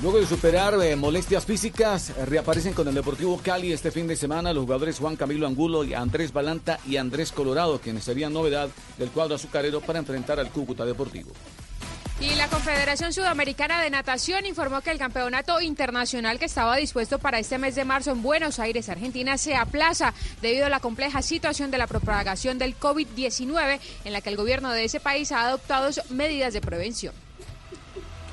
[0.00, 4.14] Luego de superar eh, molestias físicas, eh, reaparecen con el Deportivo Cali este fin de
[4.14, 9.10] semana los jugadores Juan Camilo Angulo, Andrés Balanta y Andrés Colorado, quienes serían novedad del
[9.10, 11.32] cuadro azucarero para enfrentar al Cúcuta Deportivo.
[12.20, 17.40] Y la Confederación Sudamericana de Natación informó que el campeonato internacional que estaba dispuesto para
[17.40, 21.72] este mes de marzo en Buenos Aires, Argentina, se aplaza debido a la compleja situación
[21.72, 25.90] de la propagación del COVID-19 en la que el gobierno de ese país ha adoptado
[26.10, 27.14] medidas de prevención.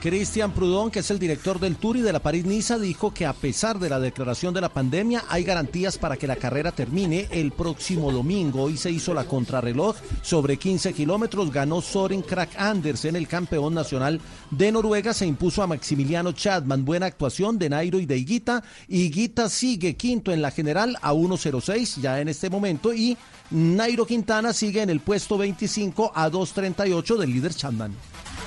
[0.02, 3.34] Cristian Prudón, que es el director del Tour y de la París-Niza, dijo que a
[3.34, 7.52] pesar de la declaración de la pandemia, hay garantías para que la carrera termine el
[7.52, 8.64] próximo domingo.
[8.64, 11.52] Hoy se hizo la contrarreloj sobre 15 kilómetros.
[11.52, 15.14] Ganó Soren Krak Andersen, el campeón nacional de Noruega.
[15.14, 16.86] Se impuso a Maximiliano Chadman.
[16.86, 18.64] Buena actuación de Nairo y de Higuita.
[18.88, 22.94] Higuita sigue quinto en la general a 1.06 ya en este momento.
[22.94, 23.18] Y
[23.50, 27.96] Nairo Quintana sigue en el puesto 25 a 2.38 del líder Chadman.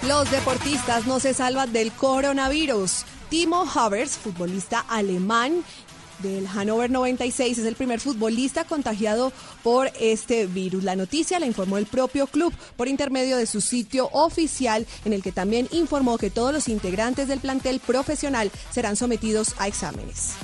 [0.07, 3.05] Los deportistas no se salvan del coronavirus.
[3.29, 5.65] Timo Havers, futbolista alemán
[6.20, 10.84] del Hannover 96, es el primer futbolista contagiado por este virus.
[10.84, 15.23] La noticia la informó el propio club por intermedio de su sitio oficial, en el
[15.23, 20.34] que también informó que todos los integrantes del plantel profesional serán sometidos a exámenes.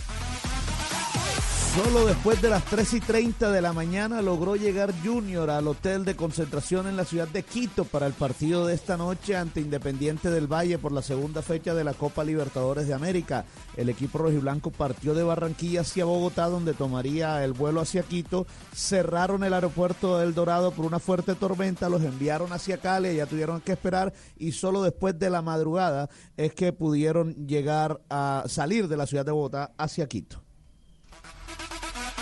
[1.75, 6.05] Solo después de las 3 y 30 de la mañana logró llegar Junior al hotel
[6.05, 10.31] de concentración en la ciudad de Quito para el partido de esta noche ante Independiente
[10.31, 13.45] del Valle por la segunda fecha de la Copa Libertadores de América.
[13.77, 18.47] El equipo rojiblanco partió de Barranquilla hacia Bogotá donde tomaría el vuelo hacia Quito.
[18.73, 23.61] Cerraron el aeropuerto del Dorado por una fuerte tormenta, los enviaron hacia Cali, ya tuvieron
[23.61, 28.97] que esperar y solo después de la madrugada es que pudieron llegar a salir de
[28.97, 30.44] la ciudad de Bogotá hacia Quito.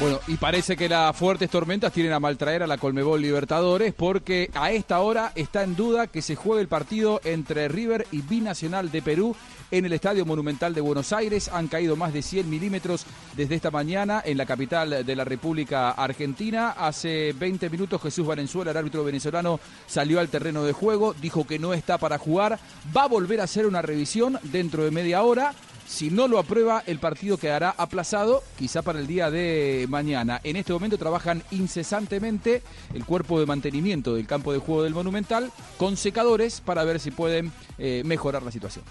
[0.02, 4.50] Bueno, y parece que las fuertes tormentas tienen a maltraer a la Colmebol Libertadores porque
[4.52, 8.90] a esta hora está en duda que se juegue el partido entre River y Binacional
[8.90, 9.36] de Perú
[9.70, 11.48] en el Estadio Monumental de Buenos Aires.
[11.52, 15.92] Han caído más de 100 milímetros desde esta mañana en la capital de la República
[15.92, 16.70] Argentina.
[16.70, 21.60] Hace 20 minutos Jesús Valenzuela, el árbitro venezolano, salió al terreno de juego, dijo que
[21.60, 22.58] no está para jugar,
[22.94, 25.54] va a volver a hacer una revisión dentro de media hora.
[25.92, 30.40] Si no lo aprueba, el partido quedará aplazado, quizá para el día de mañana.
[30.42, 32.62] En este momento trabajan incesantemente
[32.94, 37.10] el cuerpo de mantenimiento del campo de juego del Monumental con secadores para ver si
[37.10, 38.86] pueden eh, mejorar la situación.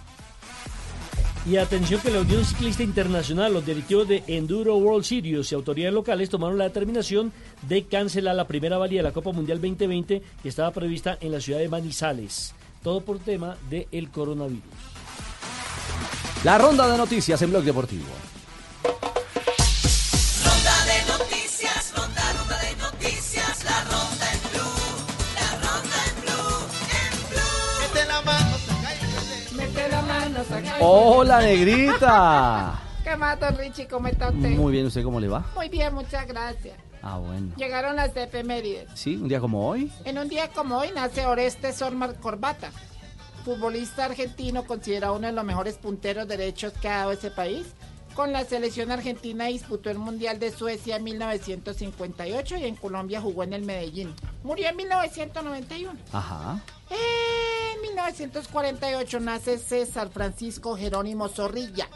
[1.50, 5.96] Y atención que la Unión Ciclista Internacional, los directivos de Enduro World Series y autoridades
[5.96, 7.34] locales tomaron la determinación
[7.68, 11.42] de cancelar la primera valía de la Copa Mundial 2020 que estaba prevista en la
[11.42, 12.54] ciudad de Manizales.
[12.84, 14.91] Todo por tema del coronavirus.
[16.44, 18.06] La ronda de noticias en Blog Deportivo.
[20.44, 24.82] Ronda de noticias, ronda, ronda de noticias, la ronda en blue,
[25.36, 26.58] la ronda en blue,
[26.98, 27.82] en blue.
[27.86, 32.80] Mete la mano, saca Mete la mano, saca Hola, negrita.
[33.04, 33.88] ¿Qué más, don Richie?
[33.88, 34.50] ¿Cómo está usted?
[34.50, 35.46] Muy bien, ¿usted cómo le va?
[35.56, 36.76] Muy bien, muchas gracias.
[37.04, 37.54] Ah, bueno.
[37.56, 38.88] Llegaron las efemérides.
[38.96, 39.92] Sí, un día como hoy.
[40.06, 42.72] En un día como hoy nace Oreste Sormar Corbata,
[43.42, 47.68] futbolista argentino considerado uno de los mejores punteros derechos que ha dado ese país.
[48.16, 53.44] Con la selección argentina disputó el Mundial de Suecia en 1958 y en Colombia jugó
[53.44, 54.14] en el Medellín.
[54.44, 55.98] Murió en 1991.
[56.12, 56.62] Ajá.
[56.90, 61.88] En 1948 nace César Francisco Jerónimo Zorrilla,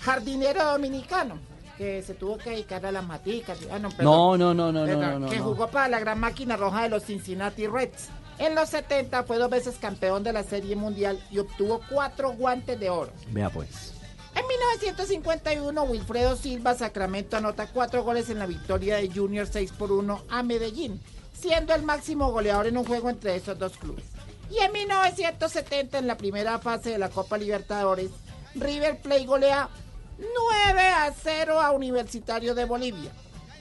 [0.00, 1.38] jardinero dominicano,
[1.78, 3.58] que se tuvo que dedicar a las maticas.
[3.70, 4.04] Ah, no, perdón.
[4.04, 5.44] No, no, no, no, Perdón, no, no, que no.
[5.44, 8.08] jugó para la gran máquina roja de los Cincinnati Reds.
[8.38, 12.78] En los 70 fue dos veces campeón de la Serie Mundial y obtuvo cuatro guantes
[12.78, 13.12] de oro.
[13.28, 13.94] Vea pues.
[14.34, 19.90] En 1951, Wilfredo Silva Sacramento anota cuatro goles en la victoria de Junior 6 por
[19.90, 21.00] 1 a Medellín,
[21.32, 24.04] siendo el máximo goleador en un juego entre esos dos clubes.
[24.50, 28.10] Y en 1970, en la primera fase de la Copa Libertadores,
[28.54, 29.70] River Plate golea
[30.18, 33.10] 9 a 0 a Universitario de Bolivia,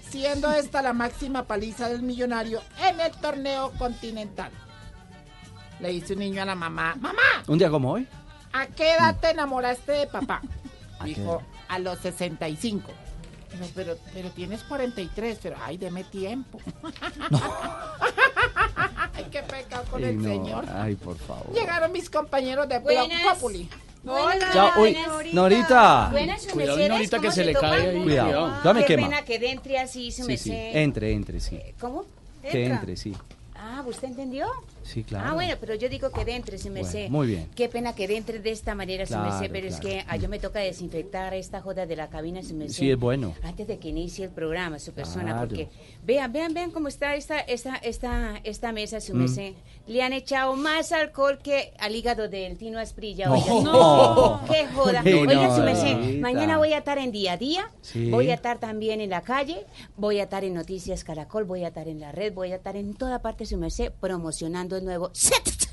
[0.09, 4.52] siendo esta la máxima paliza del millonario en el torneo continental.
[5.80, 8.08] Le dice un niño a la mamá, mamá, Un día como hoy.
[8.53, 10.41] ¿a qué edad te enamoraste de papá?
[11.00, 12.92] ¿A qué Dijo, a los 65.
[13.51, 16.60] Dijo, pero, pero tienes 43, pero ay, deme tiempo.
[19.13, 20.66] ay, qué pecado con Ey, el no, señor.
[20.74, 21.54] Ay, por favor.
[21.54, 23.10] Llegaron mis compañeros de Blog.
[23.33, 23.69] Populi.
[24.07, 24.95] Hola, Chao, uy.
[25.33, 26.10] Norita.
[26.12, 28.04] Buenas, Cuidado, Norita, ¿cómo que se le cae ahí.
[28.04, 28.45] Cuidado.
[28.45, 29.10] Ah, Ya me qué quema.
[29.10, 30.51] pena que entre así, su Sí, sí.
[30.54, 31.60] Entre, entre, sí.
[31.80, 32.06] ¿Cómo?
[32.50, 33.16] Que entre, sí.
[33.56, 34.48] Ah, ¿usted entendió?
[34.86, 35.30] Sí, claro.
[35.30, 37.10] Ah, bueno, pero yo digo que dentro, si me Bueno, sé.
[37.10, 37.50] muy bien.
[37.56, 40.16] Qué pena que dentro de esta manera, si me sé, Claro, pero es que a
[40.16, 42.76] yo me toca desinfectar esta joda de la cabina, si me sé.
[42.76, 43.34] Sí, es bueno.
[43.44, 45.48] Antes de que inicie el programa, su persona, Claro.
[45.48, 45.70] porque
[46.04, 49.56] vean, vean, vean cómo está esta, esta, esta, esta mesa, si me Mm.
[49.88, 53.28] Le han echado más alcohol que al hígado del Tino Asprilla.
[53.28, 53.34] No.
[53.36, 54.42] Oiga, No.
[54.52, 55.02] qué joda.
[55.04, 56.20] Oiga, si me sé, novedad.
[56.22, 58.10] mañana voy a estar en día a día, Sí.
[58.10, 59.66] voy a estar también en la calle,
[59.98, 62.76] voy a estar en Noticias Caracol, voy a estar en la red, voy a estar
[62.78, 63.92] en toda parte, si me sé,
[64.75, 65.69] el nuevo set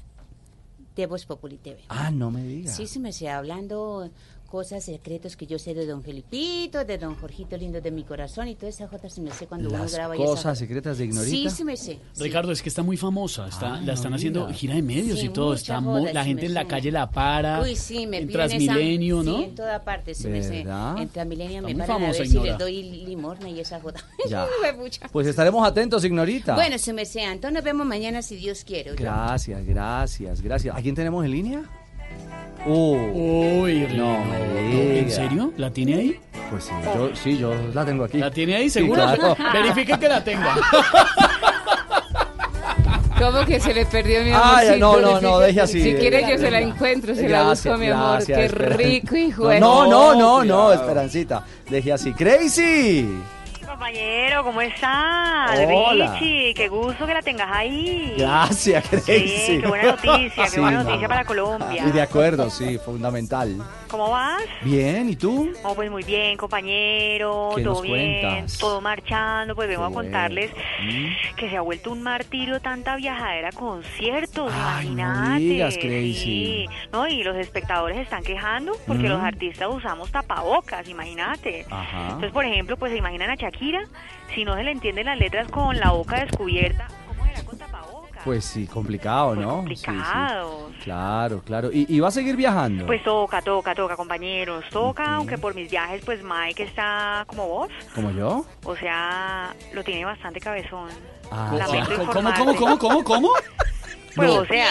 [0.97, 1.81] de Voz Populi TV.
[1.89, 2.71] Ah, no me diga.
[2.71, 4.11] Sí, sí me sé, hablando
[4.53, 8.49] cosas secretos que yo sé de don Felipito, de don Jorgito lindo de mi corazón
[8.49, 10.55] y toda esa jota se me sé cuando uno Las graba y esa cosas jota.
[10.57, 11.51] secretas de Sí, Ignorita.
[11.51, 11.99] sí me sé.
[12.13, 12.23] sí.
[12.23, 13.49] Ricardo, es que está muy famosa.
[13.49, 15.55] Está, Ah, la están no haciendo gira de medios Sí, y todo.
[15.55, 16.67] Está joda, la sí gente en la sé.
[16.69, 17.63] calle la para.
[17.63, 19.39] Uy, sí, me en piden esa- Transmilenio, ¿no?
[19.39, 20.61] Sí, en toda parte, sí me sé.
[20.61, 22.51] En Transmilenio Está me muy paran a famosa, ver si Ignora.
[22.51, 24.05] les doy limosna y esa jota.
[24.29, 24.47] Ya.
[25.11, 26.55] Pues estaremos atentos, Ignorita.
[26.55, 27.33] Bueno, se me sea.
[27.33, 28.95] Entonces nos vemos mañana si Dios quiere.
[28.97, 30.77] Gracias, gracias, gracias.
[30.77, 31.63] ¿A quién tenemos en línea?
[32.65, 35.17] Uh, Uy, no me ¿En diga.
[35.17, 35.53] serio?
[35.57, 36.21] ¿La tiene ahí?
[36.51, 38.19] Pues sí, yo, sí, yo la tengo aquí.
[38.19, 39.03] ¿La tiene ahí, Sí, seguro?
[39.03, 39.37] claro.
[39.53, 40.55] Verifique que la tenga.
[43.19, 44.79] ¿Cómo que se le perdió mi Ay, amorcito?
[44.79, 45.81] no, no, no, deje así.
[45.83, 48.25] Si quiere yo se la Gracias, encuentro, se la busco, mi amor.
[48.27, 49.53] gracias, Qué rico, hijo.
[49.55, 50.73] No, no, no, no, cuidado.
[50.75, 51.45] Esperancita.
[51.71, 52.13] Deje así.
[52.13, 53.09] Crazy.
[53.83, 55.59] Compañero, ¿cómo estás?
[55.75, 56.13] Hola.
[56.21, 58.15] Richie, qué gusto que la tengas ahí.
[58.17, 59.61] Gracias, Sí, Crazy.
[59.61, 60.85] qué buena noticia, qué Sí, buena no.
[60.85, 61.85] noticia para Colombia.
[61.89, 63.57] Y de acuerdo, sí, fundamental.
[63.89, 64.41] ¿Cómo vas?
[64.63, 65.53] Bien, ¿y tú?
[65.65, 68.57] Oh, pues muy bien, compañero, ¿Qué todo nos bien, cuentas?
[68.59, 71.35] todo marchando, pues vengo Qué a contarles Mm.
[71.37, 75.39] que se ha vuelto un martirio tanta viajadera a conciertos, Ay, no imagínate.
[75.41, 76.15] digas, Crazy.
[76.15, 79.13] Sí, no, y los espectadores están quejando porque Mm.
[79.13, 81.67] los artistas usamos tapabocas, imagínate.
[81.69, 82.05] Ajá.
[82.05, 83.72] Entonces, por ejemplo, pues se imaginan a Shakira,
[84.35, 88.23] si no se le entienden las letras con la boca descubierta, ¿cómo era con tapabocas?
[88.25, 89.65] Pues sí, complicado, ¿no?
[89.69, 89.87] Sí, sí.
[89.87, 90.71] Complicado.
[90.83, 91.71] Claro, claro.
[91.73, 92.87] ¿Y, y va a seguir viajando?
[92.87, 97.69] Pues toca, toca, toca, compañeros, toca, aunque por mis viajes, pues Mike está como vos,
[97.95, 98.45] ¿Como yo?
[98.65, 100.89] o sea, lo tiene bastante cabezón.
[101.31, 101.51] Ah.
[102.13, 103.29] ¿Cómo, cómo, cómo, cómo, cómo?
[104.15, 104.35] Pues, No.
[104.41, 104.67] o sea,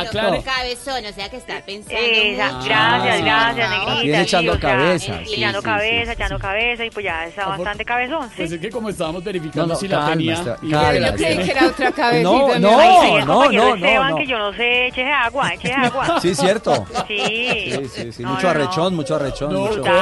[0.00, 0.28] Aclare.
[0.28, 2.64] como cabezón, o sea que está pensando Esa, mucho.
[2.68, 3.76] gracias, Ah, gracias, no.
[3.78, 4.02] negrita.
[4.02, 6.42] Viene sí, echando o sea, cabeza, sí, echando sí, cabeza, sí, echando sí.
[6.42, 8.54] cabeza, y pues ya está Ah, por- bastante cabezón, Pues ¿sí?
[8.56, 10.34] es que como estábamos verificando No, no, si la calma, tenía.
[10.34, 10.92] está- y calma.
[10.92, 12.30] la Yo creí que era otra cabecita.
[12.30, 12.78] No, no.
[12.78, 14.16] Ay, no, no, no, Esteban, no.
[14.16, 16.20] que yo no sé, échese agua, échese agua.
[16.22, 16.86] Sí, cierto.
[17.06, 17.88] Sí.
[17.94, 18.48] Sí, sí, mucho no, no.
[18.48, 19.52] arrechón, mucho arrechón.
[19.52, 19.92] No, mucho, ¿cómo?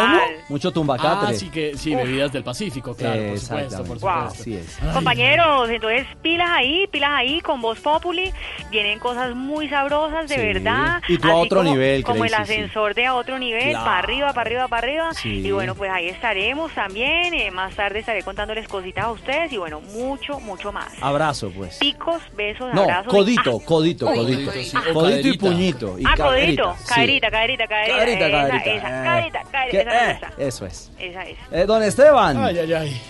[0.49, 1.35] mucho Ah, tumbacatre.
[1.37, 4.41] sí, que, sí, bebidas del Pacífico, claro, por supuesto, por supuesto.
[4.41, 4.79] Así es.
[4.93, 8.33] Compañeros, entonces pilas ahí, pilas ahí con Voz Populi.
[8.77, 10.41] Vienen cosas muy sabrosas, de Sí.
[10.41, 11.01] verdad.
[11.09, 12.37] Y tú a Así otro como- nivel, Como el sí.
[12.37, 13.85] ascensor de a otro nivel, Claro.
[13.87, 15.15] para arriba, para arriba, para arriba.
[15.15, 15.47] Sí.
[15.47, 17.33] Y bueno, pues ahí estaremos también.
[17.33, 20.89] eh, más tarde estaré contándoles cositas a ustedes y bueno, mucho, mucho más.
[21.01, 21.79] Abrazo, pues.
[21.79, 23.13] Picos, besos, No, abrazos.
[23.13, 24.51] codito, Ah, codito, Uy, codito.
[24.51, 25.99] uy, sí, Codito o y puñito.
[25.99, 26.95] Y Ah, caderita, codito, sí.
[26.95, 27.97] caderita, caderita, caderita.
[27.97, 28.71] Caderita, esa, caderita.
[28.71, 29.05] esa, eh.
[29.05, 30.33] caderita, caderita, esa eh, gusta.
[30.45, 30.93] Eso es.
[30.99, 31.39] Esa es.
[31.51, 32.37] Eh, don Esteban.
[32.45, 33.01] Ay, ay, ay.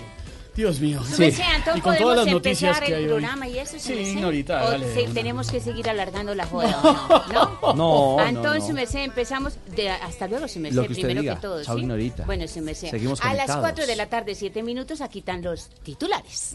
[0.56, 1.00] Dios mío.
[1.10, 3.10] No me sean, Y con todas podemos las noticias empezar que el hay hoy.
[3.10, 4.10] programa y eso, Sí, ¿se me sé?
[4.12, 5.12] Ignorita, O dale se- una.
[5.14, 7.58] tenemos que seguir alargando la joda, ¿o no?
[7.60, 7.74] ¿No?
[7.74, 8.74] No, Ah, no, Entonces, no.
[8.76, 11.34] me sé, empezamos de, hasta luego, se me Lo sé, que usted primero diga.
[11.34, 12.12] que todo, Chao, ¿sí?
[12.24, 12.88] Bueno, se me sé.
[12.90, 13.60] Seguimos A las conectados.
[13.62, 16.54] 4 de la tarde, 7 minutos, aquí están los titulares.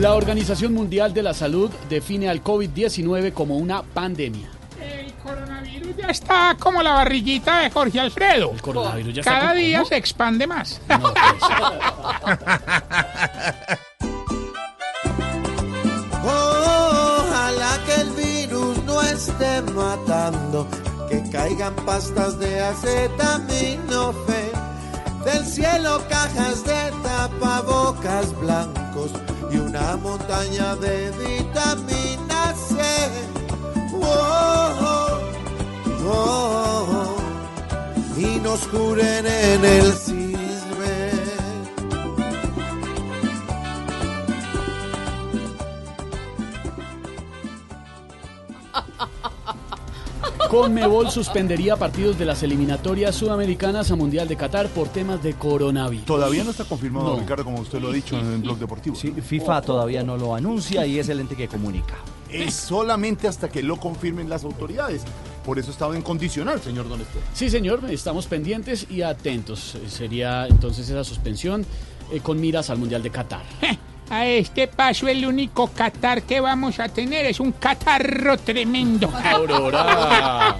[0.00, 4.48] La Organización Mundial de la Salud define al COVID-19 como una pandemia.
[5.24, 8.50] El coronavirus ya está como la barriguita de Jorge Alfredo.
[8.52, 9.88] El coronavirus ya está Cada día ¿cómo?
[9.88, 10.80] se expande más.
[10.88, 11.14] No, pues,
[16.24, 20.66] Ojalá que el virus no esté matando,
[21.08, 24.50] que caigan pastas de acetaminofén,
[25.24, 29.12] del cielo cajas de tapabocas blancos
[29.52, 32.82] y una montaña de vitamina C.
[34.02, 35.18] Oh, oh,
[36.06, 41.12] oh, oh, y nos curen en el cisne.
[50.50, 56.04] Conmebol suspendería partidos de las eliminatorias sudamericanas a Mundial de Qatar por temas de coronavirus.
[56.04, 57.20] Todavía no está confirmado, No.
[57.20, 58.94] Ricardo, como usted lo ha dicho en el blog deportivo.
[58.94, 61.94] Sí, FIFA todavía no lo anuncia y es el ente que comunica.
[62.32, 65.02] Es solamente hasta que lo confirmen las autoridades.
[65.44, 67.26] Por eso estaba en condicional, señor Don Esteban.
[67.34, 69.74] Sí, señor, estamos pendientes y atentos.
[69.74, 71.66] Eh, Sería entonces esa suspensión
[72.12, 73.42] eh, con miras al Mundial de Qatar.
[74.10, 79.10] A este paso el único Qatar que vamos a tener es un catarro tremendo.
[79.24, 80.56] Aurora.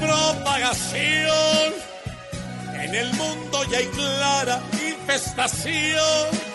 [0.00, 1.74] Propagación
[2.82, 6.49] en el mundo ya hay clara infestación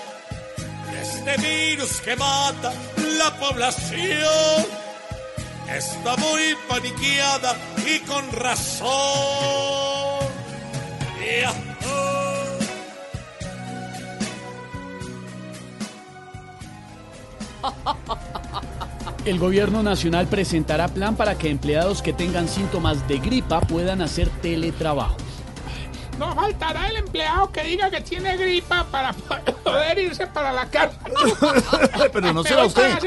[1.06, 2.74] este virus que mata
[3.18, 4.66] la población.
[5.70, 9.86] Está muy paniqueada y con razón.
[19.26, 24.30] El gobierno nacional presentará plan para que empleados que tengan síntomas de gripa puedan hacer
[24.42, 25.18] teletrabajo.
[26.18, 30.98] No faltará el empleado que diga que tiene gripa para poder irse para la casa.
[32.14, 32.98] Pero no será usted.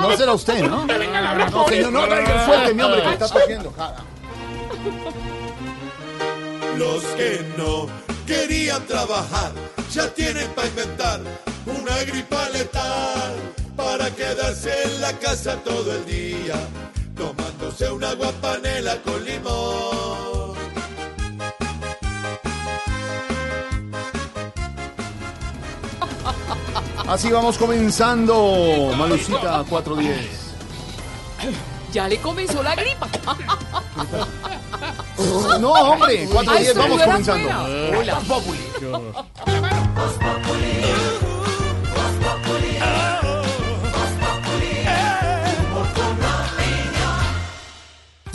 [0.00, 0.86] No será usted, ¿no?
[0.86, 3.74] Que venga la No, señor, no, traiga, suélteme, hombre, que está tosiendo.
[6.78, 7.86] Los que no
[8.26, 9.52] querían trabajar
[9.90, 11.20] ya tienen para inventar
[11.66, 13.34] una gripa letal
[13.76, 16.54] para quedarse en la casa todo el día
[17.16, 20.45] tomándose una guapanela con limón.
[27.08, 30.46] Así vamos comenzando, Malucita 410.
[31.92, 33.08] Ya le comenzó la gripa.
[35.60, 37.48] No, hombre, 410, Ay, vamos comenzando.
[37.98, 38.20] Hola.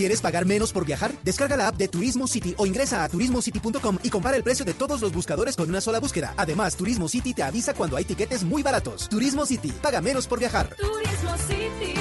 [0.02, 1.14] ¿Quieres pagar menos por viajar?
[1.24, 4.74] Descarga la app de Turismo City o ingresa a turismocity.com y compara el precio de
[4.74, 6.34] todos los buscadores con una sola búsqueda.
[6.38, 9.08] Además, Turismo City te avisa cuando hay tiquetes muy baratos.
[9.10, 10.76] Turismo City, paga menos por viajar.
[10.76, 11.94] Turismo City,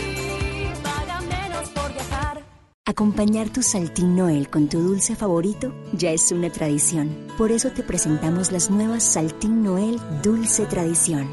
[0.82, 2.42] paga menos por viajar.
[2.86, 7.26] Acompañar tu Saltín Noel con tu dulce favorito ya es una tradición.
[7.36, 11.28] Por eso te presentamos las nuevas Saltín Noel Dulce Tradición.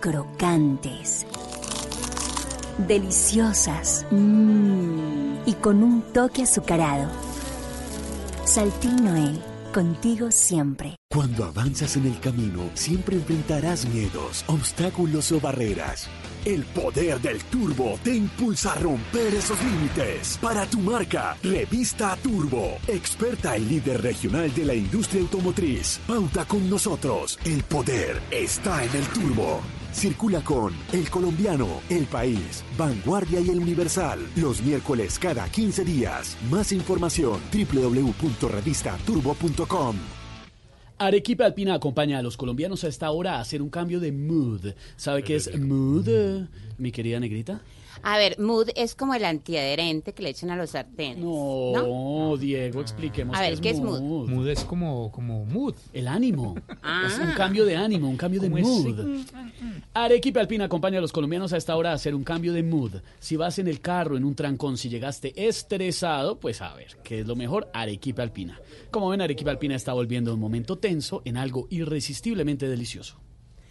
[0.00, 1.24] Crocantes.
[2.76, 4.04] Deliciosas.
[4.10, 5.09] Mmm.
[5.46, 7.10] Y con un toque azucarado.
[8.44, 9.40] Saltín Noel.
[9.72, 10.96] Contigo siempre.
[11.12, 16.08] Cuando avanzas en el camino, siempre enfrentarás miedos, obstáculos o barreras.
[16.44, 20.38] El poder del turbo te impulsa a romper esos límites.
[20.42, 26.00] Para tu marca, Revista Turbo, experta y líder regional de la industria automotriz.
[26.06, 27.38] Pauta con nosotros.
[27.44, 29.60] El poder está en el turbo.
[29.92, 34.20] Circula con El Colombiano, El País, Vanguardia y El Universal.
[34.36, 36.36] Los miércoles cada 15 días.
[36.50, 39.96] Más información www.revistaturbo.com.
[40.98, 44.74] Arequipa Alpina acompaña a los colombianos a esta hora a hacer un cambio de mood.
[44.96, 46.06] ¿Sabe qué es mood,
[46.76, 47.62] mi querida negrita?
[48.02, 51.18] A ver, mood es como el antiadherente que le echan a los sartenes.
[51.18, 52.36] No, ¿no?
[52.36, 54.28] Diego, expliquemos A ver, ¿qué es mood?
[54.28, 55.74] Mood es como, como mood.
[55.92, 56.56] El ánimo.
[56.82, 57.04] Ah.
[57.06, 59.24] Es un cambio de ánimo, un cambio de mood.
[59.94, 62.96] Arequipa Alpina acompaña a los colombianos a esta hora a hacer un cambio de mood.
[63.18, 67.20] Si vas en el carro, en un trancón, si llegaste estresado, pues a ver, ¿qué
[67.20, 67.70] es lo mejor?
[67.74, 68.60] Arequipa Alpina.
[68.90, 73.18] Como ven, Arequipa Alpina está volviendo un momento tenso en algo irresistiblemente delicioso.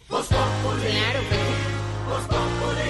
[0.08, 1.20] Claro,
[2.20, 2.89] Si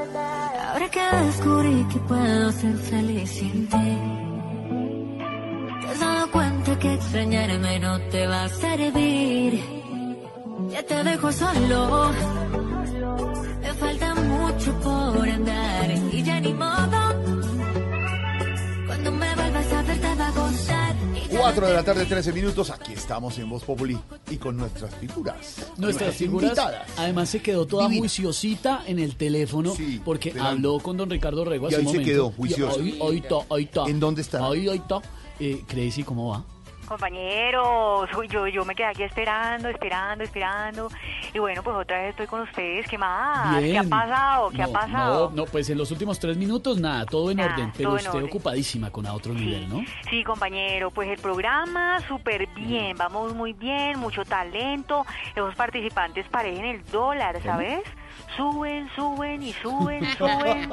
[0.00, 3.98] Ahora que descubrí que puedo ser feliz sin ti,
[5.80, 9.62] te has dado cuenta que extrañarme no te va a servir.
[10.70, 12.10] Ya te dejo solo,
[13.60, 16.99] me falta mucho por andar y ya ni modo.
[19.68, 20.96] Cuando me vuelvas a ver te va a gustar.
[21.14, 22.70] y ya 4 de la tarde, 13 minutos.
[22.70, 23.98] Aquí estamos en Voz Populi
[24.30, 25.56] y con nuestras figuras.
[25.76, 26.88] Nuestras figuras, invitadas.
[26.96, 28.00] además se quedó toda Divina.
[28.00, 29.72] juiciosita en el teléfono
[30.04, 30.50] porque delante.
[30.56, 32.80] habló con don Ricardo Rego Y hace ahí un se quedó Y juiciosa.
[33.50, 33.84] Ahí está.
[33.86, 34.46] ¿En dónde está?
[34.46, 35.00] Ahí, ahí está.
[35.38, 36.44] Eh, Crazy, ¿cómo va?
[36.90, 40.88] Compañeros, yo, yo me quedé aquí esperando, esperando, esperando.
[41.32, 42.84] Y bueno, pues otra vez estoy con ustedes.
[42.88, 43.60] ¿Qué más?
[43.60, 44.50] ¿Qué ha pasado?
[44.50, 45.30] ¿Qué no, ha pasado?
[45.30, 48.08] No, no, pues en los últimos tres minutos nada, todo en Nada, orden, pero usted
[48.10, 48.24] orden.
[48.24, 49.84] ocupadísima con a otro nivel, ¿no?
[50.10, 55.06] Sí, compañero, pues el programa súper bien, vamos muy bien, mucho talento,
[55.36, 57.82] los participantes parecen el dólar, ¿sabes?
[58.36, 60.70] Suben, suben y suben, suben.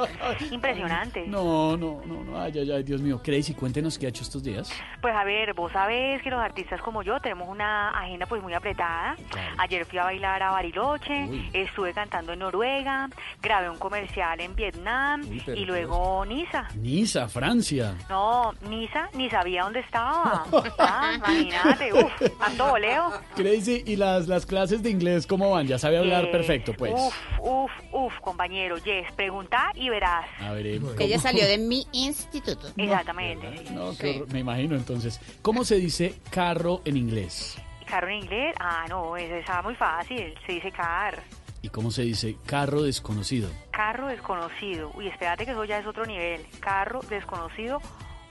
[0.52, 1.26] Impresionante.
[1.28, 3.20] No, no, no, no, ay, ay, ay, Dios mío.
[3.24, 4.72] Crazy, cuéntenos qué ha hecho estos días.
[5.02, 8.54] Pues a ver, vos sabés que los artistas como yo tenemos una agenda pues muy
[8.54, 9.16] apretada.
[9.58, 13.10] Ayer fui a bailar a Bariloche, estuve cantando en Noruega,
[13.42, 16.68] grabé un comercial en Vietnam Uy, y luego Niza.
[16.76, 17.96] Niza, Francia.
[18.10, 20.46] No, Niza ni sabía dónde estaba.
[20.80, 23.12] Ah, imagínate, uff, tanto voleo.
[23.36, 25.68] Crazy, ¿y las, las clases de inglés cómo van?
[25.68, 26.94] Ya sabe hablar Eh, perfecto, pues.
[26.94, 27.16] Uf,
[27.48, 28.78] uf, uf, compañero.
[28.78, 30.26] Yes, pregunta y verás.
[30.40, 32.68] A ver, eh, ¿cómo- Ella salió de mi instituto.
[32.78, 33.72] Exactamente.
[33.72, 35.20] No, qué horror, me imagino entonces.
[35.42, 37.58] ¿Cómo se dice carro en inglés?
[37.86, 38.54] ¿Carro en inglés?
[38.60, 40.34] Ah, no, eso está muy fácil.
[40.46, 41.22] Se dice car.
[41.62, 43.50] ¿Y cómo se dice carro desconocido?
[43.72, 44.92] Carro desconocido.
[44.96, 46.46] Uy, espérate que eso ya es otro nivel.
[46.60, 47.82] Carro desconocido.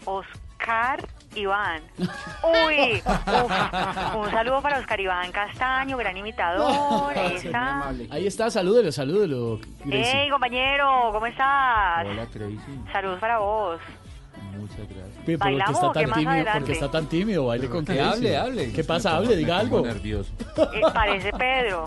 [0.05, 1.07] Oscar
[1.37, 1.83] Iván.
[1.99, 7.13] Uy, uf, un saludo para Oscar Iván Castaño, gran imitador.
[7.17, 7.89] Ahí está.
[8.11, 9.61] Ahí está, salúdelo, salúdelo.
[9.91, 12.07] Hey, compañero, ¿cómo estás?
[12.07, 12.59] Hola, Crazy.
[12.93, 13.81] Saludos para vos.
[14.59, 15.09] Muchas gracias.
[15.27, 16.31] ¿Pero por qué ¿Bailamos está tan tímido?
[16.31, 16.59] adelante?
[16.61, 17.47] ¿Por qué está tan tímido?
[17.47, 18.73] Baile con que hable, hable.
[18.73, 19.17] ¿Qué pasa?
[19.17, 19.81] Hable, diga algo.
[19.83, 20.33] nervioso.
[20.73, 21.85] Eh, parece Pedro.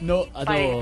[0.00, 0.80] No, ah, no.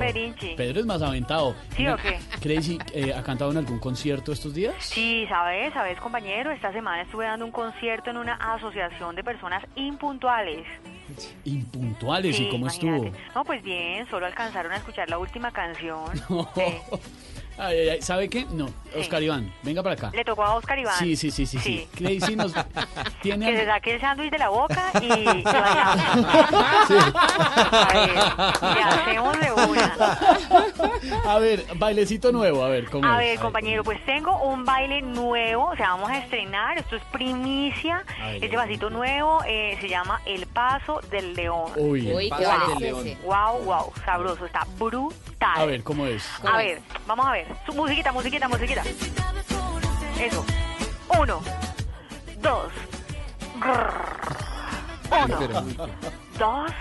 [0.57, 1.55] Pedro es más aventado.
[1.75, 2.17] ¿Sí o qué?
[2.41, 4.75] Crazy, eh, ¿ha cantado en algún concierto estos días?
[4.79, 9.63] Sí, sabes, sabes, compañero, esta semana estuve dando un concierto en una asociación de personas
[9.75, 10.65] impuntuales.
[11.45, 13.07] Impuntuales, ¿y Sí, cómo imagínate.
[13.07, 13.23] estuvo?
[13.35, 16.05] No, pues bien, solo alcanzaron a escuchar la última canción.
[16.29, 16.49] No.
[17.57, 18.45] Ay, ay, ay, ¿Sabe qué?
[18.51, 20.11] No, Oscar Iván, venga para acá.
[20.13, 20.97] Le tocó a Oscar Iván.
[20.99, 21.87] Sí, sí, sí, sí, sí.
[21.95, 22.53] Crazy nos
[23.21, 23.45] tiene...
[23.49, 25.07] Que se saque el sándwich de la boca y.
[26.87, 26.93] Sí.
[27.71, 29.95] A ver, le hacemos de una.
[31.25, 33.29] A ver, bailecito nuevo, a ver, ¿cómo A es?
[33.31, 38.03] ver, compañero, pues tengo un baile nuevo, o sea, vamos a estrenar, esto es primicia,
[38.21, 41.71] A ver, este vasito nuevo eh, se llama El Paso del León.
[41.75, 43.03] Uy, Uy, ¿qué vale del ese?
[43.05, 43.17] león.
[43.23, 45.25] Wow, wow, sabroso, está brutal.
[45.55, 46.23] A ver, ¿cómo es?
[46.43, 47.44] A ver, vamos a ver.
[47.65, 48.83] Su musiquita, musiquita, musiquita.
[50.19, 50.45] Eso.
[51.19, 51.41] Uno,
[52.41, 52.71] dos,
[53.59, 53.93] grrr.
[55.25, 55.37] uno,
[56.37, 56.71] dos,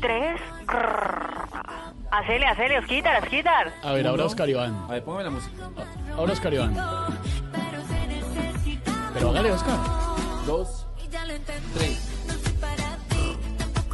[0.00, 1.46] tres, grrr.
[2.10, 3.72] Hacele, hacele, Osquitar, Osquitar.
[3.82, 4.74] A ver, ahora Oscar Iván.
[4.88, 5.68] A ver, póngame la música.
[6.16, 6.74] Ahora Oscar Iván.
[9.14, 9.78] Pero hágale, Oscar.
[10.46, 10.86] Dos,
[11.74, 12.12] tres,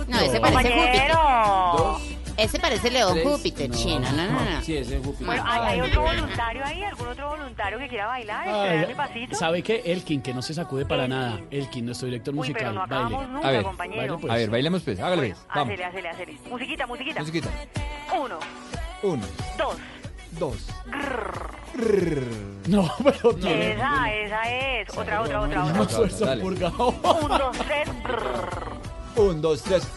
[0.09, 1.14] No, ese parece Compañero.
[1.72, 2.01] Júpiter.
[2.42, 3.26] Ese parece León tres.
[3.26, 4.00] Júpiter, chino.
[4.12, 4.62] No, no, no.
[4.62, 5.26] Sí, ese es Júpiter.
[5.26, 6.83] Bueno, ¿hay, hay otro voluntario ahí?
[6.83, 8.46] ¿Algún otro voluntario que quiera bailar?
[8.48, 9.37] ¿Esperar mi pasito?
[9.37, 9.83] ¿Sabe qué?
[9.87, 11.40] Elkin, que no se sacude para nada.
[11.50, 12.59] Elkin, nuestro director Uy, musical.
[12.61, 13.33] pero no acabamos baile.
[13.33, 14.18] nunca, A ver, compañero.
[14.18, 14.33] pues.
[14.33, 15.46] A ver, bailemos pues, hágale pues.
[15.55, 15.68] Vamos.
[15.72, 16.38] Hacele, hacele, hacele.
[16.50, 17.20] Musiquita, musiquita.
[17.20, 17.48] Musiquita.
[18.14, 18.38] Uno,
[19.02, 19.24] Uno,
[19.59, 19.76] dos.
[20.38, 20.57] dos.
[22.66, 23.72] No, pero tiene.
[23.72, 24.42] Esa, esa
[24.81, 24.88] es.
[24.96, 26.07] Otra, otra, otra, No, otra.
[26.07, 26.88] eso es purgado.
[26.88, 27.88] Un, dos, tres.
[29.16, 29.88] Un, dos, tres.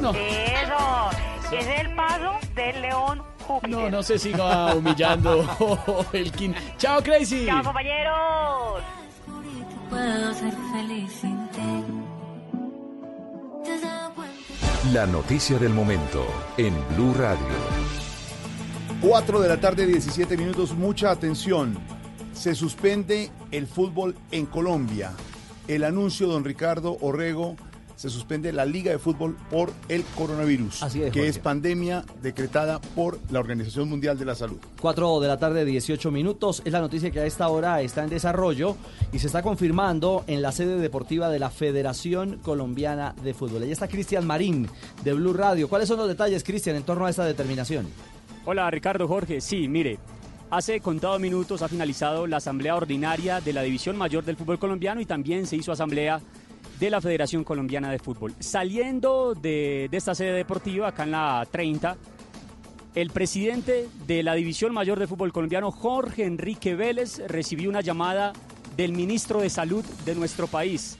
[0.00, 0.10] No.
[0.12, 1.10] Eso.
[1.52, 3.70] Es el paso del león Júpiter.
[3.70, 5.44] No, no se siga humillando,
[6.12, 6.54] Elkin.
[6.78, 7.46] Chao, Crazy.
[7.46, 8.82] Chao, compañeros.
[9.88, 11.84] Puedo ser feliz sin ti.
[13.64, 14.34] ¿Te has dado cuenta?
[14.92, 17.46] La noticia del momento en Blue Radio.
[19.00, 21.78] 4 de la tarde, 17 minutos, mucha atención.
[22.32, 25.12] Se suspende el fútbol en Colombia.
[25.68, 27.56] El anuncio, don Ricardo Orrego,
[27.96, 31.28] se suspende la Liga de Fútbol por el coronavirus, Así es, que Jorge.
[31.28, 34.58] es pandemia decretada por la Organización Mundial de la Salud.
[34.80, 36.62] 4 de la tarde, 18 minutos.
[36.64, 38.76] Es la noticia que a esta hora está en desarrollo
[39.12, 43.62] y se está confirmando en la sede deportiva de la Federación Colombiana de Fútbol.
[43.62, 44.68] Ahí está Cristian Marín
[45.02, 45.68] de Blue Radio.
[45.68, 47.86] ¿Cuáles son los detalles, Cristian, en torno a esta determinación?
[48.44, 49.98] Hola Ricardo Jorge, sí, mire,
[50.50, 55.00] hace contados minutos ha finalizado la asamblea ordinaria de la División Mayor del Fútbol Colombiano
[55.00, 56.20] y también se hizo asamblea
[56.78, 58.34] de la Federación Colombiana de Fútbol.
[58.38, 61.96] Saliendo de, de esta sede deportiva, acá en la 30,
[62.94, 68.32] el presidente de la División Mayor de Fútbol Colombiano, Jorge Enrique Vélez, recibió una llamada
[68.76, 70.98] del ministro de Salud de nuestro país,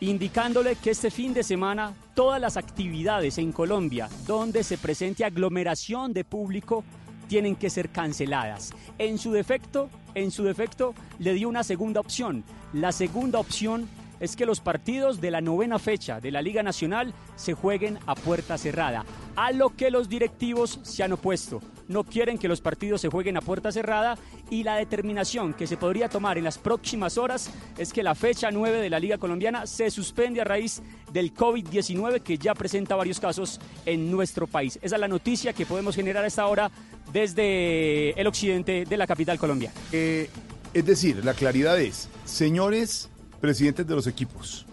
[0.00, 6.12] indicándole que este fin de semana todas las actividades en Colombia donde se presente aglomeración
[6.12, 6.84] de público
[7.28, 8.72] tienen que ser canceladas.
[8.98, 12.42] En su defecto, en su defecto le dio una segunda opción.
[12.72, 13.88] La segunda opción
[14.20, 18.14] es que los partidos de la novena fecha de la Liga Nacional se jueguen a
[18.14, 19.04] puerta cerrada,
[19.36, 21.60] a lo que los directivos se han opuesto.
[21.88, 24.18] no quieren que los partidos se jueguen a puerta cerrada
[24.50, 28.50] y la determinación que se podría tomar en las próximas horas es que la fecha
[28.50, 33.20] 9 de la Liga Colombiana se suspende a raíz del COVID-19 que ya presenta varios
[33.20, 34.78] casos en nuestro país.
[34.82, 36.70] Esa es la noticia que podemos generar a esta hora
[37.12, 39.74] desde el occidente de la capital colombiana.
[39.92, 40.28] Eh,
[40.74, 43.08] es decir, la claridad es, señores
[43.40, 44.66] presidentes de los equipos,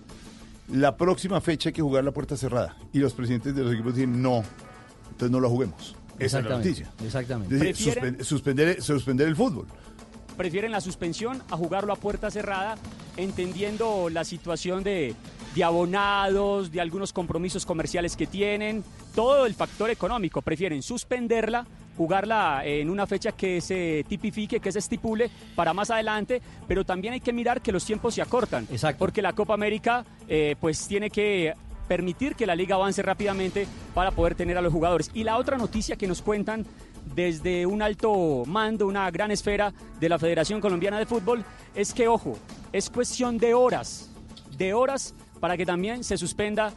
[0.71, 2.75] la próxima fecha hay que jugar la puerta cerrada.
[2.93, 4.43] Y los presidentes de los equipos dicen, no,
[5.11, 5.95] entonces no la juguemos.
[6.17, 6.91] Esa es la Exactamente, noticia.
[7.05, 7.55] exactamente.
[7.55, 8.17] Es decir, ¿Prefieren?
[8.19, 9.67] suspen- suspender, suspender el fútbol.
[10.37, 12.75] prefieren la suspensión a jugarlo a puerta cerrada,
[13.15, 15.13] entendiendo la situación de,
[15.55, 20.41] de abonados, de algunos compromisos comerciales que tienen, todo el factor económico.
[20.41, 21.65] Prefieren suspenderla,
[21.97, 27.13] jugarla en una fecha que se tipifique, que se estipule para más adelante, pero también
[27.13, 28.67] hay que mirar que los tiempos se acortan.
[28.97, 31.53] Porque la Copa América eh, pues tiene que
[31.87, 35.11] permitir que la liga avance rápidamente para poder tener a los jugadores.
[35.13, 36.65] Y la otra noticia que nos cuentan
[37.13, 42.07] desde un alto mando, una gran esfera de la Federación Colombiana de Fútbol, es que,
[42.07, 42.37] ojo,
[42.73, 44.09] es cuestión de horas,
[44.57, 46.73] de horas para que también se suspenda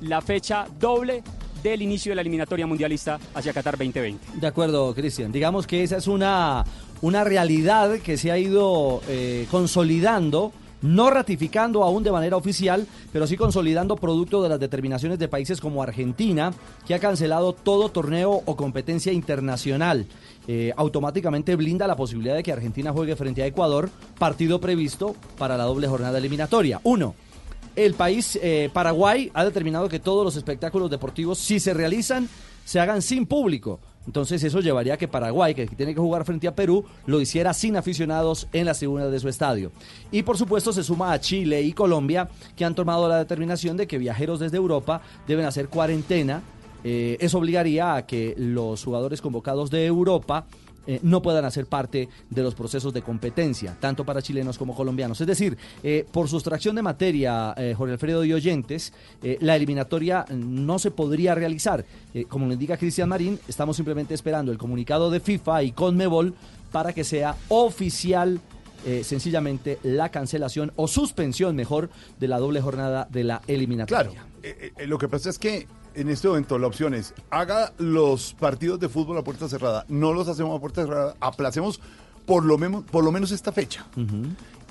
[0.00, 1.22] la fecha doble
[1.62, 4.38] del inicio de la eliminatoria mundialista hacia Qatar 2020.
[4.38, 5.32] De acuerdo, Cristian.
[5.32, 6.64] Digamos que esa es una,
[7.00, 13.26] una realidad que se ha ido eh, consolidando, no ratificando aún de manera oficial, pero
[13.26, 16.52] sí consolidando producto de las determinaciones de países como Argentina,
[16.86, 20.06] que ha cancelado todo torneo o competencia internacional.
[20.48, 25.56] Eh, automáticamente blinda la posibilidad de que Argentina juegue frente a Ecuador, partido previsto para
[25.56, 26.80] la doble jornada eliminatoria.
[26.82, 27.14] Uno.
[27.74, 32.28] El país eh, Paraguay ha determinado que todos los espectáculos deportivos, si se realizan,
[32.64, 33.80] se hagan sin público.
[34.06, 37.54] Entonces eso llevaría a que Paraguay, que tiene que jugar frente a Perú, lo hiciera
[37.54, 39.70] sin aficionados en las tribunas de su estadio.
[40.10, 43.86] Y por supuesto se suma a Chile y Colombia, que han tomado la determinación de
[43.86, 46.42] que viajeros desde Europa deben hacer cuarentena.
[46.84, 50.46] Eh, eso obligaría a que los jugadores convocados de Europa
[50.86, 55.20] eh, no puedan hacer parte de los procesos de competencia, tanto para chilenos como colombianos.
[55.20, 58.92] Es decir, eh, por sustracción de materia, eh, Jorge Alfredo y oyentes,
[59.40, 61.84] la eliminatoria no se podría realizar.
[62.28, 66.34] Como lo indica Cristian Marín, estamos simplemente esperando el comunicado de FIFA y Conmebol
[66.70, 68.40] para que sea oficial.
[68.84, 74.24] eh, sencillamente la cancelación o suspensión mejor de la doble jornada de la eliminatoria.
[74.40, 78.80] Claro, lo que pasa es que en este momento la opción es haga los partidos
[78.80, 81.80] de fútbol a puerta cerrada, no los hacemos a puerta cerrada, aplacemos
[82.26, 83.86] por lo, menos por lo menos esta fecha.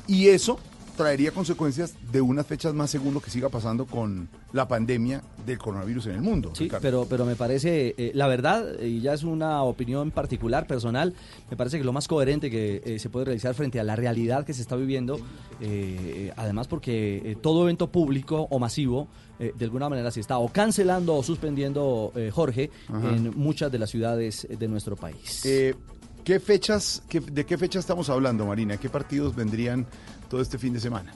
[0.08, 0.60] Y eso
[0.96, 5.58] traería consecuencias de unas fechas más según lo que siga pasando con la pandemia del
[5.58, 6.52] coronavirus en el mundo.
[6.54, 6.82] Sí, Ricardo.
[6.82, 11.14] pero, pero me parece, eh, la verdad, y ya es una opinión particular, personal,
[11.50, 14.46] me parece que lo más coherente que eh, se puede realizar frente a la realidad
[14.46, 15.20] que se está viviendo,
[15.60, 19.08] eh, además porque todo evento público o masivo,
[19.42, 23.10] eh, de alguna manera se está o cancelando o suspendiendo, eh, Jorge, Ajá.
[23.16, 25.46] en muchas de las ciudades de nuestro país.
[25.46, 25.76] Eh,
[26.24, 28.78] ¿qué fechas, qué- ¿De qué fecha estamos hablando, Marina?
[28.78, 29.86] ¿Qué partidos vendrían
[30.30, 31.12] todo este fin de semana?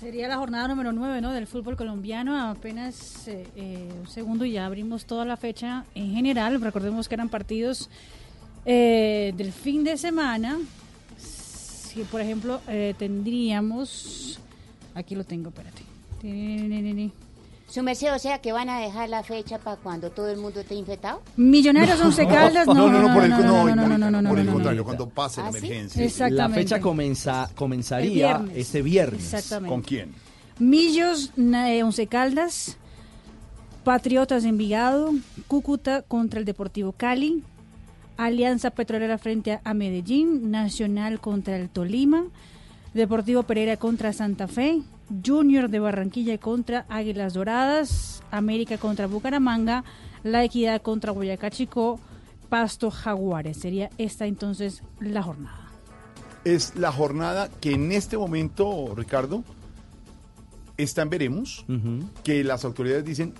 [0.00, 1.32] Sería la jornada número 9 ¿no?
[1.32, 2.36] del fútbol colombiano.
[2.50, 6.60] Apenas eh, eh, un segundo y ya abrimos toda la fecha en general.
[6.60, 7.88] Recordemos que eran partidos
[8.66, 10.58] eh, del fin de semana.
[11.16, 14.40] Si, por ejemplo, eh, tendríamos.
[14.94, 15.82] Aquí lo tengo, espérate.
[17.66, 20.60] Su merced, o sea que van a dejar la fecha para cuando todo el mundo
[20.60, 21.22] esté infectado.
[21.36, 22.74] Millonarios Once Caldas, no.
[22.74, 25.98] No, no, no, por el, no, por el contrario, cuando pase ¿Ah, la emergencia.
[25.98, 26.04] Sí?
[26.04, 26.36] Exactamente.
[26.36, 28.56] La fecha comienza, comenzaría viernes.
[28.56, 29.24] este viernes.
[29.24, 29.68] Exactamente.
[29.74, 30.14] ¿Con quién?
[30.58, 32.76] Millos Once Caldas,
[33.82, 35.12] Patriotas Envigado,
[35.48, 37.42] Cúcuta contra el Deportivo Cali,
[38.16, 42.26] Alianza Petrolera frente a Medellín, Nacional contra el Tolima,
[42.92, 44.82] Deportivo Pereira contra Santa Fe,
[45.24, 49.84] Junior de Barranquilla contra Águilas Doradas, América contra Bucaramanga,
[50.22, 52.00] La Equidad contra Boyacá Chico,
[52.48, 53.58] Pasto Jaguares.
[53.58, 55.68] Sería esta entonces la jornada.
[56.44, 59.44] Es la jornada que en este momento, Ricardo,
[60.76, 61.64] está en veremos,
[62.22, 63.34] que las autoridades dicen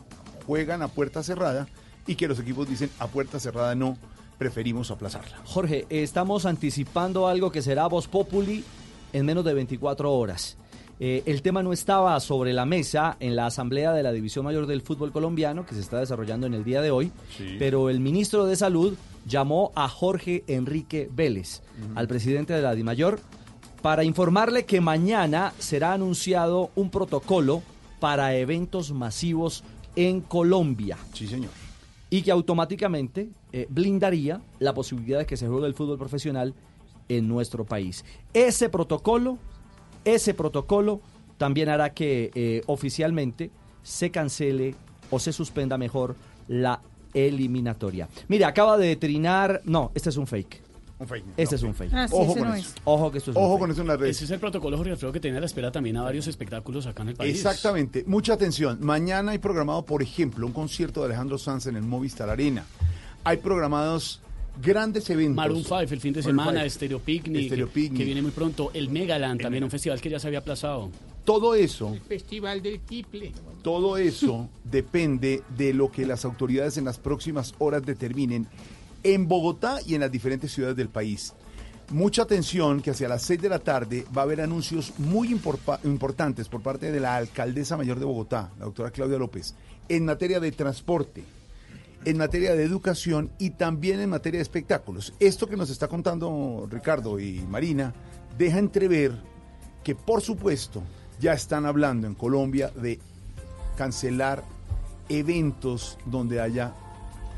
[0.47, 1.69] juegan a puerta cerrada
[2.07, 3.97] y que los equipos dicen a puerta cerrada no,
[4.39, 5.39] preferimos aplazarla.
[5.45, 8.65] Jorge, estamos anticipando algo que será Voz Populi
[9.13, 10.57] en menos de 24 horas.
[11.01, 14.67] Eh, el tema no estaba sobre la mesa en la Asamblea de la División Mayor
[14.67, 17.57] del Fútbol Colombiano, que se está desarrollando en el día de hoy, Sí.
[17.59, 18.95] pero el ministro de Salud
[19.27, 21.63] llamó a Jorge Enrique Vélez,
[21.95, 23.19] al presidente de la DIMAYOR,
[23.83, 27.63] para informarle que mañana será anunciado un protocolo
[28.01, 29.65] para eventos masivos
[29.97, 30.97] en Colombia.
[31.13, 31.51] Sí, señor.
[32.11, 36.55] Y que automáticamente eh, blindaría la posibilidad de que se juegue el fútbol profesional
[37.09, 38.05] en nuestro país.
[38.33, 39.39] Ese protocolo,
[40.05, 41.01] ese protocolo
[41.39, 43.51] también hará que eh, oficialmente
[43.83, 44.75] se cancele
[45.11, 46.17] o se suspenda mejor
[46.49, 46.81] la
[47.13, 48.09] eliminatoria.
[48.29, 49.63] Mire, acaba de trinar.
[49.65, 50.63] No, este es un fake.
[50.99, 51.25] Un fake.
[51.37, 51.93] Este es un fake.
[51.93, 52.69] Ah, sí, Ojo con no eso.
[52.69, 52.75] es.
[52.85, 54.17] Ojo que esto es Ojo con eso en las redes.
[54.17, 56.87] Ese es el protocolo, Jorge Alfredo, que tiene a la espera también a varios espectáculos
[56.87, 57.35] acá en el país.
[57.37, 58.05] Exactamente.
[58.07, 58.79] Mucha atención.
[58.81, 62.65] Mañana hay programado, por ejemplo, un concierto de Alejandro Sanz en el Movistar Arena.
[63.25, 64.21] Hay programados
[64.63, 65.37] grandes eventos.
[65.37, 66.71] Maroon 5 el fin de semana, 5.
[66.71, 67.99] Stereo Picnic, Stereo Picnic.
[67.99, 70.91] que viene muy pronto, el Megaland, también un festival que ya se había aplazado.
[71.25, 73.33] Todo eso, Festival del Tiple.
[73.63, 78.47] todo eso depende de lo que las autoridades en las próximas horas determinen
[79.03, 81.33] en Bogotá y en las diferentes ciudades del país.
[81.91, 86.49] Mucha atención que hacia las 6 de la tarde va a haber anuncios muy importantes
[86.49, 89.55] por parte de la alcaldesa mayor de Bogotá, la doctora Claudia López,
[89.89, 91.25] en materia de transporte,
[92.05, 95.15] en materia de educación y también en materia de espectáculos.
[95.21, 97.95] Esto que nos está contando Ricardo y Marina
[98.37, 99.13] deja entrever
[99.83, 100.83] que por supuesto
[101.21, 102.99] ya están hablando en Colombia de
[103.77, 104.45] cancelar
[105.09, 106.75] eventos donde haya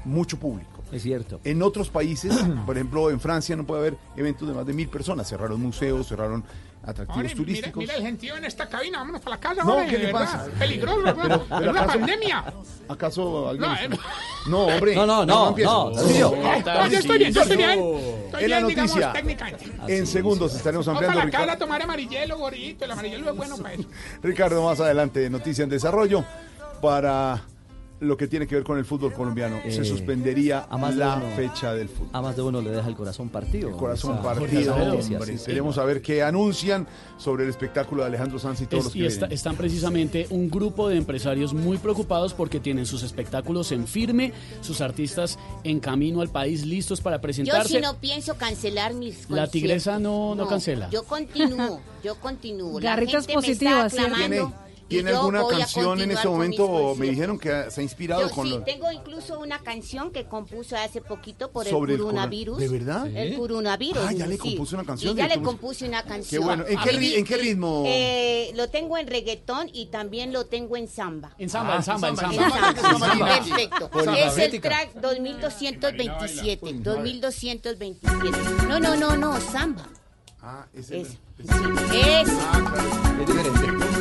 [0.04, 0.82] mucho público.
[0.92, 1.40] Es cierto.
[1.44, 2.32] En otros países,
[2.64, 6.08] por ejemplo en Francia no puede haber eventos de más de mil personas, cerraron museos,
[6.08, 6.44] cerraron
[6.86, 7.76] atractivos turísticos.
[7.76, 10.46] mira el gentío en esta cabina, vámonos para la casa, No, hombre, ¿qué le pasa?
[10.58, 11.44] Peligroso, Pero- hermano.
[11.48, 12.44] pero es una acaso- pandemia.
[12.88, 13.68] ¿Acaso alguien?
[13.70, 13.98] No, eh,
[14.46, 14.94] No, hombre.
[14.94, 15.90] No, no, no, no.
[15.90, 17.70] No, yo estoy bien, yo estoy bien.
[18.26, 19.70] Estoy En la bien, digamos, noticia, técnicamente.
[19.88, 21.30] en segundos estaremos Vamos ampliando.
[21.32, 22.84] para la casa a tomar amarillelo, gorrito.
[22.84, 23.84] El amarillelo es bueno para eso.
[24.22, 26.24] Ricardo, más adelante, noticia en desarrollo
[26.80, 27.42] para
[27.98, 29.58] lo que tiene que ver con el fútbol colombiano.
[29.68, 31.34] Se Eh, suspendería a más de la uno.
[31.34, 32.10] fecha del fútbol.
[32.12, 33.70] A más de uno le deja el corazón partido.
[33.76, 35.02] Corazón Esa- partido, hombre.
[35.38, 38.92] sí, Queremos saber qué anuncian sobre el espectáculo de Alejandro Sanz y todos Es- los
[38.92, 43.72] que y está- están precisamente un grupo de empresarios muy preocupados porque tienen sus espectáculos
[43.72, 47.68] en firme, sus artistas en camino al país listos para Yo presentarse.
[47.76, 50.90] sí no pienso cancelar mis La tigresa no- no cancela.
[50.90, 52.78] Yo continúo, yo continúo.
[52.78, 53.92] La Garritas gente me está positivas,
[54.28, 54.52] ¿cierto?
[54.88, 56.94] ¿Tiene, y tiene yo alguna voy a canción en mis momento?
[56.96, 58.64] Me dijeron que se ha inspirado Yo con sí, los...
[58.64, 62.58] tengo incluso una canción que compuso hace poquito por Sobre el el corona- coronavirus.
[62.58, 63.06] ¿De verdad?
[63.08, 64.02] El coronavirus.
[64.06, 64.40] Ah, ya le sí.
[64.50, 66.44] compuso una canción ya le compuse una canción.
[66.44, 66.64] bueno.
[66.68, 67.82] ¿En qué mí- en qué ritmo?
[67.86, 71.34] Eh, lo tengo en reggaetón y también lo tengo en samba.
[71.38, 72.74] En samba, en samba, en En samba.
[73.08, 73.26] samba.
[73.26, 73.90] Perfecto.
[74.16, 76.72] Es el track 2227.
[76.74, 78.66] 2227.
[78.68, 79.88] No, no, no, no, samba.
[80.42, 81.18] Ah, ese Es, sí,
[81.92, 82.28] es.
[82.28, 83.95] es diferente.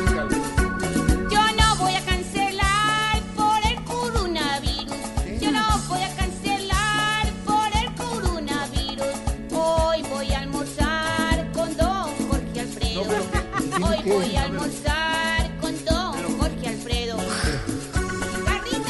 [14.06, 17.16] Voy a almorzar con don Jorge Alfredo.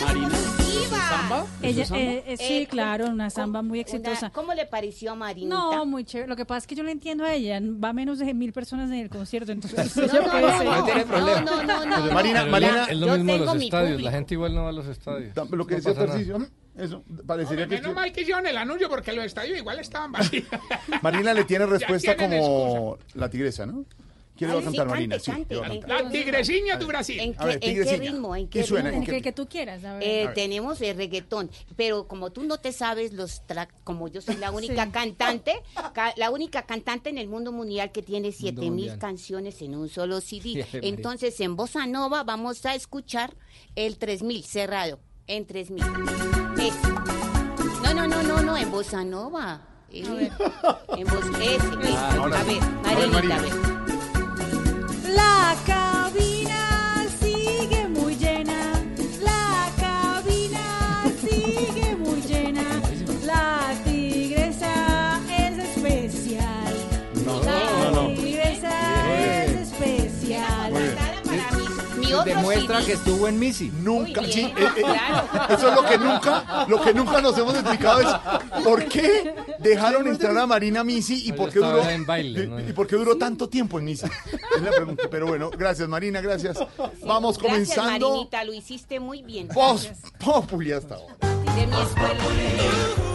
[0.04, 0.28] Marina,
[1.08, 1.46] ¿Samba?
[1.62, 4.30] Ella, ¿Eso es eh, eh, sí, Eh, claro, una samba muy exitosa.
[4.30, 5.54] ¿Cómo le pareció a Marinita?
[5.54, 6.28] No, muy chévere.
[6.28, 7.60] Lo que pasa es que yo le entiendo a ella.
[7.62, 11.04] Va menos de mil personas en el concierto, entonces No, no, no, no, No tiene
[11.04, 11.40] problema.
[11.40, 12.12] no, no, no, Pues no.
[12.12, 13.90] Marina, Pero Marina, Es lo mismo los estadios.
[13.92, 14.10] público.
[14.10, 15.36] La gente igual no va a los estadios.
[15.50, 16.46] Lo que No decía ¿no?
[16.76, 20.44] Eso, parecería que Menos mal que hicieron el anuncio porque los estadios igual estaban vacíos.
[21.00, 23.84] Marina le tiene respuesta como la tigresa, ¿no?
[24.36, 24.86] ¿Quién le va a cantar,
[25.24, 25.86] cante, Marina?
[25.86, 27.18] La tigreseña de Brasil.
[27.20, 27.98] ¿En qué, A ver, en qué tigrecilla.
[28.10, 28.36] ritmo?
[28.36, 28.90] ¿En ¿Y qué suena?
[28.90, 29.04] ritmo?
[29.12, 29.82] ¿En que tú quieras.
[29.84, 30.02] A ver.
[30.02, 30.34] Eh, A ver.
[30.34, 34.50] tenemos el reggaetón, pero como tú no te sabes los tracks, como yo soy la
[34.50, 35.54] única cantante,
[35.94, 38.98] ca- la única cantante en el mundo mundial que tiene siete mil mundial.
[38.98, 40.66] canciones en un solo CD.
[40.74, 43.34] Entonces, en Bossa Nova vamos a escuchar
[43.74, 45.82] el 3000 cerrado, en 3000.
[46.58, 46.88] Ese.
[47.82, 49.66] No, no, no, no, no, en Bossa Nova.
[49.90, 50.02] Eh,
[50.96, 51.94] en Bossa, ese.
[51.96, 52.10] Ah,
[52.84, 53.95] a ver, Marinita, a ver.
[55.14, 56.35] La cabina
[72.24, 73.70] Demuestra que estuvo en Missy.
[73.82, 75.54] Nunca, sí, eh, eh, claro.
[75.54, 80.06] eso es lo que nunca, lo que nunca nos hemos explicado es por qué dejaron
[80.06, 82.60] entrar a Marina Misi y por qué duró en baile, ¿no?
[82.60, 84.06] y por qué duró tanto tiempo en Misi.
[84.56, 86.58] Es la pregunta, pero bueno, gracias Marina, gracias.
[87.04, 89.48] Vamos Gracias, comenzando Marinita, lo hiciste muy bien.
[89.48, 91.16] Voz Populi hasta ahora.
[91.54, 93.05] De mi escuela.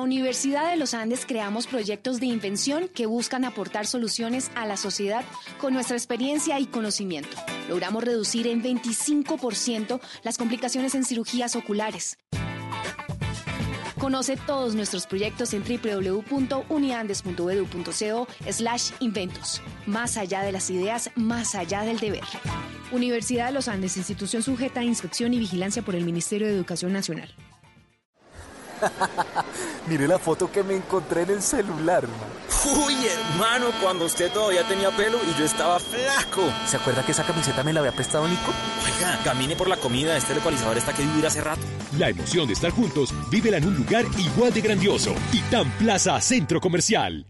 [0.00, 4.78] La Universidad de los Andes creamos proyectos de invención que buscan aportar soluciones a la
[4.78, 5.26] sociedad
[5.60, 7.36] con nuestra experiencia y conocimiento.
[7.68, 12.16] Logramos reducir en 25% las complicaciones en cirugías oculares.
[13.98, 19.60] Conoce todos nuestros proyectos en www.uniandes.edu.co slash inventos.
[19.84, 22.24] Más allá de las ideas, más allá del deber.
[22.90, 26.94] Universidad de los Andes, institución sujeta a inspección y vigilancia por el Ministerio de Educación
[26.94, 27.28] Nacional.
[29.88, 32.40] Mire la foto que me encontré en el celular, man.
[32.84, 36.42] Uy, hermano, cuando usted todavía tenía pelo y yo estaba flaco.
[36.66, 38.52] ¿Se acuerda que esa camiseta me la había prestado Nico?
[38.84, 41.62] Oiga, camine por la comida, este localizador está que vivir hace rato.
[41.98, 45.14] La emoción de estar juntos, vívela en un lugar igual de grandioso.
[45.30, 47.26] Titán Plaza Centro Comercial.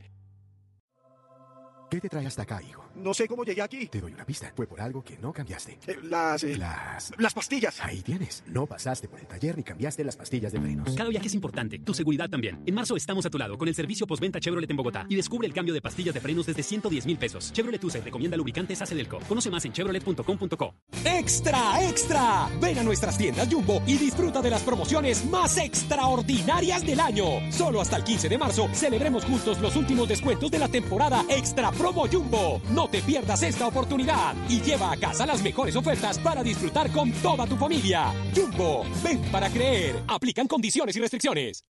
[1.91, 2.85] ¿Qué te trae hasta acá, hijo?
[2.97, 3.87] No sé cómo llegué aquí.
[3.87, 4.53] Te doy una pista.
[4.55, 5.79] Fue por algo que no cambiaste.
[5.87, 7.13] Eh, las, eh, Las...
[7.19, 7.81] las pastillas.
[7.81, 8.43] Ahí tienes.
[8.47, 10.95] No pasaste por el taller ni cambiaste las pastillas de frenos.
[10.95, 12.63] Cada viaje es importante, tu seguridad también.
[12.67, 15.47] En marzo estamos a tu lado con el servicio postventa Chevrolet en Bogotá y descubre
[15.47, 17.53] el cambio de pastillas de frenos desde 110 mil pesos.
[17.53, 19.21] Chevrolet USA recomienda lubricantes Acedelco.
[19.29, 20.75] Conoce más en chevrolet.com.co.
[21.05, 22.49] ¡Extra, extra!
[22.61, 27.25] Ven a nuestras tiendas Jumbo y disfruta de las promociones más extraordinarias del año.
[27.51, 31.71] Solo hasta el 15 de marzo celebremos juntos los últimos descuentos de la temporada Extra
[31.73, 32.61] Promo Jumbo.
[32.71, 37.13] No te pierdas esta oportunidad y lleva a casa las mejores ofertas para disfrutar con
[37.13, 38.13] toda tu familia.
[38.35, 40.03] Jumbo, ven para creer.
[40.09, 41.65] Aplican condiciones y restricciones.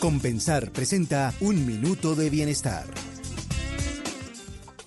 [0.00, 2.86] Compensar presenta Un Minuto de Bienestar.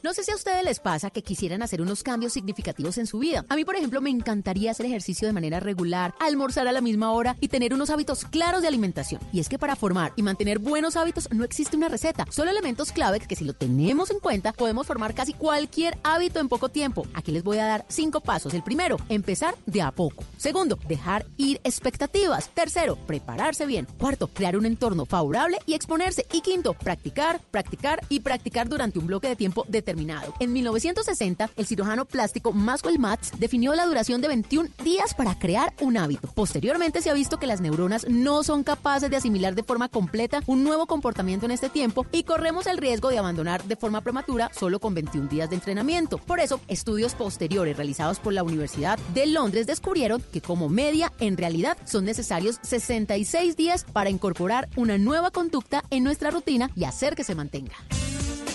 [0.03, 3.19] No sé si a ustedes les pasa que quisieran hacer unos cambios significativos en su
[3.19, 3.45] vida.
[3.47, 7.13] A mí, por ejemplo, me encantaría hacer ejercicio de manera regular, almorzar a la misma
[7.13, 9.21] hora y tener unos hábitos claros de alimentación.
[9.31, 12.91] Y es que para formar y mantener buenos hábitos no existe una receta, solo elementos
[12.91, 17.07] clave que si lo tenemos en cuenta podemos formar casi cualquier hábito en poco tiempo.
[17.13, 18.53] Aquí les voy a dar cinco pasos.
[18.53, 20.25] El primero, empezar de a poco.
[20.35, 22.49] Segundo, dejar ir expectativas.
[22.49, 23.87] Tercero, prepararse bien.
[23.97, 26.25] Cuarto, crear un entorno favorable y exponerse.
[26.33, 29.92] Y quinto, practicar, practicar y practicar durante un bloque de tiempo determinado.
[30.39, 35.73] En 1960, el cirujano plástico Maxwell Matz definió la duración de 21 días para crear
[35.81, 36.27] un hábito.
[36.33, 40.41] Posteriormente se ha visto que las neuronas no son capaces de asimilar de forma completa
[40.47, 44.49] un nuevo comportamiento en este tiempo y corremos el riesgo de abandonar de forma prematura
[44.53, 46.17] solo con 21 días de entrenamiento.
[46.17, 51.37] Por eso, estudios posteriores realizados por la Universidad de Londres descubrieron que como media en
[51.37, 57.15] realidad son necesarios 66 días para incorporar una nueva conducta en nuestra rutina y hacer
[57.15, 57.75] que se mantenga.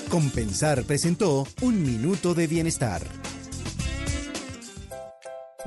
[0.09, 3.03] Compensar presentó Un Minuto de Bienestar.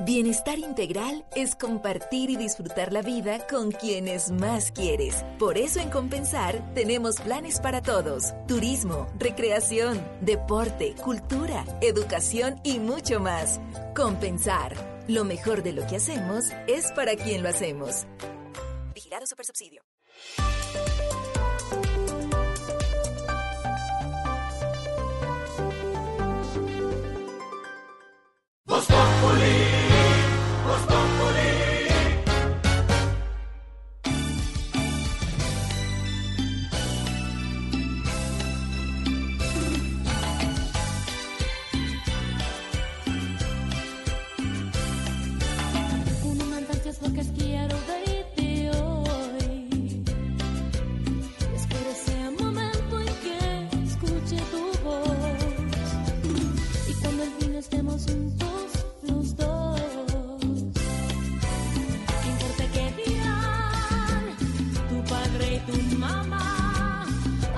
[0.04, 5.24] Bienestar integral es compartir y disfrutar la vida con quienes más quieres.
[5.38, 8.34] Por eso en Compensar tenemos planes para todos.
[8.48, 13.60] Turismo, recreación, deporte, cultura, educación y mucho más.
[13.94, 14.74] Compensar.
[15.06, 18.06] Lo mejor de lo que hacemos es para quien lo hacemos.
[18.92, 19.82] Vigilado Supersubsidio.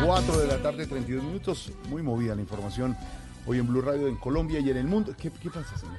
[0.05, 1.73] 4 de la tarde, 32 minutos.
[1.89, 2.97] Muy movida la información
[3.47, 5.15] hoy en Blue Radio en Colombia y en el mundo.
[5.17, 5.99] ¿Qué, qué pasa, señor?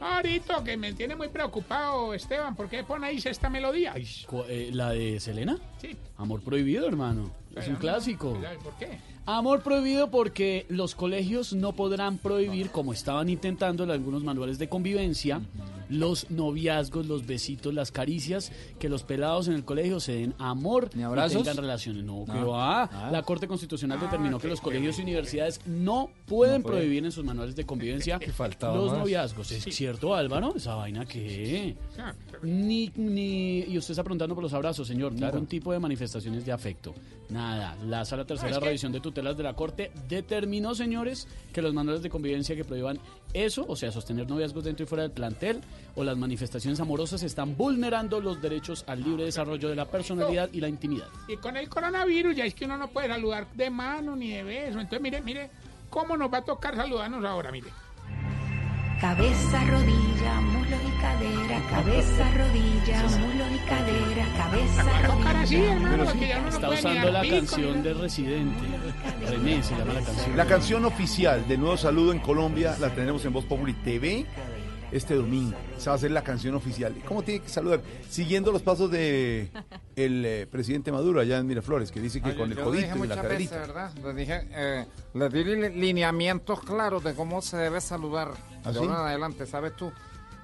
[0.00, 3.94] Ahorita que me tiene muy preocupado, Esteban, ¿por qué pone ahí esta melodía?
[4.26, 5.56] Cu- eh, ¿La de Selena?
[5.80, 5.96] Sí.
[6.18, 7.30] Amor prohibido, hermano.
[7.54, 8.38] Es un clásico.
[8.62, 8.98] ¿Por qué?
[9.26, 14.68] Amor prohibido porque los colegios no podrán prohibir, como estaban intentando en algunos manuales de
[14.68, 15.40] convivencia,
[15.88, 20.90] los noviazgos, los besitos, las caricias, que los pelados en el colegio se den amor
[20.96, 21.42] y abrazos?
[21.42, 22.04] tengan relaciones.
[22.04, 22.44] No, que Ah.
[22.44, 22.82] va.
[22.84, 23.10] Ah.
[23.10, 27.24] La Corte Constitucional determinó que los colegios y universidades no pueden No prohibir en sus
[27.24, 28.98] manuales de convivencia faltaba los más.
[29.00, 29.50] noviazgos.
[29.52, 30.54] ¿Es cierto, Álvaro?
[30.56, 31.76] ¿Esa vaina qué?
[32.42, 35.12] Ni, ni, y usted está preguntando por los abrazos, señor.
[35.12, 36.94] Ningún tipo de manifestaciones de afecto.
[37.30, 37.76] Nada.
[37.86, 42.02] La sala tercera que- revisión de tutelas de la Corte determinó, señores, que los manuales
[42.02, 42.98] de convivencia que prohíban
[43.32, 45.60] eso, o sea, sostener noviazgos dentro y fuera del plantel,
[45.94, 50.60] o las manifestaciones amorosas, están vulnerando los derechos al libre desarrollo de la personalidad y
[50.60, 51.08] la intimidad.
[51.28, 54.42] Y con el coronavirus ya es que uno no puede saludar de mano ni de
[54.42, 54.80] beso.
[54.80, 55.50] Entonces, mire, mire,
[55.90, 57.52] ¿cómo nos va a tocar saludarnos ahora?
[57.52, 57.68] Mire.
[59.00, 65.72] Cabeza, rodilla, muslo y cadera, cabeza, rodilla, muslo y cadera, cabeza, tocar así, rodilla.
[65.72, 68.62] hermano, porque ya uno no Está usando la pico, canción de Residente.
[69.28, 70.36] René se llama la canción.
[70.36, 74.24] La canción oficial del nuevo saludo en Colombia la tenemos en Voz Populi TV
[74.96, 75.56] este domingo.
[75.76, 76.94] Esa va a ser la canción oficial.
[76.96, 77.80] ¿Y ¿Cómo tiene que saludar?
[78.08, 79.50] Siguiendo los pasos de
[79.96, 83.08] el eh, presidente Maduro allá en Miraflores, que dice que con el yo codito y
[83.08, 83.58] la veces, caderita.
[83.58, 83.92] ¿verdad?
[84.02, 88.32] Le dije, eh, le di li- lineamientos claros de cómo se debe saludar.
[88.64, 88.84] ¿Ah, de sí?
[88.84, 89.92] ahora en adelante, ¿sabes tú?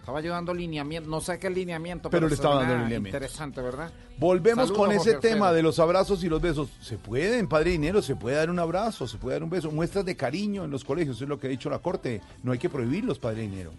[0.00, 3.08] Estaba ayudando lineamiento, no sé qué lineamiento, Pero pero, le estaba dando lineamientos.
[3.08, 3.92] Interesante, ¿verdad?
[4.18, 5.54] Volvemos Saludos, con ese Jorge tema Alfredo.
[5.54, 6.70] de los abrazos y los besos.
[6.80, 9.70] Se pueden, padre dinero, se puede dar un abrazo, se puede dar un beso.
[9.70, 12.22] Muestras de cariño en los colegios, es lo que ha dicho la Corte.
[12.42, 13.70] No hay que prohibirlos, padre dinero.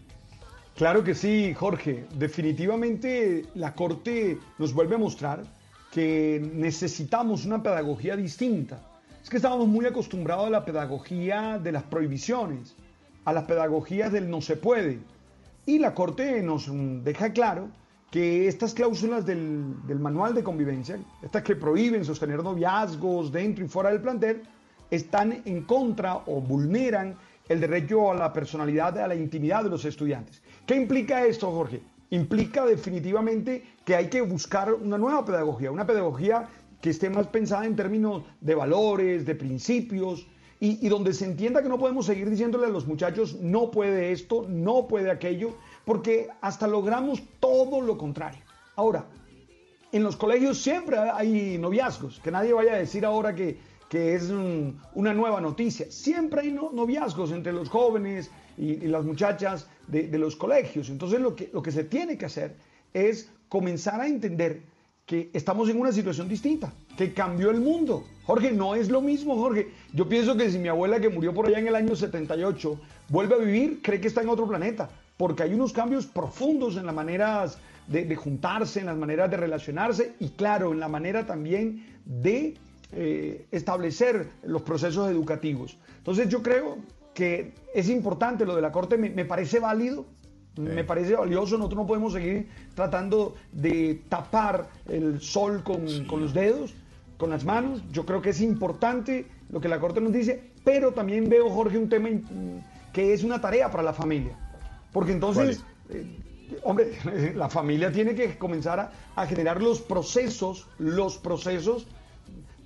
[0.76, 2.05] Claro que sí, Jorge.
[2.15, 5.43] Definitivamente la Corte nos vuelve a mostrar
[5.91, 8.82] que necesitamos una pedagogía distinta.
[9.22, 12.76] Es que estábamos muy acostumbrados a la pedagogía de las prohibiciones,
[13.26, 14.99] a las pedagogías del no se puede.
[15.65, 16.67] Y la Corte nos
[17.03, 17.69] deja claro
[18.09, 23.67] que estas cláusulas del, del manual de convivencia, estas que prohíben sostener noviazgos dentro y
[23.67, 24.41] fuera del plantel,
[24.89, 27.15] están en contra o vulneran
[27.52, 30.41] el derecho a la personalidad, a la intimidad de los estudiantes.
[30.66, 31.82] ¿Qué implica esto, Jorge?
[32.10, 36.47] Implica definitivamente que hay que buscar una nueva pedagogía, una pedagogía
[36.82, 40.26] que esté más pensada en términos de valores, de principios,
[40.64, 44.45] y, donde se entienda que no podemos seguir diciéndole a los muchachos no puede esto,
[44.47, 48.43] no puede aquello, porque hasta logramos todo lo contrario.
[48.76, 49.06] Ahora,
[49.91, 53.58] en los colegios siempre hay noviazgos, que nadie vaya a decir ahora que,
[53.92, 55.86] que es un- una nueva noticia.
[55.89, 60.89] Siempre hay no- noviazgos entre los jóvenes y, las muchachas de, los colegios.
[60.89, 62.56] Entonces lo que, lo que se tiene que hacer
[62.94, 64.62] es comenzar a entender
[65.06, 68.06] que estamos en una situación distinta, que cambió el mundo.
[68.24, 69.68] Jorge, no es lo mismo, Jorge.
[69.94, 72.80] Yo pienso que si mi abuela que murió por allá en el año 78
[73.10, 76.86] vuelve a vivir, cree que está en otro planeta, porque hay unos cambios profundos en
[76.86, 81.86] las maneras de juntarse, en las maneras de relacionarse y claro, en la manera también
[82.06, 82.56] de
[82.94, 85.78] eh, establecer los procesos educativos.
[85.98, 86.78] Entonces yo creo
[87.14, 90.06] que es importante lo de la Corte, me, me parece válido,
[90.58, 96.34] me parece valioso, nosotros no podemos seguir tratando de tapar el sol con, con los
[96.34, 96.74] dedos,
[97.18, 97.82] con las manos.
[97.92, 101.78] Yo creo que es importante lo que la Corte nos dice, pero también veo, Jorge,
[101.78, 102.10] un tema
[102.92, 104.38] que es una tarea para la familia.
[104.92, 106.06] Porque entonces, eh,
[106.64, 106.92] hombre,
[107.36, 111.88] la familia tiene que comenzar a, a generar los procesos, los procesos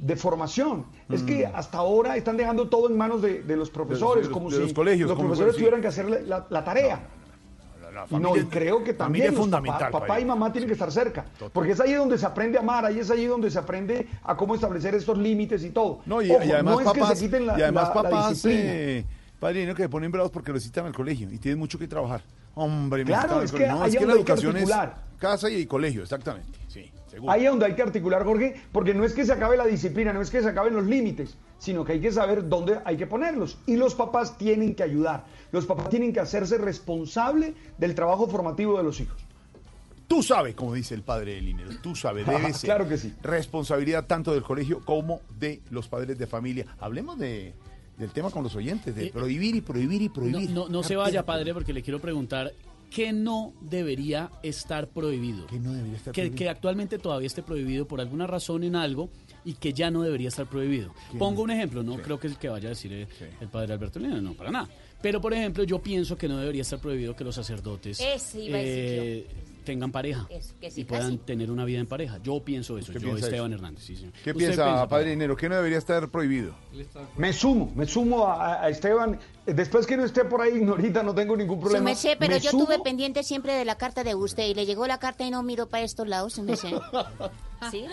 [0.05, 0.85] de formación.
[1.09, 4.51] Es que hasta ahora están dejando todo en manos de, de los profesores, de como
[4.51, 6.99] si los colegios, los profesores tuvieran que hacer la, la tarea.
[7.93, 10.73] La no, familia- y creo que también es los fundamental, papá, y mamá tienen que
[10.73, 13.57] estar cerca, porque es ahí donde se aprende a amar, ahí es ahí donde se
[13.57, 16.01] aprende a cómo establecer estos límites y todo.
[16.05, 18.45] No, y, Ojo, y además no es papás, que se quiten la, y además papás
[18.45, 19.05] eh,
[19.39, 21.87] padre dinero que se ponen bravos porque lo citan al colegio y tienen mucho que
[21.87, 22.21] trabajar.
[22.53, 24.69] Hombre, me Claro, es que no, es la educación es
[25.17, 26.59] casa y colegio, exactamente.
[26.67, 27.31] Sí, seguro.
[27.33, 30.13] Ahí es donde hay que articular, Jorge, porque no es que se acabe la disciplina,
[30.13, 33.07] no es que se acaben los límites, sino que hay que saber dónde hay que
[33.07, 33.57] ponerlos.
[33.65, 35.25] Y los papás tienen que ayudar.
[35.51, 39.17] Los papás tienen que hacerse responsable del trabajo formativo de los hijos.
[40.07, 43.13] Tú sabes, como dice el padre de Linero, tú sabes, debe ser Claro que sí.
[43.23, 46.65] responsabilidad tanto del colegio como de los padres de familia.
[46.79, 47.55] Hablemos de,
[47.97, 50.49] del tema con los oyentes, de prohibir y prohibir y No, prohibir.
[50.51, 52.51] no, no se vaya, padre, porque le quiero preguntar
[52.95, 55.47] qué no debería estar prohibido.
[55.47, 56.37] ¿Qué no debería estar que, prohibido?
[56.37, 59.09] que actualmente todavía esté prohibido por alguna razón en algo
[59.43, 60.93] y que ya no debería estar prohibido.
[61.11, 63.07] ¿Qué Pongo un ejemplo, no creo que es el que vaya a decir el,
[63.41, 64.69] el padre Alberto Lina, no, para nada.
[65.01, 68.59] Pero, por ejemplo, yo pienso que no debería estar prohibido que los sacerdotes Ese iba
[68.59, 69.27] a decir eh,
[69.65, 71.17] tengan pareja Eso, que sí, y puedan casi.
[71.25, 72.19] tener una vida en pareja.
[72.23, 73.57] Yo pienso eso, ¿Qué yo, piensa Esteban eso?
[73.57, 73.83] Hernández.
[73.83, 74.13] sí, señor.
[74.23, 75.35] ¿Qué ¿Usted piensa, padre Dinero?
[75.35, 76.53] ¿Qué no debería estar prohibido?
[77.17, 79.19] Me sumo, me sumo a, a Esteban.
[79.45, 81.91] Después que no esté por ahí, Ignorita, no tengo ningún problema.
[82.19, 84.87] pero Me yo sumo- tuve pendiente siempre de la carta de usted y le llegó
[84.87, 86.33] la carta y no miro para estos lados.
[87.71, 87.85] ¿Sí?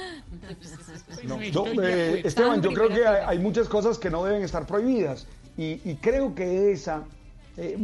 [1.25, 2.23] No, estoy no, de eh.
[2.25, 5.97] Esteban, yo creo que hay, hay muchas cosas que no deben estar prohibidas y, y
[6.01, 7.05] creo que esa,
[7.57, 7.77] eh,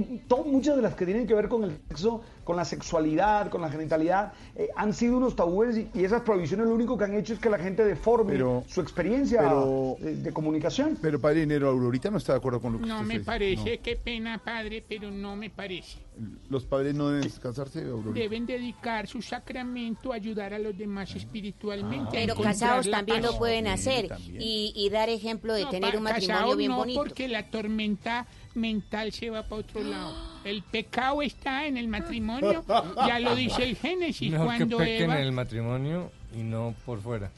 [0.46, 3.70] muchas de las que tienen que ver con el sexo, con la sexualidad, con la
[3.70, 7.34] genitalidad, eh, han sido unos tabúes y, y esas prohibiciones lo único que han hecho
[7.34, 10.96] es que la gente deforme Pero- su experiencia pero- de, de comunicación.
[11.02, 13.24] Pero padre Dinero, Aurorita no está de acuerdo con lo que No usted me dice.
[13.26, 15.98] parece, qué pena, padre, pero no me parece.
[16.18, 16.38] No.
[16.48, 17.84] Los padres no deben descansarse.
[18.12, 22.08] Deben dedicar su sacramento a ayudar a los demás espiritualmente.
[22.08, 23.32] a Pero casados también paz.
[23.32, 27.00] lo pueden hacer y, y dar ejemplo de No, tener un matrimonio bien no, bonito.
[27.00, 30.14] porque la tormenta mental se va para otro lado.
[30.44, 32.64] El pecado está en el matrimonio,
[33.06, 35.20] ya lo dice el Génesis, que cuando pequen Eva...
[35.20, 37.30] en el matrimonio y no por fuera.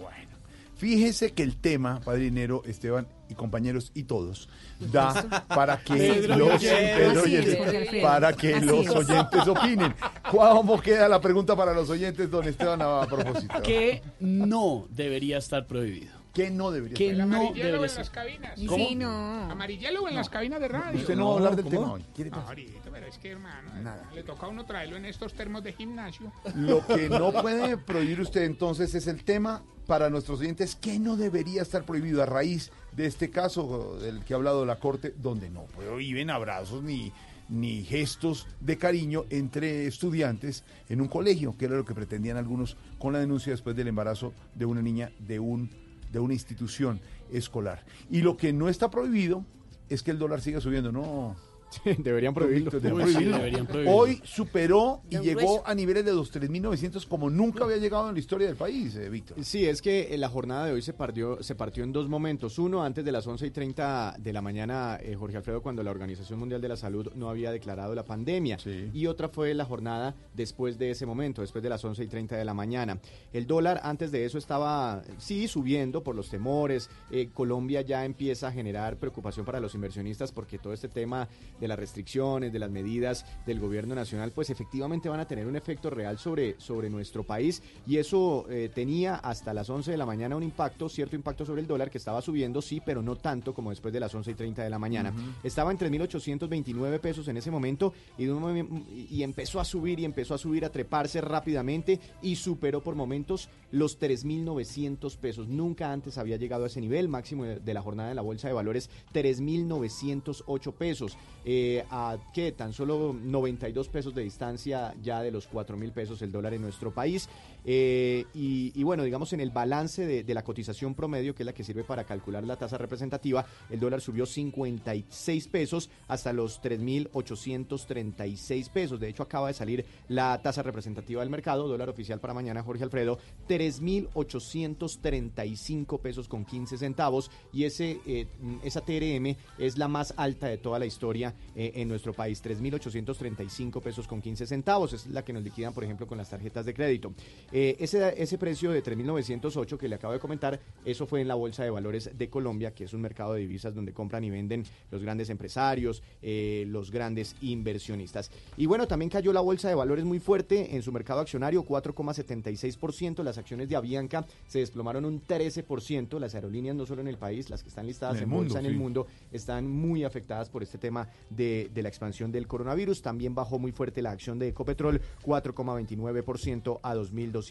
[0.00, 0.32] Bueno.
[0.76, 6.40] Fíjese que el tema, padre Dinero, Esteban y compañeros y todos, da para que los,
[6.40, 7.56] oyentes.
[7.56, 8.90] Pedro para que Así los es.
[8.94, 9.94] oyentes opinen.
[10.30, 13.54] ¿Cómo queda la pregunta para los oyentes, don Esteban, a propósito?
[13.62, 16.22] ¿Qué no debería estar prohibido?
[16.32, 17.98] ¿Qué no debería ¿Qué El no amarillelo debería en estar?
[18.00, 18.60] las cabinas.
[18.66, 18.88] ¿Cómo?
[18.88, 19.50] Sí, no.
[19.50, 20.98] Amarillelo en las cabinas de radio.
[21.00, 22.04] Usted no va a hablar del tema hoy.
[22.14, 24.08] ¿Quiere No, ahorita, pero es que hermano, Nada.
[24.14, 26.32] le toca a uno traerlo en estos termos de gimnasio.
[26.54, 29.62] Lo que no puede prohibir usted entonces es el tema
[29.92, 34.32] para nuestros oyentes que no debería estar prohibido a raíz de este caso del que
[34.32, 37.12] ha hablado la Corte, donde no prohíben abrazos ni,
[37.50, 42.78] ni gestos de cariño entre estudiantes en un colegio, que era lo que pretendían algunos
[42.98, 45.68] con la denuncia después del embarazo de una niña de, un,
[46.10, 46.98] de una institución
[47.30, 47.84] escolar.
[48.10, 49.44] Y lo que no está prohibido
[49.90, 51.36] es que el dólar siga subiendo, no.
[51.98, 52.70] deberían prohibirlo.
[52.70, 53.96] Deberían deberían prohibirlo.
[53.96, 55.62] Hoy superó y llegó Grueso.
[55.66, 59.08] a niveles de los 3.900 como nunca había llegado en la historia del país, eh,
[59.08, 59.42] Víctor.
[59.44, 62.58] Sí, es que eh, la jornada de hoy se partió, se partió en dos momentos.
[62.58, 65.90] Uno, antes de las 11 y 30 de la mañana, eh, Jorge Alfredo, cuando la
[65.90, 68.58] Organización Mundial de la Salud no había declarado la pandemia.
[68.92, 72.36] Y otra fue la jornada después de ese momento, después de las 11 y 30
[72.36, 72.98] de la mañana.
[73.32, 76.90] El dólar antes de eso estaba, sí, subiendo por los temores.
[77.10, 81.28] Eh, Colombia ya empieza a generar preocupación para los inversionistas porque todo este tema
[81.62, 85.54] de las restricciones, de las medidas del gobierno nacional, pues efectivamente van a tener un
[85.54, 90.04] efecto real sobre, sobre nuestro país y eso eh, tenía hasta las 11 de la
[90.04, 93.54] mañana un impacto, cierto impacto sobre el dólar que estaba subiendo, sí, pero no tanto
[93.54, 95.14] como después de las 11 y 30 de la mañana.
[95.44, 100.00] Estaba en 3.829 pesos en ese momento y, de un momen- y empezó a subir
[100.00, 105.46] y empezó a subir, a treparse rápidamente y superó por momentos los 3.900 pesos.
[105.46, 108.48] Nunca antes había llegado a ese nivel máximo de, de la jornada de la Bolsa
[108.48, 111.16] de Valores, 3.908 pesos.
[111.44, 116.30] Eh, a que tan solo 92 pesos de distancia ya de los 4.000 pesos el
[116.30, 117.28] dólar en nuestro país.
[117.64, 121.52] Eh, y, bueno, digamos en el balance de, de la cotización promedio, que es la
[121.52, 128.70] que sirve para calcular la tasa representativa, el dólar subió 56 pesos hasta los 3.836
[128.70, 128.98] pesos.
[129.00, 132.84] De hecho, acaba de salir la tasa representativa del mercado, dólar oficial para mañana, Jorge
[132.84, 137.30] Alfredo, 3.835 pesos con 15 centavos.
[137.52, 138.26] Y ese, eh,
[138.62, 143.80] esa TRM es la más alta de toda la historia eh, en nuestro país, 3.835
[143.80, 144.92] pesos con 15 centavos.
[144.92, 147.14] Es la que nos liquidan, por ejemplo, con las tarjetas de crédito.
[147.52, 151.34] Eh, ese, ese precio de 3.908 que le acabo de comentar, eso fue en la
[151.34, 154.64] Bolsa de Valores de Colombia, que es un mercado de divisas donde compran y venden
[154.90, 158.30] los grandes empresarios, eh, los grandes inversionistas.
[158.56, 163.22] Y bueno, también cayó la Bolsa de Valores muy fuerte en su mercado accionario, 4,76%.
[163.22, 166.18] Las acciones de Avianca se desplomaron un 13%.
[166.18, 168.76] Las aerolíneas, no solo en el país, las que están listadas En bolsa en el
[168.76, 173.02] mundo, están muy afectadas por este tema de, de la expansión del coronavirus.
[173.02, 176.94] También bajó muy fuerte la acción de Ecopetrol, 4,29% a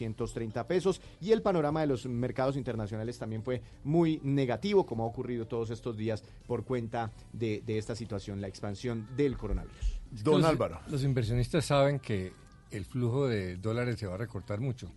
[0.00, 1.00] 2.230 pesos.
[1.20, 5.70] Y el panorama de los mercados internacionales también fue muy negativo, como ha ocurrido todos
[5.70, 10.00] estos días por cuenta de, de esta situación, la expansión del coronavirus.
[10.22, 10.80] Don Los- Álvaro.
[10.88, 12.32] Los inversionistas saben que
[12.70, 14.90] el flujo de dólares se va a recortar mucho.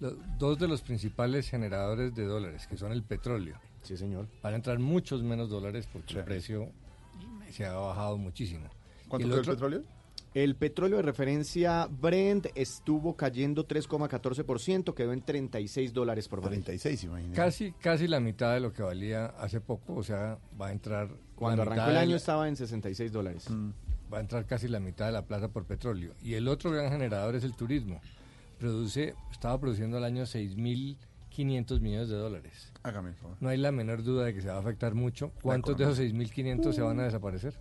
[0.00, 3.58] Lo- dos de los principales generadores de dólares, que son el petróleo.
[3.82, 4.26] Sí, señor.
[4.42, 6.70] Van a entrar muchos menos dólares porque el precio
[7.50, 8.68] se ha bajado muchísimo.
[9.08, 9.82] ¿Cuánto el otro- petróleo?
[10.36, 16.62] El petróleo de referencia Brent estuvo cayendo 3,14%, quedó en 36 dólares por barril.
[16.62, 17.34] 36, imagínate.
[17.36, 21.08] Casi, casi la mitad de lo que valía hace poco, o sea, va a entrar...
[21.36, 23.46] Cuando la arrancó el año la- estaba en 66 dólares.
[24.12, 26.12] va a entrar casi la mitad de la plata por petróleo.
[26.20, 28.02] Y el otro gran generador es el turismo.
[28.58, 32.74] Produce, estaba produciendo al año 6.500 millones de dólares.
[32.82, 33.38] Hágame el favor.
[33.40, 35.32] No hay la menor duda de que se va a afectar mucho.
[35.40, 37.58] ¿Cuántos de esos 6.500 se van a desaparecer?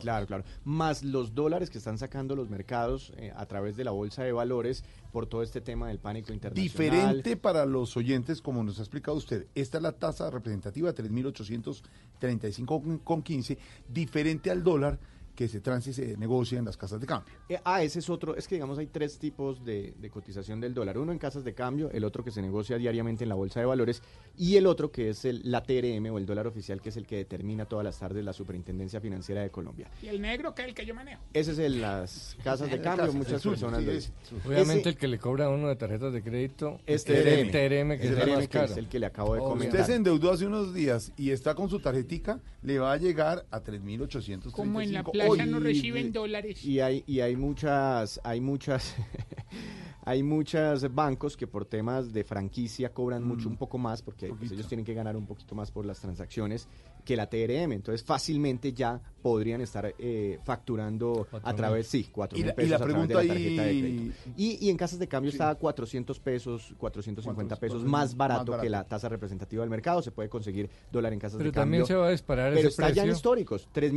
[0.00, 0.44] Claro, claro.
[0.64, 4.32] Más los dólares que están sacando los mercados eh, a través de la bolsa de
[4.32, 6.72] valores por todo este tema del pánico internacional.
[6.72, 9.46] Diferente para los oyentes, como nos ha explicado usted.
[9.54, 13.58] Esta es la tasa representativa, 3.835,15,
[13.88, 14.98] diferente al dólar
[15.36, 17.32] que se transa y se negocia en las casas de cambio.
[17.48, 20.74] Eh, ah, ese es otro, es que digamos hay tres tipos de, de cotización del
[20.74, 20.98] dólar.
[20.98, 23.66] Uno en casas de cambio, el otro que se negocia diariamente en la bolsa de
[23.66, 24.02] valores
[24.36, 27.06] y el otro que es el, la TRM o el dólar oficial, que es el
[27.06, 29.88] que determina todas las tardes la Superintendencia Financiera de Colombia.
[30.02, 31.22] Y el negro, que es el que yo manejo.
[31.34, 34.12] Ese es en las casas de cambio, muchas personas sí, lo es.
[34.30, 34.38] dicen.
[34.46, 37.98] Obviamente Ese- el que le cobra a uno de tarjetas de crédito Es el TRM.
[37.98, 38.64] Que El es el TRM, más que caro.
[38.72, 39.50] es el que le acabo de Obvio.
[39.50, 39.80] comentar.
[39.80, 43.44] Usted se endeudó hace unos días y está con su tarjetica, le va a llegar
[43.50, 44.50] a 3.835.
[44.52, 45.38] Como en la playa Hoy.
[45.46, 46.64] no reciben dólares.
[46.64, 48.94] Y hay, y hay muchas, hay muchas,
[50.04, 53.28] hay muchos bancos que por temas de franquicia cobran Mm.
[53.28, 56.00] mucho, un poco más, porque pues, ellos tienen que ganar un poquito más por las
[56.00, 56.68] transacciones
[57.04, 57.72] que la TRM.
[57.72, 62.56] Entonces fácilmente ya podrían estar eh, facturando a través, sí, cuatro Y mil la- y
[62.56, 64.14] pesos la a través de pregunta la tarjeta de crédito.
[64.36, 68.60] Y, y en casas de cambio está a 400 pesos, 450 pesos más barato, más
[68.60, 70.00] que la tasa representativa del mercado.
[70.00, 71.62] Se puede conseguir dólar en casas Pero de cambio.
[71.80, 73.12] también se va a disparar Pero ese está ya en precio.
[73.16, 73.88] históricos, Hazme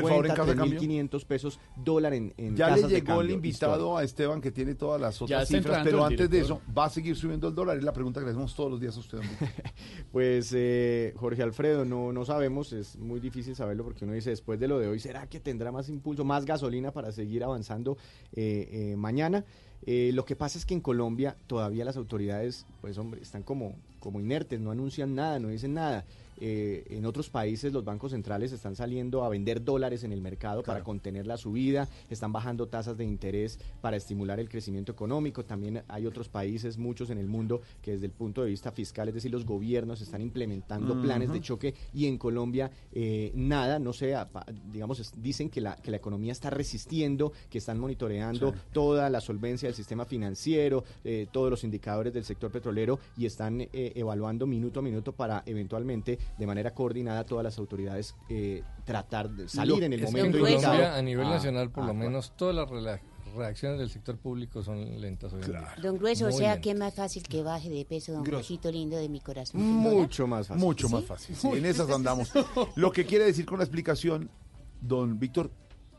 [0.00, 0.80] el favor, en 3.450, casa de cambio.
[0.80, 3.98] 3.500 pesos dólar en, en Ya le casas de llegó el cambio invitado histórico.
[3.98, 6.84] a Esteban que tiene todas las Ya otras está cifras, pero antes de eso, ¿va
[6.84, 7.76] a seguir subiendo el dólar?
[7.78, 9.18] Es la pregunta que le hacemos todos los días a usted.
[10.12, 14.60] Pues eh, Jorge Alfredo, no, no sabemos, es muy difícil saberlo porque uno dice después
[14.60, 17.96] de lo de hoy, ¿será que tendrá más impulso, más gasolina para seguir avanzando
[18.34, 19.42] eh, eh, mañana?
[19.86, 23.74] Eh, lo que pasa es que en Colombia todavía las autoridades, pues hombre, están como,
[24.00, 26.04] como inertes, no anuncian nada, no dicen nada.
[26.46, 30.62] Eh, en otros países los bancos centrales están saliendo a vender dólares en el mercado
[30.62, 35.46] para contener la subida, están bajando tasas de interés para estimular el crecimiento económico.
[35.46, 39.08] También hay otros países, muchos en el mundo, que desde el punto de vista fiscal,
[39.08, 43.94] es decir, los gobiernos están implementando planes de choque y en Colombia eh, nada, no
[43.94, 44.14] sé,
[44.70, 48.58] digamos, dicen que la, que la economía está resistiendo, que están monitoreando Sí.
[48.72, 53.60] toda la solvencia del sistema financiero, eh, todos los indicadores del sector petrolero y están
[53.62, 59.30] eh, evaluando minuto a minuto para eventualmente, de manera coordinada, todas las autoridades eh, tratar
[59.30, 60.74] de salir en el momento en indicado.
[60.74, 63.00] Colombia, a nivel Ah, nacional, por ah, lo menos todas las
[63.36, 65.74] reacciones del sector público son lentas hoy en día.
[65.82, 66.62] Don Grueso, o Muy sea lentas.
[66.62, 68.22] que es más fácil que baje de peso, don.
[68.24, 69.60] Gruesito lindo de mi corazón.
[69.60, 70.62] Mucho más fácil.
[70.64, 71.34] Mucho más fácil.
[71.36, 72.30] sí, en esas andamos.
[72.76, 74.30] Lo que quiere decir con la explicación,
[74.80, 75.50] don Víctor,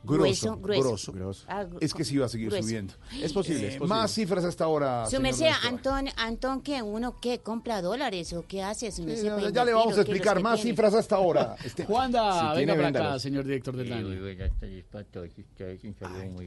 [0.05, 1.11] grosso, Grueso, grueso.
[1.13, 2.67] grosso, Ah, gru- es que sí va a seguir grueso.
[2.67, 2.93] subiendo.
[3.21, 3.87] Es posible, Eh, es posible.
[3.87, 5.05] Más cifras hasta ahora.
[5.09, 5.47] Su merced.
[5.67, 6.81] Antón, Antón, ¿qué?
[6.81, 7.39] ¿Uno qué?
[7.39, 8.91] ¿Compra dólares o qué hace?
[8.91, 10.71] Su merced, ya- para ya invertir, le vamos a explicar que más tiene?
[10.71, 11.55] cifras hasta ahora.
[11.65, 14.03] Este- Juanda, Si venga para acá, señor director del DANI.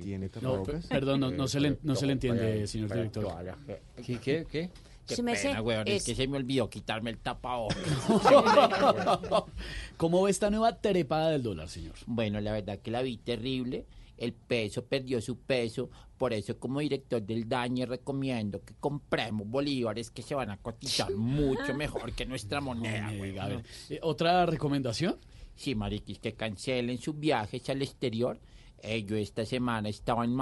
[0.02, 3.26] ¿Tiene No, per- perdón, no, no se le, no se le entiende, señor director.
[4.04, 4.70] ¿Qué, qué, qué?
[5.08, 7.78] Qué pena, weón, es es- que se me olvidó quitarme el tapabocas.
[9.96, 11.94] ¿Cómo ve esta nueva trepada del dólar, señor?
[12.06, 13.86] Bueno, la verdad que la vi terrible.
[14.16, 15.90] El peso perdió su peso.
[16.16, 21.12] Por eso, como director del DAñe, recomiendo que compremos bolívares que se van a cotizar
[21.14, 23.06] mucho mejor que nuestra moneda.
[23.08, 23.12] A
[23.48, 25.16] ver, eh, ¿Otra recomendación?
[25.54, 28.40] Sí, mariquis, que cancelen sus viajes al exterior.
[28.80, 30.34] Eh, yo esta semana estaba en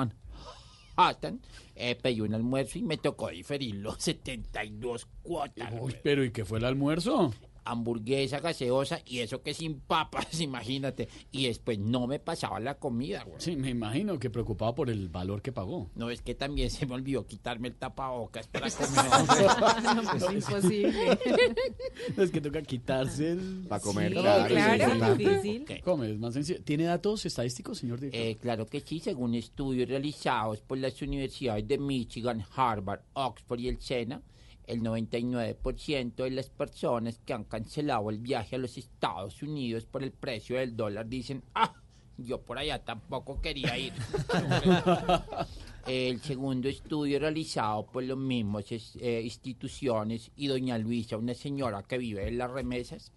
[0.96, 1.40] Manhattan,
[1.74, 3.94] eh, pedí un almuerzo y me tocó diferirlo.
[3.98, 5.72] 72 cuotas.
[5.80, 7.32] Uy, pero ¿y qué fue el almuerzo?
[7.66, 11.08] Hamburguesa gaseosa y eso que sin papas, imagínate.
[11.32, 13.40] Y después no me pasaba la comida, güey.
[13.40, 15.90] Sí, me imagino que preocupado por el valor que pagó.
[15.94, 19.96] No, es que también se me olvidó quitarme el tapabocas para comer.
[19.96, 21.18] No, pues, imposible.
[22.16, 23.66] es que toca quitarse el...
[23.68, 24.54] Pa' comer, Sí, claro,
[24.94, 25.66] claro, difícil.
[25.82, 26.62] Come, es más sencillo.
[26.62, 28.20] ¿Tiene datos estadísticos, señor director?
[28.20, 33.68] Eh, claro que sí, según estudios realizados por las universidades de Michigan, Harvard, Oxford y
[33.68, 34.22] el SENA,
[34.66, 40.02] el 99% de las personas que han cancelado el viaje a los Estados Unidos por
[40.02, 41.74] el precio del dólar dicen, ah,
[42.18, 43.92] yo por allá tampoco quería ir.
[45.86, 48.64] El segundo estudio realizado por los mismos
[48.98, 53.12] eh, instituciones y doña Luisa, una señora que vive en las remesas,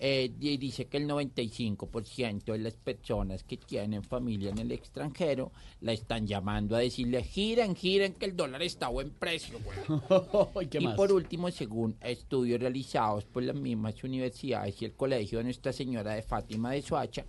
[0.00, 5.52] eh, di- dice que el 95% de las personas que tienen familia en el extranjero
[5.82, 9.58] la están llamando a decirle giren, giren que el dólar está a buen precio.
[9.62, 10.64] güey".
[10.64, 10.94] ¿Y qué y más?
[10.96, 16.14] por último, según estudios realizados por las mismas universidades y el Colegio de Nuestra Señora
[16.14, 17.26] de Fátima de Soacha,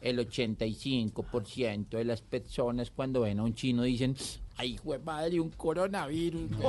[0.00, 4.16] el 85% de las personas cuando ven a un chino dicen,
[4.56, 6.50] ay, madre, un coronavirus.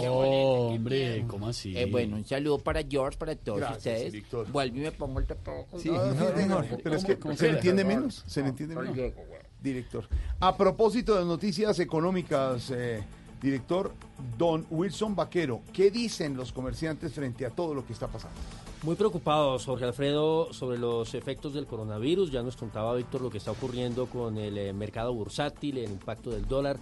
[0.00, 1.76] Qué Oh, hombre, ¿cómo así?
[1.76, 4.12] eh, bueno, un saludo para George, para todos Gracias, ustedes.
[4.12, 4.50] director.
[4.50, 5.82] Vuelvo y me pongo el tapabocas.
[5.82, 6.04] Sí, no,
[6.46, 8.96] no, pero es que cómo se le entiende menos, se le entiende menos.
[9.62, 10.08] Director.
[10.40, 13.02] A propósito de noticias económicas, eh,
[13.42, 13.92] director
[14.38, 18.36] Don Wilson Vaquero, ¿qué dicen los comerciantes frente a todo lo que está pasando?
[18.82, 22.30] Muy preocupados, Jorge Alfredo, sobre los efectos del coronavirus.
[22.30, 26.30] Ya nos contaba Víctor lo que está ocurriendo con el eh, mercado bursátil, el impacto
[26.30, 26.78] del dólar.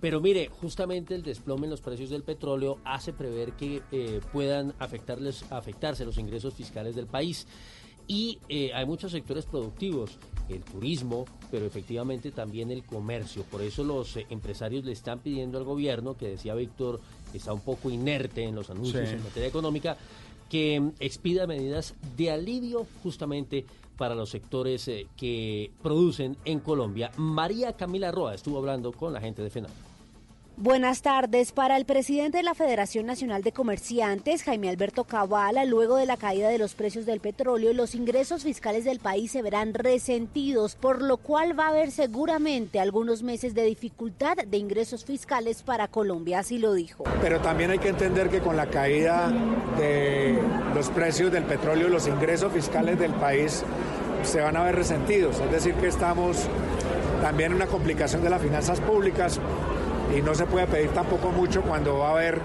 [0.00, 4.74] Pero mire, justamente el desplome en los precios del petróleo hace prever que eh, puedan
[4.78, 7.46] afectarles, afectarse los ingresos fiscales del país.
[8.06, 10.18] Y eh, hay muchos sectores productivos,
[10.50, 13.44] el turismo, pero efectivamente también el comercio.
[13.44, 17.00] Por eso los eh, empresarios le están pidiendo al gobierno, que decía Víctor,
[17.32, 19.14] está un poco inerte en los anuncios Sí.
[19.14, 19.96] en materia económica,
[20.54, 27.10] que expida medidas de alivio justamente para los sectores eh, que producen en Colombia.
[27.16, 29.72] María Camila Roa estuvo hablando con la gente de FENAL.
[30.56, 31.50] Buenas tardes.
[31.50, 36.16] Para el presidente de la Federación Nacional de Comerciantes, Jaime Alberto Cabala, luego de la
[36.16, 41.02] caída de los precios del petróleo, los ingresos fiscales del país se verán resentidos, por
[41.02, 46.38] lo cual va a haber seguramente algunos meses de dificultad de ingresos fiscales para Colombia,
[46.38, 47.02] así lo dijo.
[47.20, 49.32] Pero también hay que entender que con la caída
[49.76, 50.38] de
[50.72, 53.64] los precios del petróleo, los ingresos fiscales del país
[54.22, 55.40] se van a ver resentidos.
[55.40, 56.46] Es decir, que estamos
[57.20, 59.40] también en una complicación de las finanzas públicas
[60.12, 62.40] y no se puede pedir tampoco mucho cuando va a haber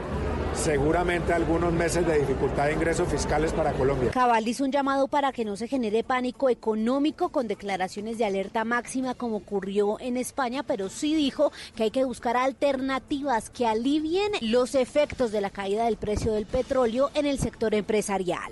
[0.54, 4.12] seguramente algunos meses de dificultad de ingresos fiscales para Colombia.
[4.12, 8.66] Cabal hizo un llamado para que no se genere pánico económico con declaraciones de alerta
[8.66, 14.32] máxima como ocurrió en España, pero sí dijo que hay que buscar alternativas que alivien
[14.42, 18.52] los efectos de la caída del precio del petróleo en el sector empresarial.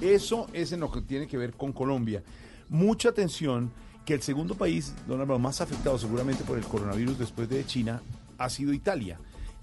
[0.00, 2.22] Eso es en lo que tiene que ver con Colombia.
[2.68, 3.70] Mucha atención
[4.04, 8.02] que el segundo país, don Álvaro, más afectado seguramente por el coronavirus después de China
[8.38, 9.18] ha sido Italia.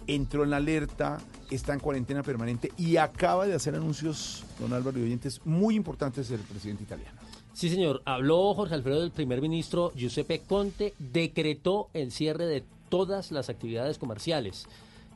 [0.08, 1.20] entró en la alerta,
[1.52, 6.30] está en cuarentena permanente y acaba de hacer anuncios, don Álvaro y oyentes, muy importantes
[6.30, 7.20] del presidente italiano.
[7.54, 8.02] Sí, señor.
[8.06, 13.98] Habló Jorge Alfredo del primer ministro Giuseppe Conte, decretó el cierre de todas las actividades
[13.98, 14.66] comerciales.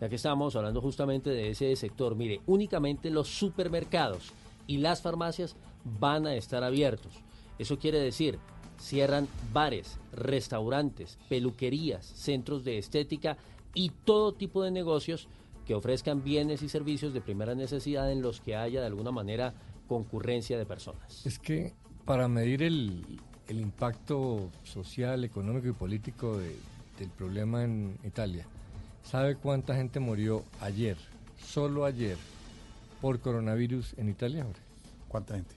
[0.02, 4.34] Ya que estamos hablando justamente de ese sector, mire, únicamente los supermercados
[4.68, 5.56] y las farmacias
[6.00, 7.14] van a estar abiertos.
[7.58, 8.40] Eso quiere decir,
[8.84, 13.38] cierran bares, restaurantes, peluquerías, centros de estética
[13.74, 15.28] y todo tipo de negocios
[15.66, 19.54] que ofrezcan bienes y servicios de primera necesidad en los que haya de alguna manera
[19.88, 21.26] concurrencia de personas.
[21.26, 21.74] Es que
[22.04, 23.06] para medir el,
[23.48, 26.58] el impacto social, económico y político de-
[27.00, 28.46] del problema en Italia,
[29.04, 30.98] ¿sabe cuánta gente murió ayer,
[31.42, 32.18] solo ayer,
[33.02, 34.44] por coronavirus en Italia?
[34.44, 34.62] Jorge?
[35.08, 35.56] ¿Cuánta gente?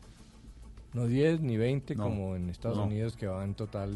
[0.94, 2.84] No 10 ni 20 No, como en Estados no.
[2.84, 3.94] Unidos que van en total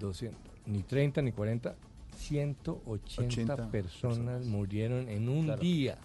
[0.00, 1.74] 200, ni 30 ni 40,
[2.16, 5.60] 180 80 personas murieron en un Claro.
[5.62, 5.98] día.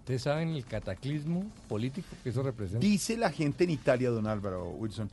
[0.00, 2.80] ¿Ustedes saben el cataclismo político que eso representa?
[2.80, 5.08] Dice la gente en Italia, don Álvaro Wilson,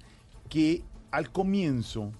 [0.49, 0.81] que
[1.11, 2.11] al comienzo,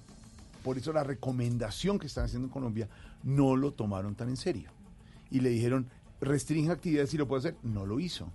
[0.64, 2.88] por eso la recomendación que están haciendo en Colombia,
[3.24, 4.70] no lo tomaron tan en serio.
[5.32, 5.88] Y le dijeron,
[6.22, 7.56] restringe actividades si lo puede hacer.
[7.64, 8.28] No lo hizo.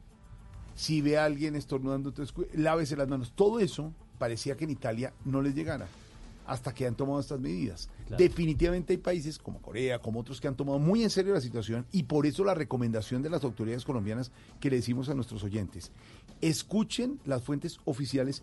[0.75, 3.33] Si ve a alguien estornudando, entonces lávese las manos.
[3.35, 5.87] Todo eso parecía que en Italia no les llegara
[6.47, 7.89] hasta que han tomado estas medidas.
[8.09, 8.23] Claro.
[8.23, 11.87] Definitivamente hay países como Corea, como otros que han tomado muy en serio la situación
[11.93, 15.93] y por eso la recomendación de las autoridades colombianas que le decimos a nuestros oyentes,
[16.41, 18.43] escuchen las fuentes oficiales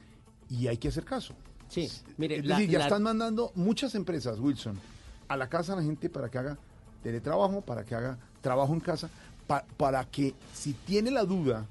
[0.50, 1.34] y hay que hacer caso.
[1.68, 4.80] Sí, mire, es la- decir, ya la- están mandando muchas empresas, Wilson,
[5.28, 6.58] a la casa a la gente para que haga
[7.04, 9.10] teletrabajo, para que haga trabajo en casa,
[9.46, 11.68] pa- para que si tiene la duda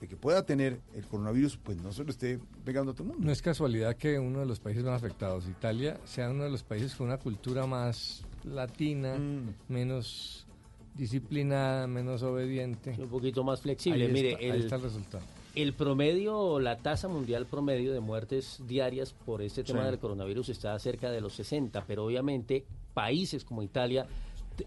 [0.00, 3.08] de que pueda tener el coronavirus, pues no se lo esté pegando a todo el
[3.10, 3.24] mundo.
[3.26, 6.62] No es casualidad que uno de los países más afectados, Italia, sea uno de los
[6.62, 9.54] países con una cultura más latina, Mm.
[9.68, 10.46] menos
[10.94, 12.94] disciplinada, menos obediente.
[12.98, 14.06] un poquito más flexible.
[14.06, 15.24] Ahí Mire, está, ahí el, está el resultado.
[15.54, 19.90] el promedio, la tasa mundial promedio de muertes diarias por este tema Sí.
[19.90, 24.06] del coronavirus está cerca de los 60, pero obviamente países como Italia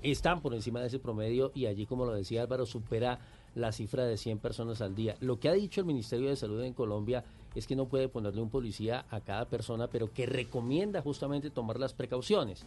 [0.04, 3.20] están por encima de ese promedio y allí, como lo decía Álvaro, supera
[3.56, 5.16] la cifra de 100 personas al día.
[5.20, 7.24] Lo que ha dicho el Ministerio de Salud en Colombia
[7.56, 11.80] es que no puede ponerle un policía a cada persona, pero que recomienda justamente tomar
[11.80, 12.66] las precauciones.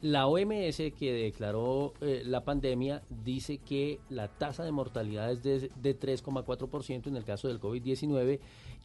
[0.00, 5.70] La OMS que declaró eh, la pandemia dice que la tasa de mortalidad es de,
[5.74, 8.38] de 3,4% en el caso del COVID-19,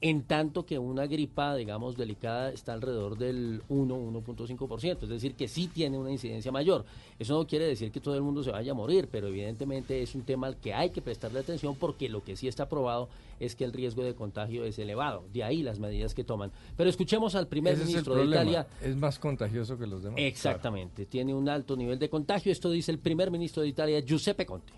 [0.03, 5.47] en tanto que una gripa, digamos, delicada está alrededor del 1, 1.5%, es decir, que
[5.47, 6.83] sí tiene una incidencia mayor.
[7.17, 10.13] Eso no quiere decir que todo el mundo se vaya a morir, pero evidentemente es
[10.13, 13.07] un tema al que hay que prestarle atención porque lo que sí está probado
[13.39, 15.23] es que el riesgo de contagio es elevado.
[15.31, 16.51] De ahí las medidas que toman.
[16.75, 18.67] Pero escuchemos al primer Ese es el ministro de Italia.
[18.81, 20.19] Es más contagioso que los demás.
[20.19, 22.51] Exactamente, tiene un alto nivel de contagio.
[22.51, 24.73] Esto dice el primer ministro de Italia, Giuseppe Conte.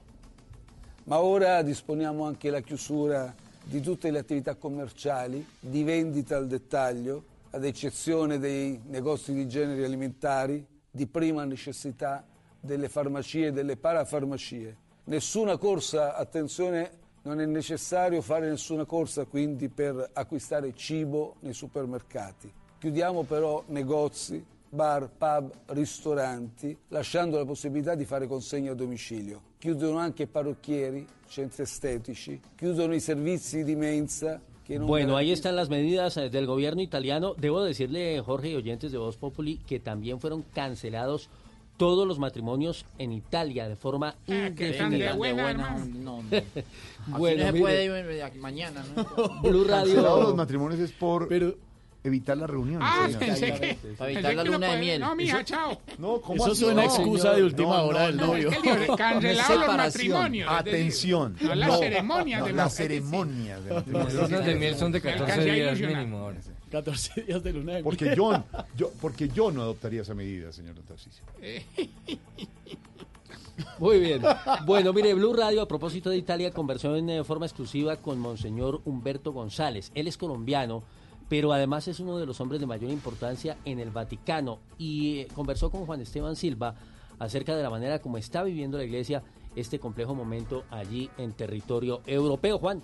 [1.06, 3.36] Ma ora disponiamo anche la chiusura
[3.66, 9.84] di tutte le attività commerciali, di vendita al dettaglio, ad eccezione dei negozi di generi
[9.84, 12.24] alimentari, di prima necessità,
[12.60, 14.78] delle farmacie e delle parafarmacie.
[15.06, 22.52] Nessuna corsa, attenzione, non è necessario fare nessuna corsa quindi per acquistare cibo nei supermercati.
[22.78, 29.54] Chiudiamo però negozi, bar, pub, ristoranti, lasciando la possibilità di fare consegne a domicilio.
[29.66, 34.40] Chiudono anche parrucchieri, centri estetici, chiudono i servizi di mensa.
[34.68, 37.34] Bueno, ahí están las medidas eh, del gobierno italiano.
[37.36, 41.32] Debo decirle, Jorge y oyentes de Voz Populi, que también fueron cancelados
[41.78, 45.16] todos los matrimonios en Italia de forma Ah, que están de indefinida.
[45.16, 46.30] buena, buena, no, no.
[47.18, 47.60] Bueno, no se mire.
[47.64, 49.04] puede ir mañana, ¿no?
[49.42, 50.36] Blue Cancelados los Radio.
[50.36, 51.28] matrimonios es por
[52.08, 52.88] evitar las reuniones.
[52.90, 53.20] Ah, señor.
[53.20, 53.52] pensé que.
[53.52, 55.00] Para pensé evitar la luna de puede- miel.
[55.02, 55.82] No, mija, Eso- chao.
[55.98, 56.62] No, ¿cómo Eso así?
[56.62, 57.36] suena No, excusa señor.
[57.38, 58.50] de última No, hora no, del no, novio.
[58.52, 60.12] Es que le cancelaron los Separación.
[60.12, 60.52] matrimonios.
[60.60, 61.38] es decir, Atención.
[61.42, 63.06] No, las ceremonias no, de las matrimonio.
[63.06, 64.22] ceremonias de Las matrimonio.
[64.22, 65.98] lunas de miel son de Me 14 alcancé a días ilusionar.
[65.98, 66.38] mínimo ahora.
[66.72, 67.84] 14 días de luna de miel.
[67.84, 68.44] Porque yo,
[68.76, 71.24] yo, porque yo no adoptaría esa medida, señor Tarcisio.
[73.80, 74.22] Muy bien.
[74.66, 78.82] Bueno, mire, Blue Radio, a propósito de Italia, conversó en eh, forma exclusiva con Monseñor
[78.84, 79.92] Humberto González.
[79.96, 80.84] Él es colombiano,
[81.30, 84.60] pero además es uno de los hombres de mayor importancia en el Vaticano.
[84.78, 86.76] Y eh, conversó con Juan Esteban Silva
[87.20, 89.24] acerca de la manera como está viviendo la iglesia
[89.56, 92.60] este complejo momento allí en territorio europeo.
[92.60, 92.82] Juan.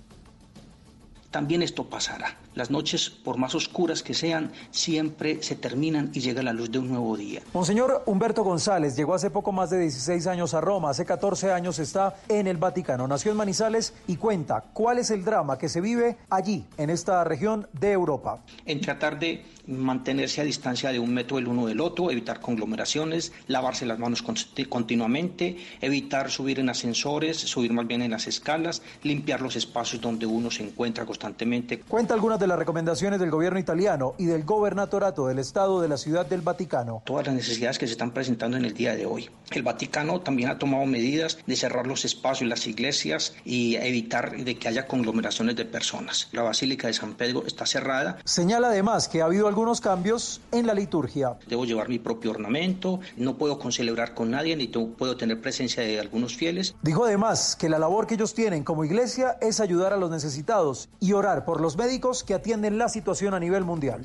[1.32, 2.38] También esto pasará.
[2.54, 6.80] Las noches, por más oscuras que sean, siempre se terminan y llega la luz de
[6.80, 7.42] un nuevo día.
[7.54, 11.80] Monseñor Humberto González llegó hace poco más de 16 años a Roma, hace 14 años
[11.80, 15.80] está en el Vaticano, nació en Manizales y cuenta cuál es el drama que se
[15.80, 18.44] vive allí, en esta región de Europa.
[18.66, 23.32] En tratar de mantenerse a distancia de un metro el uno del otro, evitar conglomeraciones,
[23.48, 24.24] lavarse las manos
[24.70, 30.26] continuamente, evitar subir en ascensores, subir más bien en las escalas, limpiar los espacios donde
[30.26, 31.80] uno se encuentra constantemente.
[31.82, 35.98] Cuenta algunas de las recomendaciones del gobierno italiano y del gobernatorato del Estado de la
[35.98, 37.04] Ciudad del Vaticano.
[37.06, 39.30] todas las necesidades que se están presentando en el día de hoy.
[39.52, 44.56] El Vaticano también ha tomado medidas de cerrar los espacios, las iglesias y evitar de
[44.56, 46.30] que haya conglomeraciones de personas.
[46.32, 48.18] La Basílica de San Pedro está cerrada.
[48.26, 51.38] Señala además que ha habido algunos cambios en la liturgia.
[51.48, 56.00] Debo llevar mi propio ornamento, no puedo concelebrar con nadie ni puedo tener presencia de
[56.00, 56.76] algunos fieles.
[56.82, 60.90] Dijo además que la labor que ellos tienen como iglesia es ayudar a los necesitados
[61.00, 64.04] y orar por los médicos que atienden la situación a nivel mundial.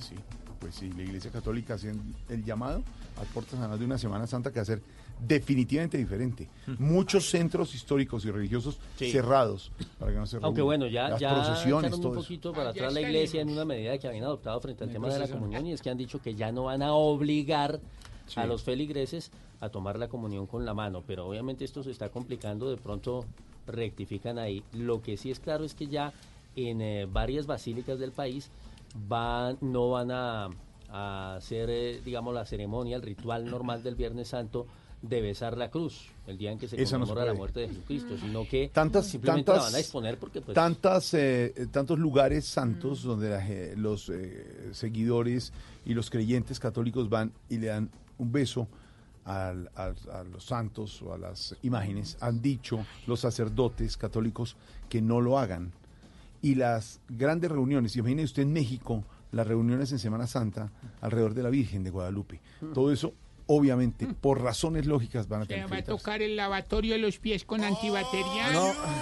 [0.60, 2.82] Pues sí, la Iglesia Católica haciendo el llamado
[3.18, 4.82] a puertas de una Semana Santa que ser
[5.20, 6.48] definitivamente diferente.
[6.78, 9.10] Muchos centros históricos y religiosos Sí.
[9.10, 12.22] cerrados para que no se Aunque bueno, ya, Las ya procesiones, todo un eso.
[12.22, 14.90] poquito para Ah, ya atrás la iglesia en una medida que habían adoptado frente al
[14.90, 17.80] tema de la comunión y es que han dicho que ya no van a obligar
[18.26, 18.40] Sí.
[18.40, 19.30] a los feligreses
[19.60, 23.24] a tomar la comunión con la mano, pero obviamente esto se está complicando, de pronto
[23.66, 24.62] rectifican ahí.
[24.72, 26.12] Lo que sí es claro es que ya
[26.56, 28.50] en eh, varias basílicas del país
[29.08, 30.48] van, no van a,
[30.88, 34.66] a hacer, eh, digamos, la ceremonia, el ritual normal del Viernes Santo
[35.02, 37.60] de besar la cruz, el día en que se Eso no se conmemora la muerte
[37.60, 41.68] de Jesucristo, sino que tantas, simplemente tantas, la van a exponer porque pues, tantas, eh,
[41.70, 45.52] tantos lugares santos donde la los eh, seguidores
[45.84, 48.66] y los creyentes católicos van y le dan un beso
[49.26, 52.16] al- al- a los santos o a las imágenes.
[52.20, 54.56] Han dicho los sacerdotes católicos
[54.88, 55.72] que no lo hagan.
[56.42, 60.70] Y las grandes reuniones, imagine usted en México, las reuniones en Semana Santa
[61.00, 62.40] alrededor de la Virgen de Guadalupe.
[62.74, 63.14] Todo eso,
[63.48, 66.98] obviamente, por razones lógicas, van a Se tener que va a tocar el lavatorio de
[66.98, 68.54] los pies con antibacterial,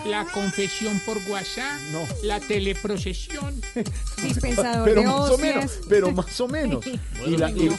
[0.07, 1.81] la confesión por WhatsApp,
[2.23, 3.61] la teleprocesión.
[4.23, 6.85] Dispensador pero de más o menos, pero más o menos.
[7.27, 7.71] y, la- y-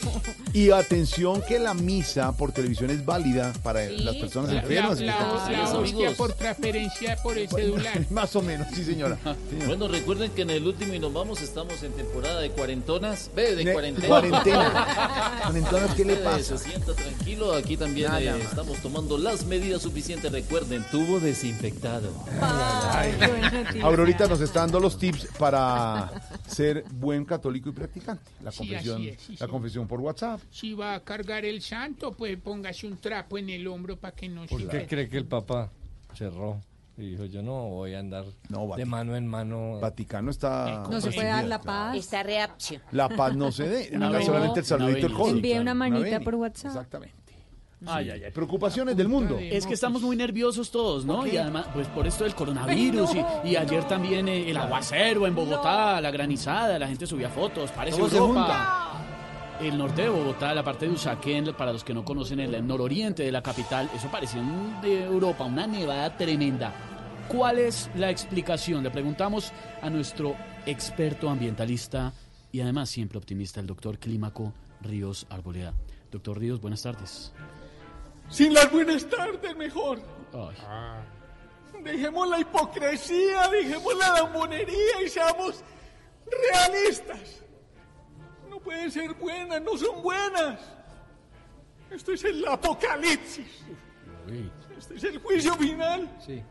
[0.54, 5.00] y atención que la misa por televisión es válida para las personas La, enfermas.
[5.02, 8.06] la- la- la hostia por transferencia por el celular.
[8.12, 9.18] Más o menos, sí señora.
[9.66, 13.30] Bueno, recuerden que en el último y nos vamos estamos en temporada de cuarentonas.
[13.36, 14.08] Ve, de Ne- cuarentena.
[14.08, 14.88] cuarentena.
[15.46, 16.55] Cuarentonas, ¿qué le pasa?
[16.58, 20.32] Se sienta tranquilo, aquí también eh, estamos tomando las medidas suficientes.
[20.32, 22.10] Recuerden, tubo desinfectado.
[23.84, 26.12] Aurorita nos está dando los tips para
[26.48, 28.24] ser buen católico y practicante.
[28.42, 29.52] La Sí, confesión, así es, sí, la sí.
[29.52, 30.40] confesión por WhatsApp.
[30.52, 34.30] Si va a cargar el santo, pues póngase un trapo en el hombro para que
[34.30, 35.72] no ¿Por se qué cree que el Papa
[36.16, 36.62] cerró?
[36.98, 38.26] Y dijo, yo no voy a andar
[38.78, 39.80] de mano en mano.
[39.82, 40.86] Vaticano está...
[40.90, 41.98] No se puede dar la paz.
[41.98, 42.82] Esta reacción.
[42.92, 43.90] La paz no se dé.
[43.92, 44.22] Venia.
[44.22, 45.36] solamente el saludito el joven.
[45.36, 46.72] Envíe una manita por WhatsApp.
[46.72, 47.26] Exactamente.
[47.86, 48.32] Ay, ay, ay.
[48.32, 49.38] Preocupaciones del mundo.
[49.40, 51.28] Es que estamos muy nerviosos todos, ¿no?
[51.28, 53.12] Y además, pues por esto del coronavirus.
[53.44, 57.72] Y, y ayer también eh, el aguacero en Bogotá, la granizada, la gente subía fotos,
[57.72, 58.85] parece ¿Cómo se Europa.
[59.62, 63.24] El norte de Bogotá, la parte de Usaquén, para los que no conocen el nororiente
[63.24, 66.74] de la capital, eso parecía un- de Europa, una nevada tremenda.
[67.30, 68.84] ¿Cuál es la explicación?
[68.84, 69.52] Le preguntamos
[69.82, 70.36] a nuestro
[70.66, 72.14] experto ambientalista
[72.52, 75.74] y además siempre optimista, el doctor Clímaco Ríos Arboleda.
[76.12, 77.32] Doctor Ríos, buenas tardes.
[78.30, 80.00] Sin las buenas tardes, mejor.
[80.34, 80.56] Ay.
[81.84, 85.64] Dejemos la hipocresía, dejemos la lambonería y seamos
[86.52, 87.42] realistas.
[88.66, 90.60] Pueden ser buenas, no son buenas.
[91.92, 93.46] Esto es el apocalipsis.
[94.76, 96.18] Este es el juicio final.
[96.26, 96.42] Sí.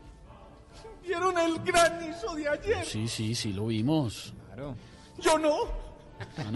[1.03, 2.85] ¿Vieron el granizo de ayer?
[2.85, 4.33] Sí, sí, sí, lo vimos.
[4.47, 4.77] Claro.
[5.19, 5.57] Yo no.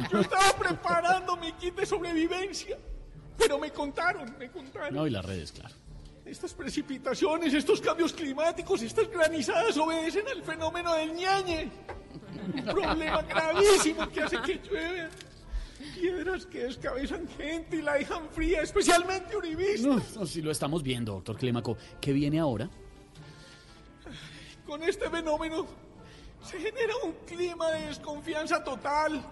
[0.10, 2.78] Yo estaba preparando mi kit de sobrevivencia.
[3.38, 4.95] Pero me contaron, me contaron.
[4.95, 5.76] No, y las redes, claro.
[6.24, 11.70] Estas precipitaciones, estos cambios climáticos, estas granizadas obedecen al fenómeno del ñañe.
[12.53, 15.10] Un problema gravísimo que hace que lluevan
[16.00, 20.16] piedras que descabezan gente y la dejan fría, especialmente uribistas.
[20.16, 21.78] No, no, sí lo estamos viendo, doctor Clímaco.
[22.00, 22.70] ¿Qué viene ahora?
[24.66, 25.66] Con este fenómeno
[26.43, 29.24] se genera un clima de desconfianza total.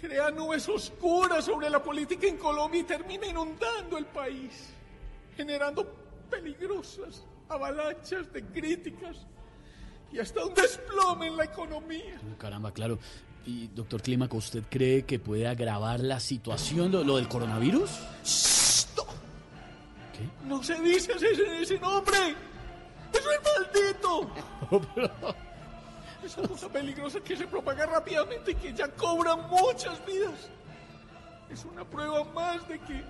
[0.00, 4.70] Crea nubes oscuras sobre la política en Colombia y termina inundando el país,
[5.36, 5.86] generando
[6.30, 9.26] peligrosas avalanchas de críticas
[10.12, 12.20] y hasta un desplome en la economía.
[12.32, 12.98] Oh, Caramba, claro.
[13.46, 17.90] Y, doctor Clímaco, ¿usted cree que puede agravar la situación, lo, lo del coronavirus?
[20.44, 22.34] No se dice ese, ese nombre.
[23.12, 24.30] Eso es maldito.
[26.24, 30.50] Esa cosa peligrosa que se propaga rápidamente y que ya cobra muchas vidas.
[31.48, 33.04] Es una prueba más de que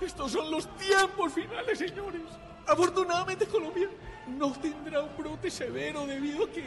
[0.00, 2.22] estos son los tiempos finales, señores.
[2.66, 3.88] Afortunadamente Colombia
[4.28, 6.64] no tendrá un brote severo debido a que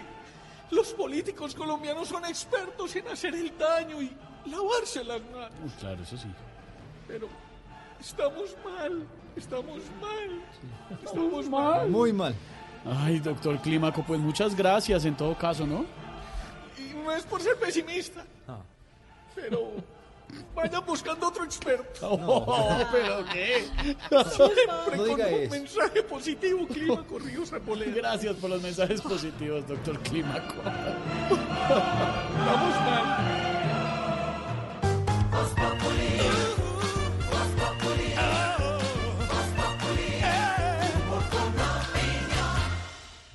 [0.76, 4.12] los políticos colombianos son expertos en hacer el daño y
[4.46, 5.72] lavarse las manos.
[5.80, 6.28] Claro, eso sí.
[7.08, 7.28] Pero
[8.00, 10.42] estamos mal, estamos mal,
[11.04, 11.90] estamos mal.
[11.90, 12.36] Muy mal.
[12.86, 15.86] Ay, doctor Clímaco, pues muchas gracias en todo caso, ¿no?
[16.78, 18.60] Y no es por ser pesimista, Ah.
[19.34, 19.72] pero
[20.56, 22.08] vayan buscando otro experto.
[22.12, 23.66] Oh, ¿pero qué?
[24.36, 25.52] Siempre No con un eso.
[25.52, 27.92] mensaje positivo, Clímaco Ríos Arboleda.
[27.96, 30.56] Gracias por los mensajes positivos, doctor Clímaco.
[32.46, 33.36] Vamos mal.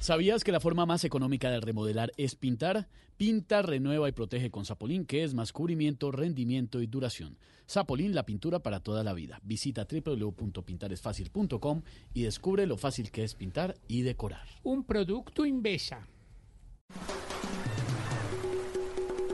[0.01, 2.89] ¿Sabías que la forma más económica de remodelar es pintar?
[3.19, 7.37] Pinta, renueva y protege con Zapolín, que es más cubrimiento, rendimiento y duración.
[7.69, 9.41] Zapolín, la pintura para toda la vida.
[9.43, 11.83] Visita www.pintaresfacil.com
[12.15, 14.47] y descubre lo fácil que es pintar y decorar.
[14.63, 16.09] Un producto Invesa.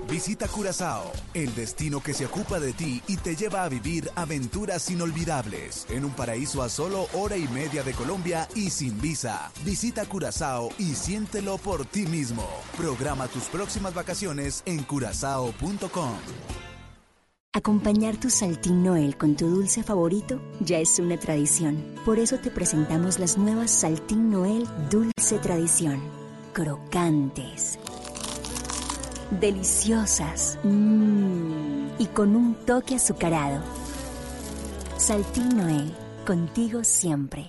[0.09, 4.89] Visita Curazao, el destino que se ocupa de ti y te lleva a vivir aventuras
[4.89, 9.51] inolvidables en un paraíso a solo hora y media de Colombia y sin visa.
[9.65, 12.49] Visita Curazao y siéntelo por ti mismo.
[12.77, 16.13] Programa tus próximas vacaciones en curazao.com.
[17.53, 21.83] Acompañar tu Saltín Noel con tu dulce favorito ya es una tradición.
[22.05, 26.01] Por eso te presentamos las nuevas Saltín Noel Dulce Tradición.
[26.53, 27.79] Crocantes.
[29.31, 30.59] Deliciosas.
[30.63, 33.61] mmm, y con un toque azucarado.
[34.97, 35.93] Saltín Noel,
[36.25, 37.49] contigo siempre.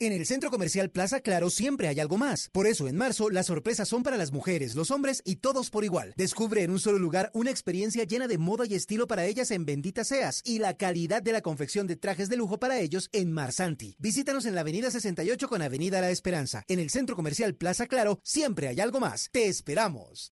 [0.00, 2.48] En el Centro Comercial Plaza Claro siempre hay algo más.
[2.52, 5.84] Por eso, en marzo, las sorpresas son para las mujeres, los hombres y todos por
[5.84, 6.14] igual.
[6.16, 9.64] Descubre en un solo lugar una experiencia llena de moda y estilo para ellas en
[9.64, 13.30] Bendita Seas y la calidad de la confección de trajes de lujo para ellos en
[13.30, 13.94] Marsanti.
[14.00, 16.64] Visítanos en la Avenida 68 con Avenida La Esperanza.
[16.66, 19.28] En el Centro Comercial Plaza Claro siempre hay algo más.
[19.30, 20.32] ¡Te esperamos!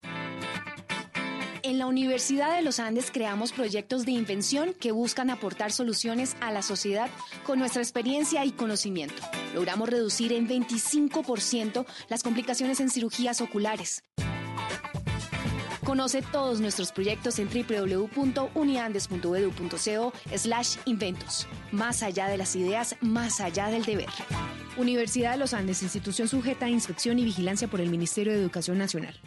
[1.65, 6.53] En la Universidad de los Andes creamos proyectos de invención que buscan aportar soluciones a
[6.53, 7.09] la sociedad
[7.47, 9.23] con nuestra experiencia y conocimiento.
[9.55, 14.05] Logramos reducir en 25% las complicaciones en cirugías oculares.
[15.85, 21.47] Conoce todos nuestros proyectos en www.uniandes.edu.co slash inventos.
[21.73, 24.11] Más allá de las ideas, más allá del deber.
[24.77, 28.77] Universidad de los Andes, institución sujeta a inspección y vigilancia por el Ministerio de Educación
[28.77, 29.19] Nacional.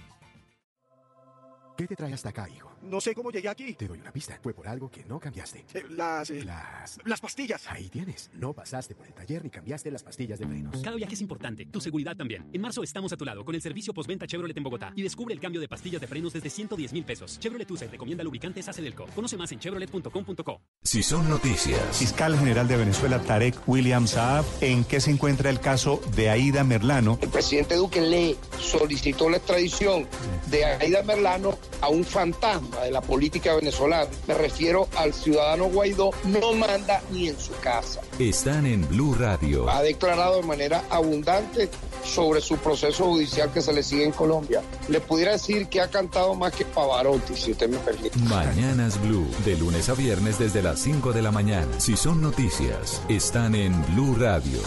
[1.78, 2.77] ¿Qué te trae hasta acá, hijo?
[2.90, 3.74] No sé cómo llegué aquí.
[3.74, 4.40] Te doy una pista.
[4.42, 5.66] Fue por algo que no cambiaste.
[5.74, 7.00] Eh, Las, eh, Las...
[7.04, 7.68] las pastillas.
[7.68, 8.30] Ahí tienes.
[8.34, 10.82] No pasaste por el taller ni cambiaste las pastillas de frenos.
[10.82, 12.46] Cada viaje es importante, tu seguridad también.
[12.54, 15.34] En marzo estamos a tu lado con el servicio postventa Chevrolet en Bogotá y descubre
[15.34, 17.40] el cambio de pastillas de frenos desde 110 mil pesos.
[17.40, 19.06] Chevrolet USA recomienda lubricantes Acedelco.
[19.14, 20.62] Conoce más en chevrolet.com.co.
[20.82, 21.98] Si son noticias.
[21.98, 26.64] Fiscal General de Venezuela, Tarek William Saab, ¿en qué se encuentra el caso de Aida
[26.64, 27.20] Merlano?
[27.22, 30.08] El presidente Duque le solicitó la extradición
[30.50, 34.08] de Aida Merlano a un fantasma de la política venezolana.
[34.28, 38.02] Me refiero al ciudadano Guaidó, no manda ni en su casa.
[38.20, 39.70] Están en Blue Radio.
[39.70, 41.70] Ha declarado de manera abundante
[42.04, 44.62] sobre su proceso judicial que se le sigue en Colombia.
[44.88, 48.18] Le pudiera decir que ha cantado más que Pavarotti, si usted me permite.
[48.20, 51.80] Mañanas Blue, de lunes a viernes desde las 5 de la mañana.
[51.80, 54.60] Si son noticias, están en Blue Radio.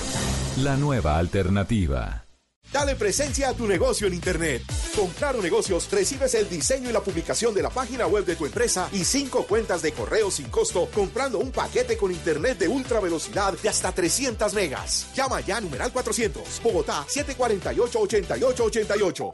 [0.59, 2.30] La nueva alternativa.
[2.73, 4.63] Dale presencia a tu negocio en Internet.
[4.95, 8.47] Con Claro Negocios recibes el diseño y la publicación de la página web de tu
[8.47, 13.01] empresa y cinco cuentas de correo sin costo comprando un paquete con Internet de ultra
[13.01, 15.09] velocidad de hasta 300 megas.
[15.17, 19.31] Llama ya a numeral 400, Bogotá 748-8888.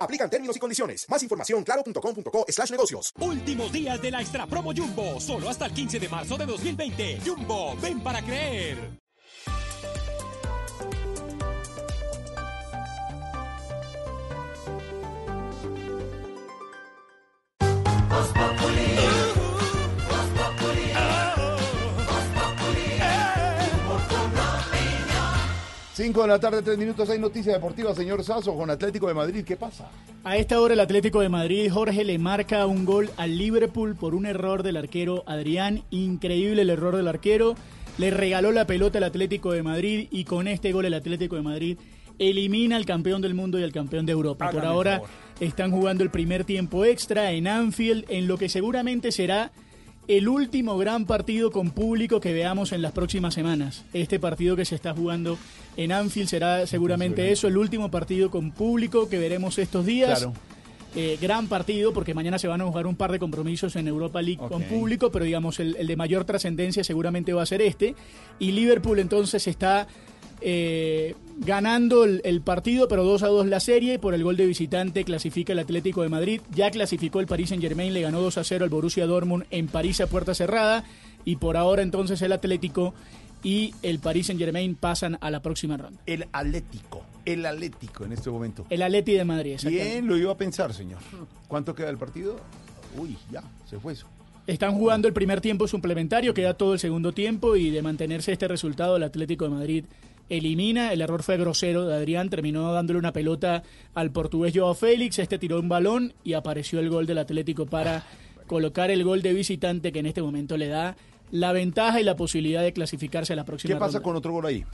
[0.00, 1.04] Aplican términos y condiciones.
[1.10, 3.12] Más información claro.com.co slash negocios.
[3.18, 7.20] Últimos días de la Extra Promo Jumbo, solo hasta el 15 de marzo de 2020.
[7.26, 9.07] Jumbo, ven para creer.
[25.98, 29.44] 5 de la tarde, 3 minutos, hay noticia deportiva, señor Sazo, con Atlético de Madrid,
[29.44, 29.90] ¿qué pasa?
[30.22, 34.14] A esta hora el Atlético de Madrid, Jorge, le marca un gol al Liverpool por
[34.14, 37.56] un error del arquero Adrián, increíble el error del arquero,
[37.98, 41.42] le regaló la pelota al Atlético de Madrid y con este gol el Atlético de
[41.42, 41.78] Madrid
[42.18, 44.48] elimina al campeón del mundo y al campeón de Europa.
[44.48, 45.02] Hágane por ahora
[45.40, 49.52] están jugando el primer tiempo extra en Anfield, en lo que seguramente será
[50.08, 53.84] el último gran partido con público que veamos en las próximas semanas.
[53.92, 55.38] Este partido que se está jugando
[55.76, 60.20] en Anfield será seguramente eso, el último partido con público que veremos estos días.
[60.20, 60.34] Claro.
[60.96, 64.22] Eh, gran partido porque mañana se van a jugar un par de compromisos en Europa
[64.22, 67.94] League con público, pero digamos el, el de mayor trascendencia seguramente va a ser este.
[68.38, 69.86] Y Liverpool entonces está
[70.40, 73.98] eh, ganando el, el partido, pero 2 a 2 la serie.
[73.98, 76.40] Por el gol de visitante clasifica el Atlético de Madrid.
[76.54, 79.68] Ya clasificó el Paris Saint Germain, le ganó 2 a 0 al Borussia Dortmund en
[79.68, 80.84] París a puerta cerrada.
[81.24, 82.94] Y por ahora entonces el Atlético
[83.42, 86.00] y el Paris Saint Germain pasan a la próxima ronda.
[86.06, 88.66] El Atlético, el Atlético en este momento.
[88.70, 89.58] El Atleti de Madrid.
[89.64, 91.00] Bien, lo iba a pensar, señor.
[91.46, 92.36] ¿Cuánto queda el partido?
[92.96, 94.06] Uy, ya, se fue eso.
[94.46, 98.48] Están jugando el primer tiempo suplementario, queda todo el segundo tiempo y de mantenerse este
[98.48, 99.84] resultado el Atlético de Madrid
[100.28, 100.92] elimina.
[100.92, 103.62] El error fue grosero de Adrián, terminó dándole una pelota
[103.94, 108.04] al portugués Joao Félix, este tiró un balón y apareció el gol del Atlético para
[108.46, 110.96] colocar el gol de visitante que en este momento le da
[111.30, 114.02] la ventaja y la posibilidad de clasificarse a la próxima ¿Qué pasa ronda.
[114.04, 114.64] con otro gol ahí?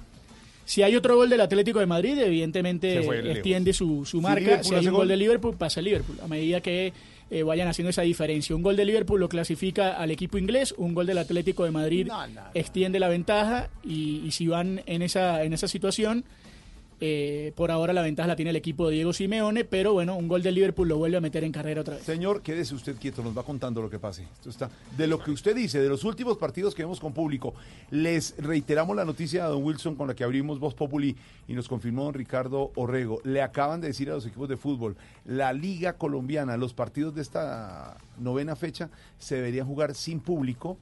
[0.65, 2.99] Si hay otro gol del Atlético de Madrid, evidentemente
[3.31, 4.41] extiende su, su Si marca.
[4.41, 5.09] Liverpool Si hay un gol gol.
[5.09, 6.17] de Liverpool, pasa el Liverpool.
[6.23, 6.93] A medida que
[7.35, 8.55] eh, vayan haciendo esa diferencia.
[8.55, 12.09] Un gol de Liverpool lo clasifica al equipo inglés, un gol del Atlético de Madrid
[12.55, 16.25] extiende la ventaja y, y si van en esa, en esa situación,
[17.01, 20.29] eh, por ahora la ventaja la tiene el equipo de Diego Simeone, pero bueno, un
[20.29, 22.05] gol de Liverpool lo vuelve a meter en carrera otra vez.
[22.05, 24.23] Señor, quédese usted quieto, nos va contando lo que pase.
[24.35, 27.55] Esto está de lo que usted dice, de los últimos partidos que vemos con público.
[27.91, 31.17] Les reiteramos la noticia a don Wilson con la que abrimos Voz Populi
[31.49, 33.21] y nos confirmó don Ricardo Orrego.
[33.25, 37.23] Le acaban de decir a los equipos de fútbol, la Liga Colombiana, los partidos de
[37.23, 40.79] esta novena fecha se deberían jugar sin público.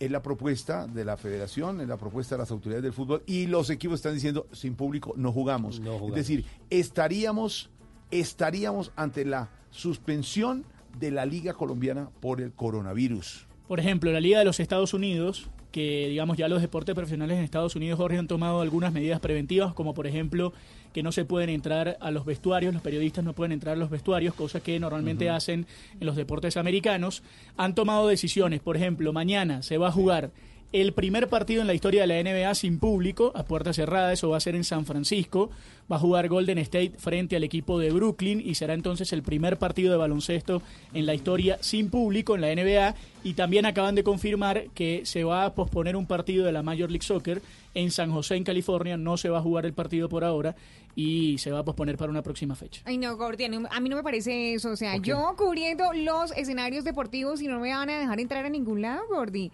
[0.00, 3.46] Es la propuesta de la federación, es la propuesta de las autoridades del fútbol y
[3.46, 5.80] los equipos están diciendo sin público no jugamos.
[5.80, 6.18] No jugamos.
[6.18, 7.70] Es decir, estaríamos,
[8.10, 10.64] estaríamos ante la suspensión
[10.98, 13.46] de la Liga Colombiana por el coronavirus.
[13.66, 17.44] Por ejemplo, la Liga de los Estados Unidos, que digamos ya los deportes profesionales en
[17.44, 20.52] Estados Unidos, Jorge, han tomado algunas medidas preventivas, como por ejemplo
[20.92, 23.90] que no se pueden entrar a los vestuarios, los periodistas no pueden entrar a los
[23.90, 25.66] vestuarios, cosa que normalmente hacen
[26.00, 27.22] en los deportes americanos.
[27.56, 30.30] Han tomado decisiones, por ejemplo, mañana se va a jugar
[30.72, 34.28] el primer partido en la historia de la NBA sin público, a puerta cerrada, eso
[34.28, 35.50] va a ser en San Francisco.
[35.90, 39.56] Va a jugar Golden State frente al equipo de Brooklyn y será entonces el primer
[39.58, 40.60] partido de baloncesto
[40.92, 42.94] en la historia sin público en la NBA.
[43.24, 46.90] Y también acaban de confirmar que se va a posponer un partido de la Major
[46.90, 47.40] League Soccer
[47.74, 48.96] en San José, en California.
[48.96, 50.54] No se va a jugar el partido por ahora
[50.94, 52.80] y se va a posponer para una próxima fecha.
[52.84, 54.70] Ay, no, Gordy, a mí no me parece eso.
[54.70, 58.48] O sea, yo cubriendo los escenarios deportivos y no me van a dejar entrar a
[58.48, 59.50] ningún lado, Gordy.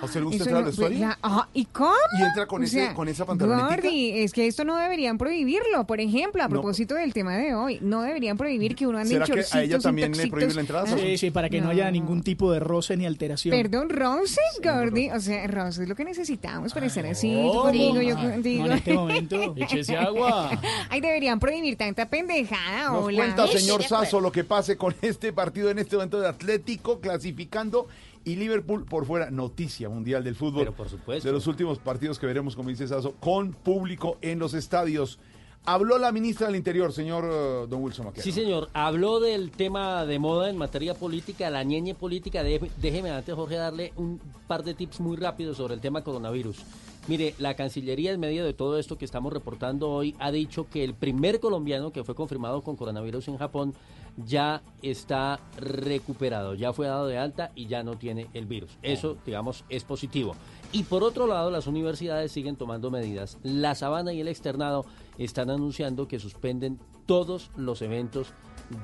[0.00, 1.08] ¿A usted le gusta Eso entrar al vestuario?
[1.54, 1.92] ¿Y cómo?
[2.18, 3.82] ¿Y entra con O ese- sea, con esa pantalonetica?
[3.82, 5.69] Gordy, es que esto no deberían prohibirlo.
[5.86, 6.50] Por ejemplo, a No.
[6.50, 9.62] propósito del tema de hoy, no deberían prohibir que uno ande en ¿Será que a
[9.62, 10.86] ella en también le prohíbe la entrada?
[10.98, 13.56] Sí, sí, para que no, haya ningún tipo de roce ni alteración.
[13.56, 15.10] Perdón, Roses, Gordy.
[15.10, 17.34] O sea, Roses es lo que necesitamos para estar así.
[17.34, 18.66] Conmigo, yo Ay, contigo.
[18.66, 20.50] no, en este momento, échese agua.
[20.90, 22.90] Ay, deberían prohibir tanta pendejada.
[22.92, 23.16] Nos hola.
[23.18, 23.82] cuenta, señor.
[23.82, 27.86] Sasso, lo que pase con este partido en este momento de Atlético clasificando
[28.24, 29.30] y Liverpool por fuera.
[29.30, 30.60] Noticia mundial del fútbol.
[30.64, 31.26] Pero por supuesto.
[31.26, 35.18] De los últimos partidos que veremos, como dice Sasso, con público en los estadios.
[35.66, 38.24] Habló la ministra del Interior, señor eh, Don Wilson Maquero.
[38.24, 38.70] Sí, señor.
[38.72, 42.42] Habló del tema de moda en materia política, la ñeñe política.
[42.42, 46.64] Déjeme, déjeme antes, Jorge, darle un par de tips muy rápidos sobre el tema coronavirus.
[47.08, 50.84] Mire, la Cancillería, en medio de todo esto que estamos reportando hoy, ha dicho que
[50.84, 53.74] el primer colombiano que fue confirmado con coronavirus en Japón
[54.16, 58.70] ya está recuperado, ya fue dado de alta y ya no tiene el virus.
[58.82, 60.34] Eso, digamos, es positivo.
[60.72, 63.38] Y por otro lado, las universidades siguen tomando medidas.
[63.42, 64.86] La Sabana y el Externado
[65.18, 68.32] están anunciando que suspenden todos los eventos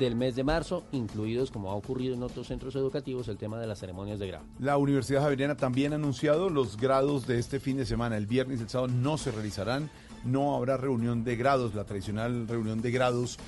[0.01, 3.69] del mes de marzo, incluidos, como ha ocurrido en otros centros educativos, el tema de
[3.69, 4.45] las ceremonias de grado.
[4.59, 8.17] La Universidad Javeriana también ha anunciado los grados de este fin de semana.
[8.17, 9.89] El viernes y el sábado no se realizarán,
[10.25, 13.39] no habrá reunión de grados, la tradicional reunión de grados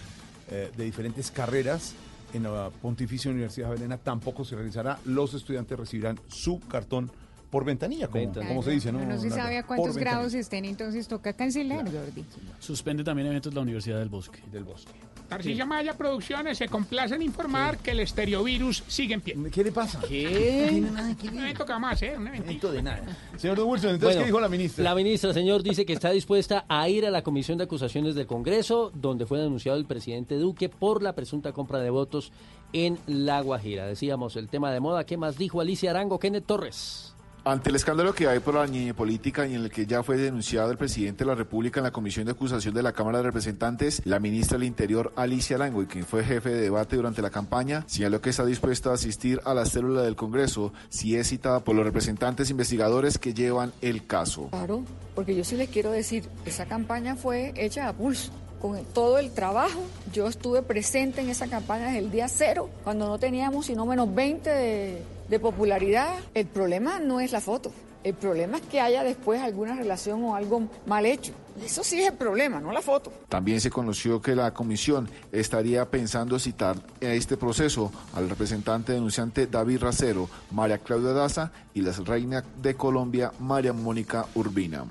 [0.48, 1.94] eh, de diferentes carreras
[2.32, 4.98] en la Pontificia Universidad Javeriana tampoco se realizará.
[5.04, 7.10] Los estudiantes recibirán su cartón
[7.50, 8.48] por ventanilla, como, Ventanilla.
[8.48, 9.04] como se dice, ¿no?
[9.04, 12.24] No, se sabe a cuántos grados estén, entonces toca cancelar, Jordi.
[12.58, 14.40] Suspende también eventos de la Universidad del Bosque.
[14.50, 14.92] Del Bosque.
[15.28, 19.36] Tarcilla Maya Producciones se complace en informar que el estereovirus sigue en pie.
[19.52, 20.00] ¿Qué le pasa?
[20.08, 20.68] ¿Qué?
[20.72, 22.72] Un evento que a hacer, un evento.
[22.72, 23.02] de nada.
[23.36, 24.84] Señor Wilson, entonces, Bueno, ¿qué dijo la ministra?
[24.84, 28.26] La ministra, señor, dice que está dispuesta a ir a la Comisión de Acusaciones del
[28.26, 32.32] Congreso, donde fue denunciado el presidente Duque por la presunta compra de votos
[32.72, 33.86] en La Guajira.
[33.86, 35.04] Decíamos el tema de moda.
[35.04, 36.18] ¿Qué más dijo Alicia Arango?
[36.18, 37.14] Kenneth Torres.
[37.48, 40.18] Ante el escándalo que hay por la ñeñe política y en el que ya fue
[40.18, 43.24] denunciado el presidente de la República en la Comisión de Acusación de la Cámara de
[43.24, 47.30] Representantes, la ministra del Interior, Alicia Arango, y quien fue jefe de debate durante la
[47.30, 51.60] campaña, señaló que está dispuesta a asistir a la célula del Congreso si es citada
[51.60, 54.48] por los representantes investigadores que llevan el caso.
[54.50, 54.84] Claro,
[55.14, 58.30] porque yo sí les quiero decir, esa campaña fue hecha a pulso.
[58.60, 59.80] Con todo el trabajo,
[60.12, 64.12] yo estuve presente en esa campaña desde el día cero, cuando no teníamos sino menos
[64.12, 66.14] 20 de, de popularidad.
[66.34, 67.70] El problema no es la foto,
[68.04, 71.32] el problema es que haya después alguna relación o algo mal hecho.
[71.62, 73.12] Eso sí es el problema, no la foto.
[73.28, 79.46] También se conoció que la comisión estaría pensando citar a este proceso al representante denunciante
[79.46, 84.84] David Racero, María Claudia Daza y la reina de Colombia, María Mónica Urbina.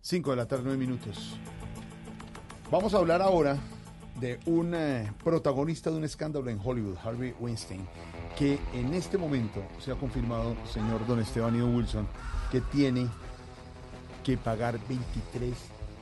[0.00, 1.36] 5 de la tarde, 9 minutos.
[2.70, 3.58] Vamos a hablar ahora
[4.20, 7.84] de un eh, protagonista de un escándalo en Hollywood, Harvey Weinstein,
[8.38, 12.06] que en este momento se ha confirmado, señor Don Esteban y Don Wilson,
[12.52, 13.08] que tiene
[14.22, 15.52] que pagar 23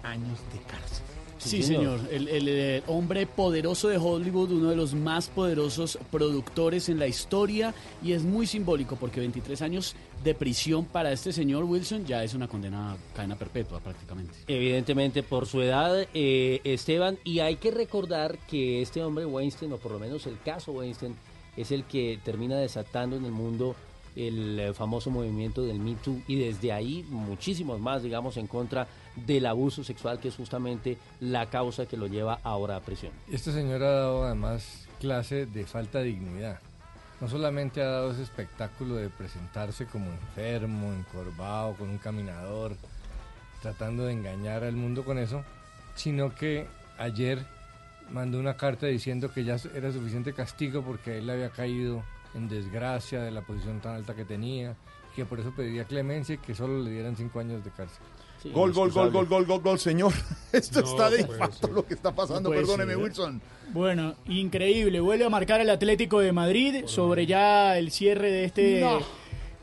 [0.02, 1.07] años de cárcel.
[1.38, 2.00] Sí, señor.
[2.10, 7.06] El, el, eh, hombre poderoso de Hollywood, uno de los más poderosos productores en la
[7.06, 9.94] historia, y es muy simbólico porque 23 años
[10.24, 14.34] de prisión para este señor Wilson ya es una condena a cadena perpetua prácticamente.
[14.48, 19.76] Evidentemente por su edad, eh, Esteban, y hay que recordar que este hombre Weinstein, o
[19.76, 21.14] por lo menos el caso Weinstein,
[21.56, 23.74] es el que termina desatando en el mundo
[24.18, 28.88] el eh, famoso movimiento del Me Too y desde ahí muchísimos más, digamos, en contra
[29.14, 33.12] del abuso sexual, que es justamente la causa que lo lleva ahora a prisión.
[33.30, 36.58] Este señor ha dado además clase de falta de dignidad.
[37.20, 42.76] No solamente ha dado ese espectáculo de presentarse como enfermo, encorvado, con un caminador,
[43.62, 45.44] tratando de engañar al mundo con eso,
[45.94, 46.66] sino que
[46.96, 47.44] ayer
[48.10, 52.02] mandó una carta diciendo que ya era suficiente castigo porque él le había caído
[52.38, 54.74] en desgracia de la posición tan alta que tenía,
[55.12, 57.98] y que por eso pediría clemencia y que solo le dieran cinco años de cárcel.
[58.52, 60.12] gol, gol, gol, gol, gol, gol, gol, señor.
[60.52, 61.70] Esto No está de infarto ser.
[61.70, 63.02] lo que está pasando, No perdóneme, ser.
[63.02, 63.42] Wilson.
[63.72, 65.00] Bueno, increíble.
[65.00, 69.00] Vuelve a marcar el Atlético de Madrid sobre ya el cierre de este No.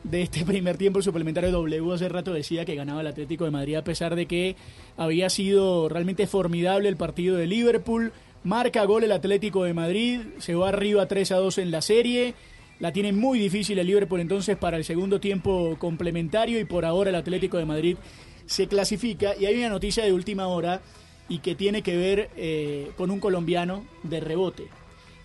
[0.04, 1.94] de este primer tiempo suplementario W.
[1.94, 4.56] Hace rato decía que ganaba el Atlético de Madrid a pesar de que
[4.98, 8.12] había sido realmente formidable el partido de Liverpool.
[8.44, 12.36] Marca gol el Atlético de Madrid, se va arriba 3 a 2 en la serie.
[12.80, 17.10] La tiene muy difícil el Liverpool entonces para el segundo tiempo complementario y por ahora
[17.10, 17.98] el Atlético de Madrid
[18.46, 19.34] se clasifica.
[19.40, 20.82] Y hay una noticia de última hora
[21.30, 24.68] y que tiene que ver eh, con un colombiano de rebote.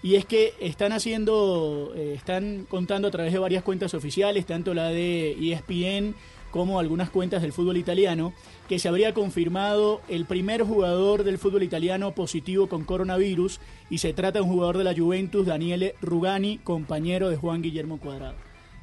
[0.03, 4.73] Y es que están haciendo, eh, están contando a través de varias cuentas oficiales, tanto
[4.73, 6.15] la de ESPN
[6.51, 8.33] como algunas cuentas del fútbol italiano,
[8.71, 13.59] que se habría confirmado el primer jugador del fútbol italiano positivo con coronavirus
[13.91, 17.99] y se trata de un jugador de la Juventus, Daniele Rugani, compañero de Juan Guillermo
[17.99, 18.37] Cuadrado.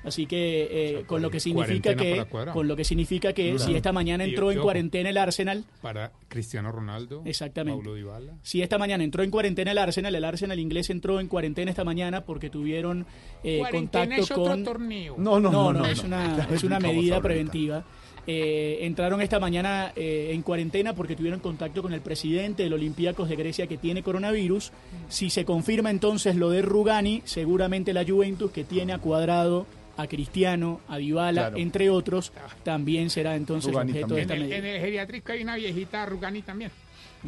[0.03, 3.59] Así que eh, con lo que significa que con lo que significa que Claro.
[3.59, 7.81] si esta mañana entró y en cuarentena el Arsenal, Para Cristiano Ronaldo, Exactamente.
[7.81, 8.33] Paulo Dybala.
[8.41, 11.85] Si esta mañana entró en cuarentena el Arsenal, el Arsenal inglés entró en cuarentena esta
[11.85, 13.05] mañana porque tuvieron
[13.43, 14.63] eh, contacto es otro con...
[14.65, 15.15] torneo.
[15.17, 16.07] No, no, No, no, no, es no.
[16.07, 17.85] una, Claro, es una medida ahorita.
[18.29, 23.29] Eh, entraron esta mañana eh, en cuarentena porque tuvieron contacto con el presidente del Olympiacos
[23.29, 24.73] de Grecia que tiene coronavirus.
[25.07, 30.07] Si se confirma entonces lo de Rugani, seguramente la Juventus que tiene a Cuadrado, a
[30.07, 31.57] Cristiano, a Dybala, Claro.
[31.57, 32.33] entre otros,
[32.63, 36.05] también será entonces Rugani objeto de esta En el, en el geriátrico hay una viejita
[36.05, 36.69] Rugani también.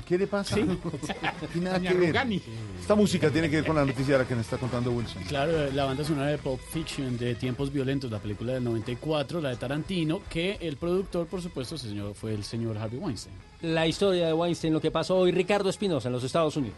[0.06, 0.56] ¿Qué le pasa?
[0.56, 0.62] Sí.
[1.54, 2.10] Tiene nada Doña que ver.
[2.10, 2.42] Rugani.
[2.80, 5.24] Esta música tiene que ver con la noticia de la que nos está contando Wilson.
[5.24, 9.50] Claro, la banda sonora de Pulp Fiction de Tiempos Violentos, la película del 94, la
[9.50, 13.36] de Tarantino, que el productor, por supuesto, señor, fue el señor Harvey Weinstein.
[13.62, 16.78] La historia de Weinstein, lo que pasó hoy, Ricardo Espinosa en los Estados Unidos.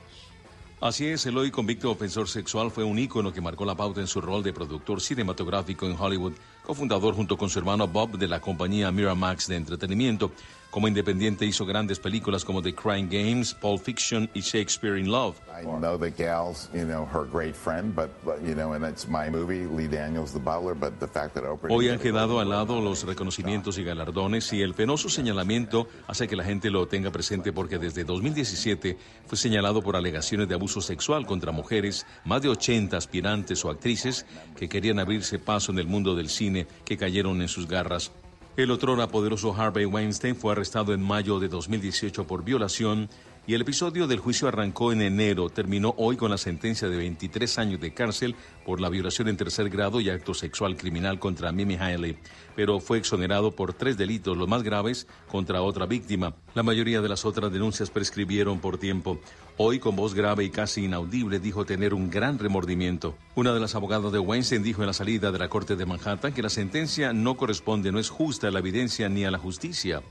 [0.82, 4.08] Así es, el hoy convicto ofensor sexual fue un ícono que marcó la pauta en
[4.08, 6.34] su rol de productor cinematográfico en Hollywood,
[6.64, 10.32] cofundador junto con su hermano Bob de la compañía Miramax de entretenimiento.
[10.72, 15.36] Como independiente hizo grandes películas como The Crying Games, Pulp Fiction y Shakespeare in Love.
[15.54, 19.30] I know gal's, you know, her great friend, but, but, you know, and it's my
[19.30, 21.70] movie, Lee Daniels, the butler, but the fact that Oprah...
[21.70, 26.38] Hoy han quedado al lado los reconocimientos y galardones y el penoso señalamiento hace que
[26.38, 31.26] la gente lo tenga presente porque desde 2017 fue señalado por alegaciones de abuso sexual
[31.26, 34.26] contra mujeres, más de 80 aspirantes o actrices
[34.56, 38.14] que querían abrirse paso en el mundo del cine que cayeron en sus garras.
[38.58, 43.08] El otrora poderoso Harvey Weinstein fue arrestado en mayo de 2018 por violación
[43.48, 45.50] y el episodio del juicio arrancó en enero.
[45.50, 49.70] Terminó hoy con la sentencia de 23 años de cárcel por la violación en tercer
[49.70, 52.18] grado y acto sexual criminal contra Mimi Haley,
[52.54, 56.36] pero fue exonerado por tres delitos, los más graves, contra otra víctima.
[56.54, 59.22] La mayoría de las otras denuncias prescribieron por tiempo.
[59.64, 63.14] Hoy, con voz grave y casi inaudible, dijo tener un gran remordimiento.
[63.36, 66.34] Una de las abogadas de Weinstein dijo en la salida de la corte de Manhattan
[66.34, 70.02] que la sentencia no corresponde, no es justa a la evidencia ni a la justicia.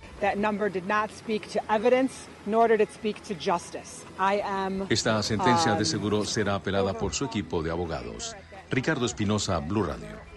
[4.88, 8.36] Esta sentencia de um, seguro será apelada por su equipo de abogados.
[8.70, 10.29] Ricardo Espinosa, Blue Radio.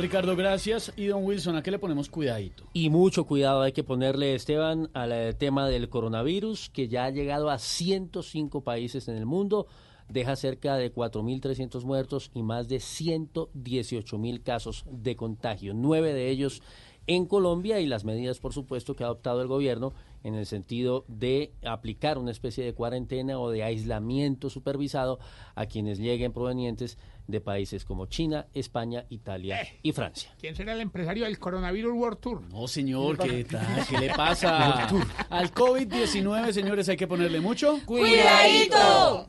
[0.00, 0.92] Ricardo, gracias.
[0.96, 2.64] Y don Wilson, ¿a qué le ponemos cuidadito?
[2.72, 7.10] Y mucho cuidado hay que ponerle, Esteban, al eh, tema del coronavirus, que ya ha
[7.10, 9.66] llegado a 105 países en el mundo,
[10.08, 16.62] deja cerca de 4.300 muertos y más de 118.000 casos de contagio, nueve de ellos
[17.06, 21.04] en Colombia y las medidas, por supuesto, que ha adoptado el gobierno en el sentido
[21.08, 25.18] de aplicar una especie de cuarentena o de aislamiento supervisado
[25.54, 30.30] a quienes lleguen provenientes de países como China, España, Italia y Francia.
[30.40, 32.42] ¿Quién será el empresario del Coronavirus World Tour?
[32.50, 33.86] No, señor, ¿qué tal?
[33.88, 34.88] ¿Qué le pasa?
[35.28, 37.78] Al COVID-19, señores, hay que ponerle mucho.
[37.86, 39.28] ¡Cuidadito!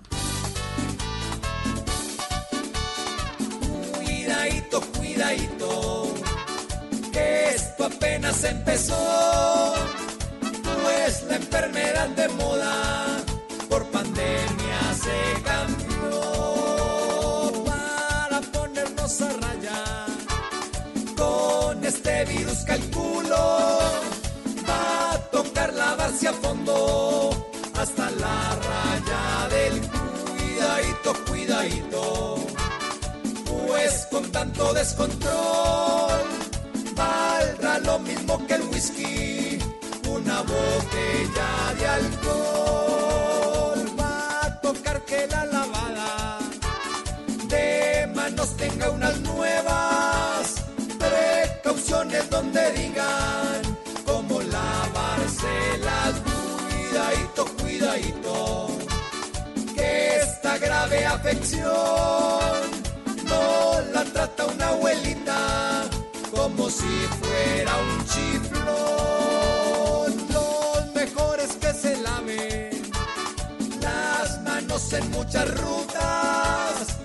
[3.94, 6.14] Cuidadito, cuidadito,
[7.12, 9.76] que esto apenas empezó.
[10.82, 13.24] Pues la enfermedad de moda
[13.70, 16.22] por pandemia se cambió.
[17.66, 20.06] Para ponernos a raya
[21.16, 23.80] con este virus calculo.
[24.70, 32.52] Va a tocar lavarse a fondo hasta la raya del cuidadito, cuidadito
[33.82, 36.22] pues con tanto descontrol
[36.96, 39.60] valdrá lo mismo que el whisky,
[40.24, 43.80] una botella de alcohol.
[44.00, 46.40] Va a tocar que la lavada
[47.48, 50.56] de manos tenga unas nuevas
[51.00, 53.62] precauciones donde digan
[54.06, 56.14] cómo lavárselas.
[56.28, 58.68] Cuidadito, cuidadito,
[59.76, 61.70] que esta grave afección
[63.26, 65.84] no la trata una abuelita
[66.36, 69.41] como si fuera un chiflón.
[74.94, 76.98] En muchas rutas,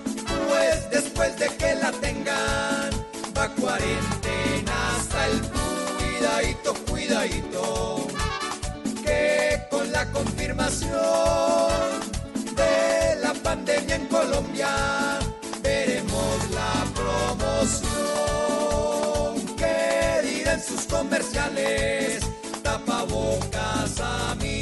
[0.49, 2.89] pues después de que la tengan
[3.37, 8.07] va cuarentena hasta el cuidadito, cuidadito,
[9.05, 10.91] que con la confirmación
[12.55, 15.19] de la pandemia en Colombia
[15.61, 17.85] veremos la promoción
[19.55, 22.19] que dirán sus comerciales
[22.63, 24.56] tapabocas a millón.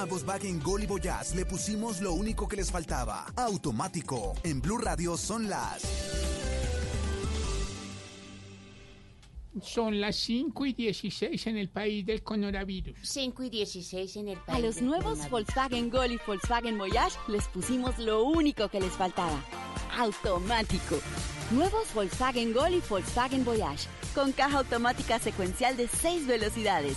[0.00, 3.26] A Volkswagen Gol y Voyage le pusimos lo único que les faltaba.
[3.36, 4.32] Automático.
[4.42, 5.82] En Blue Radio son las...
[9.62, 12.96] Son las 5 y 16 en el país del coronavirus.
[13.02, 14.56] 5 y 16 en el país.
[14.56, 15.28] A los del nuevos.
[15.28, 19.44] Volkswagen Gol y Volkswagen Voyage les pusimos lo único que les faltaba.
[19.98, 20.98] Automático.
[21.50, 23.86] Nuevos Volkswagen Gol y Volkswagen Voyage.
[24.14, 26.96] Con caja automática secuencial de 6 velocidades,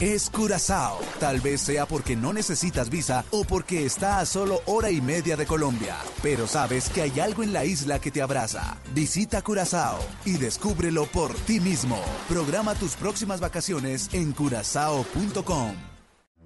[0.00, 1.00] Es Curazao.
[1.18, 5.36] Tal vez sea porque no necesitas visa o porque está a solo hora y media
[5.36, 5.96] de Colombia.
[6.22, 8.76] Pero sabes que hay algo en la isla que te abraza.
[8.94, 12.00] Visita Curazao y descúbrelo por ti mismo.
[12.28, 15.74] Programa tus próximas vacaciones en curazao.com.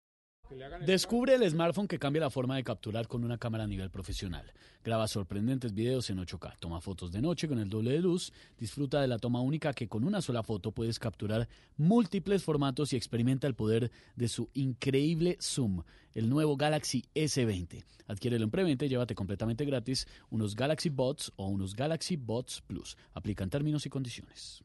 [0.85, 4.53] Descubre el smartphone que cambia la forma de capturar con una cámara a nivel profesional.
[4.85, 9.01] Graba sorprendentes videos en 8K, toma fotos de noche con el doble de luz, disfruta
[9.01, 13.47] de la toma única que con una sola foto puedes capturar múltiples formatos y experimenta
[13.47, 15.83] el poder de su increíble zoom,
[16.15, 17.85] el nuevo Galaxy S20.
[18.07, 22.97] Adquiérelo en preventa y llévate completamente gratis unos Galaxy Bots o unos Galaxy Bots Plus.
[23.15, 24.63] Aplican términos y condiciones.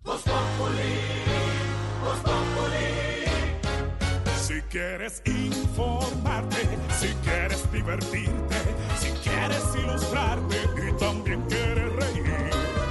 [4.52, 6.68] Si quieres informarte,
[7.00, 8.56] si quieres divertirte,
[9.00, 12.50] si quieres ilustrarte y también quieres reír.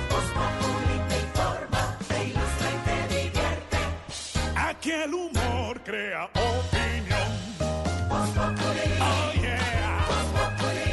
[0.09, 0.25] Voz
[1.09, 3.77] te informa, te ilustra y te divierte.
[4.57, 7.31] Aquí el humor crea opinión.
[8.09, 8.31] Voz.
[8.39, 10.07] Oh yeah.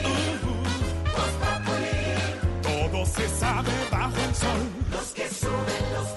[0.04, 0.64] Uh-huh.
[2.62, 4.70] Todo se sabe bajo el sol.
[4.92, 6.17] Los que suben, los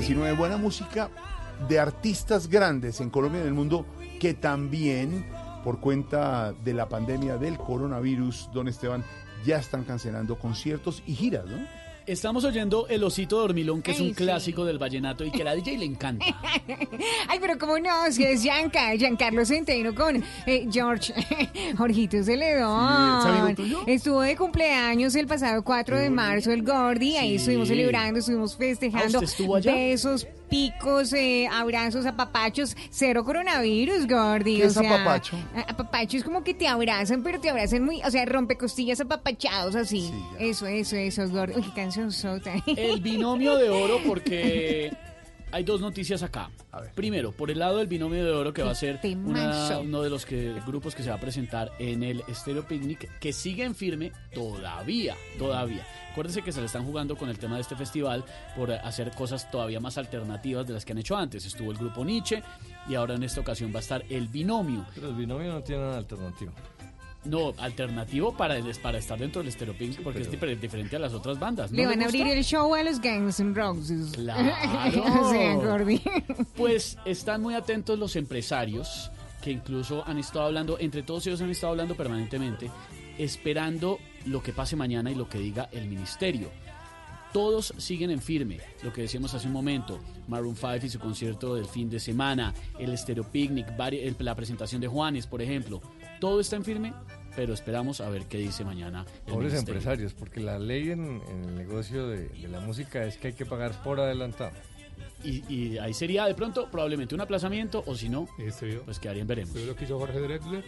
[0.00, 1.10] 519, buena música
[1.68, 3.84] de artistas grandes en Colombia y en el mundo
[4.18, 5.26] que también,
[5.62, 9.04] por cuenta de la pandemia del coronavirus, don Esteban,
[9.44, 11.58] ya están cancelando conciertos y giras, ¿no?
[12.10, 14.14] Estamos oyendo El Osito Dormilón, que es un sí.
[14.14, 16.26] clásico del vallenato y que a la DJ le encanta.
[17.28, 21.14] Ay, pero cómo no, si es Gianca, Giancarlo Centeno con eh, George,
[21.78, 23.54] Jorgito Sí, ¿es Celedón.
[23.54, 23.82] tuyo?
[23.86, 27.36] Estuvo de cumpleaños el pasado 4 de marzo el Gordi, ahí Sí.
[27.36, 29.18] estuvimos celebrando, estuvimos festejando.
[29.18, 29.72] Ah, ¿usted estuvo allá?
[29.72, 34.56] Besos, picos, eh, abrazos, apapachos, cero coronavirus, Gordi.
[34.58, 35.36] ¿Qué o es sea, apapacho?
[35.54, 39.74] a- Apapacho es como que te abrazan, pero te abrazan muy, o sea, rompecostillas apapachados
[39.76, 40.12] así.
[40.38, 41.54] eso, eso, eso, Gordi.
[41.56, 42.52] Uy, qué canción sota.
[42.66, 44.92] El binomio de oro, porque
[45.52, 46.50] hay dos noticias acá.
[46.94, 49.80] Primero, por el lado del binomio de oro, que va a ser una- temazo.
[49.80, 53.32] uno de los que, grupos que se va a presentar en el Stereo Picnic, que
[53.32, 55.86] sigue en firme todavía, todavía.
[56.12, 58.24] Acuérdense que se le están jugando con el tema de este festival
[58.56, 61.44] por hacer cosas todavía más alternativas de las que han hecho antes.
[61.46, 62.42] Estuvo el grupo Nietzsche
[62.88, 64.84] y ahora en esta ocasión va a estar el binomio.
[64.94, 66.52] Pero el binomio no tiene una alternativa.
[67.24, 70.98] No, alternativo para, el, para estar dentro del Stereo Picnic porque es difer- diferente a
[70.98, 71.70] las otras bandas.
[71.70, 74.12] ¿No Le van a abrir el show a los Guns N' Roses.
[74.12, 74.50] Claro.
[75.20, 76.00] o sea, Gordi.
[76.56, 79.10] Pues están muy atentos los empresarios
[79.42, 82.70] que incluso han estado hablando, entre todos ellos han estado hablando permanentemente,
[83.18, 86.48] esperando lo que pase mañana y lo que diga el ministerio.
[87.32, 91.54] Todos siguen en firme, lo que decíamos hace un momento, Maroon 5 y su concierto
[91.54, 93.66] del fin de semana, el Stereo Picnic,
[94.18, 95.80] la presentación de Juanes, por ejemplo.
[96.20, 96.92] Todo está en firme,
[97.34, 99.58] pero esperamos a ver qué dice mañana el Pobres ministerio.
[99.74, 103.32] empresarios, porque la ley en, en el negocio de, de la música es que hay
[103.34, 104.52] que pagar por adelantado.
[105.24, 109.26] Y, y ahí sería de pronto probablemente un aplazamiento, o si no, Este pues quedarían
[109.26, 109.54] veremos.
[109.54, 110.64] Lo que hizo Jorge Drexler.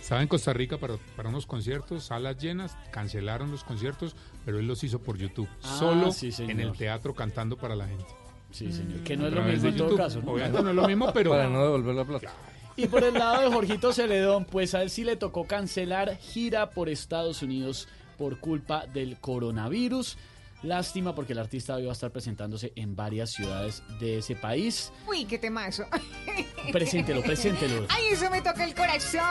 [0.00, 4.66] Estaba en Costa Rica para, para unos conciertos, salas llenas, cancelaron los conciertos, pero él
[4.66, 5.48] los hizo por YouTube.
[5.62, 8.06] Ah, solo sí, en el teatro cantando para la gente.
[8.50, 9.00] Sí, señor.
[9.00, 10.22] Que no es lo mismo en todo caso.
[10.22, 10.32] ¿no?
[10.32, 11.30] Obviamente no es lo mismo, pero...
[11.30, 12.32] Para no devolver la plata.
[12.78, 16.70] Y por el lado de Jorgito Celedón, pues a él sí le tocó cancelar gira
[16.70, 20.16] por Estados Unidos por culpa del coronavirus.
[20.62, 24.92] Lástima porque el artista iba a estar presentándose en varias ciudades de ese país.
[25.06, 25.86] Uy, qué temazo.
[26.72, 27.86] Preséntelo, preséntelo.
[27.88, 29.22] Ay, eso me toca el corazón.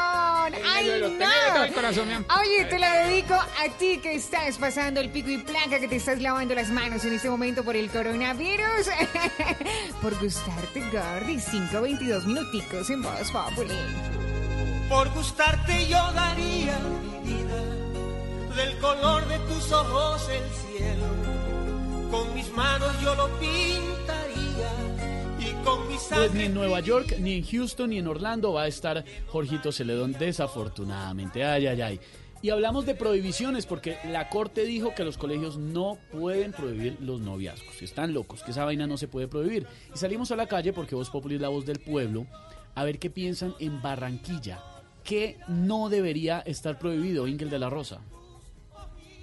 [0.65, 1.09] Ay, no.
[1.09, 2.27] me toca el corazón, mi amor.
[2.39, 5.97] Oye, te lo dedico a ti que estás pasando el pico y placa, que te
[5.97, 8.87] estás lavando las manos en este momento por el coronavirus.
[10.01, 11.35] por gustarte, Gordy.
[11.35, 13.75] 5.22 minuticos en Voz Populi.
[14.89, 17.76] Por gustarte yo daría mi vida,
[18.57, 21.05] del color de tus ojos el cielo.
[22.09, 24.71] Con mis manos yo lo pintaría
[25.39, 28.63] y con mis Pues ni en Nueva York, ni en Houston, ni en Orlando va
[28.63, 31.43] a estar Jorgito Celedón, desafortunadamente.
[31.43, 31.99] Ay, ay, ay.
[32.41, 37.21] Y hablamos de prohibiciones porque la corte dijo que los colegios no pueden prohibir los
[37.21, 37.81] noviazgos.
[37.81, 39.67] Están locos, que esa vaina no se puede prohibir.
[39.93, 42.25] Y salimos a la calle porque Voz Populi es la voz del pueblo
[42.73, 44.63] a ver qué piensan en Barranquilla.
[45.03, 48.01] que no debería estar prohibido, Ingel de la Rosa?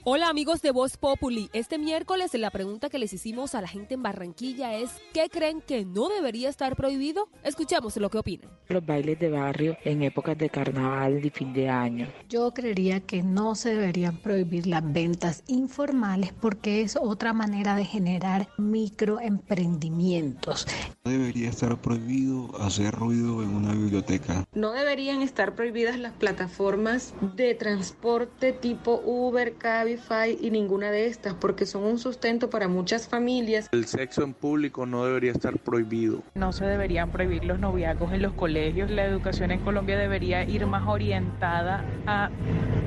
[0.06, 1.48] Hola amigos de Voz Populi.
[1.54, 5.62] Este miércoles la pregunta que les hicimos a la gente en Barranquilla es ¿qué creen
[5.62, 7.30] que no debería estar prohibido?
[7.42, 8.50] Escuchemos lo que opinan.
[8.68, 12.06] Los bailes de barrio en épocas de carnaval y fin de año.
[12.28, 17.86] Yo creería que no se deberían prohibir las ventas informales porque es otra manera de
[17.86, 20.66] generar microemprendimientos.
[21.06, 24.44] No debería estar prohibido hacer ruido en una biblioteca.
[24.52, 29.93] No deberían estar prohibidas las plataformas de transporte tipo Uber, Cabify
[30.40, 33.68] y ninguna de estas porque son un sustento para muchas familias.
[33.72, 36.22] El sexo en público no debería estar prohibido.
[36.34, 38.90] No se deberían prohibir los noviazgos en los colegios.
[38.90, 42.30] La educación en Colombia debería ir más orientada a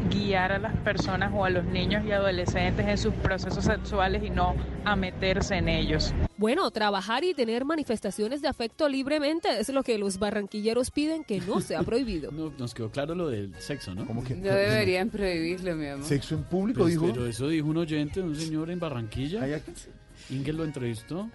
[0.09, 4.29] guiar a las personas o a los niños y adolescentes en sus procesos sexuales y
[4.29, 4.55] no
[4.85, 6.13] a meterse en ellos.
[6.37, 11.41] Bueno, trabajar y tener manifestaciones de afecto libremente es lo que los barranquilleros piden que
[11.41, 12.31] no sea prohibido.
[12.31, 14.05] No, nos quedó claro lo del sexo, ¿no?
[14.05, 14.35] ¿Cómo que?
[14.35, 16.05] No deberían prohibirlo, mi amor.
[16.05, 17.13] ¿Sexo en público Pues, dijo?
[17.13, 19.45] Pero eso dijo un oyente, un señor en Barranquilla.
[20.29, 21.29] Ingel lo entrevistó.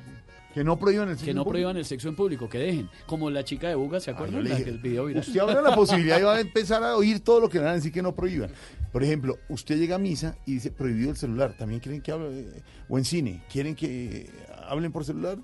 [0.54, 1.52] Que no prohíban el sexo Que en no público.
[1.52, 2.90] prohíban el sexo en público, que dejen.
[3.06, 4.36] Como la chica de Buga, ¿se acuerdan?
[4.36, 5.22] yo le La dije, que el video viral.
[5.26, 7.72] Usted abre la posibilidad y va a empezar a oír todo lo que le van
[7.72, 8.50] a decir que no prohíban.
[8.92, 11.56] Por ejemplo, usted llega a misa y dice prohibido el celular.
[11.56, 12.48] También quieren que hable,
[12.86, 14.28] o en cine, quieren que
[14.68, 15.38] hablen por celular.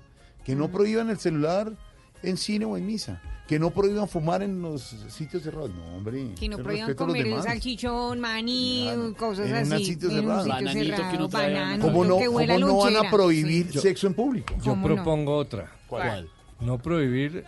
[0.45, 1.73] Que no prohíban el celular
[2.21, 3.19] en cine o en misa.
[3.49, 5.71] Que no prohíban fumar en los sitios cerrados.
[5.73, 6.35] No, hombre.
[6.39, 9.85] Que no prohíban comer salchichón, maní, cosas en así.
[9.85, 10.43] sitio en un cerrado.
[10.43, 13.79] sitio Bananito que no banano, ¿Cómo no, cómo no van a prohibir Sí.
[13.79, 14.53] sexo en público?
[14.63, 15.71] Yo propongo otra.
[15.87, 16.29] ¿Cuál?
[16.59, 17.43] No prohibir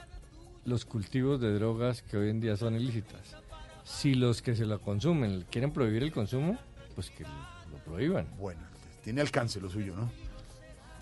[0.66, 3.36] los cultivos de drogas que hoy en día son ilícitas.
[3.84, 6.58] Si los que se la consumen quieren prohibir el consumo,
[6.96, 8.26] pues que lo prohíban.
[8.40, 8.62] Bueno,
[9.04, 10.10] tiene alcance lo suyo, ¿no?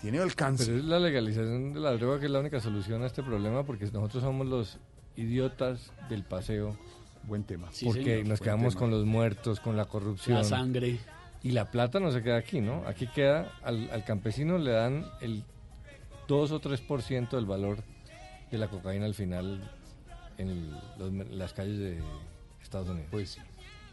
[0.02, 0.64] Tiene alcance.
[0.66, 3.64] Pero es la legalización de la droga que es la única solución a este problema
[3.64, 4.78] porque nosotros somos los
[5.20, 6.76] idiotas del paseo.
[7.24, 7.68] Buen tema.
[7.70, 8.80] Sí, porque señor, nos quedamos tema.
[8.80, 10.38] con los muertos, con la corrupción.
[10.38, 10.98] La sangre.
[11.42, 12.82] Y la plata no se queda aquí, ¿no?
[12.86, 15.44] Aquí queda, al, al campesino le dan el
[16.28, 17.78] 2 o 3% del valor
[18.50, 19.70] de la cocaína al final
[20.38, 21.98] en el- los mer- las calles de
[22.62, 23.08] Estados Unidos.
[23.10, 23.40] Pues sí.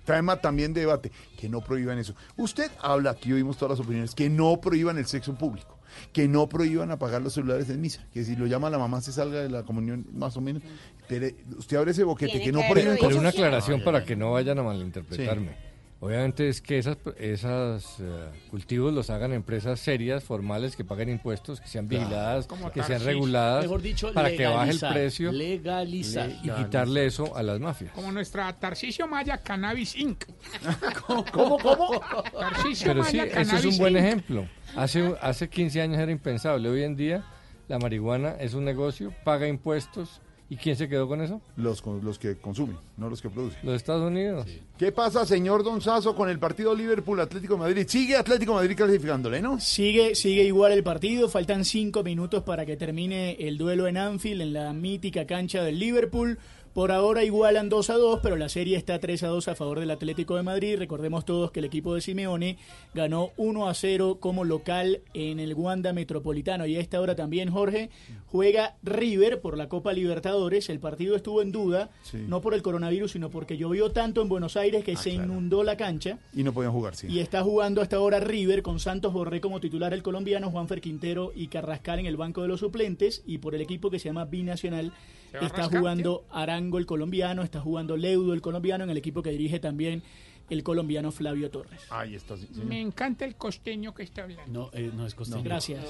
[0.06, 2.16] Tema también de debate, que no prohíban eso.
[2.38, 5.77] Usted habla, aquí oímos todas las opiniones, que no prohíban el sexo en público,
[6.14, 9.12] que no prohíban apagar los celulares en misa, que si lo llama la mamá se
[9.12, 10.64] salga de la comunión, más o menos.
[11.08, 13.20] Pero usted abre ese boquete, Tiene que no prohíben Pero cosas.
[13.20, 15.67] una aclaración para que no vayan a malinterpretarme.
[16.00, 21.60] Obviamente es que esas, esas eh, cultivos los hagan empresas serias, formales, que paguen impuestos,
[21.60, 22.04] que sean Claro.
[22.06, 26.30] vigiladas, que sean reguladas, Mejor dicho, para que baje el precio legalizar.
[26.44, 27.92] y quitarle eso a las mafias.
[27.94, 30.24] Como nuestra Tarcisio Maya Cannabis Inc.
[31.08, 32.00] ¿Cómo, cómo?
[32.40, 34.06] Tarcisio Pero sí, Maya ese es un buen Inc.
[34.06, 34.48] ejemplo.
[34.76, 36.70] Hace, hace 15 años era impensable.
[36.70, 37.24] Hoy en día
[37.68, 40.22] la marihuana es un negocio, paga impuestos.
[40.50, 41.42] ¿Y quién se quedó con eso?
[41.58, 43.60] Los, con- los que consumen, no los que producen.
[43.64, 44.48] Los Estados Unidos.
[44.78, 47.86] ¿Qué pasa, señor Don Sazo, con el partido Liverpool-Atlético de Madrid?
[47.88, 49.60] ¿Sigue Atlético de Madrid clasificándole, no?
[49.60, 54.42] Sigue, sigue igual el partido, faltan cinco minutos para que termine el duelo en Anfield,
[54.42, 56.38] en la mítica cancha del Liverpool.
[56.78, 59.80] Por ahora igualan 2 a 2, pero la serie está 3 a 2 a favor
[59.80, 60.78] del Atlético de Madrid.
[60.78, 62.60] Recordemos todos que el equipo de Simeone
[62.94, 66.68] ganó 1 a 0 como local en el Wanda Metropolitano.
[66.68, 67.90] Y a esta hora también, Jorge,
[68.28, 70.70] juega River por la Copa Libertadores.
[70.70, 72.20] El partido estuvo en duda, Sí.
[72.28, 75.78] no por el coronavirus, sino porque llovió tanto en Buenos Aires que se inundó la
[75.78, 76.20] cancha.
[76.32, 77.08] Y no podían jugar, sí.
[77.10, 81.32] Y está jugando hasta ahora River con Santos Borré como titular el colombiano, Juanfer Quintero
[81.36, 83.24] y Carrascal en el banco de los suplentes.
[83.26, 84.94] Y por el equipo que se llama Binacional
[85.32, 86.24] ¿Se va a está rascar, jugando
[86.68, 90.04] Arango el colombiano, está jugando Leudo el colombiano en el equipo que dirige también
[90.50, 91.80] el colombiano Flavio Torres.
[91.90, 94.52] Ahí está, sí, Me encanta el costeño que está hablando.
[94.52, 95.44] No, eh, no es costeño.
[95.44, 95.86] Gracias.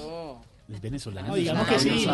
[0.68, 1.28] Es venezolano.
[1.28, 2.06] No, digamos que sí.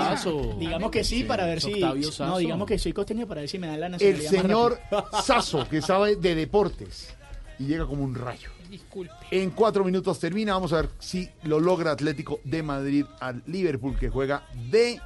[0.58, 1.74] Digamos que sí para ver si.
[1.74, 4.32] Octavio No, digamos que soy costeño para ver si me da la El nacionalidad.
[4.32, 4.78] más señor.
[5.22, 7.14] Sazo, que sabe de deportes.
[7.58, 8.48] Y llega como un rayo.
[8.70, 9.12] Disculpe.
[9.30, 10.54] En cuatro minutos termina.
[10.54, 15.00] Vamos a ver si lo logra Atlético de Madrid al Liverpool, que juega de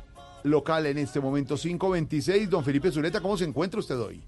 [0.44, 1.56] local en este momento.
[1.56, 2.48] 5-26.
[2.48, 4.22] Don Felipe Zuleta, ¿cómo se encuentra usted hoy?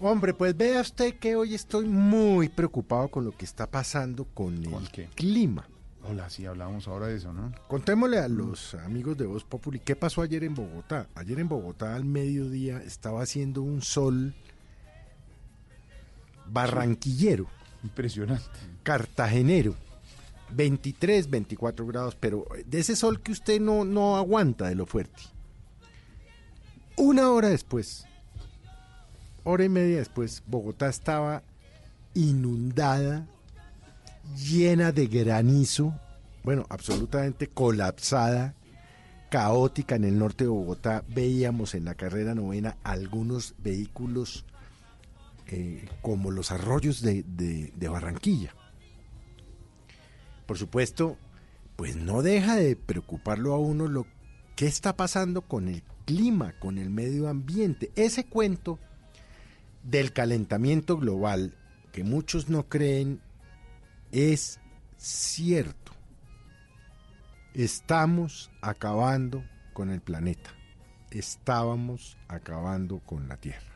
[0.00, 4.56] Hombre, pues vea usted que hoy estoy muy preocupado con lo que está pasando con
[4.56, 5.68] el clima.
[6.10, 7.52] Hola, sí, hablábamos ahora de eso, ¿no?
[7.68, 11.06] Contémosle a los amigos de Voz Populi qué pasó ayer en Bogotá.
[11.14, 14.34] Ayer en Bogotá al mediodía estaba haciendo un sol
[16.46, 17.46] barranquillero.
[17.84, 18.58] Impresionante.
[18.82, 19.76] Cartagenero.
[20.50, 25.22] 23, 24 grados, pero de ese sol que usted no, no aguanta de lo fuerte.
[26.96, 28.06] Una hora después,
[29.44, 31.42] hora y media después, Bogotá estaba
[32.14, 33.26] inundada,
[34.36, 35.94] llena de granizo,
[36.44, 38.54] bueno, absolutamente colapsada,
[39.30, 41.02] caótica en el norte de Bogotá.
[41.08, 44.44] Veíamos en la carrera novena algunos vehículos
[45.46, 48.54] eh, como los arroyos de, de- de Barranquilla.
[50.46, 51.16] Por supuesto,
[51.76, 54.06] pues no deja de preocuparlo a uno lo
[54.56, 57.90] que está pasando con el clima, con el medio ambiente.
[57.96, 58.78] Ese cuento
[59.82, 61.54] del calentamiento global
[61.92, 63.20] que muchos no creen
[64.10, 64.60] es
[64.96, 65.92] cierto.
[67.54, 70.50] Estamos acabando con el planeta.
[71.10, 73.72] Estábamos acabando con la Tierra.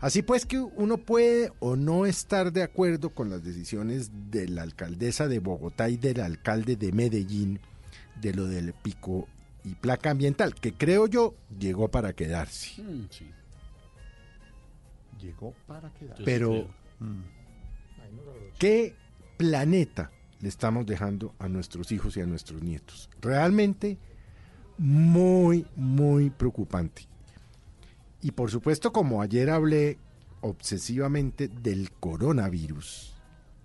[0.00, 4.62] Así pues que uno puede o no estar de acuerdo con las decisiones de la
[4.62, 7.60] alcaldesa de Bogotá y del alcalde de Medellín
[8.20, 9.28] de lo del pico
[9.64, 12.82] y placa ambiental, que creo yo llegó para quedarse.
[12.82, 13.30] Mm, sí.
[15.20, 16.16] Llegó para quedar.
[16.24, 16.66] Pero,
[18.58, 18.94] ¿qué
[19.36, 20.10] planeta
[20.40, 23.10] le estamos dejando a nuestros hijos y a nuestros nietos?
[23.20, 23.98] Realmente
[24.78, 27.06] muy, muy preocupante.
[28.22, 29.98] Y por supuesto, como ayer hablé
[30.40, 33.14] obsesivamente del coronavirus,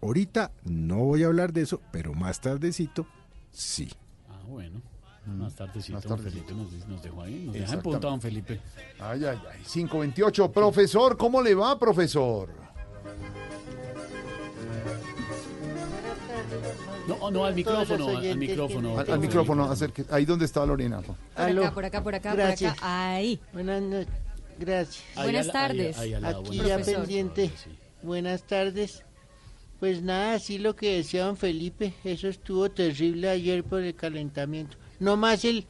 [0.02, 3.08] ahorita no voy a hablar de eso, pero más tardecito
[3.52, 3.90] sí.
[4.30, 4.82] Ah, bueno.
[5.26, 6.46] Más tardecito, Más don tardecito.
[6.48, 7.44] Felipe nos, nos dejó ahí.
[7.46, 8.60] Nos deja punta, don Felipe.
[9.00, 9.62] Ay, ay, ay.
[9.72, 10.52] 528.
[10.52, 12.50] Profesor, ¿cómo le va, profesor?
[17.08, 19.00] No, no, al micrófono, al, al micrófono.
[19.00, 20.06] Al, al micrófono, acerque.
[20.10, 21.02] Ahí donde está Lorena.
[21.02, 21.16] Por
[21.46, 22.74] acá, por acá, por acá, Gracias.
[22.76, 23.10] por acá.
[23.16, 23.40] Ahí.
[23.54, 24.08] Buenas noches.
[24.60, 25.04] Gracias.
[25.16, 25.98] Ahí Buenas al- tardes.
[25.98, 27.52] ahí- ahí al lado, Aquí buenas ya pendiente.
[28.02, 29.04] Buenas tardes.
[29.80, 34.78] Pues nada, sí lo que decía don Felipe, eso estuvo terrible ayer por el calentamiento.
[35.00, 35.66] No más el,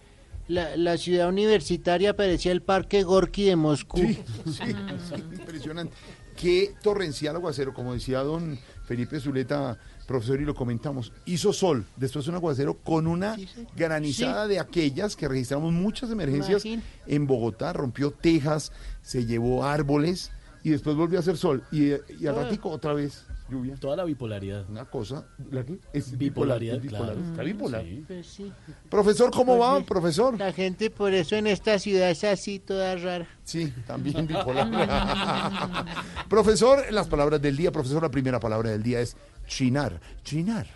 [0.47, 3.97] la, la ciudad universitaria parecía el parque Gorky de Moscú.
[3.99, 5.93] Sí, sí, sí, impresionante.
[6.35, 11.13] Qué torrencial aguacero, como decía don Felipe Zuleta, profesor, y lo comentamos.
[11.25, 13.37] Hizo sol, después un aguacero con una
[13.75, 14.49] granizada Sí.
[14.49, 16.83] de aquellas que registramos muchas emergencias Imagín.
[17.07, 20.29] en Bogotá, rompió tejas, se llevó árboles
[20.61, 21.63] y después volvió a hacer sol.
[21.71, 21.91] Y,
[22.21, 22.43] y al Ah.
[22.43, 23.75] ratico otra vez lluvia.
[23.75, 24.69] Toda la bipolaridad.
[24.69, 25.77] Una cosa, ¿la qué?
[25.93, 27.29] Es Bipolaridad, bipolar, es bipolar, claro.
[27.31, 27.83] está bipolar.
[27.83, 28.03] Sí.
[28.07, 28.51] Pues sí.
[28.89, 30.37] Profesor, ¿cómo Pues va, profesor?
[30.37, 33.27] La gente por eso en esta ciudad es así toda rara.
[33.43, 34.67] Sí, también bipolar.
[36.29, 37.71] profesor, las palabras del día.
[37.71, 39.15] Profesor, la primera palabra del día es
[39.47, 39.99] chinar.
[40.23, 40.67] Chinar.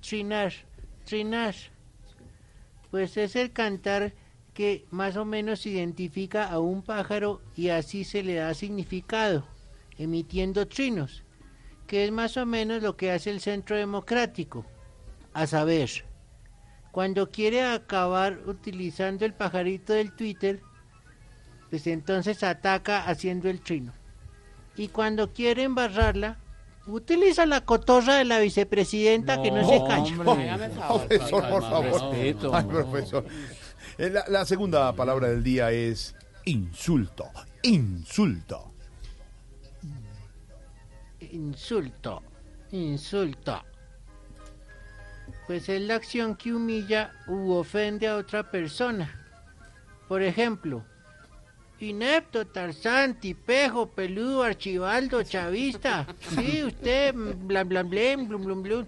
[0.00, 0.52] Trinar,
[1.06, 1.54] trinar.
[2.90, 4.12] Pues es el cantar
[4.52, 9.44] que más o menos identifica a un pájaro y así se le da significado,
[9.98, 11.24] emitiendo trinos,
[11.86, 14.64] que es más o menos lo que hace el Centro Democrático.
[15.34, 15.90] A saber,
[16.90, 20.60] cuando quiere acabar utilizando el pajarito del Twitter,
[21.70, 23.92] pues entonces ataca haciendo el trino.
[24.76, 26.38] Y cuando quiere embarrarla,
[26.86, 30.16] utiliza la cotorra de la vicepresidenta que no se calla.
[30.88, 31.84] Profesor, por favor.
[32.12, 33.24] respeto, Ay, profesor.
[33.98, 36.14] Eh, La, la segunda palabra del día es
[36.44, 37.26] insulto.
[37.62, 38.71] Insulto.
[41.32, 42.22] Insulto,
[42.72, 43.62] insulto.
[45.46, 49.18] Pues es la acción que humilla u ofende a otra persona.
[50.08, 50.84] Por ejemplo,
[51.80, 56.06] inepto, tarzán, tipejo, peludo, archibaldo, chavista.
[56.34, 58.86] Sí, usted, bla, bla, blem, blum, blum, blum.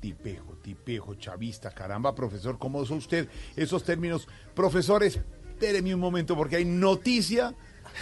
[0.00, 4.26] Tipejo, tipejo, chavista, caramba, profesor, ¿cómo usa usted esos términos?
[4.54, 7.54] Profesor, espéreme un momento porque hay noticia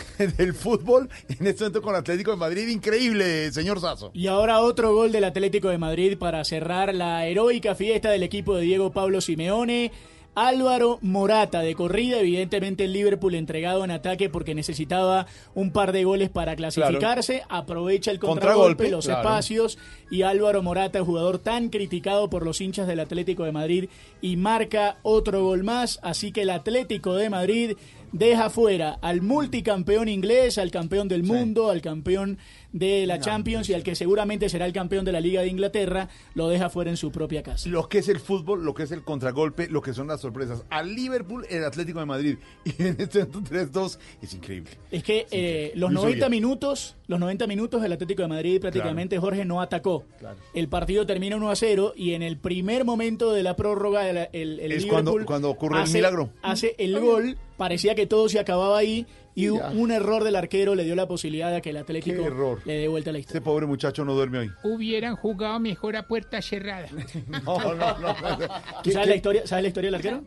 [0.37, 2.69] del fútbol en este momento con Atlético de Madrid.
[2.69, 4.11] Increíble, señor Sazo.
[4.15, 8.57] Y ahora otro gol del Atlético de Madrid para cerrar la heroica fiesta del equipo
[8.57, 9.93] de Diego Pablo Simeone.
[10.35, 16.05] Álvaro Morata de corrida, evidentemente el Liverpool entregado en ataque porque necesitaba un par de
[16.05, 19.21] goles para clasificarse, aprovecha el contragolpe, Contragolpe, los claro.
[19.21, 19.79] espacios
[20.11, 23.89] y Álvaro Morata, jugador tan criticado por los hinchas del Atlético de Madrid
[24.21, 27.77] y marca otro gol más, así que el Atlético de Madrid
[28.15, 32.39] deja fuera al multicampeón inglés, al campeón del mundo, al campeón
[32.73, 36.09] de la Champions y al que seguramente será el campeón de la Liga de Inglaterra,
[36.35, 37.69] lo deja fuera en su propia casa.
[37.69, 40.63] Lo que es el fútbol, lo que es el contragolpe, lo que son las sorpresas.
[40.71, 42.37] Al Liverpool, el Atlético de Madrid.
[42.65, 44.71] Y en este momento 3-2 es increíble.
[44.91, 46.31] Es que eh, los Luis 90 Oviedo.
[46.31, 50.05] minutos, los 90 minutos del Atlético de Madrid prácticamente Jorge no atacó.
[50.19, 50.37] Claro.
[50.55, 54.17] El partido termina 1 a 0 y en el primer momento de la prórroga el,
[54.33, 56.31] el- el Es Liverpool cuando- cuando ocurre el hace- milagro.
[56.43, 59.71] Hace el gol parecía que todo se acababa ahí y Ya.
[59.71, 62.61] un error del arquero le dio la posibilidad de que el Atlético Qué error.
[62.65, 63.39] le dé vuelta a la historia.
[63.39, 64.51] Ese pobre muchacho no duerme hoy.
[64.63, 66.89] Hubieran jugado mejor a puerta cerrada.
[67.45, 67.99] No, no, no.
[67.99, 68.39] no.
[68.83, 70.23] ¿Tú ¿Sabes la historia, ¿Sabes la historia del arquero?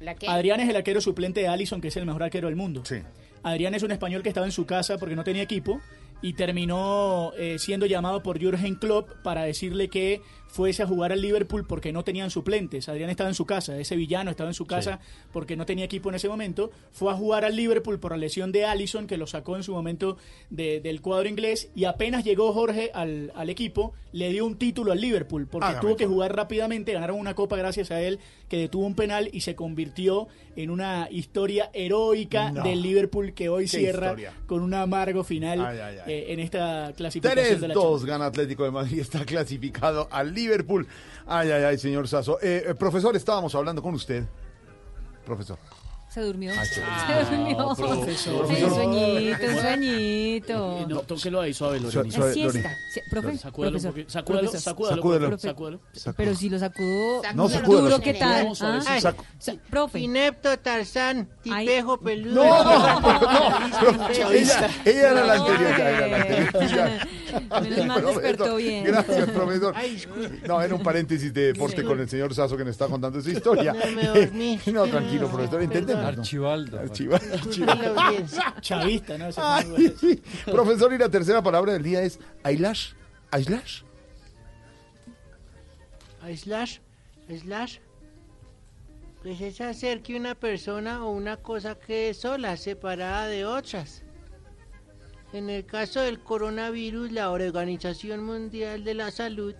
[0.00, 0.28] ¿La qué?
[0.28, 2.82] Adrián es el arquero suplente de Allison, que es el mejor arquero del mundo.
[2.84, 2.96] Sí.
[3.42, 5.80] Adrián es un español que estaba en su casa porque no tenía equipo
[6.22, 11.20] y terminó eh, siendo llamado por Jürgen Klopp para decirle que fuese a jugar al
[11.20, 12.88] Liverpool porque no tenían suplentes.
[12.88, 15.00] Adrián estaba en su casa, ese villano estaba en su casa
[15.32, 16.70] porque no tenía equipo en ese momento.
[16.92, 19.72] Fue a jugar al Liverpool por la lesión de Allison que lo sacó en su
[19.72, 20.16] momento
[20.50, 24.92] de- del cuadro inglés y apenas llegó Jorge al, al equipo, le dio un título
[24.92, 28.18] al Liverpool porque Hágame tuvo que jugar rápidamente, ganaron una copa gracias a él
[28.48, 32.62] que detuvo un penal y se convirtió en una historia heroica No.
[32.62, 34.32] del Liverpool que hoy cierra historia.
[34.46, 36.12] con un amargo final Ay, ay, ay.
[36.12, 40.86] eh, en esta clasificación de la 3-2 gana Atlético de Madrid, está clasificado al Liverpool.
[41.26, 42.38] Ay, ay, ay, señor Sasso.
[42.40, 44.24] Eh, eh, profesor, estábamos hablando con usted.
[45.24, 45.58] Profesor.
[46.16, 46.50] Se durmió.
[46.58, 47.74] Ay, se durmió.
[47.76, 48.46] profesor.
[48.48, 50.86] Ay, un sueñito, un sueñito.
[50.88, 52.04] No, tóquelo ahí suave, Lorena.
[52.04, 52.74] La siesta.
[52.94, 54.50] Sí, Profe, Sacúdalo, sacúdalo, sacúdalo,
[54.96, 55.28] Sacúdalo.
[55.28, 55.80] profe, sacúdalo.
[56.16, 57.82] Pero si lo sacudo No, sacúdalo.
[57.90, 58.50] duro, ¿qué tal?
[58.62, 59.14] ¿Ah?
[59.68, 59.98] Profe.
[60.00, 62.34] Inepto Tarzán, tipejo peludo.
[62.46, 66.66] No, no, ella, ella era la anterior, ya era la anterior.
[66.66, 67.60] ya.
[67.60, 68.84] Menos mal despertó bien.
[68.84, 69.74] Gracias, profesor.
[70.46, 73.30] No, era un paréntesis de deporte con el señor Sasso que nos está contando su
[73.30, 73.74] historia.
[74.72, 76.05] No, tranquilo, profesor, intentemos.
[76.08, 76.80] Archibaldo.
[76.80, 78.54] Audiencia.
[78.60, 79.28] Chavista, ¿no?
[80.46, 82.92] Profesor, y la tercera palabra del día es eyelash.
[83.32, 83.82] Eyelash.
[86.34, 86.78] Slash,
[87.28, 87.78] slash.
[89.22, 94.02] Pues es hacer que una persona o una cosa quede sola, separada de otras.
[95.32, 99.54] En el caso del coronavirus, la Organización Mundial de la Salud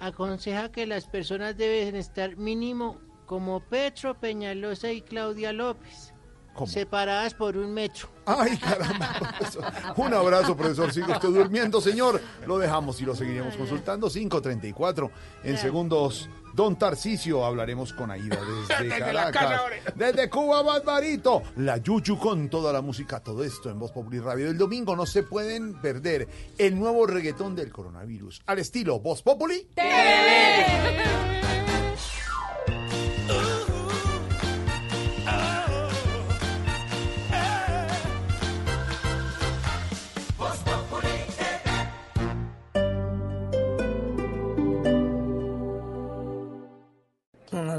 [0.00, 6.12] aconseja que las personas deben estar mínimo como Petro Peñalosa y Claudia López,
[6.54, 6.66] ¿Cómo?
[6.66, 8.08] separadas por un metro.
[8.26, 9.64] Ay, caramba, profesor.
[9.96, 10.92] Un abrazo, profesor.
[10.92, 12.20] Sigue usted durmiendo, señor.
[12.46, 14.08] Lo dejamos y lo seguiremos consultando.
[14.08, 15.10] 5.34
[15.42, 16.28] en segundos.
[16.54, 18.38] Don Tarcicio, hablaremos con Aida
[18.78, 19.60] desde Caracas.
[19.96, 21.42] Desde Cuba, Barbarito.
[21.56, 23.18] La Yuyu con toda la música.
[23.18, 24.48] Todo esto en Voz Populi Radio.
[24.48, 28.42] El domingo no se pueden perder el nuevo reggaetón del coronavirus.
[28.46, 29.66] Al estilo Voz Populi.
[29.76, 29.84] Uno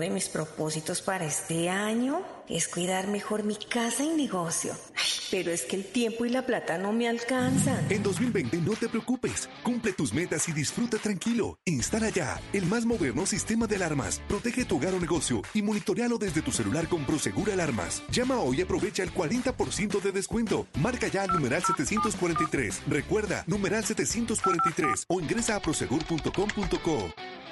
[0.06, 4.72] de mis propósitos para este año es cuidar mejor mi casa y negocio.
[4.96, 7.84] Ay, pero es que el tiempo y la plata no me alcanzan.
[7.90, 11.58] En 2020 no te preocupes, cumple tus metas y disfruta tranquilo.
[11.66, 14.22] Instala ya el más moderno sistema de alarmas.
[14.28, 18.04] Protege tu hogar o negocio y monitorealo desde tu celular con Prosegur Alarmas.
[18.12, 20.68] Llama hoy y aprovecha el 40% de descuento.
[20.76, 22.84] Marca ya al numeral 743.
[22.88, 27.45] Recuerda, numeral 743 o ingresa a prosegur.com.co.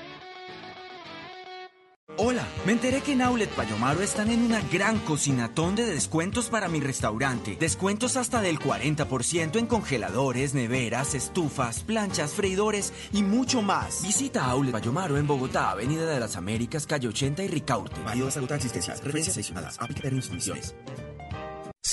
[2.16, 6.68] Hola, me enteré que en Outlet Payomaro están en una gran cocinatón de descuentos para
[6.68, 7.58] mi restaurante.
[7.60, 14.04] Descuentos hasta del 40% en congeladores, neveras, estufas, planchas, freidores y mucho más.
[14.04, 18.00] Visita Outlet Payomaro en Bogotá, Avenida de las Américas, calle 80 y Ricaurte.
[18.04, 19.04] Válido hasta otras existencias.
[19.04, 19.82] Referencias adicionadas.
[19.82, 20.76] Aplica términos y condiciones.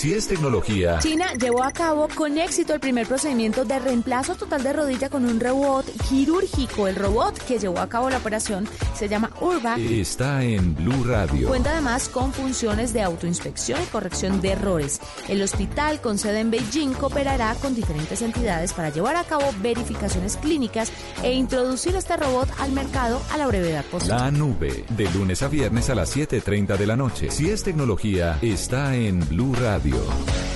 [0.01, 4.63] Si es tecnología, China llevó a cabo con éxito el primer procedimiento de reemplazo total
[4.63, 6.87] de rodilla con un robot quirúrgico.
[6.87, 9.75] El robot que llevó a cabo la operación se llama Urba.
[9.77, 11.47] está en Blue Radio.
[11.49, 14.99] Cuenta además con funciones de autoinspección y corrección de errores.
[15.29, 20.35] El hospital con sede en Beijing cooperará con diferentes entidades para llevar a cabo verificaciones
[20.35, 20.91] clínicas
[21.21, 24.15] e introducir este robot al mercado a la brevedad posible.
[24.15, 27.29] La nube, de lunes a viernes a las 7.30 de la noche.
[27.29, 29.90] Si es tecnología, está en Blue Radio.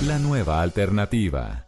[0.06, 1.66] La nueva alternativa.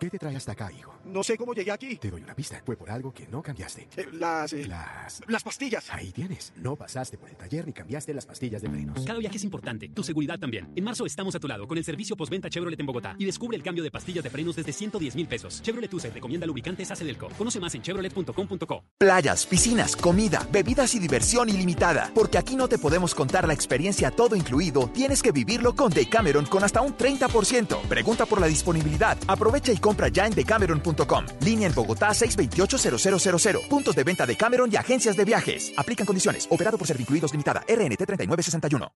[0.00, 0.95] ¿Qué te trae hasta acá, hijo?
[1.06, 1.96] No sé cómo llegué aquí.
[1.96, 2.60] Te doy una pista.
[2.64, 3.86] Fue por algo que no cambiaste.
[4.12, 4.52] las...
[4.52, 5.22] Las...
[5.28, 5.88] Las pastillas.
[5.90, 6.52] Ahí tienes.
[6.56, 9.04] No pasaste por el taller ni cambiaste las pastillas de frenos.
[9.04, 10.68] Cada viaje es importante, tu seguridad también.
[10.74, 13.56] En marzo estamos a tu lado con el servicio postventa Chevrolet en Bogotá y descubre
[13.56, 15.62] el cambio de pastillas de frenos desde 110 mil pesos.
[15.62, 17.28] Chevrolet User recomienda lubricantes Acedelco.
[17.38, 18.84] Conoce más en chevrolet.com.co.
[18.98, 22.10] Playas, piscinas, comida, bebidas y diversión ilimitada.
[22.14, 26.46] Porque aquí no te podemos contar la experiencia todo incluido, tienes que vivirlo con Decameron
[26.46, 27.82] con hasta un 30%.
[27.82, 29.16] Pregunta por la disponibilidad.
[29.28, 30.95] Aprovecha y compra ya en decameron.com.
[31.40, 33.68] Línea en Bogotá 628-0000.
[33.68, 35.72] Puntos de venta de Cameron y agencias de viajes.
[35.76, 36.46] Aplican condiciones.
[36.50, 37.60] Operado por Servincluidos Limitada.
[37.68, 38.92] RNT 3961.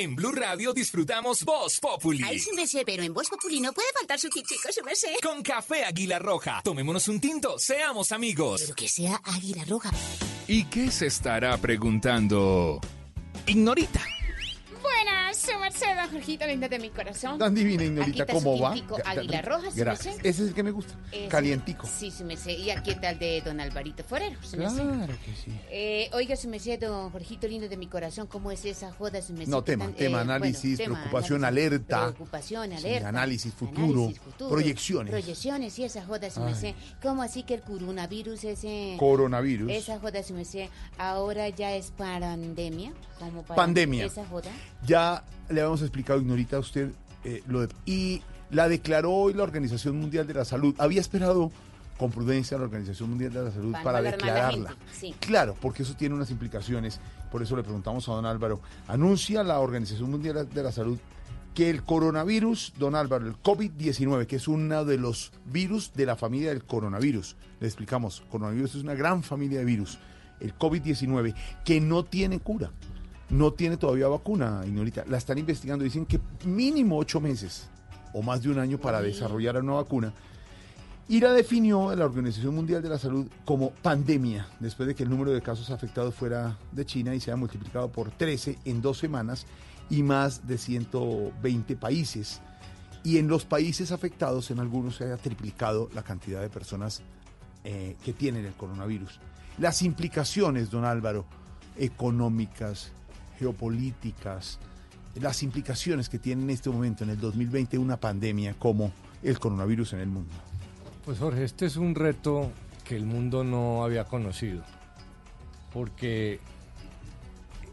[0.00, 2.22] En Blue Radio disfrutamos Voz Populi.
[2.24, 5.10] Ay, su merced, pero en Voz Populi no puede faltar su kitico, su merced.
[5.22, 6.62] Con café Águila Roja.
[6.64, 8.62] Tomémonos un tinto, seamos amigos.
[8.62, 9.90] Pero que sea Águila Roja.
[10.48, 12.80] ¿Y qué se estará preguntando?
[13.46, 14.00] Ignorita.
[14.82, 17.38] Buenas, su merced, don Jorgito, linda de mi corazón.
[17.38, 18.74] Tan divina, Ignorita, Aquí está ¿cómo su va?
[19.04, 20.14] Águila Roja, su Gracias.
[20.16, 20.26] merced.
[20.30, 20.94] Ese es el que me gusta.
[21.12, 21.86] Ese- Calientico.
[21.86, 22.56] Sí, su merced.
[22.58, 24.82] ¿Y aquí está el de don Alvarito Forero, su merced?
[24.82, 25.52] Claro que sí.
[25.70, 29.32] Eh, oiga, su merced, don Jorgito, lindo de mi corazón, ¿cómo es esa joda, su
[29.34, 29.50] merced?
[29.50, 32.00] No, ¿Qué tema, tan- tema, eh, bueno, análisis, preocupación, alerta.
[32.12, 33.08] Preocupación, Sí, alerta.
[33.08, 35.10] análisis futuro, análisis futuro, proyecciones.
[35.10, 36.74] Proyecciones y esa joda, su merced.
[37.02, 38.96] ¿Cómo así que el coronavirus ese...
[38.98, 39.70] Coronavirus.
[39.70, 42.92] Esa joda, su merced, ahora ya es pandemia?
[43.18, 44.06] como para Pandemia.
[44.06, 44.50] Esa joda.
[44.86, 46.90] Ya le habíamos explicado, Ignorita, a usted
[47.24, 47.68] eh, lo de...
[47.86, 50.74] Y la declaró hoy la Organización Mundial de la Salud.
[50.78, 51.50] Había esperado
[51.98, 54.74] con prudencia la Organización Mundial de la Salud Para declararla.
[54.92, 55.14] sí.
[55.20, 56.98] Claro, porque eso tiene unas implicaciones.
[57.30, 58.60] Por eso le preguntamos a don Álvaro.
[58.88, 60.98] Anuncia la Organización Mundial de la Salud
[61.54, 66.16] que el coronavirus, don Álvaro, el COVID-19, que es uno de los virus de la
[66.16, 67.36] familia del coronavirus.
[67.60, 69.98] Le explicamos, coronavirus es una gran familia de virus.
[70.38, 71.34] El COVID-19,
[71.64, 72.70] que no tiene cura.
[73.30, 75.04] No tiene todavía vacuna, Ignorita.
[75.08, 75.84] La están investigando.
[75.84, 77.68] Dicen que mínimo ocho meses
[78.12, 80.12] o más de un año para desarrollar una vacuna.
[81.08, 85.10] Y la definió la Organización Mundial de la Salud como pandemia, después de que el
[85.10, 88.98] número de casos afectados fuera de China y se ha multiplicado por 13 en dos
[88.98, 89.44] semanas
[89.88, 92.40] y más de 120 países.
[93.02, 97.02] Y en los países afectados, en algunos se ha triplicado la cantidad de personas
[97.64, 99.18] eh, que tienen el coronavirus.
[99.58, 101.24] Las implicaciones, don Álvaro,
[101.76, 102.92] económicas,
[103.40, 104.58] geopolíticas,
[105.16, 108.92] las implicaciones que tiene en este momento, en el 2020, una pandemia como
[109.22, 110.32] el coronavirus en el mundo.
[111.04, 112.52] Pues Jorge, este es un reto
[112.84, 114.62] que el mundo no había conocido,
[115.72, 116.38] porque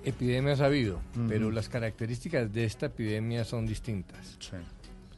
[0.06, 4.38] epidemias ha habido, pero las características de esta epidemia son distintas.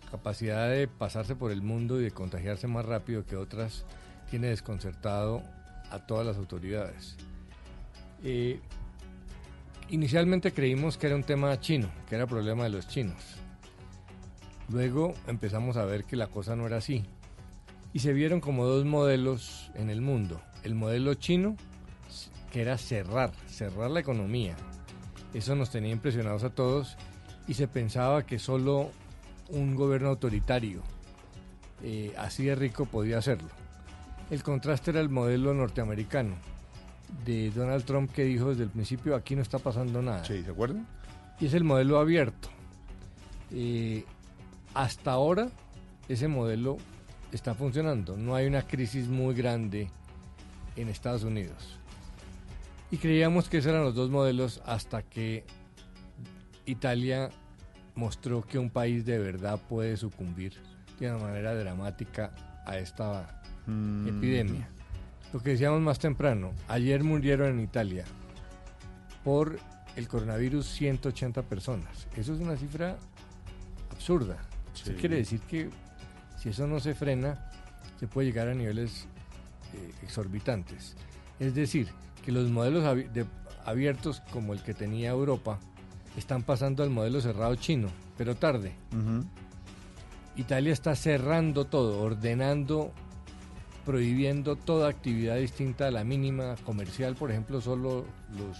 [0.09, 3.85] Capacidad de pasarse por el mundo y de contagiarse más rápido que otras
[4.31, 5.43] tiene desconcertado
[5.91, 7.15] a todas las autoridades.
[8.23, 8.59] Eh,
[9.89, 13.37] inicialmente creímos que era un tema chino, que era problema de los chinos.
[14.69, 17.05] Luego empezamos a ver que la cosa no era así.
[17.91, 20.39] Y se vieron como dos modelos en el mundo.
[20.63, 21.55] El modelo chino,
[22.51, 24.55] que era cerrar, cerrar la economía.
[25.33, 26.97] Eso nos tenía impresionados a todos
[27.47, 28.91] y se pensaba que solo
[29.49, 30.83] un gobierno autoritario,
[31.83, 33.49] eh, así de rico, podía hacerlo.
[34.29, 36.35] El contraste era el modelo norteamericano
[37.25, 40.23] de Donald Trump que dijo desde el principio aquí no está pasando nada.
[40.25, 40.85] Sí, ¿se acuerdan?
[41.39, 42.49] Y es el modelo abierto.
[43.51, 44.03] Eh,
[44.73, 45.49] hasta ahora
[46.07, 46.77] ese modelo
[47.31, 48.17] está funcionando.
[48.17, 49.89] No hay una crisis muy grande
[50.75, 51.77] en Estados Unidos.
[52.91, 55.45] Y creíamos que esos eran los dos modelos hasta que
[56.65, 57.29] Italia
[57.95, 60.53] mostró que un país de verdad puede sucumbir
[60.99, 62.31] de una manera dramática
[62.65, 64.07] a esta Mm.
[64.07, 64.69] epidemia.
[65.33, 68.05] Lo que decíamos más temprano, ayer murieron en Italia
[69.23, 69.59] por
[69.95, 72.07] el coronavirus 180 personas.
[72.15, 72.97] Eso es una cifra
[73.91, 74.37] absurda.
[74.73, 75.69] Eso quiere decir que
[76.37, 77.51] si eso no se frena,
[77.99, 79.05] se puede llegar a niveles
[79.73, 80.95] eh, exorbitantes.
[81.39, 81.89] Es decir,
[82.25, 83.25] que los modelos abi- de-
[83.65, 85.59] abiertos como el que tenía Europa
[86.17, 88.73] están pasando al modelo cerrado chino, pero tarde.
[90.37, 92.93] Italia está cerrando todo, ordenando,
[93.89, 98.05] prohibiendo toda actividad distinta a la mínima comercial, por ejemplo, solo
[98.37, 98.55] los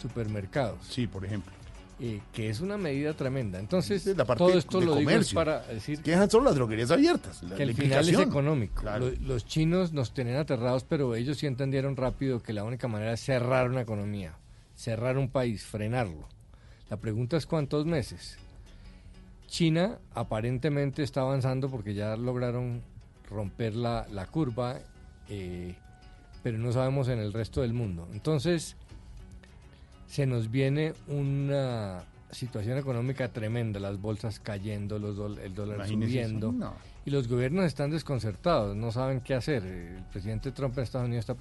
[0.00, 0.78] supermercados.
[0.88, 1.52] Sí, por ejemplo.
[2.00, 3.58] Eh, que es una medida tremenda.
[3.58, 5.34] Entonces, la parte todo esto de lo digo es comercio.
[5.36, 7.42] para decir Que dejan solo las droguerías abiertas.
[7.42, 8.80] la- que el final es económico.
[8.80, 9.10] Claro.
[9.20, 13.20] Los chinos nos tenían aterrados, pero ellos sí entendieron rápido que la única manera es
[13.20, 14.38] cerrar una economía,
[14.74, 16.26] cerrar un país, frenarlo.
[16.88, 18.38] La pregunta es cuántos meses.
[19.48, 22.80] China aparentemente está avanzando porque ya lograron
[23.32, 24.78] romper la, la curva,
[25.28, 25.74] eh,
[26.42, 28.08] pero no sabemos en el resto del mundo.
[28.12, 28.76] Entonces,
[30.06, 36.10] se nos viene una situación económica tremenda, las bolsas cayendo, los dol- el dólar Imagínese
[36.12, 36.74] subiendo, no.
[37.04, 39.64] y los gobiernos están desconcertados, no saben qué hacer.
[39.64, 41.36] El presidente Trump en Estados Unidos está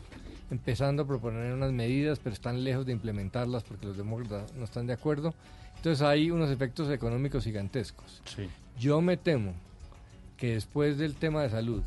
[0.51, 4.85] empezando a proponer unas medidas, pero están lejos de implementarlas porque los demócratas no están
[4.85, 5.33] de acuerdo.
[5.77, 8.21] Entonces hay unos efectos económicos gigantescos.
[8.77, 9.53] Yo me temo
[10.41, 11.83] que después del tema de salud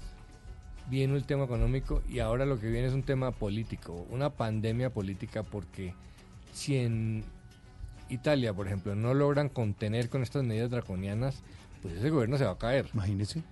[0.89, 4.91] viene el tema económico y ahora lo que viene es un tema político, una pandemia
[4.91, 5.93] política porque
[6.53, 7.25] si en
[8.09, 11.43] Italia, por ejemplo, no logran contener con estas medidas draconianas,
[11.83, 12.89] pues ese gobierno se va a caer.
[12.95, 13.43] Imagínese.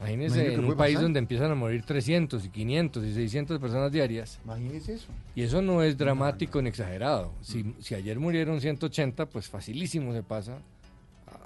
[0.00, 1.02] Imagínese en un país pasar.
[1.04, 4.40] donde empiezan a morir 300 y 500 y 600 personas diarias.
[4.44, 5.06] Imagínese eso.
[5.36, 7.32] Y eso no es dramático ni exagerado.
[7.42, 10.58] Si, si ayer murieron 180, pues facilísimo se pasa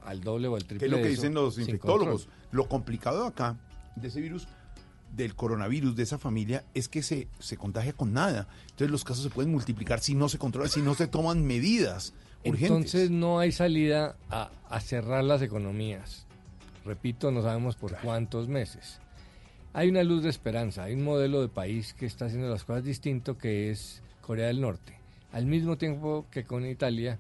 [0.06, 2.28] al doble o al ¿Qué triple es lo que de eso, dicen los infectólogos?
[2.52, 3.56] Lo complicado de acá,
[3.96, 4.48] de ese virus,
[5.14, 8.46] del coronavirus, de esa familia, es que se, se contagia con nada.
[8.62, 12.14] Entonces los casos se pueden multiplicar si no se controla, si no se toman medidas
[12.44, 12.70] urgentes.
[12.70, 16.26] Entonces no hay salida a, a cerrar las economías.
[16.84, 19.00] Repito, no sabemos por cuántos meses.
[19.72, 22.84] Hay una luz de esperanza, hay un modelo de país que está haciendo las cosas
[22.84, 24.98] distinto que es Corea del Norte.
[25.32, 27.18] Al mismo tiempo que con Italia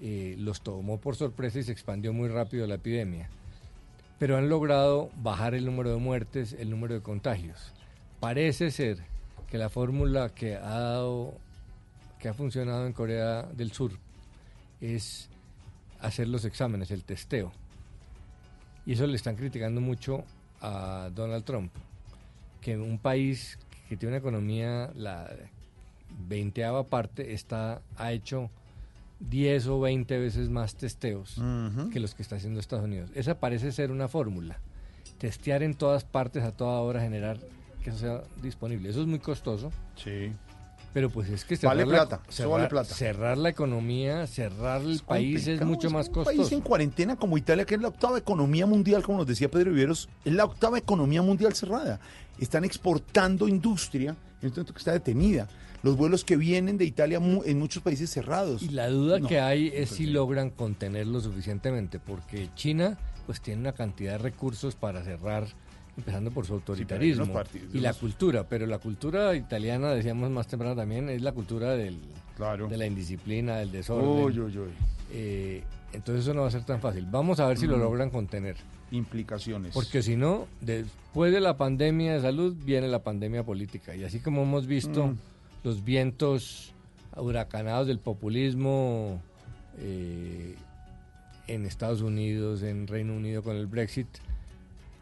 [0.00, 3.28] eh, los tomó por sorpresa y se expandió muy rápido la epidemia.
[4.18, 7.72] Pero han logrado bajar el número de muertes, el número de contagios.
[8.20, 8.98] Parece ser
[9.50, 11.34] que la fórmula que ha dado,
[12.18, 13.92] que ha funcionado en Corea del Sur
[14.80, 15.28] es
[16.00, 17.52] hacer los exámenes, el testeo.
[18.84, 20.24] Y eso le están criticando mucho
[20.60, 21.72] a Donald Trump,
[22.60, 23.58] que un país
[23.88, 25.30] que tiene una economía, la
[26.28, 28.50] veinteava parte, está, ha hecho
[29.20, 31.40] 10 o 20 veces más testeos
[31.92, 33.10] que los que está haciendo Estados Unidos.
[33.14, 34.60] Esa parece ser una fórmula.
[35.18, 37.38] Testear en todas partes a toda hora, generar
[37.82, 38.90] que eso sea disponible.
[38.90, 39.70] Eso es muy costoso.
[39.96, 40.32] Sí.
[40.92, 42.94] Pero pues es que Vale cerrar la- plata, cerrar, vale plata.
[42.94, 46.36] cerrar la economía, cerrar el país es mucho es más un costoso.
[46.38, 49.72] país en cuarentena como Italia, que es la octava economía mundial, como nos decía Pedro
[49.72, 52.00] Viveros, es la octava economía mundial cerrada.
[52.38, 55.48] Están exportando industria, en tanto que está detenida.
[55.82, 58.62] Los vuelos que vienen de Italia mu- en muchos países cerrados.
[58.62, 63.60] Y la duda No, que hay es si logran contenerlo suficientemente, porque China pues tiene
[63.60, 65.46] una cantidad de recursos para cerrar,
[65.96, 70.76] empezando por su autoritarismo partidos- y la cultura, pero la cultura italiana, decíamos más temprano
[70.76, 71.98] también, es la cultura del,
[72.68, 74.32] de la indisciplina, del desorden.
[75.12, 75.62] Eh,
[75.92, 77.06] entonces eso no va a ser tan fácil.
[77.10, 78.56] Vamos a ver si lo logran contener.
[78.92, 79.72] Implicaciones.
[79.74, 83.94] Porque si no, después de la pandemia de salud viene la pandemia política.
[83.96, 85.16] Y así como hemos visto Mm.
[85.66, 86.72] Los vientos
[87.16, 89.20] huracanados del populismo
[89.78, 90.54] eh,
[91.48, 94.06] en Estados Unidos, en Reino Unido con el Brexit,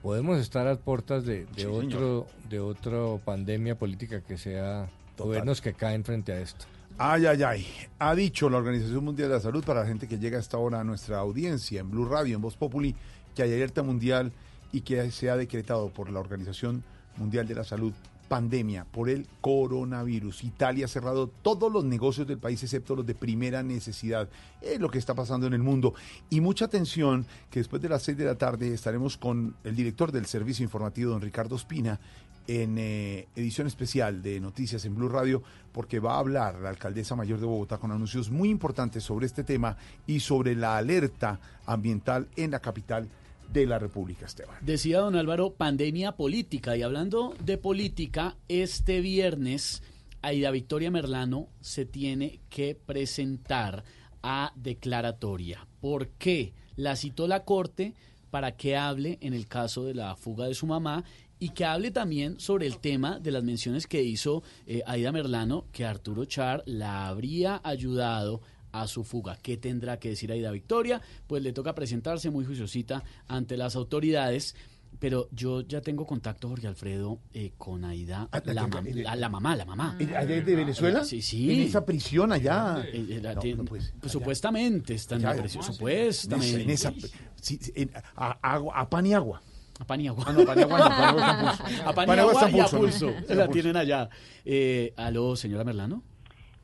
[0.00, 4.88] podemos estar a puertas de, de Sí, otro de otra pandemia política que sea
[5.18, 6.64] gobiernos que caen frente a esto.
[6.96, 7.66] Ay, ay, ay.
[7.98, 10.56] Ha dicho la Organización Mundial de la Salud para la gente que llega a esta
[10.56, 12.94] hora a nuestra audiencia en Blue Radio, en Voz Populi,
[13.34, 14.32] que hay alerta mundial
[14.72, 16.82] y que se ha decretado por la Organización
[17.18, 17.92] Mundial de la Salud
[18.28, 20.44] pandemia por el coronavirus.
[20.44, 24.28] Italia ha cerrado todos los negocios del país excepto los de primera necesidad.
[24.60, 25.94] Es lo que está pasando en el mundo.
[26.30, 30.12] Y mucha atención que después de las seis de la tarde estaremos con el director
[30.12, 32.00] del servicio informativo, don Ricardo Espina,
[32.46, 35.42] en eh, edición especial de Noticias en Blue Radio,
[35.72, 39.44] porque va a hablar la alcaldesa mayor de Bogotá con anuncios muy importantes sobre este
[39.44, 39.76] tema
[40.06, 43.08] y sobre la alerta ambiental en la capital
[43.52, 44.56] de la República, Esteban.
[44.60, 46.76] Decía don Álvaro, pandemia política.
[46.76, 49.82] Y hablando de política, este viernes
[50.22, 53.84] Aida Victoria Merlano se tiene que presentar
[54.22, 55.66] a declaratoria.
[55.80, 56.54] ¿Por qué?
[56.76, 57.94] La citó la Corte
[58.30, 61.04] para que hable en el caso de la fuga de su mamá
[61.38, 65.66] y que hable también sobre el tema de las menciones que hizo eh, Aida Merlano,
[65.72, 68.40] que Arturo Char la habría ayudado
[68.74, 69.36] a su fuga.
[69.40, 71.00] ¿Qué tendrá que decir Aida Victoria?
[71.26, 74.54] Pues le toca presentarse muy juiciosita ante las autoridades.
[75.00, 79.02] Pero yo ya tengo contacto, Jorge Alfredo, eh, con Aida, Ah, la la, que- mam-
[79.02, 79.96] la- la mamá, la mamá.
[79.98, 81.02] ¿Allá es de Venezuela?
[81.04, 81.52] Sí, sí.
[81.52, 82.84] En esa prisión allá.
[82.86, 85.64] Eh, eh, la No, tiene- no, pues, pues, supuestamente está en la prisión.
[85.64, 86.62] en esa- Supuestamente.
[86.62, 86.92] En esa,
[87.40, 89.42] sí, en- a, agua- a pan y agua.
[89.80, 90.24] A pan y agua.
[90.28, 91.64] Ah, no, pan y agua no, pan y agua está en pulso.
[91.88, 94.08] A pan y Pan y a pulso, a La tienen allá.
[94.44, 96.04] Eh, aló, señora Merlano.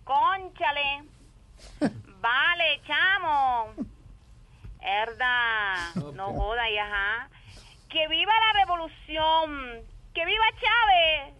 [0.04, 1.04] Conchale.
[2.20, 3.74] Vale, chamo.
[4.80, 5.94] Herda.
[6.14, 7.28] No joda, y ajá.
[7.88, 9.82] Que viva la revolución.
[10.14, 11.34] Que viva Chávez.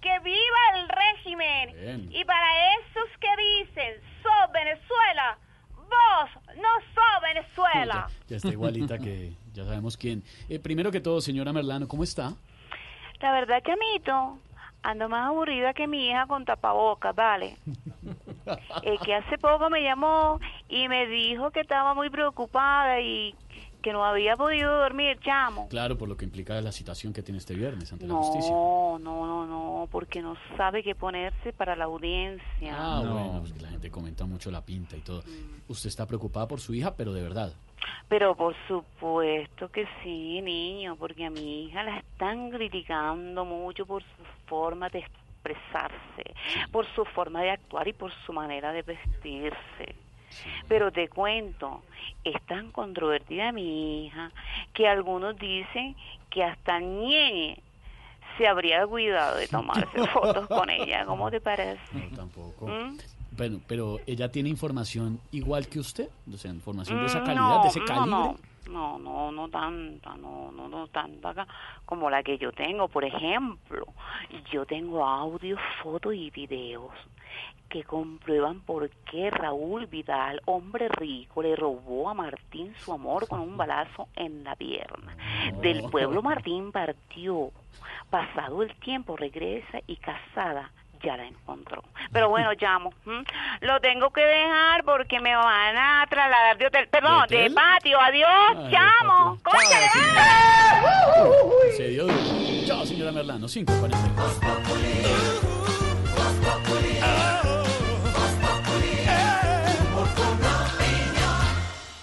[0.00, 1.72] Que viva el régimen.
[1.72, 2.08] Bien.
[2.12, 3.28] Y para esos que
[3.64, 5.38] dicen, sos Venezuela,
[5.74, 8.08] vos no sos Venezuela.
[8.08, 10.22] Ya, ya está igualita que ya sabemos quién.
[10.48, 12.32] Eh, primero que todo, señora Merlano, ¿cómo está?
[13.20, 14.38] La verdad, chamito,
[14.82, 17.56] ando más aburrida que mi hija con tapabocas, vale.
[18.82, 23.34] Es que hace poco me llamó y me dijo que estaba muy preocupada y
[23.82, 25.68] que no había podido dormir, chamo.
[25.68, 28.50] Claro, por lo que implica la citación que tiene este viernes ante la No, justicia.
[28.52, 32.74] no, no, no, porque no sabe qué ponerse para la audiencia.
[32.76, 35.22] Ah, bueno, pues que la gente comenta mucho la pinta y todo.
[35.68, 37.52] Usted está preocupada por su hija, pero de verdad.
[38.08, 44.02] Pero por supuesto que sí, niño, porque a mi hija la están criticando mucho por
[44.02, 44.08] su
[44.46, 45.04] forma de
[45.50, 46.34] expresarse,
[46.70, 49.94] por su forma de actuar y por su manera de vestirse.
[50.68, 51.82] Pero te cuento,
[52.24, 54.30] es tan controvertida mi hija
[54.74, 55.96] que algunos dicen
[56.30, 57.58] que hasta Ñeñe
[58.36, 61.06] se habría cuidado de tomarse fotos con ella.
[61.06, 61.80] ¿Cómo te parece?
[61.92, 62.66] No, tampoco.
[62.66, 62.98] ¿Mm?
[63.32, 67.56] Bueno, pero ella tiene información igual que usted, o sea, información de esa Mm, calidad,
[67.56, 68.10] no, de ese calibre.
[68.10, 68.36] No,
[68.68, 71.46] no, no, no tanta, no, no, no tanta
[71.84, 72.88] como la que yo tengo.
[72.88, 73.86] Por ejemplo,
[74.50, 76.92] yo tengo audios, fotos y videos
[77.68, 83.40] que comprueban por qué Raúl Vidal, hombre rico, le robó a Martín su amor con
[83.40, 85.16] un balazo en la pierna.
[85.60, 87.50] Del pueblo Martín partió.
[88.08, 90.70] Pasado el tiempo regresa y casada
[91.02, 91.82] ya la encontró.
[92.12, 92.92] Pero bueno, llamo.
[93.06, 93.24] ¿m?
[93.60, 96.88] Lo tengo que dejar porque me van a trasladar de hotel.
[96.88, 97.54] Perdón, ¿De de hotel?
[97.54, 98.00] patio.
[98.00, 99.38] Adiós, Ah, de llamo.
[99.42, 99.52] patio.
[99.52, 101.72] ¡Cónchale, Chao, vale!
[101.76, 102.16] Se dio duro.
[102.66, 105.46] Chao, señora Merlano, 5.42.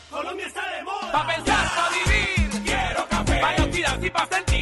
[0.09, 1.11] Colombia está de moda.
[1.11, 2.63] Pa' pensar, pa' vivir.
[2.63, 3.39] Quiero café.
[3.41, 4.52] Para oxidarse y pa' sentir.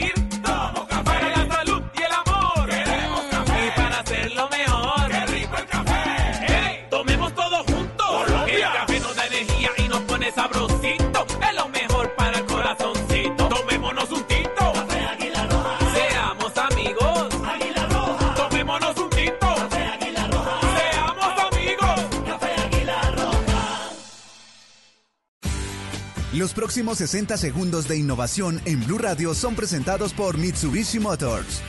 [26.41, 31.61] Los próximos 60 segundos de innovación en Blue Radio son presentados por Mitsubishi Motors.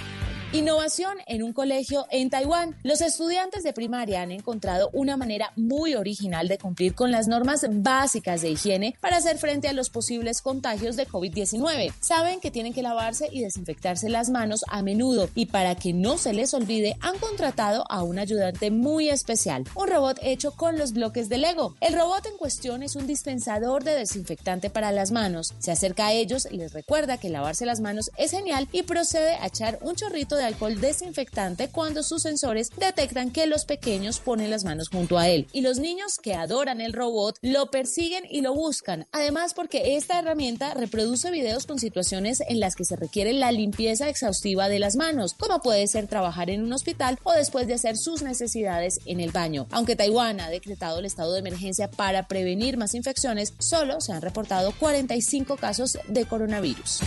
[0.55, 2.77] Innovación en un colegio en Taiwán.
[2.83, 7.65] Los estudiantes de primaria han encontrado una manera muy original de cumplir con las normas
[7.71, 11.95] básicas de higiene para hacer frente a los posibles contagios de COVID-19.
[12.01, 16.19] Saben que tienen que lavarse y desinfectarse las manos a menudo y para que no
[16.19, 20.93] se les olvide han contratado a un ayudante muy especial, un robot hecho con los
[20.93, 21.77] bloques de Lego.
[21.81, 25.55] El robot en cuestión es un dispensador de desinfectante para las manos.
[25.61, 29.47] Se acerca a ellos, les recuerda que lavarse las manos es genial y procede a
[29.47, 34.65] echar un chorrito de alcohol desinfectante cuando sus sensores detectan que los pequeños ponen las
[34.65, 35.47] manos junto a él.
[35.53, 39.07] Y los niños que adoran el robot lo persiguen y lo buscan.
[39.13, 44.09] Además, porque esta herramienta reproduce videos con situaciones en las que se requiere la limpieza
[44.09, 47.97] exhaustiva de las manos, como puede ser trabajar en un hospital o después de hacer
[47.97, 49.67] sus necesidades en el baño.
[49.71, 54.23] Aunque Taiwán ha decretado el estado de emergencia para prevenir más infecciones, solo se han
[54.23, 57.01] reportado 45 casos de coronavirus.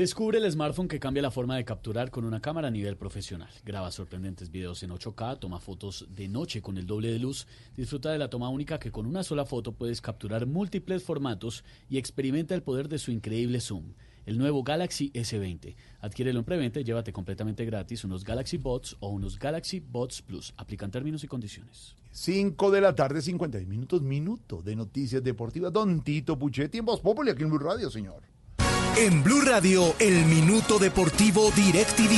[0.00, 3.50] Descubre el smartphone que cambia la forma de capturar con una cámara a nivel profesional.
[3.66, 7.46] Graba sorprendentes videos en 8K, toma fotos de noche con el doble de luz,
[7.76, 11.98] disfruta de la toma única que con una sola foto puedes capturar múltiples formatos y
[11.98, 13.92] experimenta el poder de su increíble zoom.
[14.24, 15.76] El nuevo Galaxy S20.
[16.00, 20.54] Adquiérelo en preventa y llévate completamente gratis unos Galaxy Bots o unos Galaxy Bots Plus.
[20.56, 21.94] Aplican términos y condiciones.
[22.12, 25.74] 5 de la tarde, 56 minutos, minuto de noticias deportivas.
[25.74, 28.29] Don Tito Puchetti en Voz Populi, aquí en Blue Radio, señor.
[28.96, 32.12] En Blue Radio, el Minuto Deportivo DirecTV.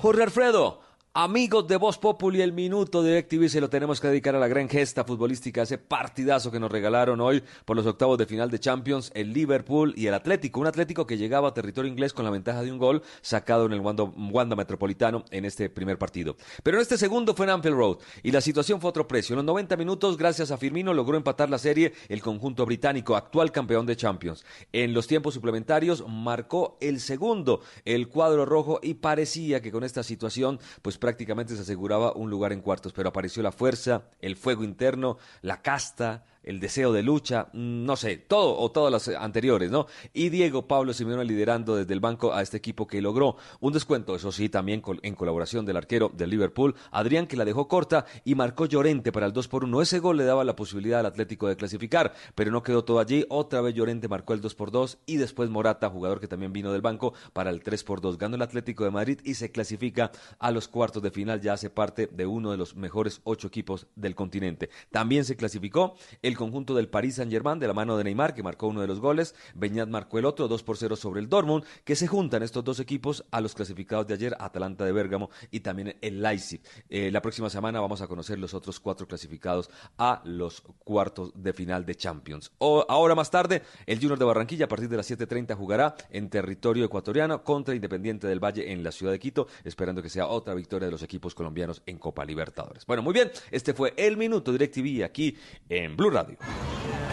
[0.00, 0.80] Jorge Alfredo,
[1.16, 4.48] Amigos de Voz Populi, el minuto de DirecTV se lo tenemos que dedicar a la
[4.48, 8.58] gran gesta futbolística, ese partidazo que nos regalaron hoy por los octavos de final de
[8.58, 10.58] Champions, el Liverpool y el Atlético.
[10.58, 13.72] Un Atlético que llegaba a territorio inglés con la ventaja de un gol sacado en
[13.74, 16.36] el Wanda, Wanda Metropolitano en este primer partido.
[16.64, 19.34] Pero en este segundo fue en Anfield Road y la situación fue otro precio.
[19.34, 23.52] En los 90 minutos, gracias a Firmino, logró empatar la serie el conjunto británico, actual
[23.52, 24.44] campeón de Champions.
[24.72, 30.02] En los tiempos suplementarios marcó el segundo el cuadro rojo y parecía que con esta
[30.02, 34.64] situación, pues prácticamente se aseguraba un lugar en cuartos, pero apareció la fuerza, el fuego
[34.64, 39.70] interno, la casta, el deseo de lucha, mm, no sé, todo o todas las anteriores,
[39.70, 39.86] ¿no?
[40.12, 44.14] Y Diego Pablo Simeone liderando desde el banco a este equipo que logró un descuento,
[44.14, 48.34] eso sí, también en colaboración del arquero del Liverpool, Adrián, que la dejó corta y
[48.34, 49.82] marcó Llorente para el 2 por 1.
[49.82, 53.24] Ese gol le daba la posibilidad al Atlético de clasificar, pero no quedó todo allí.
[53.28, 56.72] Otra vez Llorente marcó el 2 por 2 y después Morata, jugador que también vino
[56.72, 58.18] del banco, para el 3 por 2.
[58.18, 61.70] Ganó el Atlético de Madrid y se clasifica a los cuartos de final, ya hace
[61.70, 64.70] parte de uno de los mejores ocho equipos del continente.
[64.90, 68.66] También se clasificó el conjunto del Paris Saint-Germain de la mano de Neymar, que marcó
[68.68, 69.34] uno de los goles.
[69.54, 72.80] Beñat marcó el otro, 2 por 0 sobre el Dortmund, que se juntan estos dos
[72.80, 76.60] equipos a los clasificados de ayer, Atalanta de Bérgamo y también el Leipzig.
[76.88, 81.52] Eh, la próxima semana vamos a conocer los otros cuatro clasificados a los cuartos de
[81.52, 82.52] final de Champions.
[82.58, 86.30] O, ahora más tarde, el Junior de Barranquilla a partir de las 7.30 jugará en
[86.30, 90.54] territorio ecuatoriano contra Independiente del Valle en la ciudad de Quito, esperando que sea otra
[90.54, 92.86] victoria de los equipos colombianos en Copa Libertadores.
[92.86, 95.36] Bueno, muy bien, este fue el Minuto DirecTV aquí
[95.68, 96.23] en Blue Radio.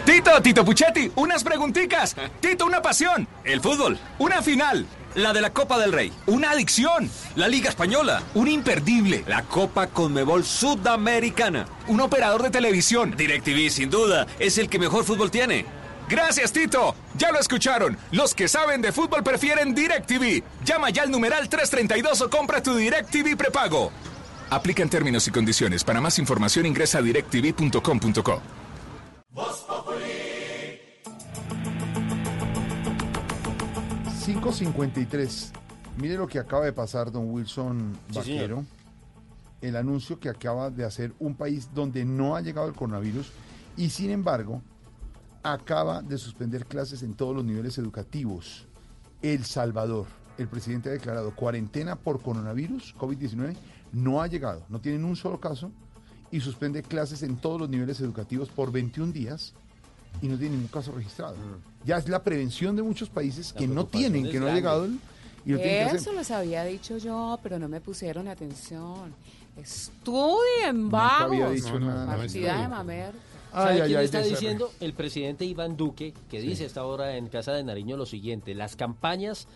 [0.04, 2.16] Tito, Tito Puchetti, unas preguntitas.
[2.40, 3.28] Tito, una pasión.
[3.44, 3.98] El fútbol.
[4.18, 4.84] Una final.
[5.14, 6.12] La de la Copa del Rey.
[6.26, 7.08] Una adicción.
[7.36, 8.22] La Liga Española.
[8.34, 9.24] Un imperdible.
[9.28, 11.66] La Copa Conmebol Sudamericana.
[11.86, 13.14] Un operador de televisión.
[13.16, 15.66] DirecTV, sin duda, es el que mejor fútbol tiene.
[16.08, 16.96] Gracias, Tito.
[17.16, 17.96] Ya lo escucharon.
[18.10, 20.42] Los que saben de fútbol prefieren DirecTV.
[20.64, 23.92] Llama ya al numeral 332 o compra tu DirecTV prepago.
[24.50, 25.84] Aplican términos y condiciones.
[25.84, 28.61] Para más información ingresa a directv.com.co.
[34.24, 35.52] 553.
[35.98, 38.64] Mire lo que acaba de pasar, don Wilson Vaquero.
[39.62, 43.30] El anuncio que acaba de hacer un país donde no ha llegado el coronavirus
[43.76, 44.60] y sin embargo
[45.42, 48.66] acaba de suspender clases en todos los niveles educativos.
[49.22, 50.06] El Salvador,
[50.36, 53.56] el presidente ha declarado cuarentena por coronavirus, COVID-19,
[53.92, 55.70] no ha llegado, no tienen un solo caso
[56.32, 59.52] y suspende clases en todos los niveles educativos por 21 días
[60.20, 61.36] y no tiene ningún caso registrado.
[61.84, 64.98] Ya es la prevención de muchos países que no tienen, que no ha llegado el-
[65.44, 65.96] y lo tienen que hacer.
[66.00, 69.14] Eso les había dicho yo, pero no me pusieron atención.
[69.56, 71.22] Estudien, vamos.
[71.32, 72.16] había dicho nada.
[72.16, 73.12] Partida de mamer.
[73.54, 74.72] Ay, ¿Sabe ay, quién ay, está diciendo?
[74.80, 76.46] El presidente Iván Duque, que Sí.
[76.48, 79.46] dice a esta hora en Casa de Nariño lo siguiente, las campañas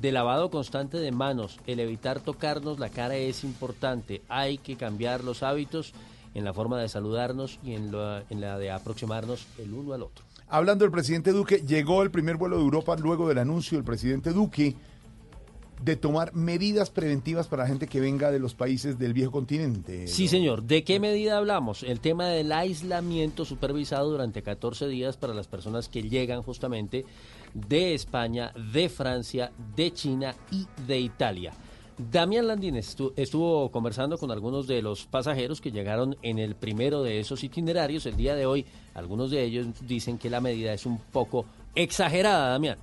[0.00, 5.22] de lavado constante de manos, el evitar tocarnos la cara es importante, hay que cambiar
[5.22, 5.92] los hábitos
[6.34, 10.24] en la forma de saludarnos y en, la de aproximarnos el uno al otro.
[10.48, 14.30] Hablando del presidente Duque, llegó el primer vuelo de Europa luego del anuncio del presidente
[14.30, 14.76] Duque
[15.82, 20.06] de tomar medidas preventivas para la gente que venga de los países del viejo continente.
[20.06, 20.62] Sí, señor.
[20.62, 21.82] ¿De qué medida hablamos?
[21.82, 27.04] El tema del aislamiento supervisado durante 14 días para las personas que llegan justamente
[27.52, 31.52] de España, de Francia, de China y de Italia.
[31.96, 37.02] Damián Landín estu- estuvo conversando con algunos de los pasajeros que llegaron en el primero
[37.02, 38.66] de esos itinerarios el día de hoy.
[38.94, 42.78] Algunos de ellos dicen que la medida es un poco exagerada, Damián.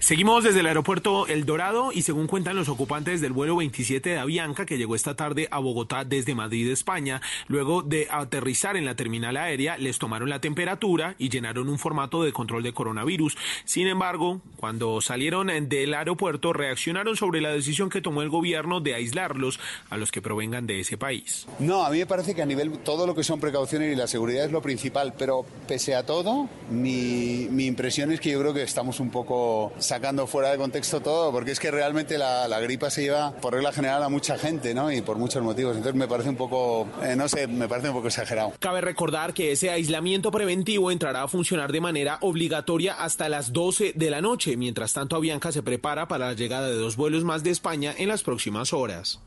[0.00, 4.18] Seguimos desde el aeropuerto El Dorado y según cuentan los ocupantes del vuelo 27 de
[4.18, 8.94] Avianca que llegó esta tarde a Bogotá desde Madrid, España, luego de aterrizar en la
[8.94, 13.36] terminal aérea les tomaron la temperatura y llenaron un formato de control de coronavirus.
[13.64, 18.94] Sin embargo, cuando salieron del aeropuerto reaccionaron sobre la decisión que tomó el gobierno de
[18.94, 19.58] aislarlos
[19.90, 21.46] a los que provengan de ese país.
[21.58, 24.06] No, a mí me parece que a nivel todo lo que son precauciones y la
[24.06, 28.54] seguridad es lo principal, pero pese a todo, mi, mi impresión es que yo creo
[28.54, 32.60] que estamos un poco sacando fuera de contexto todo, porque es que realmente la, la
[32.60, 34.92] gripa se lleva por regla general a mucha gente, ¿no?
[34.92, 35.76] Y por muchos motivos.
[35.76, 38.52] Entonces me parece un poco, eh, no sé, me parece un poco exagerado.
[38.60, 43.94] Cabe recordar que ese aislamiento preventivo entrará a funcionar de manera obligatoria hasta las 12
[43.94, 44.56] de la noche.
[44.58, 48.08] Mientras tanto, Avianca se prepara para la llegada de dos vuelos más de España en
[48.08, 49.20] las próximas horas.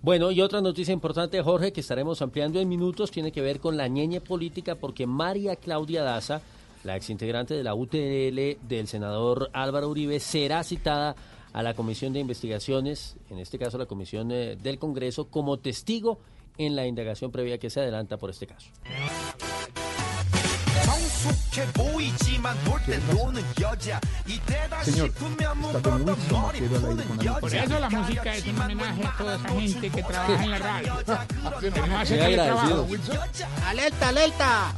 [0.00, 3.76] Bueno, y otra noticia importante, Jorge, que estaremos ampliando en minutos, tiene que ver con
[3.76, 6.42] la ñeñe política, porque María Claudia Daza,
[6.84, 11.16] la exintegrante de la UTL del senador Álvaro Uribe, será citada
[11.52, 16.18] a la Comisión de Investigaciones, en este caso la Comisión eh, del Congreso, como testigo
[16.58, 18.70] en la indagación previa que se adelanta por este caso.
[20.83, 26.75] 익숙해 보이지만 볼 때 노는 여자 이때다 Señor, 싶으면 está Don 묶어도 Wilson 머리 Vaquero
[26.79, 29.89] al aire con la Por eso la música es un homenaje a toda esa gente
[29.89, 30.93] que trabaja en la radio.
[31.59, 32.85] Que no hace Muy agradecido.
[32.85, 32.87] teletrabajo.
[33.67, 34.73] Alerta, alerta.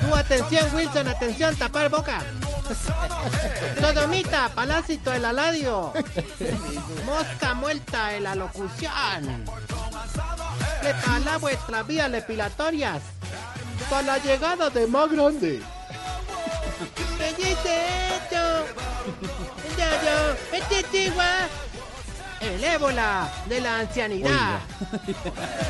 [0.00, 2.22] Tu atención, Wilson, atención, tapar boca.
[3.80, 5.92] Sodomita, Palacito el aladio.
[7.06, 9.44] Mosca muerta en la locución.
[10.81, 13.01] Prepara vuestras vías depilatorias.
[13.89, 15.61] Para la llegada de más grande.
[17.17, 18.65] ¿Qué dice esto?
[19.77, 21.47] Yo, yo, este tigua.
[22.39, 24.59] El ébola de la ancianidad.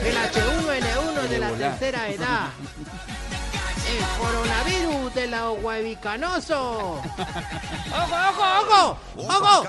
[0.04, 2.50] El H1N1 de la tercera edad.
[3.90, 7.02] El coronavirus de la huevicanoso.
[7.02, 8.98] ¡Ojo, ojo, ojo!
[9.18, 9.64] ¡Ojo!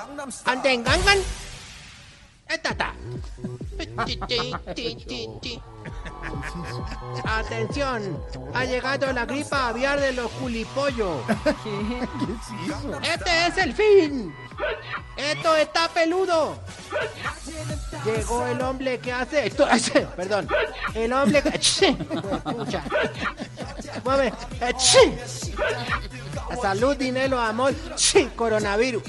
[0.45, 1.17] ¡Antengangan!
[2.51, 2.93] ¡Esta está!
[7.25, 8.23] Atención,
[8.53, 11.23] ha llegado la gripa aviar de los culipollos.
[13.03, 14.33] Este es el fin.
[15.17, 16.59] Esto está peludo.
[18.03, 19.67] Llegó el hombre que hace esto,
[20.15, 20.47] perdón,
[20.95, 21.59] el hombre que
[22.43, 22.83] Pucha.
[24.03, 24.33] Mueve.
[26.61, 27.73] Salud, dinero, amor,
[28.35, 29.03] coronavirus.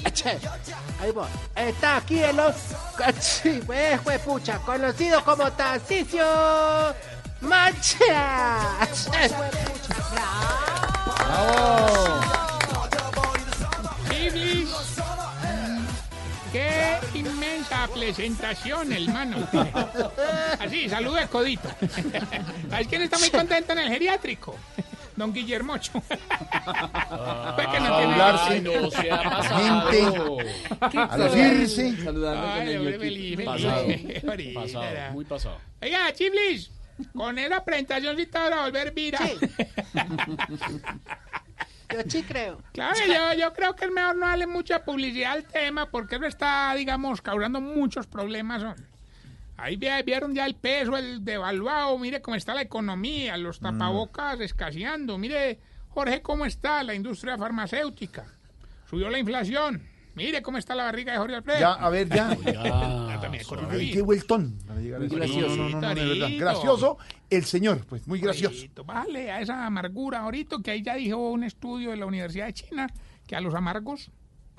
[1.01, 1.27] Ahí voy.
[1.55, 2.55] Está aquí el hombre,
[3.65, 6.25] pues, pues, pucha, conocido como Tarcisio
[7.41, 8.77] Mancha.
[18.05, 19.47] Presentación, hermano.
[20.59, 21.69] Así, saluda de codito.
[22.69, 24.55] ¿Sabes quién está muy contento en el geriátrico?
[25.15, 25.91] Don Guillermocho.
[25.93, 26.19] Pues
[27.67, 29.89] que no tiene- hablarse, Ay, no, se ha a pasado.
[29.91, 31.95] gente, a lucirse.
[32.07, 33.39] Ay, hombre, feliz,
[34.21, 34.55] feliz.
[34.55, 35.57] Pasado, muy pasado.
[35.81, 36.71] Oiga, Chiblis,
[37.15, 39.37] con esa presentación sí te van a volver viral.
[41.93, 42.61] Yo sí creo.
[42.73, 46.25] Claro, yo, yo creo que es mejor no darle mucha publicidad al tema porque eso
[46.25, 48.63] está, digamos, causando muchos problemas.
[49.57, 53.63] Ahí vi- vieron ya el peso, el devaluado, mire cómo está la economía, los Mm.
[53.63, 55.59] tapabocas escaseando, mire,
[55.89, 58.25] Jorge, cómo está la industria farmacéutica,
[58.89, 61.59] subió la inflación, mire cómo está la barriga de Jorge Alfredo.
[61.59, 62.37] Ya, a ver, ya.
[62.55, 64.57] Ah, también Ay, qué vueltón.
[64.67, 65.55] Muy gracioso.
[65.55, 66.19] No, no, no, no, de verdad.
[66.19, 66.45] Torito.
[66.45, 66.97] Gracioso
[67.29, 68.65] el señor, pues muy gracioso.
[68.85, 72.53] Vale, a esa amargura ahorita que ahí ya dijo un estudio de la Universidad de
[72.53, 72.87] China
[73.27, 74.11] que a los amargos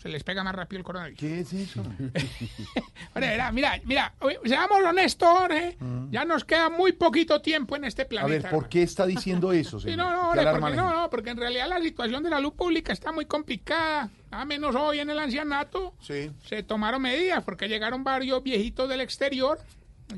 [0.04, 1.18] se les pega más rápido el coronavirus.
[1.18, 1.82] ¿Qué es eso?
[3.52, 4.12] Mira, mira,
[4.44, 5.78] seamos honestos, Jorge,
[6.10, 8.42] ya nos queda muy poquito tiempo en este A planeta.
[8.42, 11.30] ver, ¿por qué está diciendo eso, Sí, no, no, ¿Qué Jorge, alarma porque, no, porque
[11.30, 14.10] en realidad la situación de la luz pública está muy complicada.
[14.30, 16.30] A menos hoy en el ancianato Sí.
[16.46, 19.58] se tomaron medidas porque llegaron varios viejitos del exterior.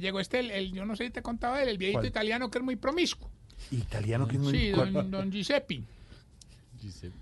[0.01, 2.07] Llegó este, el, el- yo no sé si te contaba él, el viejito ¿Cuál?
[2.09, 3.31] italiano que es muy promiscuo.
[3.71, 4.93] Italiano que es muy Sí, ¿cuál?
[4.93, 5.83] don, don Giuseppe.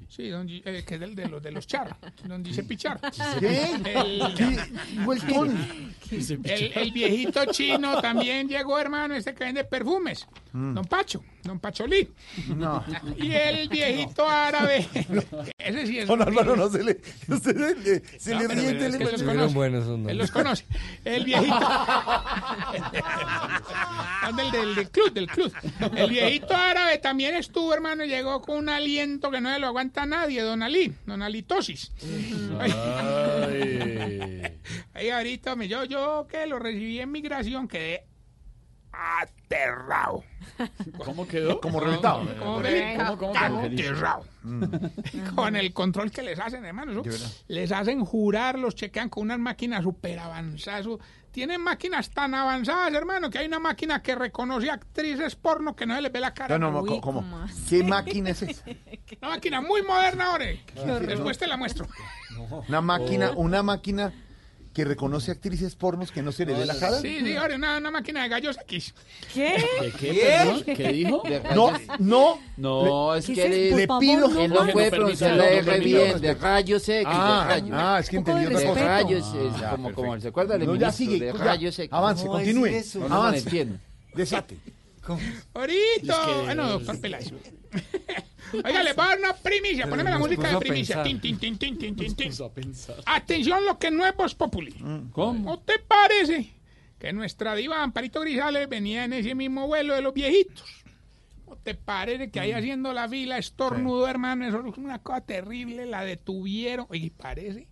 [0.09, 1.97] Sí, don eh, que es del de los de los Char.
[2.24, 3.01] Don Giuseppe Char.
[3.39, 3.72] ¿Qué?
[3.85, 4.22] El,
[6.10, 10.26] el, el viejito chino también llegó, hermano, este que vende perfumes.
[10.52, 10.74] Mm.
[10.74, 12.09] Don Pacho, don Pacholí.
[12.57, 12.83] No.
[13.19, 14.87] Y el viejito árabe.
[15.59, 16.09] Ese sí es.
[16.09, 19.55] Don Álvaro, no se le, usted le, se No, le que le- los conoce.
[19.55, 20.65] buenos Él los conoce.
[21.05, 21.59] El viejito.
[24.37, 25.53] Del, del, del club, del club.
[25.97, 30.07] El viejito árabe también estuvo, hermano, llegó con un aliento que no se lo aguanta
[30.07, 31.93] nadie, don Ali, don Alitosis.
[34.95, 38.05] Ahí ahorita, me- yo, yo que lo recibí en migración, quedé
[38.95, 40.25] aterrado.
[41.05, 41.61] ¿Cómo quedó?
[41.61, 42.21] Como reventado.
[42.39, 43.61] ¿Cómo, ¿Cómo, cómo, cómo?
[43.61, 44.25] Aterrado.
[45.35, 47.03] Con el control que les hacen, hermano.
[47.49, 50.87] les hacen jurar, los chequean con unas máquinas súper avanzadas.
[51.31, 55.97] Tienen máquinas tan avanzadas, hermano, que hay una máquina que reconoce actrices porno que no
[55.97, 56.59] se les ve la cara.
[56.59, 57.25] No, no, ¿cómo?
[57.69, 58.65] ¿Qué máquina es esa?
[59.21, 60.47] Una máquina muy moderna, ahora.
[61.01, 61.89] Después te la muestro.
[62.69, 64.12] Una máquina, una máquina
[64.75, 66.99] que reconoce actrices pornos que no se le ve la cara.
[67.01, 68.93] Sí, sí, ahora una, una máquina de gallos X.
[69.33, 69.65] ¿Qué?
[69.81, 70.13] ¿De qué,
[70.45, 70.65] perdón?
[70.65, 71.23] ¿Qué dijo?
[71.55, 72.39] No, no.
[72.57, 73.77] No, es ¿Qué que eso?
[73.77, 77.55] Le pido- él no puede pronunciar la R no bien, de rayos X, Ah, de
[77.55, 77.71] rayos.
[77.73, 78.85] ah, es que entendí de otra cosa.
[78.85, 79.25] rayos,
[79.63, 81.93] Ah, como, como, ¿se acuerda No, ya sigue, de rayos X.
[81.93, 82.83] Avance, ¿Cómo continúe.
[83.11, 83.39] Avance.
[83.45, 83.79] entiendo.
[84.15, 84.59] Desate.
[85.55, 86.49] Ahorita.
[86.49, 87.31] Ah, no, doctor Peláez.
[88.53, 89.89] Oiga, le voy a dar una primicia.
[89.89, 91.03] Poneme la música de primicia.
[91.03, 92.33] Tin, tin, tin, tin, tin, tin, tin.
[92.45, 92.97] a pensar.
[93.07, 94.75] Atención, lo que no es Voz Populi.
[95.12, 95.51] ¿Cómo?
[95.51, 96.53] ¿No te parece
[96.99, 100.85] que nuestra diva Amparito Grisales venía en ese mismo vuelo de los viejitos?
[101.47, 104.47] ¿No te parece que ahí haciendo la fila estornudo, hermano?
[104.47, 105.87] Eso es una cosa terrible.
[105.87, 106.87] La detuvieron.
[106.89, 107.66] Oye, parece,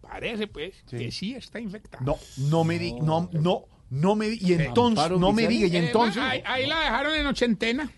[0.00, 2.04] parece pues que sí está infectada.
[2.04, 4.48] No, no me diga, no, no, no me diga.
[4.48, 6.22] Y entonces, no me diga, y entonces.
[6.22, 7.90] ahí, ahí la dejaron en ochentena.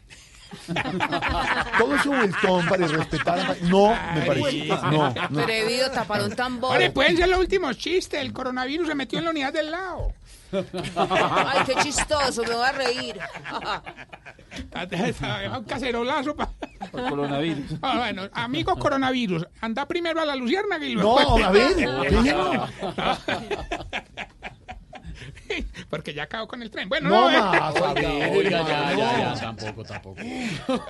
[1.79, 3.55] Todo ese vueltón para respetar a...
[3.63, 4.67] No, me parece.
[4.67, 5.07] No, no.
[5.43, 6.77] Atrevido, tapar un tambor.
[6.77, 8.21] Oye, pueden ser los últimos chistes.
[8.21, 10.13] El coronavirus se metió en la unidad del lado.
[10.53, 13.21] Ay, qué chistoso, me voy a reír.
[15.57, 16.51] Un cacerolazo para...
[16.91, 17.77] Por coronavirus.
[17.83, 21.39] Ah, bueno, amigo coronavirus, anda primero a la luciérnaga y luego...
[21.39, 22.67] No, a ver, No.
[25.91, 26.89] Porque ya acabó con el tren.
[26.89, 27.39] Bueno, No no, eh.
[27.39, 27.75] más,
[28.31, 30.21] Oiga, ya, ya, ya, tampoco, tampoco.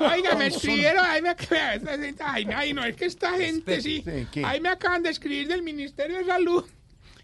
[0.01, 4.05] Oiga, me escribieron, ay, me acaban, ay, ay, no, es que esta gente sí,
[4.45, 6.65] ahí me acaban de escribir del Ministerio de Salud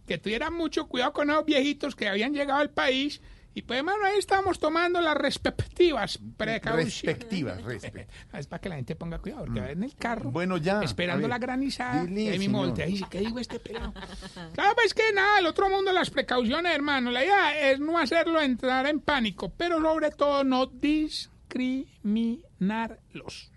[0.06, 3.20] que tuvieran mucho cuidado con esos viejitos que habían llegado al país
[3.56, 7.02] y pues, hermano, ahí estamos tomando las respectivas precauciones.
[7.02, 8.06] Respectivas, respectivas.
[8.34, 10.82] Es para que la gente ponga cuidado, porque va en el carro Bueno, ya.
[10.82, 11.30] esperando ver.
[11.30, 12.68] la granizada Dile, ahí mismo señor.
[12.68, 13.94] voltea y dice, ¿qué digo este pelado?
[14.52, 17.10] Claro, pues que nada, el otro mundo, las precauciones, hermano.
[17.10, 23.50] La idea es no hacerlo entrar en pánico, pero sobre todo no discriminarlos.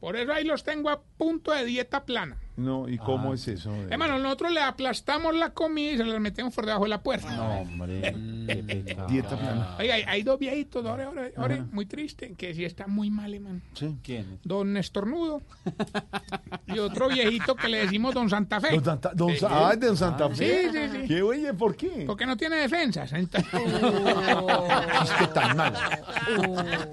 [0.00, 2.38] Por eso ahí los tengo a punto de dieta plana.
[2.56, 3.72] No, ¿y cómo es eso?
[3.72, 7.02] de- Hermano, nosotros le aplastamos la comida y se la metemos por debajo de la
[7.02, 7.34] puerta.
[7.34, 8.12] No, hombre.
[9.08, 9.76] Dieta plana.
[9.78, 13.34] Oiga, hay, hay dos viejitos, ore, ore, ore, muy triste, que sí está muy mal,
[13.34, 13.60] hermano.
[13.74, 13.96] Sí.
[14.04, 14.38] ¿Quién?
[14.44, 15.42] Don Estornudo.
[16.68, 18.70] y otro viejito que le decimos Don Santa Fe.
[18.70, 19.44] Don Santa, don Sí.
[19.48, 20.70] Ah, don Santa Sí, Fe.
[20.72, 21.08] sí, sí.
[21.08, 22.04] ¿Qué, oye, por qué?
[22.06, 23.12] Porque no tiene defensas.
[23.12, 23.50] Entonces-
[25.04, 25.74] Chiste tan mal.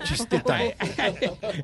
[0.04, 0.62] Chiste tan.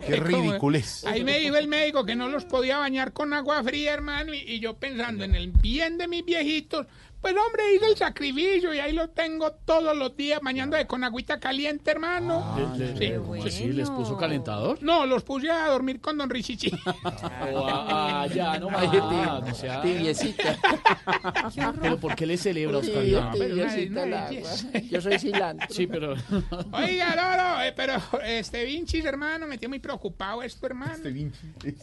[0.06, 1.03] Qué ridiculez.
[1.06, 4.39] Ahí me dijo el médico que no los podía bañar con agua fría, hermano, y,
[4.39, 6.85] y yo pensando en el bien de mis viejitos,
[7.22, 11.39] pues hombre, hice el sacrificio y ahí lo tengo todos los días bañando con agüita
[11.39, 12.73] caliente, hermano.
[12.77, 13.14] Le- le- Sí.
[13.26, 14.77] pues sí, les puso calentador.
[14.81, 16.72] No, los puse a dormir con don Richichi.
[17.53, 18.91] Oh, ah, ah, ya, no más.
[18.94, 20.57] No sea- Tibiecita.
[21.81, 23.03] Pero ¿por qué le celebra Oscar?
[23.03, 24.30] Sí, No, pero tibiecita agua.
[24.30, 24.80] belleza.
[24.89, 25.68] Yo soy cilantro.
[25.69, 26.14] Sí, pero...
[26.72, 31.03] Oiga, no, no, eh, pero este Vinchis, hermano, me tiene muy preocupado esto, hermano.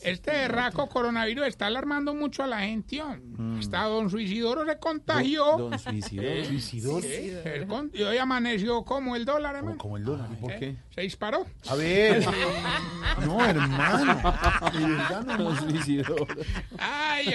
[0.02, 3.00] Este berraco coronavirus está alarmando mucho a la gente.
[3.02, 3.14] oh.
[3.58, 4.78] Hasta don Suicidoro se
[5.24, 5.56] contagió.
[5.58, 6.28] Don Suicidoro.
[6.28, 7.00] Eh, ¿Suicidoro?
[7.02, 9.78] sí, él con- y hoy amaneció como el dólar, hermano.
[9.78, 10.76] Como el dólar, ¿y por qué?
[10.94, 11.46] Se disparó.
[11.68, 12.24] A ver.
[13.24, 14.14] No, hermano.
[14.72, 16.28] De verdad, no, Don.
[16.78, 17.34] Ay,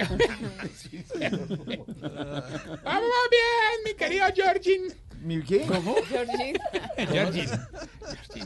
[2.84, 4.82] Vamos bien, mi querido Georgin.
[5.20, 5.60] ¿Mi qué?
[5.66, 5.94] ¿Cómo?
[6.08, 6.56] Georgin.
[6.96, 7.46] Georgin,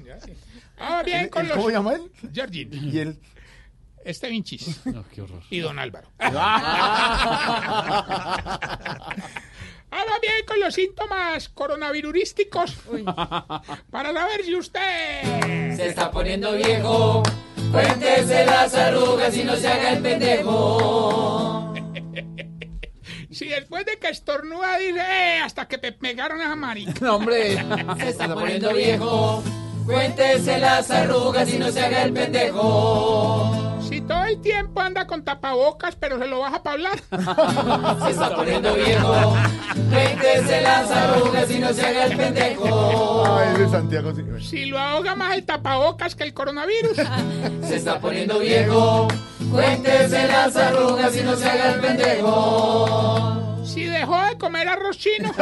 [0.05, 0.35] Georgin.
[0.79, 1.57] Vamos bien con los...
[1.57, 2.03] ¿Cómo llama él?
[2.33, 2.69] Georgin.
[2.73, 3.19] Y él.
[4.05, 4.81] Este Vinchis.
[5.15, 5.43] qué horror.
[5.51, 6.09] Y don Álvaro.
[9.95, 12.77] Ahora bien con los síntomas coronavirurísticos.
[13.91, 15.77] Para saber si usted...
[15.77, 17.23] Se está poniendo viejo.
[17.71, 21.75] Cuéntese las arrugas y no se haga el pendejo.
[23.31, 26.95] Si después de que estornuda dice, eh, hasta que me pegaron a marica.
[27.01, 27.57] No, hombre.
[27.99, 29.43] Se está poniendo viejo.
[29.87, 33.61] Cuéntese las arrugas y no se haga el pendejo.
[33.87, 36.99] Si todo el tiempo anda con tapabocas, pero se lo baja para hablar.
[38.05, 39.35] Se está poniendo viejo.
[39.91, 43.41] Cuéntese las arrugas y no se haga el pendejo.
[43.43, 44.13] Es de Santiago.
[44.15, 44.23] sí.
[44.49, 46.97] Si lo ahoga más el tapabocas que el coronavirus.
[47.69, 49.07] Se está poniendo viejo.
[49.53, 53.44] Cuéntese las arrugas y no se haga el pendejo.
[53.65, 55.33] Si dejó de comer arroz chino.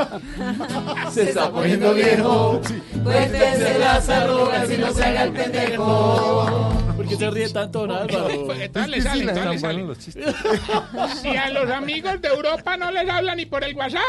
[1.13, 2.61] Se está poniendo viejo.
[3.03, 6.82] Cuéntese las arrugas y no se haga el pendejo.
[7.03, 8.31] ¿Por qué se ríe tanto, don Álvaro?
[8.55, 9.87] Entonces le sale, entonces le sale.
[11.21, 14.03] Si a los amigos de Europa no les habla ni por el WhatsApp.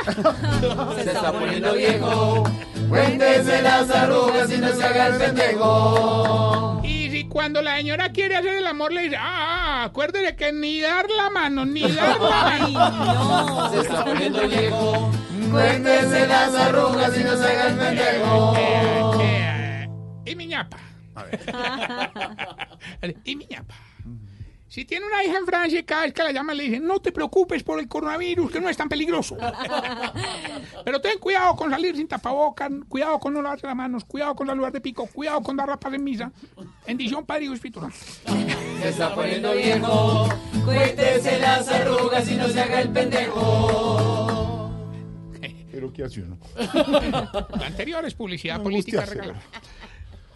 [0.96, 2.44] Se está poniendo viejo.
[2.90, 6.82] Cuéntese las arrugas y no se haga el pendejo.
[6.84, 10.80] Y si cuando la señora quiere hacer el amor le dice, ah, acuérdese que ni
[10.80, 13.72] dar la mano, ni dar la mano.
[13.72, 15.12] Se está poniendo viejo.
[15.52, 18.54] Cuéntese las arrugas y no se haga el pendejo.
[19.20, 19.88] Eh,
[20.26, 20.93] y mi ñapa.
[23.24, 23.76] y mi ñapa.
[24.74, 27.00] Si tiene una hija en Francia y cada vez que la llama le dicen, no
[27.00, 29.38] te preocupes por el coronavirus, que no es tan peligroso.
[30.84, 34.48] Pero ten cuidado con salir sin tapabocas, cuidado con no lavarse las manos, cuidado con
[34.48, 36.32] saludar de pico, cuidado con dar la paz en misa.
[36.88, 37.88] Bendición, Padre, y Espíritu.
[38.82, 40.28] Se está poniendo viejo.
[40.66, 44.72] Cuéntese las arrugas y no se haga el pendejo.
[45.72, 46.40] Pero ¿qué hace uno?
[46.56, 49.40] La anterior es publicidad No, política regalada.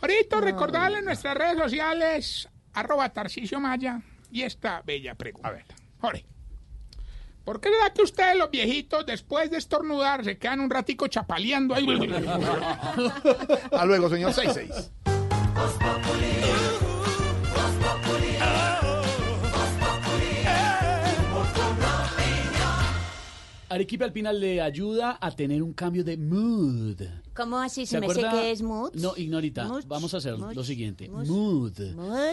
[0.01, 4.01] Ahorita recordarle en nuestras redes sociales, arroba Tarcisio Maya,
[4.31, 5.47] y esta bella pregunta.
[5.47, 5.65] A ver,
[5.99, 6.25] Jorge.
[7.43, 11.73] ¿Por qué será que ustedes, los viejitos, después de estornudar, se quedan un ratico chapaleando
[11.73, 11.87] ahí?
[13.71, 14.91] A luego, señor 66.
[23.69, 27.01] Arequipa Alpina le ayuda a tener un cambio de mood.
[27.37, 27.85] ¿Cómo así?
[27.85, 28.31] ¿Se ¿Se me sé acuerda?
[28.41, 28.93] que es mood?
[28.95, 31.07] No, Ignorita, Much, vamos a hacer much, lo siguiente.
[31.07, 31.79] much, Mood.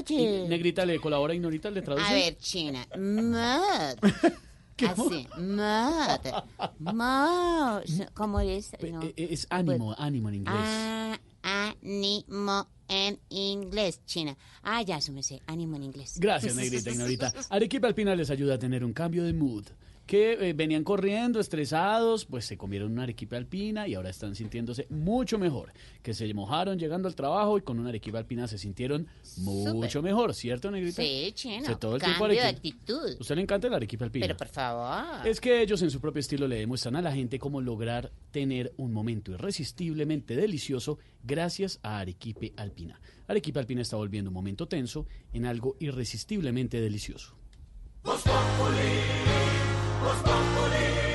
[0.08, 1.70] Y- Negrita, ¿le colabora Ignorita?
[1.70, 2.06] ¿Le traduce?
[2.06, 2.86] A ver, China.
[2.96, 3.98] Mood.
[4.88, 5.28] Así.
[5.38, 6.94] Mood.
[6.94, 8.06] Mood.
[8.14, 8.70] ¿Cómo es?
[8.90, 9.02] No.
[9.02, 10.56] Eh, eh, Es ánimo, ánimo en inglés.
[10.56, 14.36] Ah, ánimo en inglés, China.
[14.62, 15.42] Ah, ya, eso me sé.
[15.46, 16.14] Ánimo en inglés.
[16.18, 17.32] Gracias, Negrita, Ignorita.
[17.50, 19.64] Arequipa Alpina les ayuda a tener un cambio de mood.
[20.06, 24.86] Que eh, venían corriendo, estresados, pues se comieron una arequipa alpina y ahora están sintiéndose
[24.90, 25.72] mucho mejor.
[26.02, 29.06] Que se mojaron llegando al trabajo y con una arequipa alpina se sintieron
[29.38, 31.02] mucho mejor, ¿cierto, Negrita?
[31.02, 31.66] Sí, China.
[31.66, 33.16] Sí, todo el Cambio tiempo de actitud.
[33.18, 34.26] ¿Usted le encanta la arequipa alpina?
[34.26, 35.26] Pero por favor.
[35.26, 38.74] Es que ellos en su propio estilo le demuestran a la gente cómo lograr tener
[38.76, 43.00] un momento irresistiblemente delicioso gracias a Arequipe Alpina.
[43.26, 47.34] Arequipe Alpina está volviendo un momento tenso en algo irresistiblemente delicioso.
[50.04, 51.13] En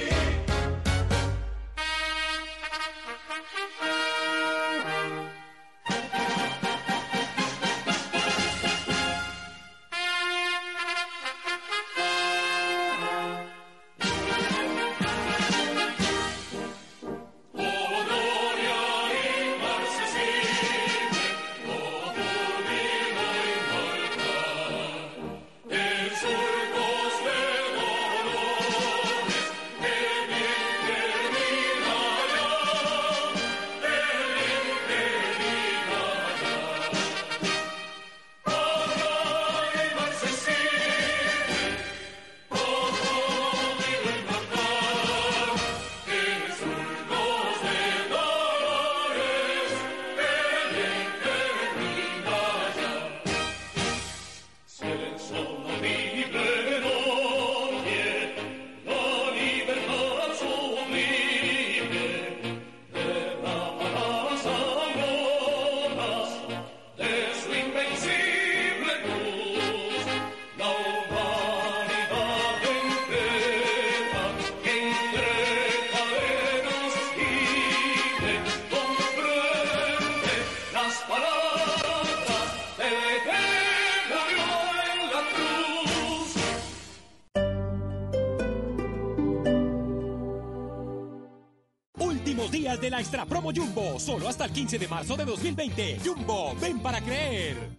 [94.00, 96.00] Solo hasta el 15 de marzo de 2020.
[96.04, 97.78] Jumbo, ven para creer.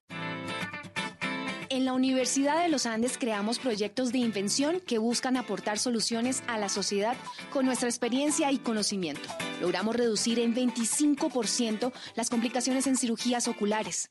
[1.71, 6.59] En la Universidad de los Andes creamos proyectos de invención que buscan aportar soluciones a
[6.59, 7.17] la sociedad
[7.53, 9.27] con nuestra experiencia y conocimiento.
[9.61, 14.11] Logramos reducir en 25% las complicaciones en cirugías oculares.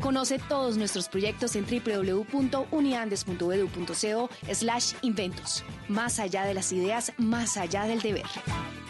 [0.00, 5.64] Conoce todos nuestros proyectos en www.uniandes.edu.co slash inventos.
[5.88, 8.26] Más allá de las ideas, más allá del deber.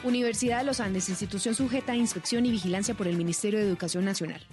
[0.05, 4.05] Universidad de los Andes, institución sujeta a inspección y vigilancia por el Ministerio de Educación
[4.05, 4.47] Nacional.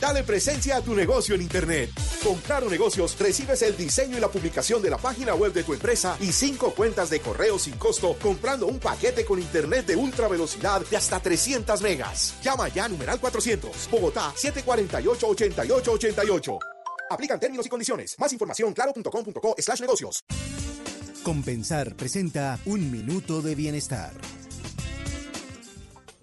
[0.00, 1.90] Dale presencia a tu negocio en Internet.
[2.22, 5.72] Con Claro Negocios recibes el diseño y la publicación de la página web de tu
[5.72, 10.26] empresa y cinco cuentas de correo sin costo comprando un paquete con Internet de ultra
[10.26, 12.34] velocidad de hasta 300 megas.
[12.42, 16.58] Llama ya a numeral 400, Bogotá 748-8888.
[17.10, 18.16] Aplican términos y condiciones.
[18.18, 20.24] Más información claro.com.co slash negocios.
[21.22, 24.12] Compensar presenta Un Minuto de Bienestar.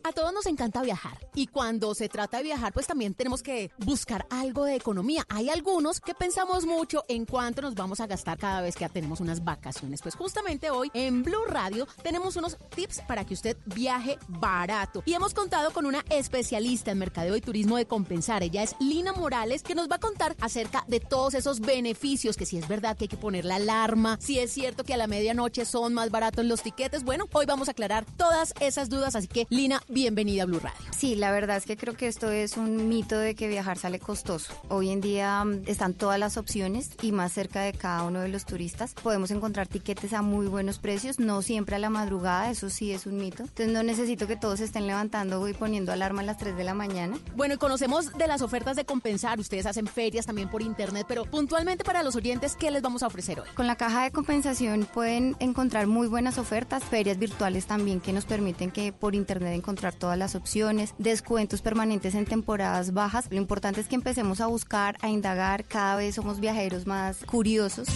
[0.03, 3.71] A todos nos encanta viajar y cuando se trata de viajar pues también tenemos que
[3.77, 5.25] buscar algo de economía.
[5.29, 9.19] Hay algunos que pensamos mucho en cuánto nos vamos a gastar cada vez que tenemos
[9.19, 10.01] unas vacaciones.
[10.01, 15.13] Pues justamente hoy en Blue Radio tenemos unos tips para que usted viaje barato y
[15.13, 18.41] hemos contado con una especialista en mercadeo y turismo de compensar.
[18.41, 22.47] Ella es Lina Morales que nos va a contar acerca de todos esos beneficios que
[22.47, 25.07] si es verdad que hay que poner la alarma, si es cierto que a la
[25.07, 27.03] medianoche son más baratos los tiquetes.
[27.03, 30.79] Bueno, hoy vamos a aclarar todas esas dudas, así que Lina, bienvenida a Blue Radio.
[30.95, 33.99] Sí, la verdad es que creo que esto es un mito de que viajar sale
[33.99, 34.53] costoso.
[34.69, 38.29] Hoy en día mm, están todas las opciones y más cerca de cada uno de
[38.29, 38.93] los turistas.
[38.93, 43.05] Podemos encontrar tiquetes a muy buenos precios, no siempre a la madrugada, eso sí es
[43.05, 43.43] un mito.
[43.43, 46.73] Entonces no necesito que todos estén levantando y poniendo alarma a las 3 de la
[46.73, 47.17] mañana.
[47.35, 49.39] Bueno, y conocemos de las ofertas de compensar.
[49.39, 53.07] Ustedes hacen ferias también por internet, pero puntualmente para los oyentes, ¿qué les vamos a
[53.07, 53.49] ofrecer hoy?
[53.55, 58.25] Con la caja de compensación pueden encontrar muy buenas ofertas, ferias virtuales también que nos
[58.25, 63.25] permiten que por internet encontrar todas las opciones, descuentos permanentes en temporadas bajas.
[63.31, 67.87] Lo importante es que empecemos a buscar, a indagar, cada vez somos viajeros más curiosos.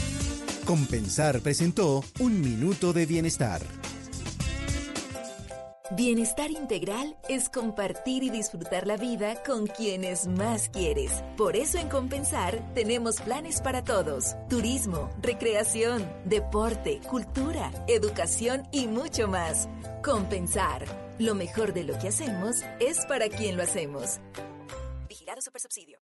[0.65, 3.61] Compensar presentó Un Minuto de Bienestar.
[5.91, 11.23] Bienestar integral es compartir y disfrutar la vida con quienes más quieres.
[11.37, 14.35] Por eso en Compensar tenemos planes para todos.
[14.49, 19.69] Turismo, recreación, deporte, cultura, educación y mucho más.
[20.03, 21.04] Compensar.
[21.17, 24.19] Lo mejor de lo que hacemos es para quien lo hacemos.
[25.07, 25.97] Vigilado Supersubsidio.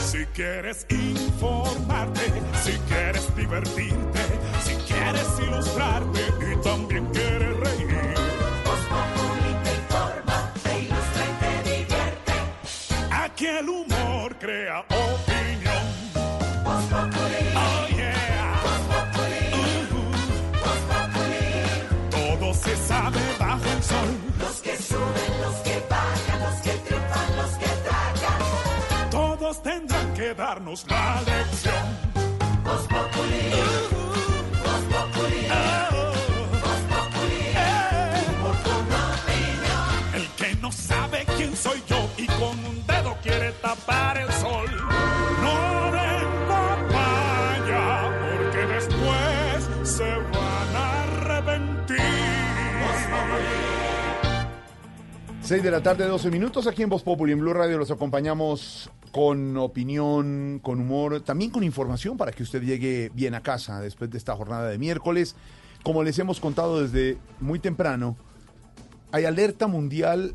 [0.00, 2.20] Si quieres informarte,
[2.62, 4.20] si quieres divertirte,
[4.64, 6.20] si quieres ilustrarte
[6.52, 7.45] y también quieres
[13.58, 15.84] el humor crea opinión.
[17.54, 18.60] Oh yeah.
[18.62, 19.44] Voz Populi.
[22.10, 24.08] Todo se sabe bajo el sol.
[24.38, 29.10] Los que suben, los que bajan, los que triunfan, los que tragan.
[29.10, 31.84] Todos tendrán que darnos la lección.
[32.62, 33.95] Voz Populi.
[43.26, 44.66] Quiere tapar el sol.
[45.42, 51.96] No den papaya, porque después se van a arrepentir.
[55.42, 58.90] 6 de la tarde, 12 minutos, aquí en Voz Populi, en Blue Radio, los acompañamos
[59.12, 64.10] con opinión, con humor, también con información para que usted llegue bien a casa después
[64.10, 65.36] de esta jornada de miércoles.
[65.84, 68.16] Como les hemos contado desde muy temprano,
[69.12, 70.34] hay alerta mundial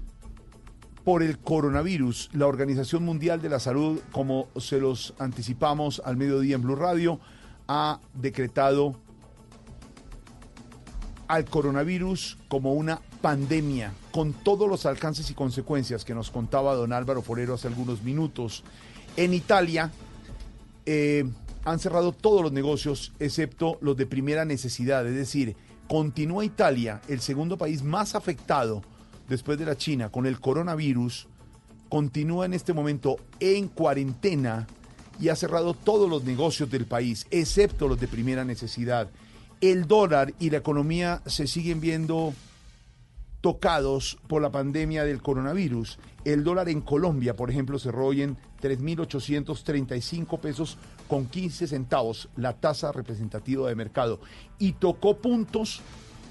[1.03, 2.29] por el coronavirus.
[2.33, 7.19] La Organización Mundial de la Salud, como se los anticipamos al mediodía en Blue Radio,
[7.67, 8.95] ha decretado
[11.27, 16.91] al coronavirus como una pandemia, con todos los alcances y consecuencias que nos contaba don
[16.91, 18.63] Álvaro Forero hace algunos minutos.
[19.15, 19.91] En Italia
[20.85, 21.23] eh,
[21.63, 25.55] han cerrado todos los negocios excepto los de primera necesidad, es decir,
[25.87, 28.81] continúa Italia, el segundo país más afectado
[29.31, 31.27] después de la China con el coronavirus,
[31.87, 34.67] continúa en este momento en cuarentena
[35.21, 39.09] y ha cerrado todos los negocios del país, excepto los de primera necesidad.
[39.61, 42.33] El dólar y la economía se siguen viendo
[43.39, 45.97] tocados por la pandemia del coronavirus.
[46.25, 50.77] El dólar en Colombia, por ejemplo, cerró hoy en 3.835 pesos
[51.07, 54.19] con 15 centavos, la tasa representativa de mercado,
[54.59, 55.81] y tocó puntos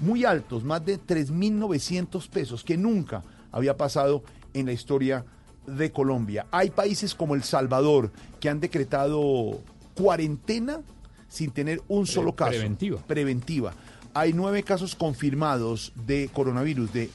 [0.00, 3.22] muy altos, más de 3.900 pesos, que nunca
[3.52, 4.22] había pasado
[4.54, 5.24] en la historia
[5.66, 6.46] de Colombia.
[6.50, 8.10] Hay países como El Salvador
[8.40, 9.60] que han decretado
[9.94, 10.80] cuarentena
[11.28, 12.50] sin tener un solo caso.
[12.50, 13.00] preventiva.
[13.06, 13.72] Preventiva.
[14.14, 17.10] Hay nueve casos confirmados de coronavirus, de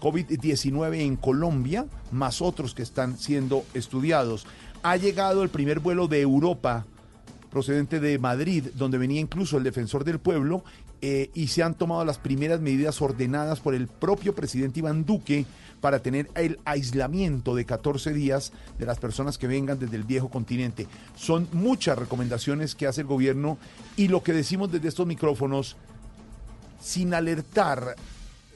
[0.00, 4.46] COVID-19 en Colombia, más otros que están siendo estudiados.
[4.82, 6.84] Ha llegado el primer vuelo de Europa
[7.50, 10.64] procedente de Madrid, donde venía incluso el defensor del pueblo,
[11.06, 15.44] eh, y se han tomado las primeras medidas ordenadas por el propio presidente Iván Duque
[15.82, 20.30] para tener el aislamiento de 14 días de las personas que vengan desde el viejo
[20.30, 20.86] continente.
[21.14, 23.58] Son muchas recomendaciones que hace el gobierno
[23.98, 25.76] y lo que decimos desde estos micrófonos,
[26.80, 27.96] sin alertar,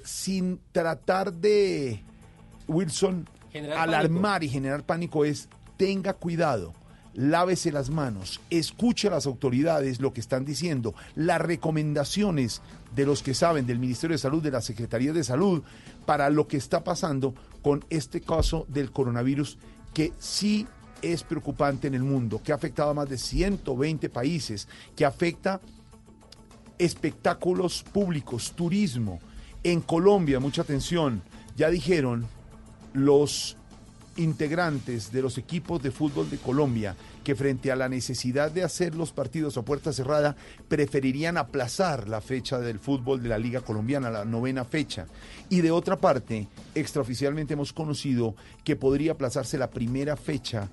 [0.02, 2.02] sin tratar de,
[2.66, 6.72] Wilson, Generar alarmar y generar pánico es, tenga cuidado
[7.18, 12.62] lávese las manos, escuche a las autoridades lo que están diciendo, las recomendaciones
[12.94, 15.64] de los que saben del Ministerio de Salud, de la Secretaría de Salud,
[16.06, 19.58] para lo que está pasando con este caso del coronavirus
[19.92, 20.68] que sí
[21.02, 25.60] es preocupante en el mundo, que ha afectado a más de 120 países, que afecta
[26.78, 29.18] espectáculos públicos, turismo.
[29.64, 31.22] En Colombia, mucha atención,
[31.56, 32.28] ya dijeron
[32.92, 33.57] los
[34.18, 38.94] integrantes de los equipos de fútbol de Colombia que frente a la necesidad de hacer
[38.94, 40.36] los partidos a puerta cerrada
[40.68, 45.06] preferirían aplazar la fecha del fútbol de la Liga Colombiana, la novena fecha.
[45.48, 48.34] Y de otra parte, extraoficialmente hemos conocido
[48.64, 50.68] que podría aplazarse la primera fecha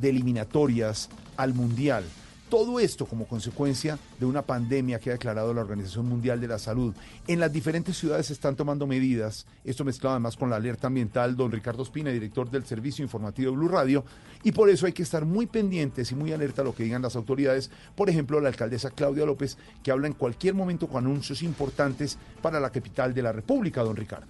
[0.00, 2.04] de eliminatorias al Mundial.
[2.48, 6.60] Todo esto como consecuencia de una pandemia que ha declarado la Organización Mundial de la
[6.60, 6.94] Salud.
[7.26, 11.34] En las diferentes ciudades se están tomando medidas, esto mezclado además con la alerta ambiental,
[11.34, 14.04] don Ricardo Espina, director del Servicio Informativo de Blue Radio,
[14.44, 17.02] y por eso hay que estar muy pendientes y muy alerta a lo que digan
[17.02, 17.68] las autoridades.
[17.96, 22.60] Por ejemplo, la alcaldesa Claudia López, que habla en cualquier momento con anuncios importantes para
[22.60, 24.28] la capital de la República, don Ricardo.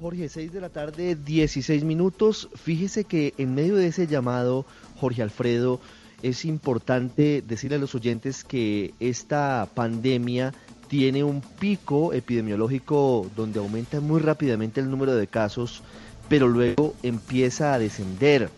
[0.00, 2.48] Jorge, 6 de la tarde, 16 minutos.
[2.56, 4.66] Fíjese que en medio de ese llamado,
[4.96, 5.80] Jorge Alfredo,
[6.24, 10.54] es importante decirle a los oyentes que esta pandemia
[10.88, 15.82] tiene un pico epidemiológico donde aumenta muy rápidamente el número de casos,
[16.30, 18.48] pero luego empieza a descender.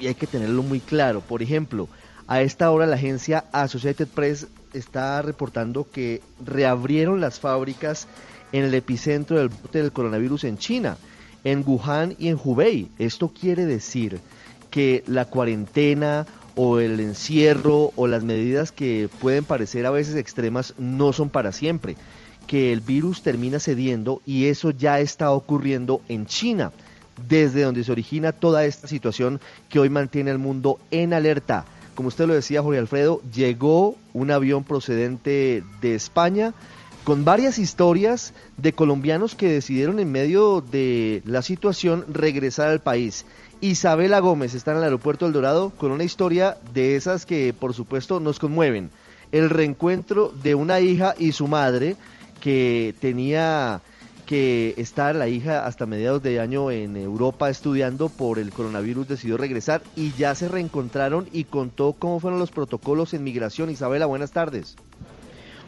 [0.00, 1.20] Y hay que tenerlo muy claro.
[1.20, 1.88] Por ejemplo,
[2.28, 8.06] a esta hora la agencia Associated Press está reportando que reabrieron las fábricas
[8.52, 10.96] en el epicentro del brote del coronavirus en China.
[11.42, 12.88] en Wuhan y en Hubei.
[12.98, 14.20] Esto quiere decir
[14.70, 16.26] que la cuarentena
[16.56, 21.52] o el encierro o las medidas que pueden parecer a veces extremas no son para
[21.52, 21.96] siempre,
[22.46, 26.72] que el virus termina cediendo y eso ya está ocurriendo en China,
[27.28, 31.66] desde donde se origina toda esta situación que hoy mantiene al mundo en alerta.
[31.94, 36.54] Como usted lo decía, Jorge Alfredo, llegó un avión procedente de España
[37.04, 43.24] con varias historias de colombianos que decidieron en medio de la situación regresar al país.
[43.60, 47.72] Isabela Gómez está en el aeropuerto del Dorado con una historia de esas que por
[47.72, 48.90] supuesto nos conmueven.
[49.32, 51.96] El reencuentro de una hija y su madre
[52.40, 53.80] que tenía
[54.26, 59.36] que estar la hija hasta mediados de año en Europa estudiando por el coronavirus, decidió
[59.36, 63.70] regresar y ya se reencontraron y contó cómo fueron los protocolos en migración.
[63.70, 64.76] Isabela, buenas tardes.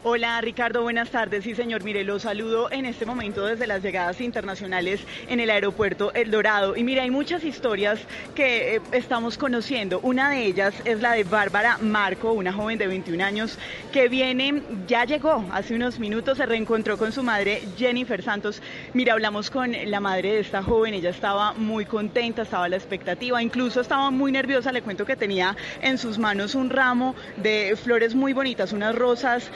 [0.01, 1.43] Hola Ricardo, buenas tardes.
[1.43, 6.13] Sí, señor, mire, lo saludo en este momento desde las llegadas internacionales en el aeropuerto
[6.13, 6.77] El Dorado.
[6.77, 7.99] Y mire, hay muchas historias
[8.33, 9.99] que eh, estamos conociendo.
[9.99, 13.59] Una de ellas es la de Bárbara Marco, una joven de 21 años
[13.91, 18.61] que viene, ya llegó hace unos minutos, se reencontró con su madre Jennifer Santos.
[18.93, 22.77] Mira, hablamos con la madre de esta joven, ella estaba muy contenta, estaba a la
[22.77, 24.71] expectativa, incluso estaba muy nerviosa.
[24.71, 29.51] Le cuento que tenía en sus manos un ramo de flores muy bonitas, unas rosas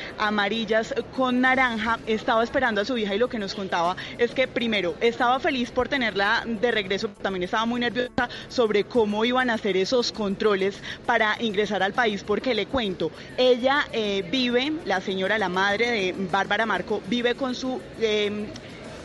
[1.15, 4.95] con naranja, estaba esperando a su hija y lo que nos contaba es que primero
[4.99, 9.77] estaba feliz por tenerla de regreso, también estaba muy nerviosa sobre cómo iban a hacer
[9.77, 15.49] esos controles para ingresar al país, porque le cuento, ella eh, vive, la señora, la
[15.49, 17.81] madre de Bárbara Marco, vive con su...
[17.99, 18.47] eh,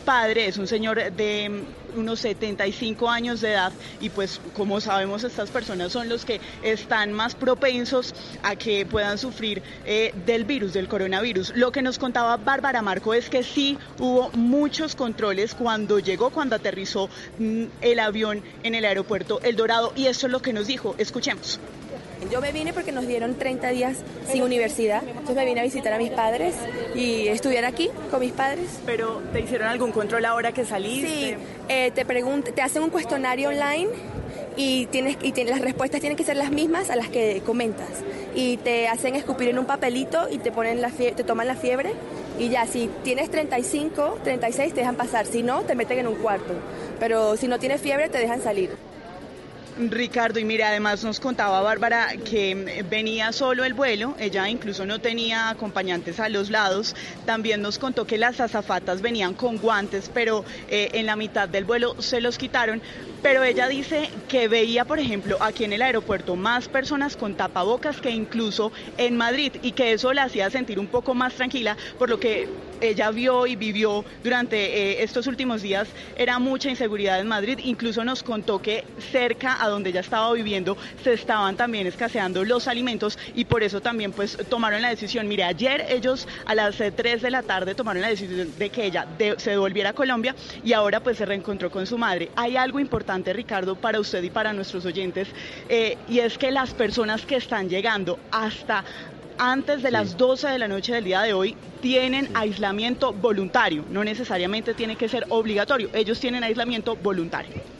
[0.09, 5.49] padre es un señor de unos 75 años de edad y pues como sabemos estas
[5.49, 10.87] personas son los que están más propensos a que puedan sufrir eh, del virus, del
[10.87, 11.53] coronavirus.
[11.55, 16.55] Lo que nos contaba Bárbara Marco es que sí hubo muchos controles cuando llegó, cuando
[16.55, 20.67] aterrizó mm, el avión en el aeropuerto El Dorado y eso es lo que nos
[20.67, 20.95] dijo.
[20.97, 21.59] Escuchemos.
[22.31, 23.97] Yo me vine porque nos dieron 30 días
[24.31, 26.53] sin universidad, entonces me vine a visitar a mis padres
[26.93, 28.65] y estudiar aquí con mis padres.
[28.85, 31.07] Pero ¿te hicieron algún control ahora que saliste?
[31.07, 31.35] Sí,
[31.69, 33.87] eh, te, te hacen un cuestionario online
[34.57, 37.87] y, tienes, y tienes- las respuestas tienen que ser las mismas a las que comentas.
[38.35, 41.93] Y te hacen escupir en un papelito y te, ponen la te toman la fiebre
[42.37, 46.15] y ya, si tienes 35, 36 te dejan pasar, si no, te meten en un
[46.15, 46.53] cuarto.
[46.99, 48.71] Pero si no tienes fiebre, te dejan salir.
[49.87, 54.85] Ricardo, y mira, además nos contaba Bárbara que mm, venía solo el vuelo, ella incluso
[54.85, 56.93] no tenía acompañantes a los lados,
[57.25, 61.63] también nos contó que las azafatas venían con guantes, pero eh, en la mitad del
[61.63, 62.81] vuelo se los quitaron,
[63.21, 68.01] pero ella dice que veía, por ejemplo, aquí en el aeropuerto más personas con tapabocas
[68.01, 72.09] que incluso en Madrid y que eso la hacía sentir un poco más tranquila, por
[72.09, 72.47] lo que
[72.81, 77.59] ella vio y vivió durante eh, estos últimos días era mucha inseguridad en Madrid.
[77.63, 82.67] Incluso nos contó que cerca a donde ella estaba viviendo se estaban también escaseando los
[82.67, 85.27] alimentos y por eso también pues tomaron la decisión.
[85.27, 88.85] Mire, ayer ellos a las eh, 3 de la tarde tomaron la decisión de que
[88.85, 92.31] ella de- se devolviera a Colombia y ahora pues se reencontró con su madre.
[92.35, 95.27] Hay algo importante, Ricardo, para usted y para nuestros oyentes
[95.67, 98.83] eh, y es que las personas que están llegando hasta
[99.37, 104.03] antes de las 12 de la noche del día de hoy tienen aislamiento voluntario, no
[104.03, 107.78] necesariamente tiene que ser obligatorio, ellos tienen aislamiento voluntario.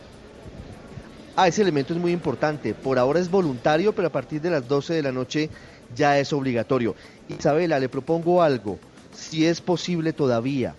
[1.36, 2.74] Ah, ese elemento es muy importante.
[2.74, 5.50] Por ahora es voluntario, pero a partir de las 12 de la noche
[5.96, 6.96] ya es obligatorio.
[7.28, 8.80] Isabela, le propongo algo.
[9.14, 10.76] Si es posible todavía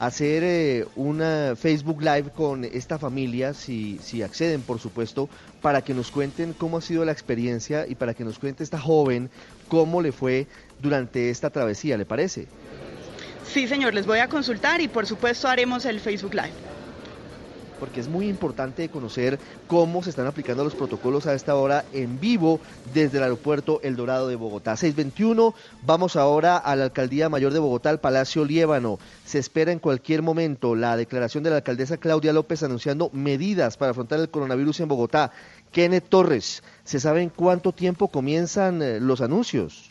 [0.00, 5.28] hacer eh, una Facebook Live con esta familia, si, si acceden, por supuesto,
[5.60, 8.80] para que nos cuenten cómo ha sido la experiencia y para que nos cuente esta
[8.80, 9.28] joven
[9.68, 10.46] cómo le fue
[10.80, 12.46] durante esta travesía, ¿le parece?
[13.46, 16.79] Sí, señor, les voy a consultar y por supuesto haremos el Facebook Live.
[17.80, 22.20] Porque es muy importante conocer cómo se están aplicando los protocolos a esta hora en
[22.20, 22.60] vivo
[22.92, 24.76] desde el aeropuerto El Dorado de Bogotá.
[24.76, 28.98] 621, vamos ahora a la Alcaldía Mayor de Bogotá, al Palacio Liébano.
[29.24, 33.92] Se espera en cualquier momento la declaración de la alcaldesa Claudia López anunciando medidas para
[33.92, 35.32] afrontar el coronavirus en Bogotá.
[35.72, 39.89] Kenneth Torres, ¿se sabe en cuánto tiempo comienzan eh, los anuncios?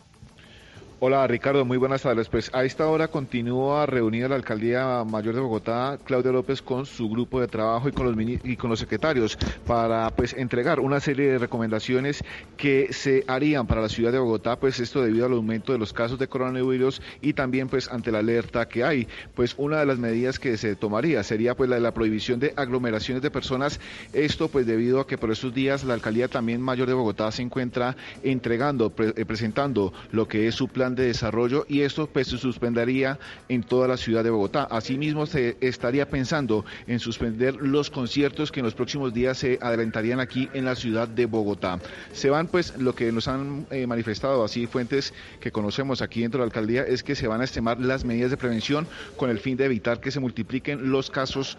[1.01, 2.27] Hola Ricardo, muy buenas tardes.
[2.27, 7.07] Pues a esta hora continúa reunida la Alcaldía Mayor de Bogotá, Claudia López, con su
[7.07, 12.21] grupo de trabajo y con los secretarios para pues entregar una serie de recomendaciones
[12.57, 15.93] que se harían para la ciudad de Bogotá, pues esto debido al aumento de los
[15.93, 19.07] casos de coronavirus y también pues ante la alerta que hay.
[19.35, 22.53] Pues una de las medidas que se tomaría sería pues la de la prohibición de
[22.57, 23.79] aglomeraciones de personas.
[24.11, 27.41] Esto pues debido a que por estos días la Alcaldía también Mayor de Bogotá se
[27.41, 32.37] encuentra entregando, eh, presentando lo que es su plan de desarrollo y esto pues se
[32.37, 34.63] suspendería en toda la ciudad de Bogotá.
[34.63, 40.19] Asimismo se estaría pensando en suspender los conciertos que en los próximos días se adelantarían
[40.19, 41.79] aquí en la ciudad de Bogotá.
[42.11, 46.39] Se van pues lo que nos han eh, manifestado así fuentes que conocemos aquí dentro
[46.39, 48.87] de la alcaldía es que se van a estimar las medidas de prevención
[49.17, 51.57] con el fin de evitar que se multipliquen los casos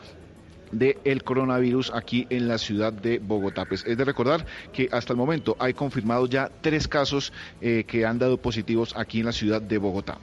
[0.70, 3.64] del coronavirus aquí en la ciudad de Bogotá.
[3.64, 8.06] Pues es de recordar que hasta el momento hay confirmados ya tres casos eh, que
[8.06, 10.18] han dado positivos aquí en la ciudad de Bogotá.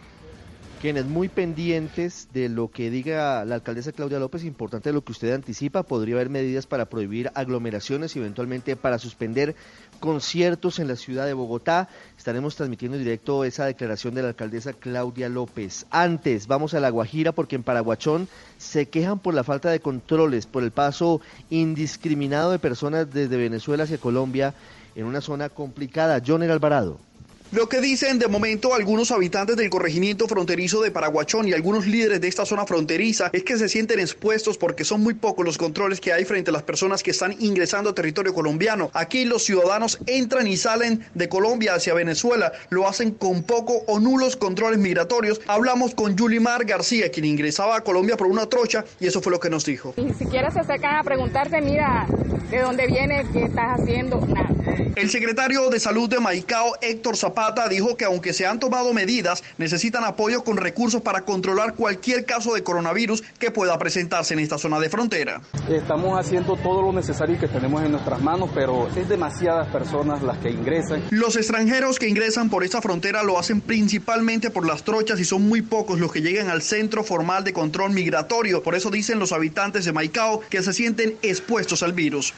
[0.81, 5.33] Quienes muy pendientes de lo que diga la alcaldesa Claudia López, importante lo que usted
[5.33, 9.55] anticipa, podría haber medidas para prohibir aglomeraciones y eventualmente para suspender
[9.97, 11.89] conciertos en la ciudad de Bogotá.
[12.17, 15.85] Estaremos transmitiendo en directo esa declaración de la alcaldesa Claudia López.
[15.89, 18.27] Antes, vamos a La Guajira porque en Paraguachón
[18.57, 23.83] se quejan por la falta de controles, por el paso indiscriminado de personas desde Venezuela
[23.83, 24.53] hacia Colombia
[24.95, 26.21] en una zona complicada.
[26.25, 27.06] John Alvarado.
[27.51, 32.19] Lo que dicen de momento algunos habitantes del corregimiento fronterizo de Paraguachón y algunos líderes
[32.19, 36.01] de esta zona fronteriza es que se sienten expuestos porque son muy pocos los controles
[36.01, 38.91] que hay frente a las personas que están ingresando a territorio colombiano.
[38.93, 43.97] Aquí los ciudadanos entran y salen de Colombia hacia Venezuela, lo hacen con poco o
[44.01, 45.39] nulos controles migratorios.
[45.47, 49.39] Hablamos con Yulimar García, quien ingresaba a Colombia por una trocha y eso fue lo
[49.39, 49.93] que nos dijo.
[49.95, 52.07] Ni siquiera se acercan a preguntarte, mira,
[52.51, 53.25] ¿de dónde vienes?
[53.31, 54.19] ¿Qué estás haciendo?
[54.27, 54.49] Nada.
[54.97, 57.36] El secretario de Salud de Maicao, Héctor Zapata,
[57.69, 62.53] dijo que aunque se han tomado medidas, necesitan apoyo con recursos para controlar cualquier caso
[62.53, 65.41] de coronavirus que pueda presentarse en esta zona de frontera.
[65.69, 70.39] Estamos haciendo todo lo necesario que tenemos en nuestras manos, pero es demasiadas personas las
[70.39, 71.03] que ingresan.
[71.11, 75.47] Los extranjeros que ingresan por esta frontera lo hacen principalmente por las trochas y son
[75.47, 78.63] muy pocos los que llegan al centro formal de control migratorio.
[78.63, 82.33] Por eso dicen los habitantes de Maicao que se sienten expuestos al virus.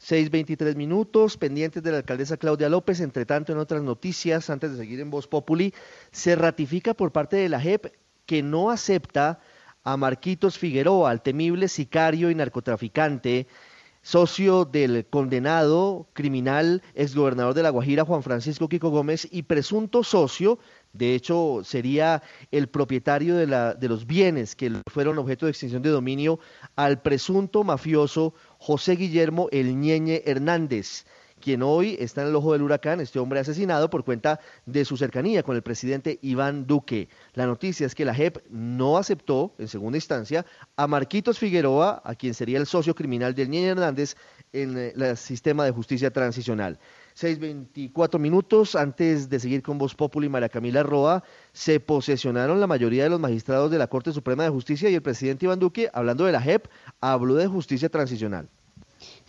[0.00, 3.00] 6.23 minutos, pendientes de la alcaldesa Claudia López.
[3.00, 5.74] Entre tanto, en otras noticias, antes de seguir en Voz Populi,
[6.10, 7.92] se ratifica por parte de la JEP
[8.24, 9.40] que no acepta
[9.82, 13.46] a Marquitos Figueroa, al temible sicario y narcotraficante,
[14.02, 20.58] socio del condenado criminal exgobernador de La Guajira, Juan Francisco Kiko Gómez, y presunto socio
[20.92, 25.82] de hecho, sería el propietario de, la, de, los bienes que fueron objeto de extinción
[25.82, 26.40] de dominio
[26.74, 31.04] al presunto mafioso José Guillermo El Ñeñe Hernández,
[31.40, 34.96] quien hoy está en el ojo del huracán, este hombre asesinado por cuenta de su
[34.96, 37.08] cercanía con el presidente Iván Duque.
[37.34, 40.44] La noticia es que la JEP no aceptó, en segunda instancia,
[40.76, 44.16] a Marquitos Figueroa, a quien sería el socio criminal del Ñeñe Hernández
[44.52, 46.78] en el sistema de justicia transicional.
[47.16, 51.22] 6.24 minutos antes de seguir con Voz Populi María Camila Roa,
[51.52, 55.02] se posesionaron la mayoría de los magistrados de la Corte Suprema de Justicia y el
[55.02, 56.66] presidente Iván Duque, hablando de la JEP,
[57.00, 58.48] habló de justicia transicional.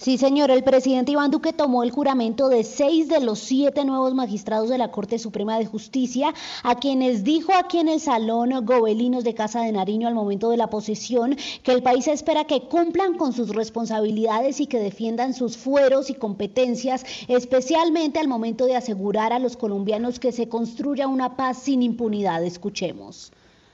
[0.01, 4.15] Sí, señor, el presidente Iván Duque tomó el juramento de seis de los siete nuevos
[4.15, 9.23] magistrados de la Corte Suprema de Justicia, a quienes dijo aquí en el Salón Gobelinos
[9.23, 13.15] de Casa de Nariño al momento de la posesión que el país espera que cumplan
[13.15, 19.33] con sus responsabilidades y que defiendan sus fueros y competencias, especialmente al momento de asegurar
[19.33, 22.43] a los colombianos que se construya una paz sin impunidad.
[22.43, 23.31] Escuchemos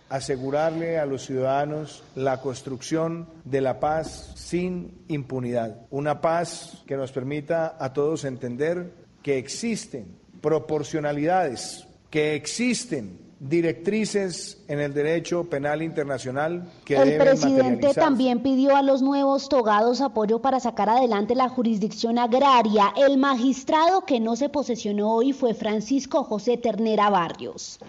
[0.10, 5.82] asegurarle a los ciudadanos la construcción de la paz sin impunidad.
[5.90, 14.80] Una paz que nos permita a todos entender que existen proporcionalidades, que existen directrices en
[14.80, 20.60] el derecho penal internacional que el presidente también pidió a los nuevos togados apoyo para
[20.60, 22.94] sacar adelante la jurisdicción agraria.
[22.98, 27.80] El magistrado que no se posesionó hoy fue Francisco José Ternera Barrios.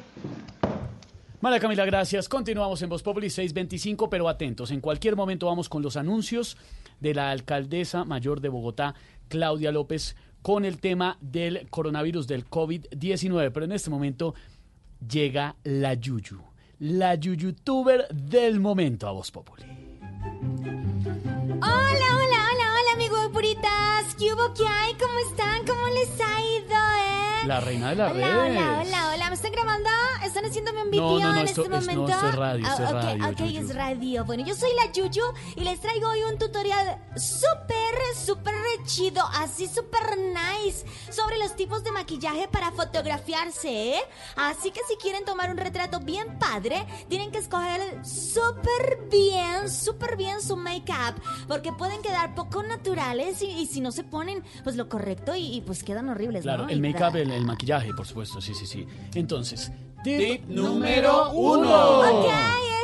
[1.40, 2.28] María Camila, gracias.
[2.28, 4.72] Continuamos en Voz Populi 625, pero atentos.
[4.72, 6.56] En cualquier momento vamos con los anuncios
[6.98, 8.96] de la alcaldesa mayor de Bogotá,
[9.28, 13.52] Claudia López, con el tema del coronavirus del COVID-19.
[13.52, 14.34] Pero en este momento
[15.08, 16.42] llega la Yuyu,
[16.80, 19.62] la Yuyutuber del momento a Voz Populi.
[19.62, 24.16] Hola, hola, hola, hola, amigo de Puritas.
[24.18, 24.52] ¿Qué hubo?
[24.54, 24.92] ¿Qué hay?
[24.94, 25.64] ¿Cómo están?
[25.64, 26.67] ¿Cómo les ha ido?
[27.48, 28.58] La reina de las hola, redes.
[28.58, 29.28] Hola, hola, hola.
[29.30, 29.88] ¿Me están grabando?
[30.22, 32.12] ¿Están haciéndome un video No, no, no, en esto- este es- no, momento?
[32.14, 33.60] esto es radio, esto es Ah, ok, radio, ok, Yuyu.
[33.60, 34.24] es radio.
[34.26, 35.24] Bueno, yo soy la Yuyu
[35.56, 38.54] y les traigo hoy un tutorial súper, súper
[38.84, 44.00] chido, así súper nice, sobre los tipos de maquillaje para fotografiarse, ¿eh?
[44.36, 50.18] Así que si quieren tomar un retrato bien padre, tienen que escoger súper bien, súper
[50.18, 51.14] bien su make-up,
[51.46, 55.46] porque pueden quedar poco naturales y, y si no se ponen, pues lo correcto y,
[55.56, 56.68] y, pues quedan horribles, Claro, ¿no?
[56.68, 58.86] el make-up, el, el maquillaje, por supuesto, sí, sí, sí.
[59.14, 59.72] Entonces,
[60.04, 62.00] tip, Tip número uno.
[62.00, 62.32] Ok,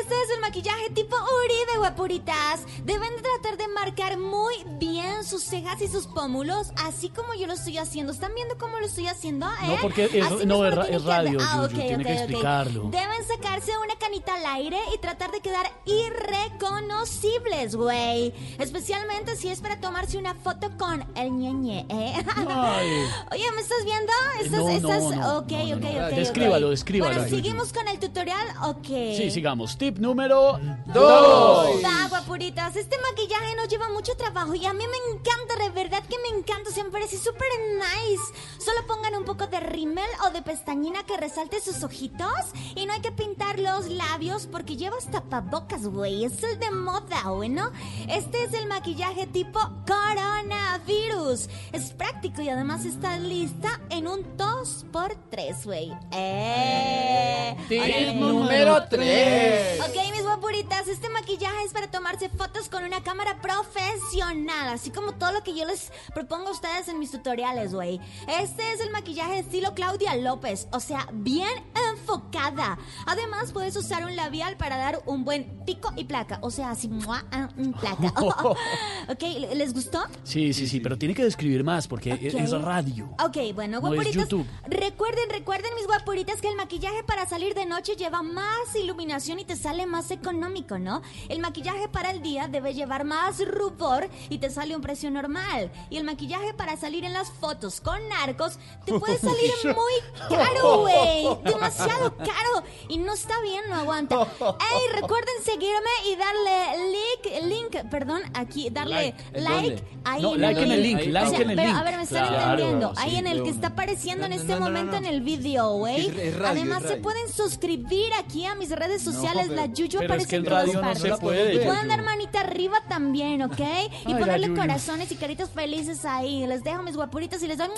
[0.02, 2.65] este es el maquillaje tipo Uribe, guapuritas.
[2.84, 4.93] Deben de tratar de marcar muy bien
[5.24, 8.12] sus cejas y sus pómulos, así como yo lo estoy haciendo.
[8.12, 9.47] ¿Están viendo cómo lo estoy haciendo?
[9.47, 9.66] eh?
[9.68, 12.12] No, porque eso- Así no, es es que radio, Ah, Yuyu, ok, tiene ok, que
[12.12, 12.18] ok.
[12.20, 12.83] explicarlo.
[12.91, 18.33] Deben sacarse una canita al aire y tratar de quedar irreconocibles, güey.
[18.58, 22.15] Especialmente si es para tomarse una foto con el ñeñe, ¿eh?
[23.33, 24.12] Oye, ¿me estás viendo?
[24.41, 25.02] ¿Estás, No, no, estás...
[25.02, 25.50] no, ok, no, no, ok,
[25.94, 26.07] no.
[26.07, 26.12] ok.
[26.15, 28.86] Descríbalo, descríbalo, Bueno, seguimos con el tutorial, ok.
[29.16, 29.76] Sí, sigamos.
[29.78, 30.94] Tip número Dos.
[30.94, 31.84] dos.
[31.84, 36.02] Va, guapuritas, este maquillaje nos lleva mucho trabajo y a mí me encanta, de verdad
[36.08, 38.23] que me encanta, se me parece súper nice.
[38.58, 42.31] Solo pongan un poco de rímel o de pestañina que resalte sus ojitos
[42.74, 46.24] y no hay que pintar los labios porque llevas tapabocas, güey.
[46.24, 47.70] Es el de moda, bueno.
[48.08, 51.48] Este es el maquillaje tipo coronavirus.
[51.73, 55.92] Es práctico y además está lista en un 2x3, güey.
[56.12, 57.56] Eh.
[57.68, 59.81] Tip número tres.
[59.81, 65.12] Ok, mis guapuritas, este maquillaje es para tomarse fotos con una cámara profesional, así como
[65.14, 67.98] todo lo que yo les propongo a ustedes en mis tutoriales, güey.
[68.28, 71.48] Este es el maquillaje estilo Claudia López, o sea, bien
[71.90, 72.76] enfocada.
[73.06, 76.88] Además, puedes usar un labial para dar un buen pico y placa, o sea, así,
[76.88, 77.24] ¡mua!
[77.32, 78.12] ah, mm, placa.
[79.08, 79.22] ok,
[79.54, 80.02] ¿les gustó?
[80.22, 83.08] Sí, sí, sí, pero tiene que describir más porque es- es radio.
[83.24, 84.28] Ok, bueno, guapuritas.
[84.66, 89.46] Recuerden, recuerden, mis guapuritas, que el maquillaje para salir de noche lleva más iluminación y
[89.46, 91.00] te sale más económico, ¿no?
[91.30, 95.70] El maquillaje para el día debe llevar más rubor y te sale un precio normal.
[95.90, 100.80] Y el maquillaje para salir en las fotos con narcos te puede salir muy caro,
[100.80, 101.26] güey.
[101.44, 102.64] Demasiado caro.
[102.88, 104.16] Y no está bien, no aguanta.
[104.22, 109.24] Ey, recuerden seguirme y darle link, link, perdón, aquí, darle Like.
[109.34, 111.68] ¿En like, ahí No, en like en el link, O like sea, en el pero,
[111.68, 111.78] link.
[111.78, 112.94] A ver, me están Claro, entendiendo.
[112.94, 114.98] sí, ahí en el que está apareciendo en No, no, este no, no, momento no.
[114.98, 116.12] en el video, güey.
[116.44, 119.46] Además, se pueden suscribir aquí a mis redes sociales.
[119.48, 121.02] pero- la Yuyu pero es aparece que en en todas radio no partes.
[121.02, 123.58] se puede, Pueden dar manita arriba también, ¿ok?
[124.06, 126.47] Y la ponerle Corazones y caritas felices ahí.
[126.47, 127.68] Les dejo mis guapuritas y les doy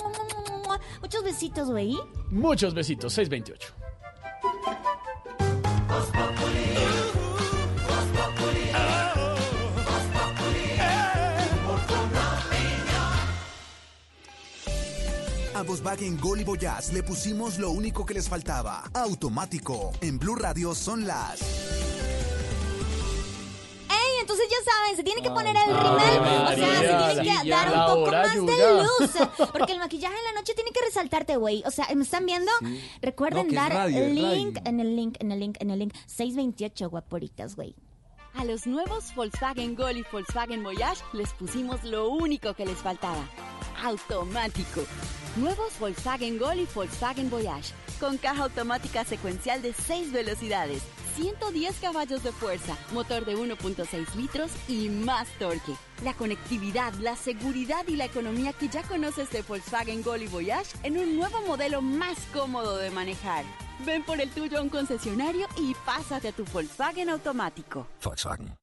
[1.01, 1.97] muchos besitos, güey.
[2.31, 3.75] Muchos besitos, 628.
[15.55, 18.85] A Volkswagen Gol y Voyage le pusimos lo único que les faltaba.
[18.93, 19.93] Automático.
[20.03, 21.41] En Blue Radio son las...
[24.27, 25.87] Entonces ya saben, se tiene que poner el rimel.
[25.87, 29.29] O sea, María, se tiene que dar un poco hora, más de luz.
[29.53, 31.63] Porque el maquillaje en la noche tiene que resaltarte, güey.
[31.65, 32.51] O sea, ¿me están viendo?
[33.01, 35.95] Recuerden dar link en el link, en el link, en el link.
[36.07, 37.77] 628, guaporitas, güey.
[38.35, 43.29] A los nuevos Volkswagen Gol y Volkswagen Voyage les pusimos lo único que les faltaba.
[43.85, 44.83] Automático.
[45.37, 47.73] Nuevos Volkswagen Gol y Volkswagen Voyage.
[48.01, 50.83] Con caja automática secuencial de 6 velocidades,
[51.17, 55.73] 110 caballos de fuerza, motor de 1.6 litros y más torque.
[56.05, 60.77] La conectividad, la seguridad y la economía que ya conoces de Volkswagen Gol y Voyage
[60.83, 63.45] en un nuevo modelo más cómodo de manejar.
[63.87, 67.87] Ven por el tuyo a un concesionario y pásate a tu Volkswagen automático.
[68.03, 68.55] Volkswagen.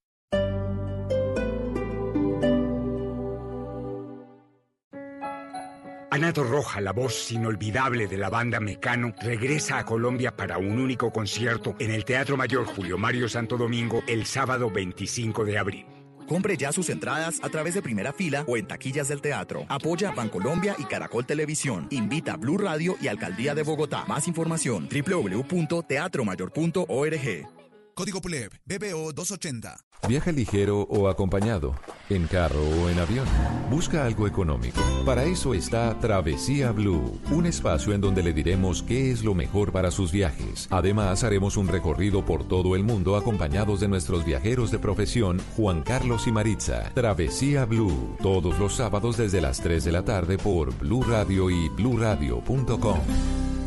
[6.13, 11.11] Ana Roja, la voz inolvidable de la banda Mecano, regresa a Colombia para un único
[11.11, 15.87] concierto en el Teatro Mayor Julio Mario Santo Domingo el sábado 25 de abril.
[16.27, 19.65] Compre ya sus entradas a través de primera fila o en taquillas del teatro.
[19.69, 21.87] Apoya a Bancolombia y Caracol Televisión.
[21.89, 24.05] Invita a Blue Radio y Alcaldía de Bogotá.
[24.05, 27.62] Más información www.teatromayor.org.
[27.95, 29.77] Código PULEB, BBO 280.
[30.07, 31.75] Viaja ligero o acompañado,
[32.09, 33.25] en carro o en avión.
[33.69, 34.81] Busca algo económico.
[35.05, 39.71] Para eso está Travesía Blue, un espacio en donde le diremos qué es lo mejor
[39.71, 40.67] para sus viajes.
[40.71, 45.83] Además, haremos un recorrido por todo el mundo acompañados de nuestros viajeros de profesión, Juan
[45.83, 46.91] Carlos y Maritza.
[46.93, 51.69] Travesía Blue, todos los sábados desde las 3 de la tarde por Blue Radio y
[51.69, 52.99] bluradio.com.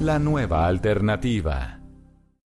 [0.00, 1.75] La nueva alternativa.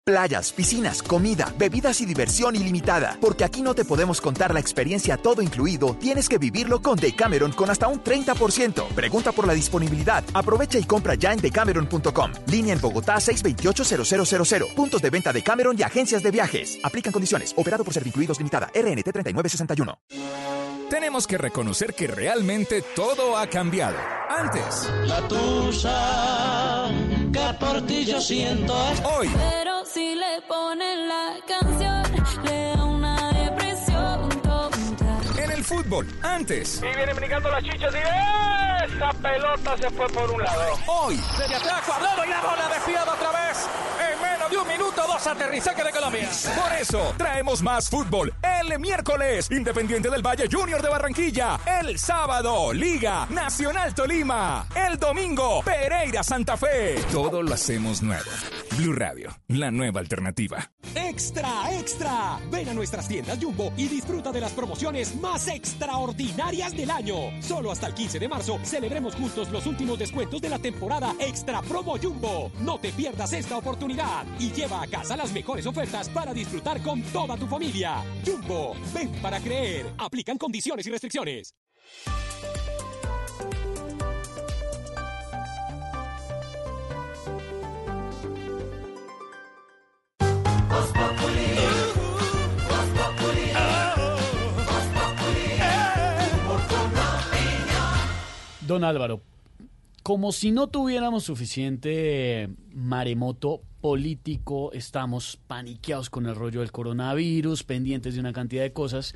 [0.09, 3.19] Playas, piscinas, comida, bebidas y diversión ilimitada.
[3.21, 7.53] Porque aquí no te podemos contar la experiencia todo incluido, tienes que vivirlo con Decameron
[7.53, 8.89] con hasta un 30%.
[8.95, 10.25] Pregunta por la disponibilidad.
[10.33, 12.33] Aprovecha y compra ya en decameron.com.
[12.47, 14.75] Línea en Bogotá 628-0000.
[14.75, 16.79] Puntos de venta de Cameron y agencias de viajes.
[16.83, 17.53] Aplican condiciones.
[17.55, 18.71] Operado por Servincluidos Limitada.
[18.75, 19.99] RNT 3961.
[20.89, 23.99] Tenemos que reconocer que realmente todo ha cambiado.
[24.31, 24.91] Antes.
[25.05, 26.89] La tusa,
[27.33, 28.75] que por ti yo siento.
[29.05, 29.29] Hoy.
[29.37, 32.03] Pero si le ponen la canción,
[32.45, 35.43] le da una depresión tonta.
[35.43, 36.07] En el fútbol.
[36.23, 36.83] Antes.
[36.83, 40.79] Y viene brincando las chichas y esa pelota se fue por un lado.
[40.87, 41.21] Hoy.
[41.39, 43.69] Desde atrás, cuadrado y la bola desviada otra vez.
[44.59, 46.29] En menos de un minuto, dos aterrizaje de Colombia.
[46.57, 48.33] Por eso, traemos más fútbol.
[48.43, 51.59] El miércoles, Independiente del Valle Junior de Barranquilla.
[51.81, 54.67] El sábado, Liga Nacional Tolima.
[54.75, 56.97] El domingo, Pereira Santa Fe.
[57.13, 58.31] Todo lo hacemos nuevo.
[58.77, 60.71] Blue Radio, la nueva alternativa.
[60.95, 62.39] ¡Extra, extra!
[62.51, 67.17] Ven a nuestras tiendas Jumbo y disfruta de las promociones más extraordinarias del año.
[67.41, 71.61] Solo hasta el 15 de marzo celebremos juntos los últimos descuentos de la temporada Extra
[71.63, 72.53] Promo Jumbo.
[72.61, 77.03] No te pierdas esta oportunidad y lleva a casa las mejores ofertas para disfrutar con
[77.03, 78.03] toda tu familia.
[78.25, 79.87] Jumbo, ven para creer.
[79.99, 81.55] Aplican condiciones y restricciones.
[98.69, 99.23] Don Álvaro,
[100.09, 108.15] como si no tuviéramos suficiente maremoto político, estamos paniqueados con el rollo del coronavirus, pendientes
[108.15, 109.15] de una cantidad de cosas,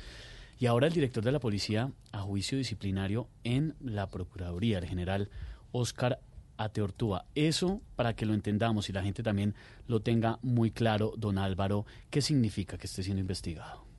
[0.59, 5.31] y ahora el director de la policía a juicio disciplinario en la Procuraduría, el general
[5.71, 6.19] Oscar
[6.57, 7.25] Ateortúa.
[7.33, 9.55] Eso para que lo entendamos y la gente también
[9.87, 13.92] lo tenga muy claro, don Álvaro, ¿qué significa que esté siendo investigado?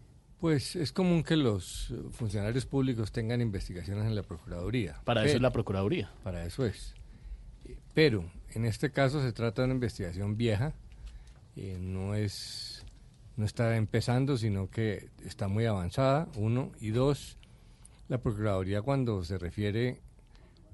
[0.45, 5.01] Pues es común que los eh, funcionarios públicos tengan investigaciones en la Procuraduría.
[5.03, 6.11] Para eso es la Procuraduría.
[6.23, 6.93] Para eso es.
[7.65, 10.75] Eh, Pero en este caso se trata de una investigación vieja,
[11.57, 12.85] eh, no es
[13.39, 17.39] no está empezando, sino que está muy avanzada, uno, y dos,
[18.09, 20.03] la Procuraduría cuando se refiere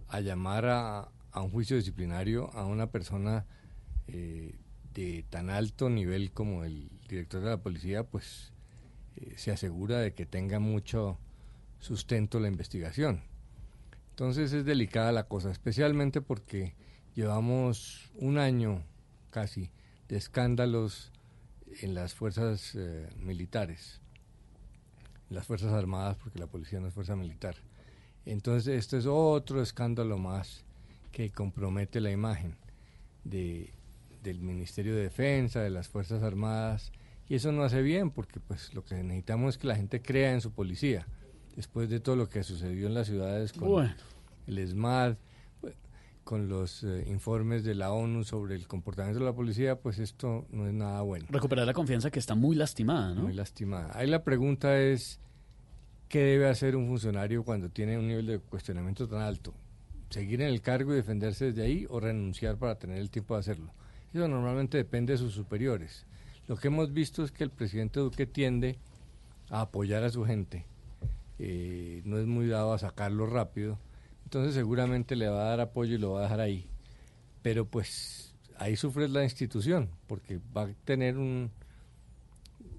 [0.09, 3.47] a llamar a, a un juicio disciplinario a una persona
[4.09, 4.53] eh,
[4.95, 8.53] de tan alto nivel como el director de la policía, pues
[9.17, 11.19] eh, se asegura de que tenga mucho
[11.79, 13.23] sustento la investigación.
[14.11, 16.75] Entonces es delicada la cosa, especialmente porque
[17.15, 18.83] llevamos un año
[19.31, 19.71] casi
[20.09, 21.11] de escándalos
[21.81, 24.01] en las fuerzas eh, militares,
[25.31, 27.57] las fuerzas armadas, porque la policía no es fuerza militar.
[28.27, 30.65] Entonces esto es otro escándalo más
[31.13, 32.57] que compromete la imagen
[33.25, 33.73] de,
[34.23, 36.93] del Ministerio de Defensa, de las Fuerzas Armadas,
[37.31, 40.33] y eso no hace bien porque pues lo que necesitamos es que la gente crea
[40.35, 41.07] en su policía.
[41.55, 43.95] Después de todo lo que sucedió en las ciudades con Bueno.
[44.49, 45.15] el SMAD,
[45.61, 45.75] pues,
[46.25, 50.45] con los eh, informes de la ONU sobre el comportamiento de la policía, pues esto
[50.51, 51.27] no es nada bueno.
[51.31, 53.23] Recuperar la confianza que está muy lastimada, ¿no?
[53.23, 53.93] Muy lastimada.
[53.95, 55.21] Ahí la pregunta es,
[56.09, 59.55] ¿qué debe hacer un funcionario cuando tiene un nivel de cuestionamiento tan alto?
[60.09, 63.41] ¿Seguir en el cargo y defenderse desde ahí o renunciar para tener el tiempo de
[63.41, 63.73] hacerlo?
[64.13, 66.07] Eso normalmente depende de sus superiores.
[66.49, 68.79] Lo que hemos visto es que el presidente Duque tiende
[69.51, 70.65] a apoyar a su gente.
[71.39, 73.79] Eh, no es muy dado a sacarlo rápido.
[74.25, 76.67] Entonces seguramente le va a dar apoyo y lo va a dejar ahí.
[77.43, 81.51] Pero pues ahí sufre la institución, porque va a tener un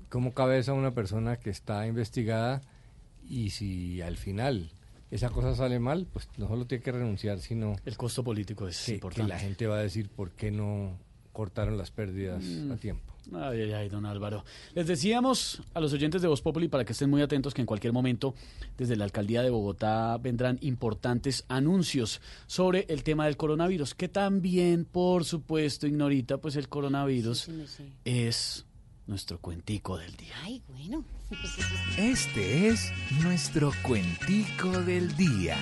[0.09, 2.61] como cabeza una persona que está investigada
[3.29, 4.69] y si al final
[5.09, 8.85] esa cosa sale mal, pues no solo tiene que renunciar, sino el costo político es
[8.85, 9.23] que, importante.
[9.23, 10.97] que la gente va a decir por qué no
[11.31, 12.71] cortaron las pérdidas Mm.
[12.73, 13.10] a tiempo.
[13.33, 14.43] Ay, ay, ay, don Álvaro.
[14.73, 17.67] Les decíamos a los oyentes de Voz Populi para que estén muy atentos que en
[17.67, 18.33] cualquier momento
[18.77, 24.85] desde la alcaldía de Bogotá vendrán importantes anuncios sobre el tema del coronavirus, que también,
[24.85, 27.49] por supuesto, ignorita, pues el coronavirus
[28.05, 28.65] es
[29.07, 30.33] nuestro cuentico del día.
[30.43, 31.03] Ay, bueno.
[31.97, 32.91] Este es
[33.21, 35.57] nuestro cuentico del día.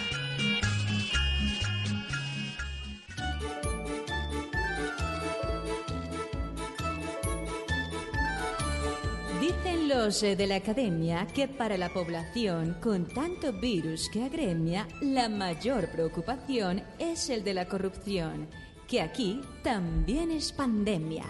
[9.90, 15.30] Los eh, de la academia que para la población con tanto virus que agremia, la
[15.30, 18.48] mayor preocupación es el de la corrupción,
[18.88, 21.26] que aquí también es pandemia.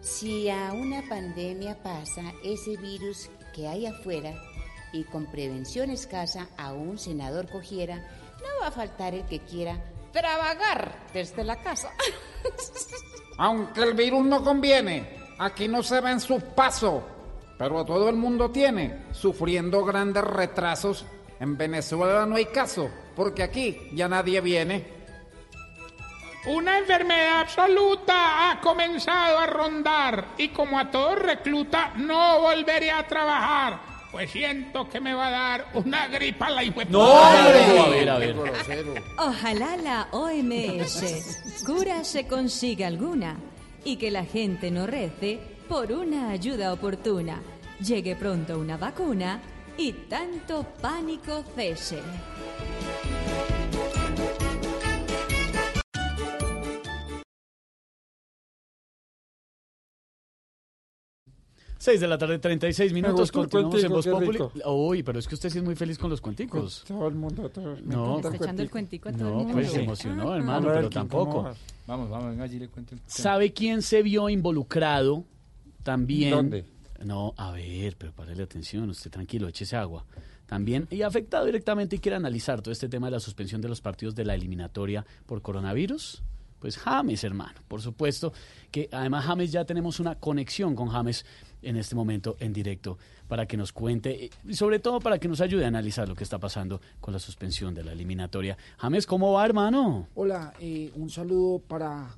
[0.00, 4.34] Si a una pandemia pasa ese virus que hay afuera
[4.92, 9.80] y con prevención escasa a un senador cogiera, no va a faltar el que quiera
[10.10, 11.92] trabajar desde la casa.
[13.38, 15.08] Aunque el virus no conviene,
[15.38, 17.04] aquí no se ven sus pasos,
[17.62, 21.04] pero todo el mundo tiene, sufriendo grandes retrasos.
[21.38, 24.84] En Venezuela no hay caso, porque aquí ya nadie viene.
[26.48, 33.06] Una enfermedad absoluta ha comenzado a rondar y como a todo recluta no volveré a
[33.06, 33.78] trabajar,
[34.10, 38.34] pues siento que me va a dar una gripa la hijo A ver, a ver.
[39.18, 43.36] Ojalá la OMS cura se consiga alguna
[43.84, 47.40] y que la gente no rece por una ayuda oportuna.
[47.80, 49.40] Llegue pronto una vacuna
[49.78, 51.98] y tanto pánico cese.
[61.78, 63.30] 6 de la tarde, 36 minutos.
[63.30, 64.38] el Continuamos en Voz Populi.
[64.66, 66.84] Uy, pero es que usted sí es muy feliz con los cuenticos.
[66.86, 69.38] Todo el mundo, todo, me No, encanta Está echando el cuentico a todo el no,
[69.38, 69.54] mundo.
[69.54, 71.42] pues se emocionó, hermano, A ver, pero ¿quién, cómo tampoco.
[71.44, 71.54] va?
[71.86, 73.00] Vamos, vamos, venga, allí le cuento el.
[73.06, 75.24] ¿Sabe quién se vio involucrado
[75.82, 76.30] también?
[76.30, 76.64] ¿Dónde?
[77.04, 80.04] No, a ver, pero párele atención, usted tranquilo, échese agua.
[80.46, 83.80] También, y afectado directamente y quiere analizar todo este tema de la suspensión de los
[83.80, 86.22] partidos de la eliminatoria por coronavirus.
[86.58, 88.32] Pues James, hermano, por supuesto,
[88.70, 91.26] que además James ya tenemos una conexión con James
[91.62, 95.40] en este momento en directo para que nos cuente y sobre todo para que nos
[95.40, 98.56] ayude a analizar lo que está pasando con la suspensión de la eliminatoria.
[98.78, 100.06] James, ¿cómo va, hermano?
[100.14, 102.16] Hola, eh, un saludo para,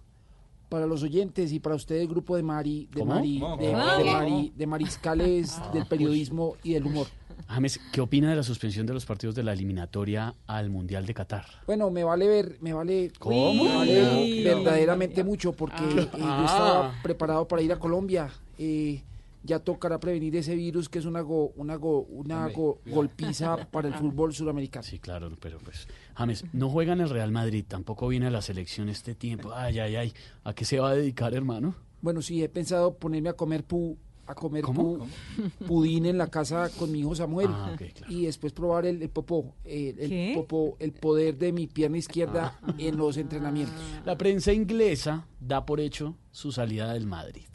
[0.74, 3.14] para los oyentes y para usted, el grupo de Mari, de ¿Cómo?
[3.14, 3.56] Mari, ¿Cómo?
[3.58, 3.96] de, ¿Cómo?
[3.96, 7.06] de Mari- de mariscales del periodismo y del humor.
[7.46, 11.14] James, ¿qué opina de la suspensión de los partidos de la eliminatoria al Mundial de
[11.14, 11.44] Qatar?
[11.68, 13.62] Bueno, me vale ver, me vale, ¿Cómo?
[13.62, 15.90] me vale verdaderamente mucho porque Ah.
[15.96, 16.44] eh, yo Ah.
[16.44, 18.28] estaba preparado para ir a Colombia.
[18.58, 19.00] Eh,
[19.44, 23.86] ya tocará prevenir ese virus que es una go- una go- una go- golpiza para
[23.86, 24.82] el fútbol sudamericano.
[24.82, 28.42] Sí, claro, pero pues, James, no juega en el Real Madrid, tampoco viene a la
[28.42, 29.52] selección este tiempo.
[29.54, 30.12] Ay, ay, ay,
[30.44, 31.74] ¿a qué se va a dedicar, hermano?
[32.02, 34.98] Bueno, sí, he pensado ponerme a comer pu, a comer ¿Cómo?
[34.98, 37.92] pu- pudín en la casa con mi hijo Samuel Ah, claro.
[38.12, 40.32] y después probar el, el popó, el, el ¿Qué?
[40.34, 43.74] popó, el poder de mi pierna izquierda en los entrenamientos.
[44.04, 47.46] La prensa inglesa da por hecho su salida del Madrid.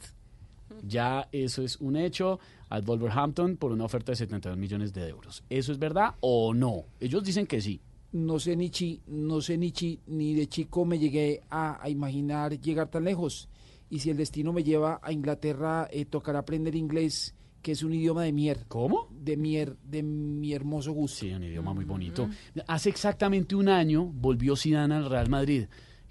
[0.82, 5.42] Ya eso es un hecho al Wolverhampton por una oferta de 72 millones de euros.
[5.50, 6.84] ¿Eso es verdad o no?
[7.00, 7.80] Ellos dicen que sí.
[8.12, 11.88] No sé ni chi, no sé ni chi, ni de chico me llegué a, a
[11.88, 13.48] imaginar llegar tan lejos.
[13.88, 17.92] Y si el destino me lleva a Inglaterra, eh, tocará aprender inglés, que es un
[17.92, 18.64] idioma de mier.
[18.68, 19.08] ¿Cómo?
[19.10, 21.18] De mier, de mi hermoso gusto.
[21.20, 22.28] Sí, un idioma muy bonito.
[22.66, 25.66] Hace exactamente un año volvió Zidane al Real Madrid.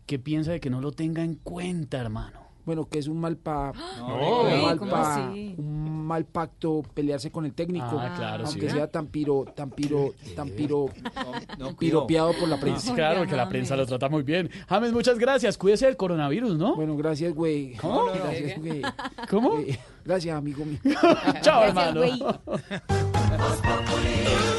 [0.05, 2.48] ¿Qué piensa de que no lo tenga en cuenta, hermano?
[2.69, 5.55] Bueno, que es un mal pa, No, un, mal ¿cómo pa- así?
[5.57, 8.59] un mal pacto pelearse con el técnico, Ah, claro, sí.
[8.59, 10.85] aunque sea tan piro, tan piro, tan piro,
[11.57, 12.93] no, piropeado por la prensa.
[12.93, 14.51] Claro, que la prensa lo trata muy bien.
[14.67, 15.57] James, muchas gracias.
[15.57, 16.75] Cuídese del coronavirus, ¿no?
[16.75, 17.73] Bueno, gracias, güey.
[17.77, 18.05] ¿Cómo?
[18.05, 18.81] Gracias, güey.
[19.31, 19.53] ¿Cómo?
[20.05, 20.77] Gracias, amigo mío.
[21.41, 22.39] Chao, Gracias, hermano.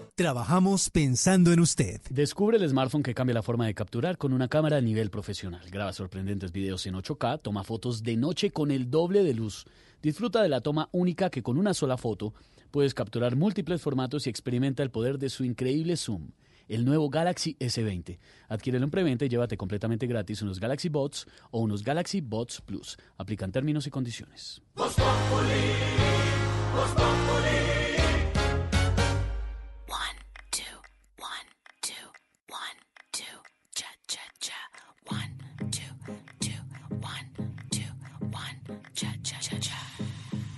[0.15, 2.01] Trabajamos pensando en usted.
[2.09, 5.61] Descubre el smartphone que cambia la forma de capturar con una cámara a nivel profesional.
[5.71, 9.65] Graba sorprendentes videos en 8K, toma fotos de noche con el doble de luz.
[10.01, 12.33] Disfruta de la toma única que con una sola foto
[12.71, 16.31] puedes capturar múltiples formatos y experimenta el poder de su increíble zoom.
[16.67, 18.19] El nuevo Galaxy S20.
[18.49, 22.97] Adquiérelo en preventa y llévate completamente gratis unos Galaxy Bots o unos Galaxy Bots Plus.
[23.17, 24.61] Aplican términos y condiciones.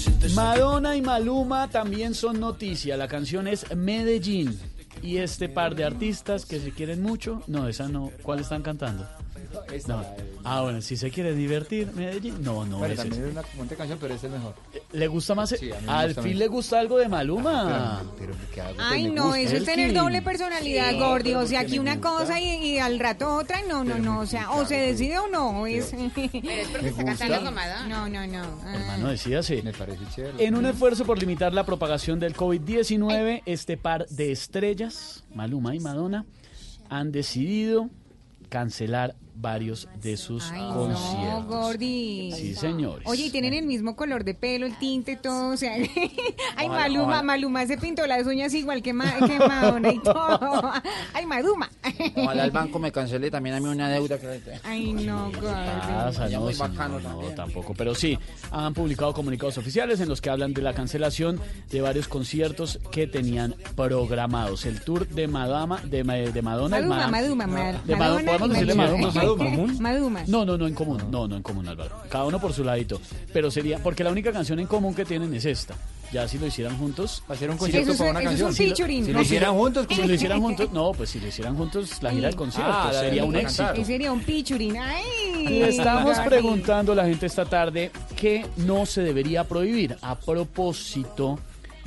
[0.34, 2.96] Madonna y Maluma también son noticia.
[2.96, 4.58] La canción es Medellín.
[5.02, 8.10] Y este par de artistas que se quieren mucho, no, esa no.
[8.22, 9.08] ¿Cuál están cantando?
[9.86, 10.04] No.
[10.44, 12.42] Ah, bueno, si se quiere divertir, Medellín.
[12.42, 13.18] No, no, también es.
[13.18, 14.54] es una monte canción, pero es el mejor.
[14.92, 15.50] ¿Le gusta más?
[15.50, 18.02] Sí, a mí me Al gusta fin le gusta algo de Maluma.
[18.18, 18.74] Pero, pero ¿qué hago?
[18.78, 19.40] Ay, Pues me no, gusta.
[19.40, 21.30] eso es tener doble personalidad, Sí, Gordy.
[21.30, 23.60] pero O sea, aquí una cosa y, y al rato otra.
[23.68, 24.20] No, no, no.
[24.20, 25.66] O sea, o se decide o no.
[25.66, 25.92] Es...
[26.14, 27.54] Pero es porque está cantando con
[27.88, 28.42] No, no, no.
[28.64, 28.74] Ah.
[28.74, 29.62] Hermano, decídase.
[29.62, 30.44] Me parece chévere.
[30.44, 35.80] En un esfuerzo por limitar la propagación del COVID-19, este par de estrellas, Maluma y
[35.80, 36.24] Madonna,
[36.88, 37.88] han decidido
[38.48, 41.46] cancelar varios de sus Ay, no, conciertos.
[41.46, 42.32] Gordi.
[42.36, 43.06] Sí, señores.
[43.08, 45.50] Oye, y tienen el mismo color de pelo, el tinte, todo.
[45.52, 45.72] O sea,
[46.56, 47.22] ay, Ojalá, Maluma, ojalá.
[47.22, 50.72] Maluma se pintó las uñas igual que, Ma- que Madonna y todo.
[51.14, 51.70] Ay, Maluma.
[52.16, 56.28] Ojalá el banco me cancele también a mí una deuda que Ay, no, pasa?
[56.28, 57.74] Ya No, muy señor, bacano no, tampoco.
[57.74, 58.18] Pero sí,
[58.50, 63.06] han publicado comunicados oficiales en los que hablan de la cancelación de varios conciertos que
[63.06, 64.66] tenían programados.
[64.66, 66.02] El tour de Madama, de,
[66.32, 66.78] de Madonna.
[66.78, 68.74] el Maduma, Ma- Maduma, Ma- de Ma- Madonna ¿Podemos y decirle
[69.36, 69.56] Maduma.
[69.66, 69.80] Maduma?
[69.80, 70.22] Maduma.
[70.26, 71.02] No, no, no en común.
[71.10, 71.96] No, no en común, Álvaro.
[72.08, 73.00] Cada uno por su ladito.
[73.32, 75.74] Pero sería, porque la única canción en común que tienen es esta.
[76.12, 77.22] Ya si lo hicieran juntos.
[77.38, 78.52] Ser un concierto para una canción.
[78.52, 79.04] Si lo, featuring.
[79.04, 82.02] si No, lo hicieran juntos, si lo hicieran juntos, no, pues si lo hicieran juntos,
[82.02, 83.72] la gira del concierto Ah, la sería un éxito.
[83.72, 84.76] Ese sería un pichurín.
[84.76, 85.46] Ay.
[85.48, 91.38] Le estamos preguntando a la gente esta tarde qué no se debería prohibir a propósito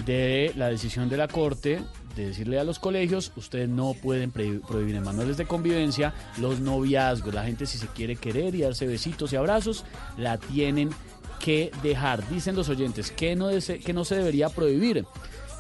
[0.06, 1.82] de la decisión de la Corte
[2.16, 7.34] de decirle a los colegios, ustedes no pueden prohibir en manuales de convivencia los noviazgos.
[7.34, 9.86] La gente si se quiere querer y darse besitos y abrazos,
[10.18, 10.92] la tienen
[11.40, 12.28] que dejar.
[12.30, 13.50] Dicen los oyentes que no,
[13.84, 15.06] que no se debería prohibir.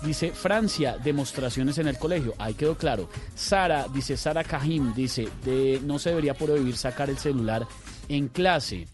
[0.04, 2.34] Dice Francia, demostraciones en el colegio.
[2.38, 3.10] Ahí quedó claro.
[3.36, 7.66] Sara, dice Sara Cajim, dice, de, no se debería prohibir sacar el celular
[8.10, 8.88] en clase.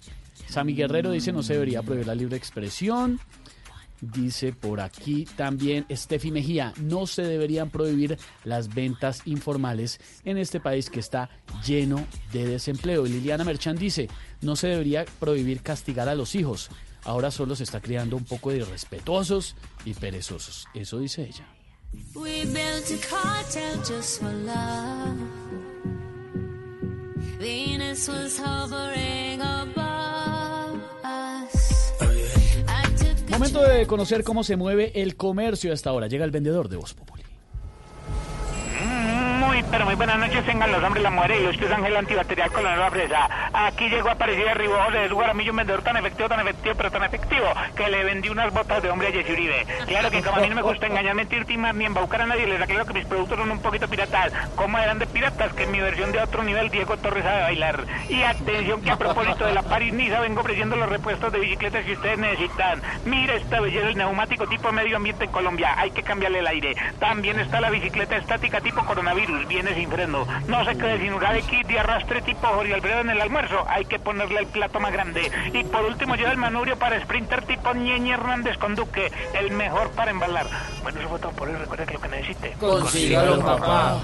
[0.47, 3.19] Sami Guerrero dice, no se debería prohibir la libre expresión.
[4.02, 10.60] Dice por aquí también Steffi Mejía, no se deberían prohibir las ventas informales en este
[10.60, 11.30] país que está
[11.66, 13.06] lleno de desempleo.
[13.06, 14.10] Liliana Merchan dice,
[14.42, 16.69] no se debería prohibir castigar a los hijos.
[17.03, 19.56] Ahora solo se está creando un poco de irrespetuosos
[19.86, 20.68] y perezosos.
[20.74, 21.48] Eso dice ella.
[27.40, 30.58] Venus was hovering above
[33.40, 36.08] Momento de conocer cómo se mueve el comercio hasta ahora.
[36.08, 37.18] Llega el vendedor de Voz Populi.
[39.71, 42.51] Pero muy buenas noches, tengan los hombres, las mujeres y los que usan gel antibacterial
[42.51, 43.29] con la nueva fresa.
[43.53, 47.03] Aquí llegó aparecido arriba José de Guaramillo, un vendedor tan efectivo, tan efectivo, pero tan
[47.03, 49.65] efectivo, que le vendí unas botas de hombre a Jessy Uribe.
[49.85, 52.47] Claro que como a mí no me gusta engañar, mentir, timar, ni embaucar a nadie,
[52.47, 54.31] les aclaro que mis productos son un poquito piratas.
[54.55, 55.53] ¿Cómo eran de piratas?
[55.53, 57.83] Que en mi versión de otro nivel, Diego Torres sabe bailar.
[58.09, 61.93] Y atención que a propósito de la París-Niza vengo ofreciendo los repuestos de bicicletas que
[61.93, 62.81] ustedes necesitan.
[63.05, 65.75] Mira esta belleza, el neumático tipo medio ambiente en Colombia.
[65.77, 66.75] Hay que cambiarle el aire.
[66.99, 69.49] También está la bicicleta estática tipo coronavirus.
[69.50, 70.28] Viene sin freno.
[70.48, 73.66] No se quede sin lugar de kit de arrastre tipo Jorge Alfredo en el almuerzo.
[73.68, 75.32] Hay que ponerle el plato más grande.
[75.52, 79.11] Y por último lleva el manubrio para sprinter tipo Ñeñe Hernández con Duque.
[79.34, 80.45] El mejor para embalar.
[80.84, 81.56] Bueno, eso fue todo por hoy.
[81.56, 82.52] Recuerda que lo que necesite.
[82.60, 83.98] Consígalo, papá.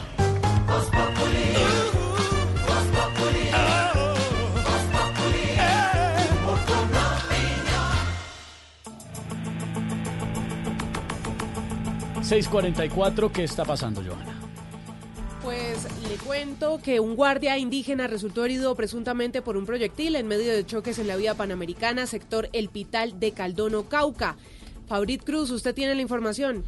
[12.26, 14.35] ...644, ¿qué está pasando, Johanna?
[15.46, 20.52] Pues le cuento que un guardia indígena resultó herido presuntamente por un proyectil en medio
[20.52, 24.38] de choques en la vía panamericana, sector El Pital de Caldono, Cauca.
[24.88, 26.64] Fabrit Cruz, usted tiene la información.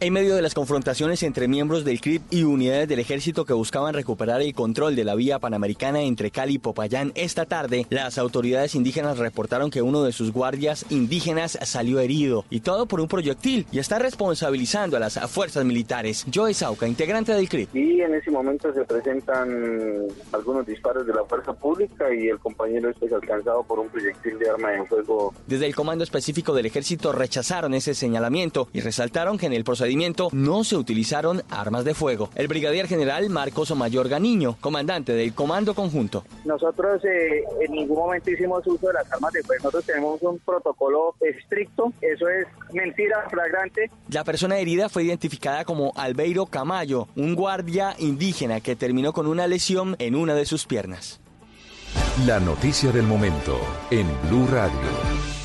[0.00, 3.94] En medio de las confrontaciones entre miembros del CRIP y unidades del ejército que buscaban
[3.94, 8.74] recuperar el control de la vía panamericana entre Cali y Popayán esta tarde, las autoridades
[8.74, 13.66] indígenas reportaron que uno de sus guardias indígenas salió herido y todo por un proyectil
[13.70, 16.26] y está responsabilizando a las fuerzas militares.
[16.34, 17.74] Joe Sauca, integrante del CRIP.
[17.74, 22.90] Y en ese momento se presentan algunos disparos de la fuerza pública y el compañero
[22.90, 25.32] este es alcanzado por un proyectil de arma de fuego.
[25.46, 30.30] Desde el Comando Específico del Ejército rechazaron ese señalamiento y resaltaron que en el procedimiento
[30.32, 32.30] no se utilizaron armas de fuego.
[32.36, 36.24] El brigadier general Marcos Mayor Ganiño, comandante del Comando Conjunto.
[36.46, 39.64] Nosotros eh, en ningún momento hicimos uso de las armas de fuego.
[39.64, 41.92] Nosotros tenemos un protocolo estricto.
[42.00, 43.90] Eso es mentira flagrante.
[44.08, 49.46] La persona herida fue identificada como Albeiro Camayo, un guardia indígena que terminó con una
[49.46, 51.20] lesión en una de sus piernas.
[52.26, 55.43] La noticia del momento en Blue Radio.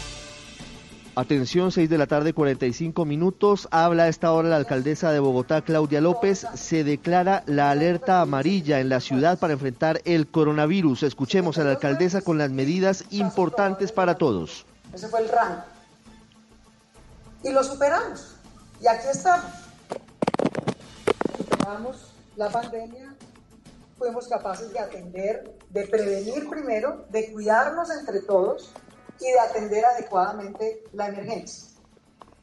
[1.16, 3.68] Atención, 6 de la tarde, 45 minutos.
[3.72, 6.46] Habla a esta hora la alcaldesa de Bogotá, Claudia López.
[6.54, 11.04] Se declara la alerta amarilla en la ciudad para enfrentar el coronavirus.
[11.04, 14.66] Escuchemos a la alcaldesa con las medidas importantes para todos.
[14.94, 15.64] Ese fue el rango.
[17.44, 18.36] Y lo superamos.
[18.82, 19.52] Y aquí estamos.
[21.38, 23.14] Superamos la pandemia,
[23.98, 28.72] fuimos capaces de atender, de prevenir primero, de cuidarnos entre todos
[29.20, 31.70] y de atender adecuadamente la emergencia.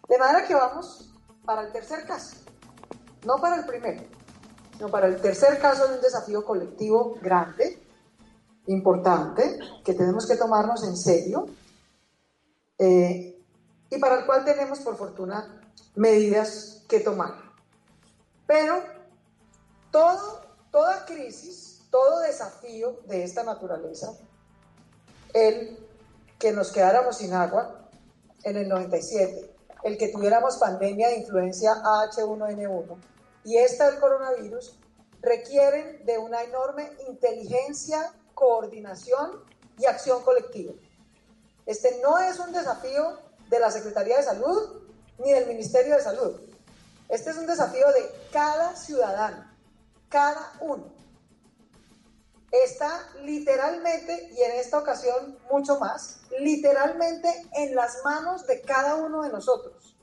[0.09, 1.13] De manera que vamos
[1.45, 2.37] para el tercer caso,
[3.25, 4.03] no para el primero,
[4.73, 7.83] sino para el tercer caso de un desafío colectivo grande,
[8.67, 11.47] importante, que tenemos que tomarnos en serio
[12.79, 13.41] eh,
[13.91, 15.61] y para el cual tenemos, por fortuna,
[15.95, 17.35] medidas que tomar.
[18.47, 18.83] Pero
[19.91, 20.47] todo
[20.77, 24.13] toda crisis, todo desafío de esta naturaleza,
[25.33, 25.86] el
[26.39, 27.89] que nos quedáramos sin agua
[28.45, 32.97] en el 97, el que tuviéramos pandemia de influencia H1N1
[33.45, 34.79] y esta del coronavirus,
[35.23, 39.45] requieren de una enorme inteligencia, coordinación
[39.79, 40.73] y acción colectiva.
[41.65, 44.83] Este no es un desafío de la Secretaría de Salud
[45.19, 46.41] ni del Ministerio de Salud.
[47.09, 49.49] Este es un desafío de cada ciudadano,
[50.09, 50.96] cada uno.
[52.65, 59.23] Está literalmente, y en esta ocasión mucho más, literalmente en las manos de cada uno
[59.23, 59.97] de nosotros.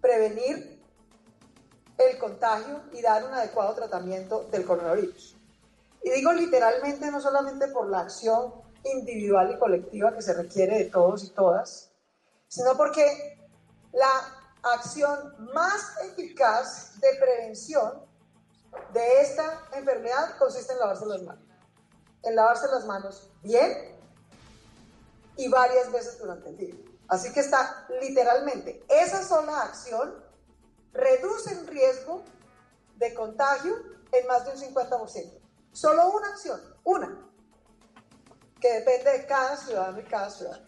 [0.00, 0.82] Prevenir
[1.96, 5.36] el contagio y dar un adecuado tratamiento del coronavirus.
[6.02, 8.52] Y digo literalmente no solamente por la acción
[8.84, 11.90] individual y colectiva que se requiere de todos y todas,
[12.48, 13.38] sino porque
[13.92, 14.10] la
[14.62, 18.04] acción más eficaz de prevención
[18.92, 21.53] de esta enfermedad consiste en lavarse las manos.
[22.24, 23.94] En lavarse las manos bien
[25.36, 26.74] y varias veces durante el día.
[27.08, 30.24] Así que está literalmente esa sola acción
[30.92, 32.22] reduce el riesgo
[32.96, 33.74] de contagio
[34.12, 35.40] en más de un 50%.
[35.72, 37.28] Solo una acción, una,
[38.60, 40.64] que depende de cada ciudadano y cada ciudadano.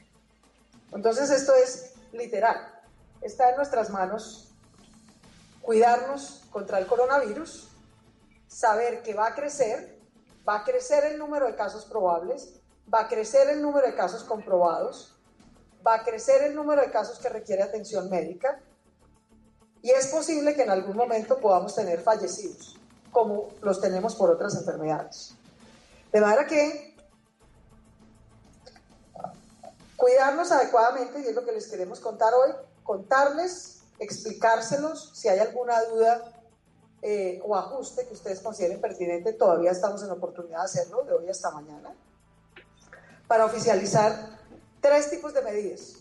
[0.93, 2.57] Entonces esto es literal.
[3.21, 4.53] Está en nuestras manos
[5.63, 7.69] cuidarnos contra el coronavirus,
[8.47, 9.96] saber que va a crecer,
[10.49, 12.55] va a crecer el número de casos probables,
[12.93, 15.17] va a crecer el número de casos comprobados,
[15.87, 18.61] va a crecer el número de casos que requiere atención médica
[19.83, 22.77] y es posible que en algún momento podamos tener fallecidos,
[23.13, 25.35] como los tenemos por otras enfermedades.
[26.13, 26.97] De manera que
[29.97, 32.53] cuidarnos adecuadamente, y es lo que les queremos contar hoy,
[32.83, 36.36] contarles, explicárselos, si hay alguna duda
[37.09, 41.29] eh, o ajuste que ustedes consideren pertinente, todavía estamos en oportunidad de hacerlo, de hoy
[41.29, 41.95] hasta mañana,
[43.29, 44.41] para oficializar
[44.81, 45.99] tres tipos de medidas.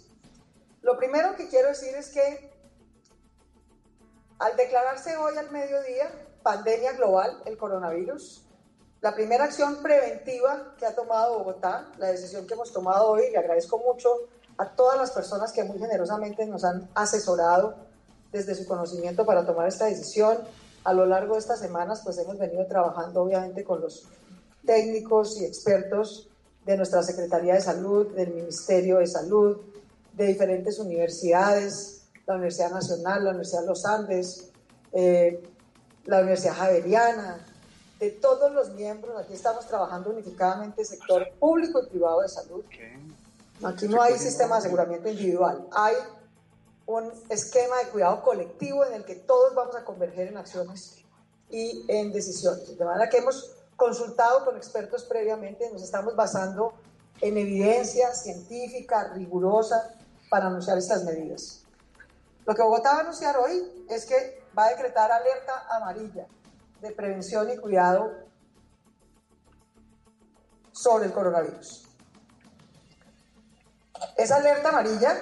[0.81, 2.51] Lo primero que quiero decir es que
[4.39, 6.09] al declararse hoy al mediodía
[6.41, 8.43] pandemia global, el coronavirus,
[9.01, 13.37] la primera acción preventiva que ha tomado Bogotá, la decisión que hemos tomado hoy, le
[13.37, 14.09] agradezco mucho
[14.57, 17.75] a todas las personas que muy generosamente nos han asesorado
[18.31, 20.39] desde su conocimiento para tomar esta decisión.
[20.85, 24.07] A lo largo de estas semanas, pues hemos venido trabajando obviamente con los
[24.65, 26.29] técnicos y expertos
[26.63, 29.57] de nuestra Secretaría de Salud, del Ministerio de Salud,
[30.13, 34.51] de diferentes universidades, la Universidad Nacional, la Universidad de los Andes,
[34.93, 35.43] eh,
[36.05, 37.43] la Universidad Javeriana,
[37.99, 39.19] de todos los miembros.
[39.19, 42.63] Aquí estamos trabajando unificadamente sector público y privado de salud.
[43.63, 45.95] Aquí no hay sistema de aseguramiento individual, hay
[46.87, 51.03] un esquema de cuidado colectivo en el que todos vamos a converger en acciones
[51.49, 52.77] y en decisiones.
[52.77, 56.73] De manera que hemos consultado con expertos previamente, nos estamos basando
[57.21, 59.95] en evidencia científica rigurosa
[60.29, 61.63] para anunciar estas medidas.
[62.45, 66.27] Lo que Bogotá va a anunciar hoy es que va a decretar alerta amarilla
[66.81, 68.11] de prevención y cuidado
[70.71, 71.87] sobre el coronavirus.
[74.17, 75.17] Esa alerta amarilla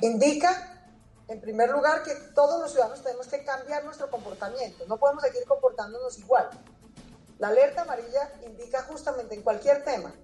[0.00, 0.90] indica,
[1.28, 4.84] en primer lugar, que todos los ciudadanos tenemos que cambiar nuestro comportamiento.
[4.86, 6.48] No podemos seguir comportándonos igual.
[7.38, 10.14] La alerta amarilla indica justamente en cualquier tema,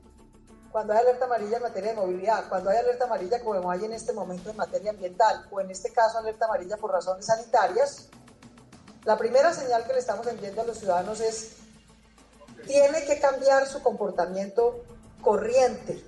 [0.71, 3.93] cuando hay alerta amarilla en materia de movilidad, cuando hay alerta amarilla como hay en
[3.93, 8.09] este momento en materia ambiental, o en este caso alerta amarilla por razones sanitarias,
[9.05, 11.57] la primera señal que le estamos enviando a los ciudadanos es,
[12.67, 14.83] tiene que cambiar su comportamiento
[15.21, 16.03] corriente,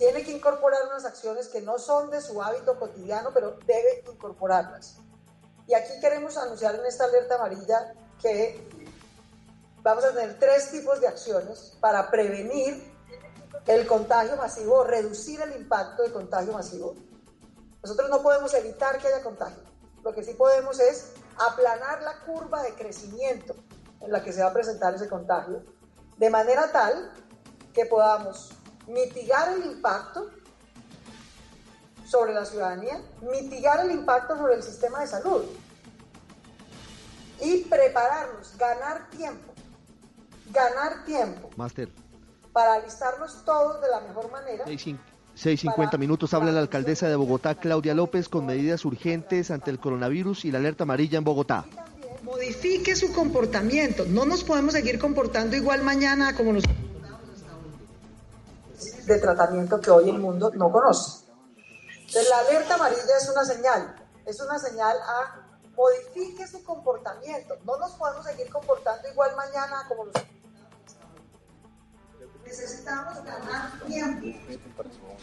[0.00, 4.96] tiene que incorporar unas acciones que no son de su hábito cotidiano, pero debe incorporarlas.
[5.66, 8.66] Y aquí queremos anunciar en esta alerta amarilla que
[9.82, 12.82] vamos a tener tres tipos de acciones para prevenir
[13.66, 16.94] el contagio masivo, reducir el impacto de contagio masivo.
[17.82, 19.62] Nosotros no podemos evitar que haya contagio.
[20.02, 23.54] Lo que sí podemos es aplanar la curva de crecimiento
[24.00, 25.62] en la que se va a presentar ese contagio,
[26.16, 27.12] de manera tal
[27.74, 28.54] que podamos
[28.92, 30.30] mitigar el impacto
[32.06, 35.44] sobre la ciudadanía, mitigar el impacto sobre el sistema de salud
[37.40, 39.52] y prepararnos, ganar tiempo,
[40.52, 41.88] ganar tiempo Máster,
[42.52, 44.64] para alistarnos todos de la mejor manera.
[44.64, 50.44] 6.50 minutos habla la alcaldesa de Bogotá, Claudia López, con medidas urgentes ante el coronavirus
[50.44, 51.64] y la alerta amarilla en Bogotá.
[52.24, 54.04] Modifique su comportamiento.
[54.06, 56.64] No nos podemos seguir comportando igual mañana como nos
[59.06, 61.26] de tratamiento que hoy el mundo no conoce.
[62.28, 63.96] La alerta amarilla es una señal,
[64.26, 65.46] es una señal a
[65.76, 67.56] modifique su comportamiento.
[67.64, 70.14] No nos podemos seguir comportando igual mañana como los
[72.44, 74.26] necesitamos ganar tiempo.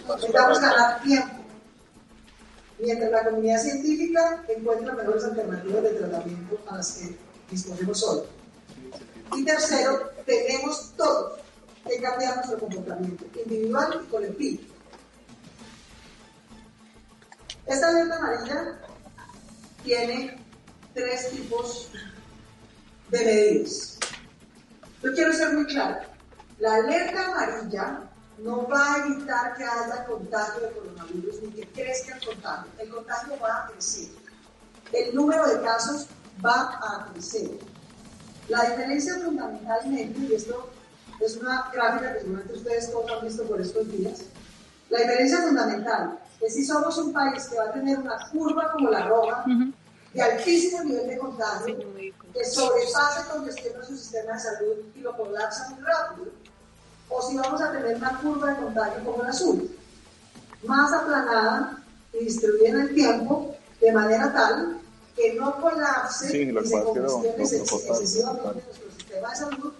[0.07, 1.35] Necesitamos ganar tiempo.
[2.79, 7.17] Mientras la comunidad científica encuentra mejores alternativas de tratamiento a las que
[7.49, 8.21] disponemos hoy.
[9.35, 11.39] Y tercero, tenemos todos
[11.87, 14.61] que cambiar nuestro comportamiento individual y colectivo.
[17.65, 18.79] Esta alerta amarilla
[19.83, 20.37] tiene
[20.93, 21.89] tres tipos
[23.09, 23.99] de medidas.
[25.03, 25.99] Yo quiero ser muy claro.
[26.59, 28.09] La alerta amarilla
[28.39, 32.71] no va a evitar que haya contagio de coronavirus ni que crezca el contagio.
[32.79, 34.09] El contagio va a crecer.
[34.93, 36.07] El número de casos
[36.43, 37.51] va a crecer.
[38.47, 40.69] La diferencia fundamentalmente, y esto
[41.19, 44.21] es una gráfica que seguramente ustedes todos han visto por estos días,
[44.89, 48.89] la diferencia fundamental es si somos un país que va a tener una curva como
[48.89, 49.43] la roja,
[50.13, 51.77] de altísimo nivel de contagio,
[52.33, 56.31] que sobrepase congestiona su sistema de salud y lo colapsa muy rápido,
[57.09, 59.69] o si vamos a tener una curva de contagio como la azul,
[60.63, 64.79] más aplanada y distribuida en el tiempo, de manera tal
[65.15, 69.73] que no colapse Sí, y se congestione excesivamente nuestro sistema de salud,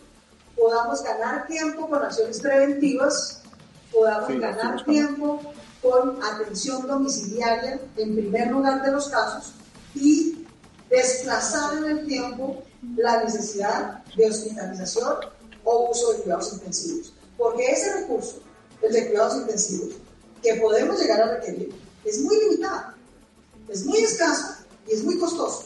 [0.57, 3.41] podamos ganar tiempo con acciones preventivas,
[3.93, 5.39] podamos Sí, ganar tiempo
[5.81, 9.53] con atención domiciliaria en primer lugar de los casos
[9.93, 10.45] y
[10.89, 12.63] desplazar en el tiempo
[12.95, 15.15] la necesidad de hospitalización
[15.63, 17.13] o uso de cuidados intensivos.
[17.37, 18.39] Porque ese recurso,
[18.81, 19.95] el de cuidados intensivos,
[20.41, 21.69] que podemos llegar a requerir,
[22.03, 22.93] es muy limitado,
[23.69, 24.55] es muy escaso
[24.87, 25.65] y es muy costoso.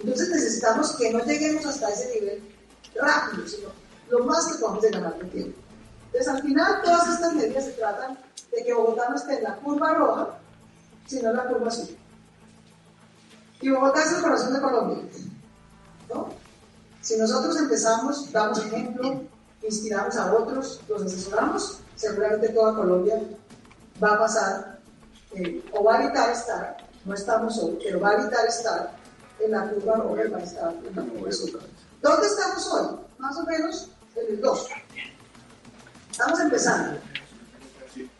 [0.00, 2.55] Entonces necesitamos que no lleguemos hasta ese nivel
[3.00, 3.68] rápido, sino
[4.10, 5.58] lo más que podamos llegar al tiempo.
[6.06, 8.18] Entonces al final todas estas medidas se tratan
[8.50, 10.38] de que Bogotá no esté en la curva roja,
[11.06, 11.96] sino en la curva azul.
[13.60, 15.04] Y Bogotá es el corazón de Colombia.
[16.08, 16.28] ¿no?
[17.00, 19.22] Si nosotros empezamos, damos ejemplo,
[19.62, 23.20] inspiramos a otros, los asesoramos, seguramente toda Colombia
[24.02, 24.78] va a pasar
[25.34, 28.92] eh, o va a evitar estar, no estamos hoy, pero va a evitar estar
[29.40, 31.60] en la curva roja y va a estar en la curva azul.
[32.06, 32.86] ¿Dónde estamos hoy?
[33.18, 34.68] Más o menos en el 2.
[36.12, 37.00] Estamos empezando.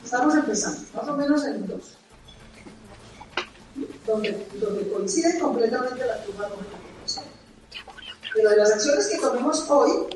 [0.03, 1.99] Estamos empezando, más o menos en el 2.
[4.05, 7.23] Donde, donde coincide completamente la curva roja y la.
[8.35, 10.09] Pero de las acciones que tomemos hoy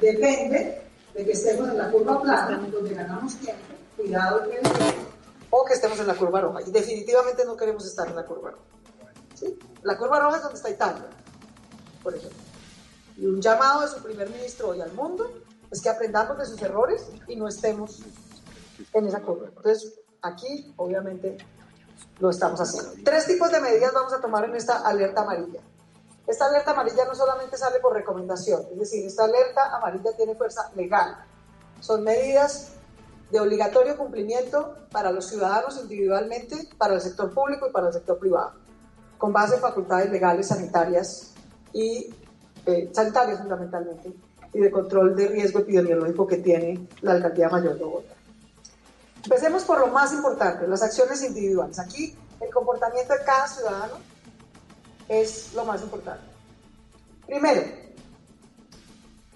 [0.00, 0.82] depende
[1.12, 4.94] de que estemos en la curva plana, donde ganamos tiempo, cuidado prevención,
[5.50, 6.62] o que estemos en la curva roja.
[6.64, 8.64] Y definitivamente no queremos estar en la curva roja.
[9.34, 9.58] ¿sí?
[9.82, 11.06] La curva roja es donde está Italia,
[12.04, 12.45] por ejemplo.
[13.16, 15.30] Y un llamado de su primer ministro hoy al mundo
[15.70, 18.00] es que aprendamos de sus errores y no estemos
[18.92, 19.48] en esa curva.
[19.48, 21.38] Entonces, aquí, obviamente,
[22.18, 22.92] lo estamos haciendo.
[23.04, 25.60] Tres tipos de medidas vamos a tomar en esta alerta amarilla.
[26.26, 30.70] Esta alerta amarilla no solamente sale por recomendación, es decir, esta alerta amarilla tiene fuerza
[30.74, 31.16] legal.
[31.80, 32.72] Son medidas
[33.30, 38.18] de obligatorio cumplimiento para los ciudadanos individualmente, para el sector público y para el sector
[38.18, 38.54] privado,
[39.18, 41.32] con base en facultades legales, sanitarias
[41.72, 42.12] y
[42.66, 42.90] eh,
[43.38, 44.12] fundamentalmente,
[44.52, 48.14] y de control de riesgo epidemiológico que tiene la Alcaldía Mayor de Bogotá.
[49.24, 51.78] Empecemos por lo más importante, las acciones individuales.
[51.78, 53.94] Aquí el comportamiento de cada ciudadano
[55.08, 56.24] es lo más importante.
[57.26, 57.62] Primero,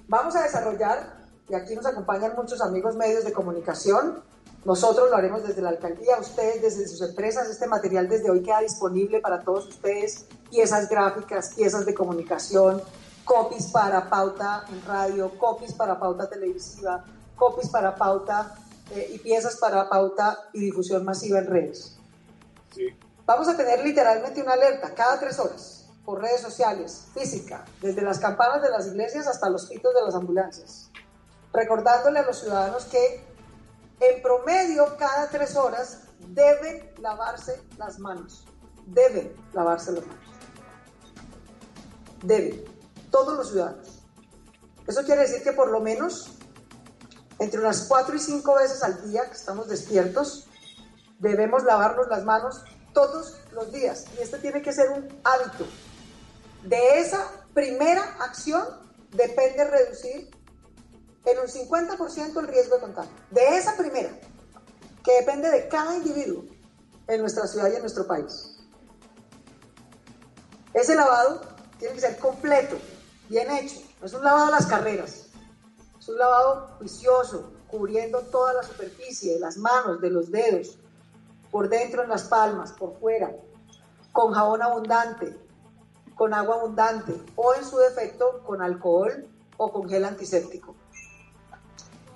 [0.07, 4.23] vamos a desarrollar, y aquí nos acompañan muchos amigos medios de comunicación,
[4.65, 8.61] nosotros lo haremos desde la alcaldía, ustedes desde sus empresas, este material desde hoy queda
[8.61, 12.83] disponible para todos ustedes, piezas gráficas, piezas de comunicación,
[13.31, 17.05] copies para pauta en radio, copies para pauta televisiva,
[17.37, 18.57] copies para pauta
[18.91, 21.97] eh, y piezas para pauta y difusión masiva en redes.
[23.25, 28.19] Vamos a tener literalmente una alerta cada tres horas por redes sociales, física, desde las
[28.19, 30.91] campanas de las iglesias hasta los pitos de las ambulancias,
[31.53, 33.25] recordándole a los ciudadanos que
[34.01, 38.45] en promedio cada tres horas deben lavarse las manos,
[38.87, 40.25] deben lavarse las manos,
[42.25, 42.70] deben,
[43.11, 44.03] todos los ciudadanos.
[44.87, 46.37] Eso quiere decir que por lo menos
[47.41, 50.47] entre unas cuatro y cinco veces al día que estamos despiertos,
[51.19, 54.05] debemos lavarnos las manos todos los días.
[54.19, 55.67] Y este tiene que ser un hábito.
[56.65, 58.63] De esa primera acción
[59.13, 60.31] depende reducir
[61.25, 63.13] en un 50% el riesgo de contagio.
[63.31, 64.11] De esa primera,
[65.03, 66.45] que depende de cada individuo
[67.07, 68.59] en nuestra ciudad y en nuestro país.
[70.75, 71.41] Ese lavado
[71.79, 72.77] tiene que ser completo,
[73.31, 73.81] bien hecho.
[74.01, 75.29] No es un lavado a las carreras.
[75.99, 80.79] Es un lavado juicioso, cubriendo toda la superficie, de las manos, de los dedos,
[81.51, 83.31] por dentro en las palmas, por fuera,
[84.13, 85.39] con jabón abundante,
[86.17, 90.75] con agua abundante o en su defecto con alcohol o con gel antiséptico.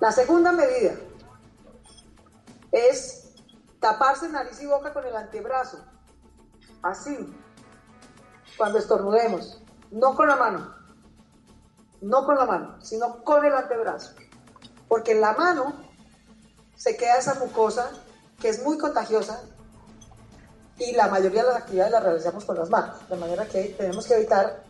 [0.01, 0.95] La segunda medida
[2.71, 3.33] es
[3.79, 5.79] taparse nariz y boca con el antebrazo,
[6.81, 7.33] así,
[8.57, 9.61] cuando estornudemos,
[9.91, 10.84] no con la mano,
[12.01, 14.13] no con la mano, sino con el antebrazo,
[14.87, 15.73] porque en la mano
[16.75, 17.89] se queda esa mucosa
[18.39, 19.41] que es muy contagiosa
[20.77, 24.05] y la mayoría de las actividades las realizamos con las manos, de manera que tenemos
[24.05, 24.63] que evitar,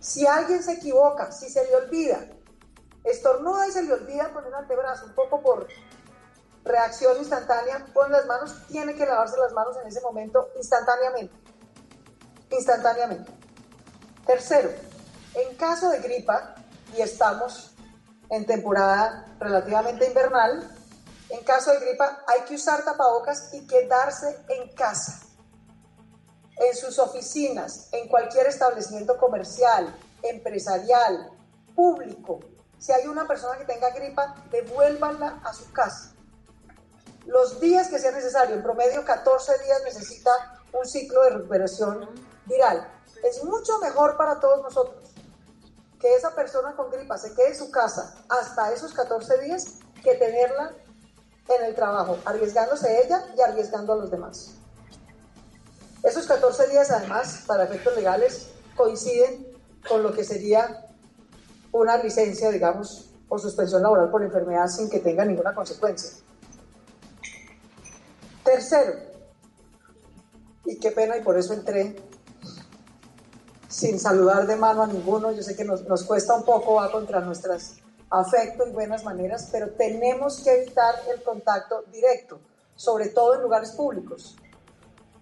[0.00, 2.20] si alguien se equivoca, si se le olvida,
[3.02, 5.66] estornuda y se le olvida poner el antebrazo, un poco por
[6.64, 11.34] reacción instantánea, pone las manos, tiene que lavarse las manos en ese momento instantáneamente,
[12.50, 13.32] instantáneamente.
[14.26, 14.70] Tercero,
[15.34, 16.54] en caso de gripa,
[16.96, 17.74] y estamos
[18.30, 20.68] en temporada relativamente invernal,
[21.30, 25.20] en caso de gripa hay que usar tapabocas y quedarse en casa
[26.58, 31.30] en sus oficinas, en cualquier establecimiento comercial, empresarial,
[31.74, 32.40] público.
[32.78, 36.14] Si hay una persona que tenga gripa, devuélvanla a su casa.
[37.26, 40.30] Los días que sea necesario, en promedio 14 días necesita
[40.72, 42.08] un ciclo de recuperación
[42.46, 42.88] viral.
[43.22, 45.07] Es mucho mejor para todos nosotros
[46.00, 50.14] que esa persona con gripa se quede en su casa hasta esos 14 días que
[50.14, 50.74] tenerla
[51.48, 54.54] en el trabajo, arriesgándose ella y arriesgando a los demás.
[56.02, 59.48] Esos 14 días, además, para efectos legales, coinciden
[59.88, 60.86] con lo que sería
[61.72, 66.10] una licencia, digamos, o suspensión laboral por enfermedad sin que tenga ninguna consecuencia.
[68.44, 68.94] Tercero,
[70.64, 71.96] y qué pena, y por eso entré
[73.68, 76.90] sin saludar de mano a ninguno, yo sé que nos, nos cuesta un poco, va
[76.90, 77.76] contra nuestras
[78.10, 82.40] afecto y buenas maneras, pero tenemos que evitar el contacto directo,
[82.74, 84.36] sobre todo en lugares públicos.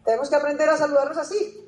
[0.05, 1.63] Tenemos que aprender a saludarnos así.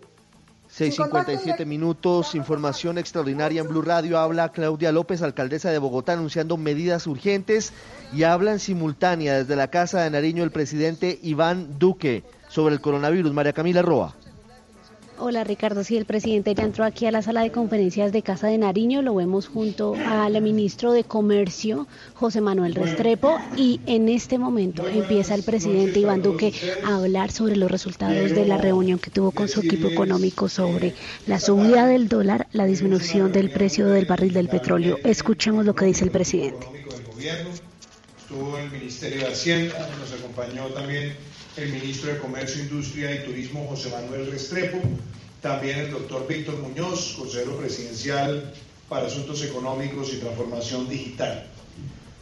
[0.76, 4.18] 6.57 minutos, información extraordinaria en Blue Radio.
[4.18, 7.73] Habla Claudia López, alcaldesa de Bogotá, anunciando medidas urgentes
[8.12, 12.82] y habla en simultánea desde la Casa de Nariño el presidente Iván Duque sobre el
[12.82, 13.32] coronavirus.
[13.32, 14.15] María Camila Roa.
[15.20, 18.47] Hola Ricardo, sí, el presidente ya entró aquí a la sala de conferencias de Casa
[18.47, 24.38] de Nariño, lo vemos junto al ministro de Comercio, José Manuel Restrepo, y en este
[24.38, 26.52] momento empieza el presidente Iván Duque
[26.84, 30.94] a hablar sobre los resultados de la reunión que tuvo con su equipo económico sobre
[31.26, 34.98] la subida del dólar, la disminución del precio del barril del petróleo.
[35.02, 36.64] Escuchemos lo que dice el presidente.
[38.20, 41.16] Estuvo el Ministerio de Hacienda, nos acompañó también
[41.58, 44.78] el ministro de Comercio, Industria y Turismo, José Manuel Restrepo,
[45.42, 48.52] también el doctor Víctor Muñoz, consejero presidencial
[48.88, 51.46] para Asuntos Económicos y Transformación Digital.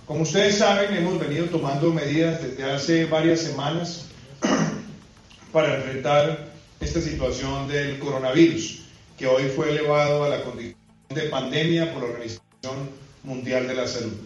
[0.06, 4.06] Como ustedes saben, hemos venido tomando medidas desde hace varias semanas
[5.52, 6.48] para enfrentar
[6.81, 8.82] esta situación del coronavirus,
[9.18, 10.76] que hoy fue elevado a la condición
[11.10, 12.90] de pandemia por la Organización
[13.23, 14.16] Mundial de la Salud.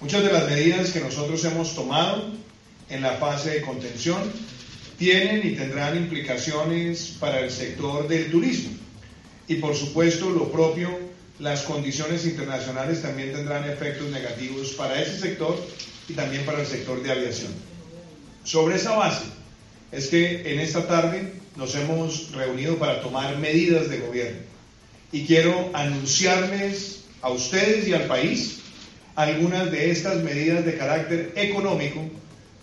[0.00, 2.43] Muchas de las medidas que nosotros hemos tomado
[2.88, 4.20] en la fase de contención
[4.98, 8.70] tienen y tendrán implicaciones para el sector del turismo.
[9.48, 10.88] Y por supuesto, lo propio,
[11.38, 15.58] las condiciones internacionales también tendrán efectos negativos para ese sector
[16.08, 17.52] y también para el sector de aviación.
[18.44, 19.24] Sobre esa base
[19.90, 24.38] es que en esta tarde nos hemos reunido para tomar medidas de gobierno.
[25.12, 28.60] Y quiero anunciarles a ustedes y al país
[29.14, 32.00] algunas de estas medidas de carácter económico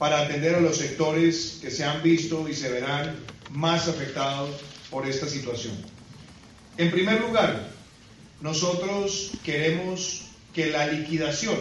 [0.01, 3.19] para atender a los sectores que se han visto y se verán
[3.51, 4.49] más afectados
[4.89, 5.75] por esta situación.
[6.77, 7.69] En primer lugar,
[8.41, 10.23] nosotros queremos
[10.55, 11.55] que la liquidación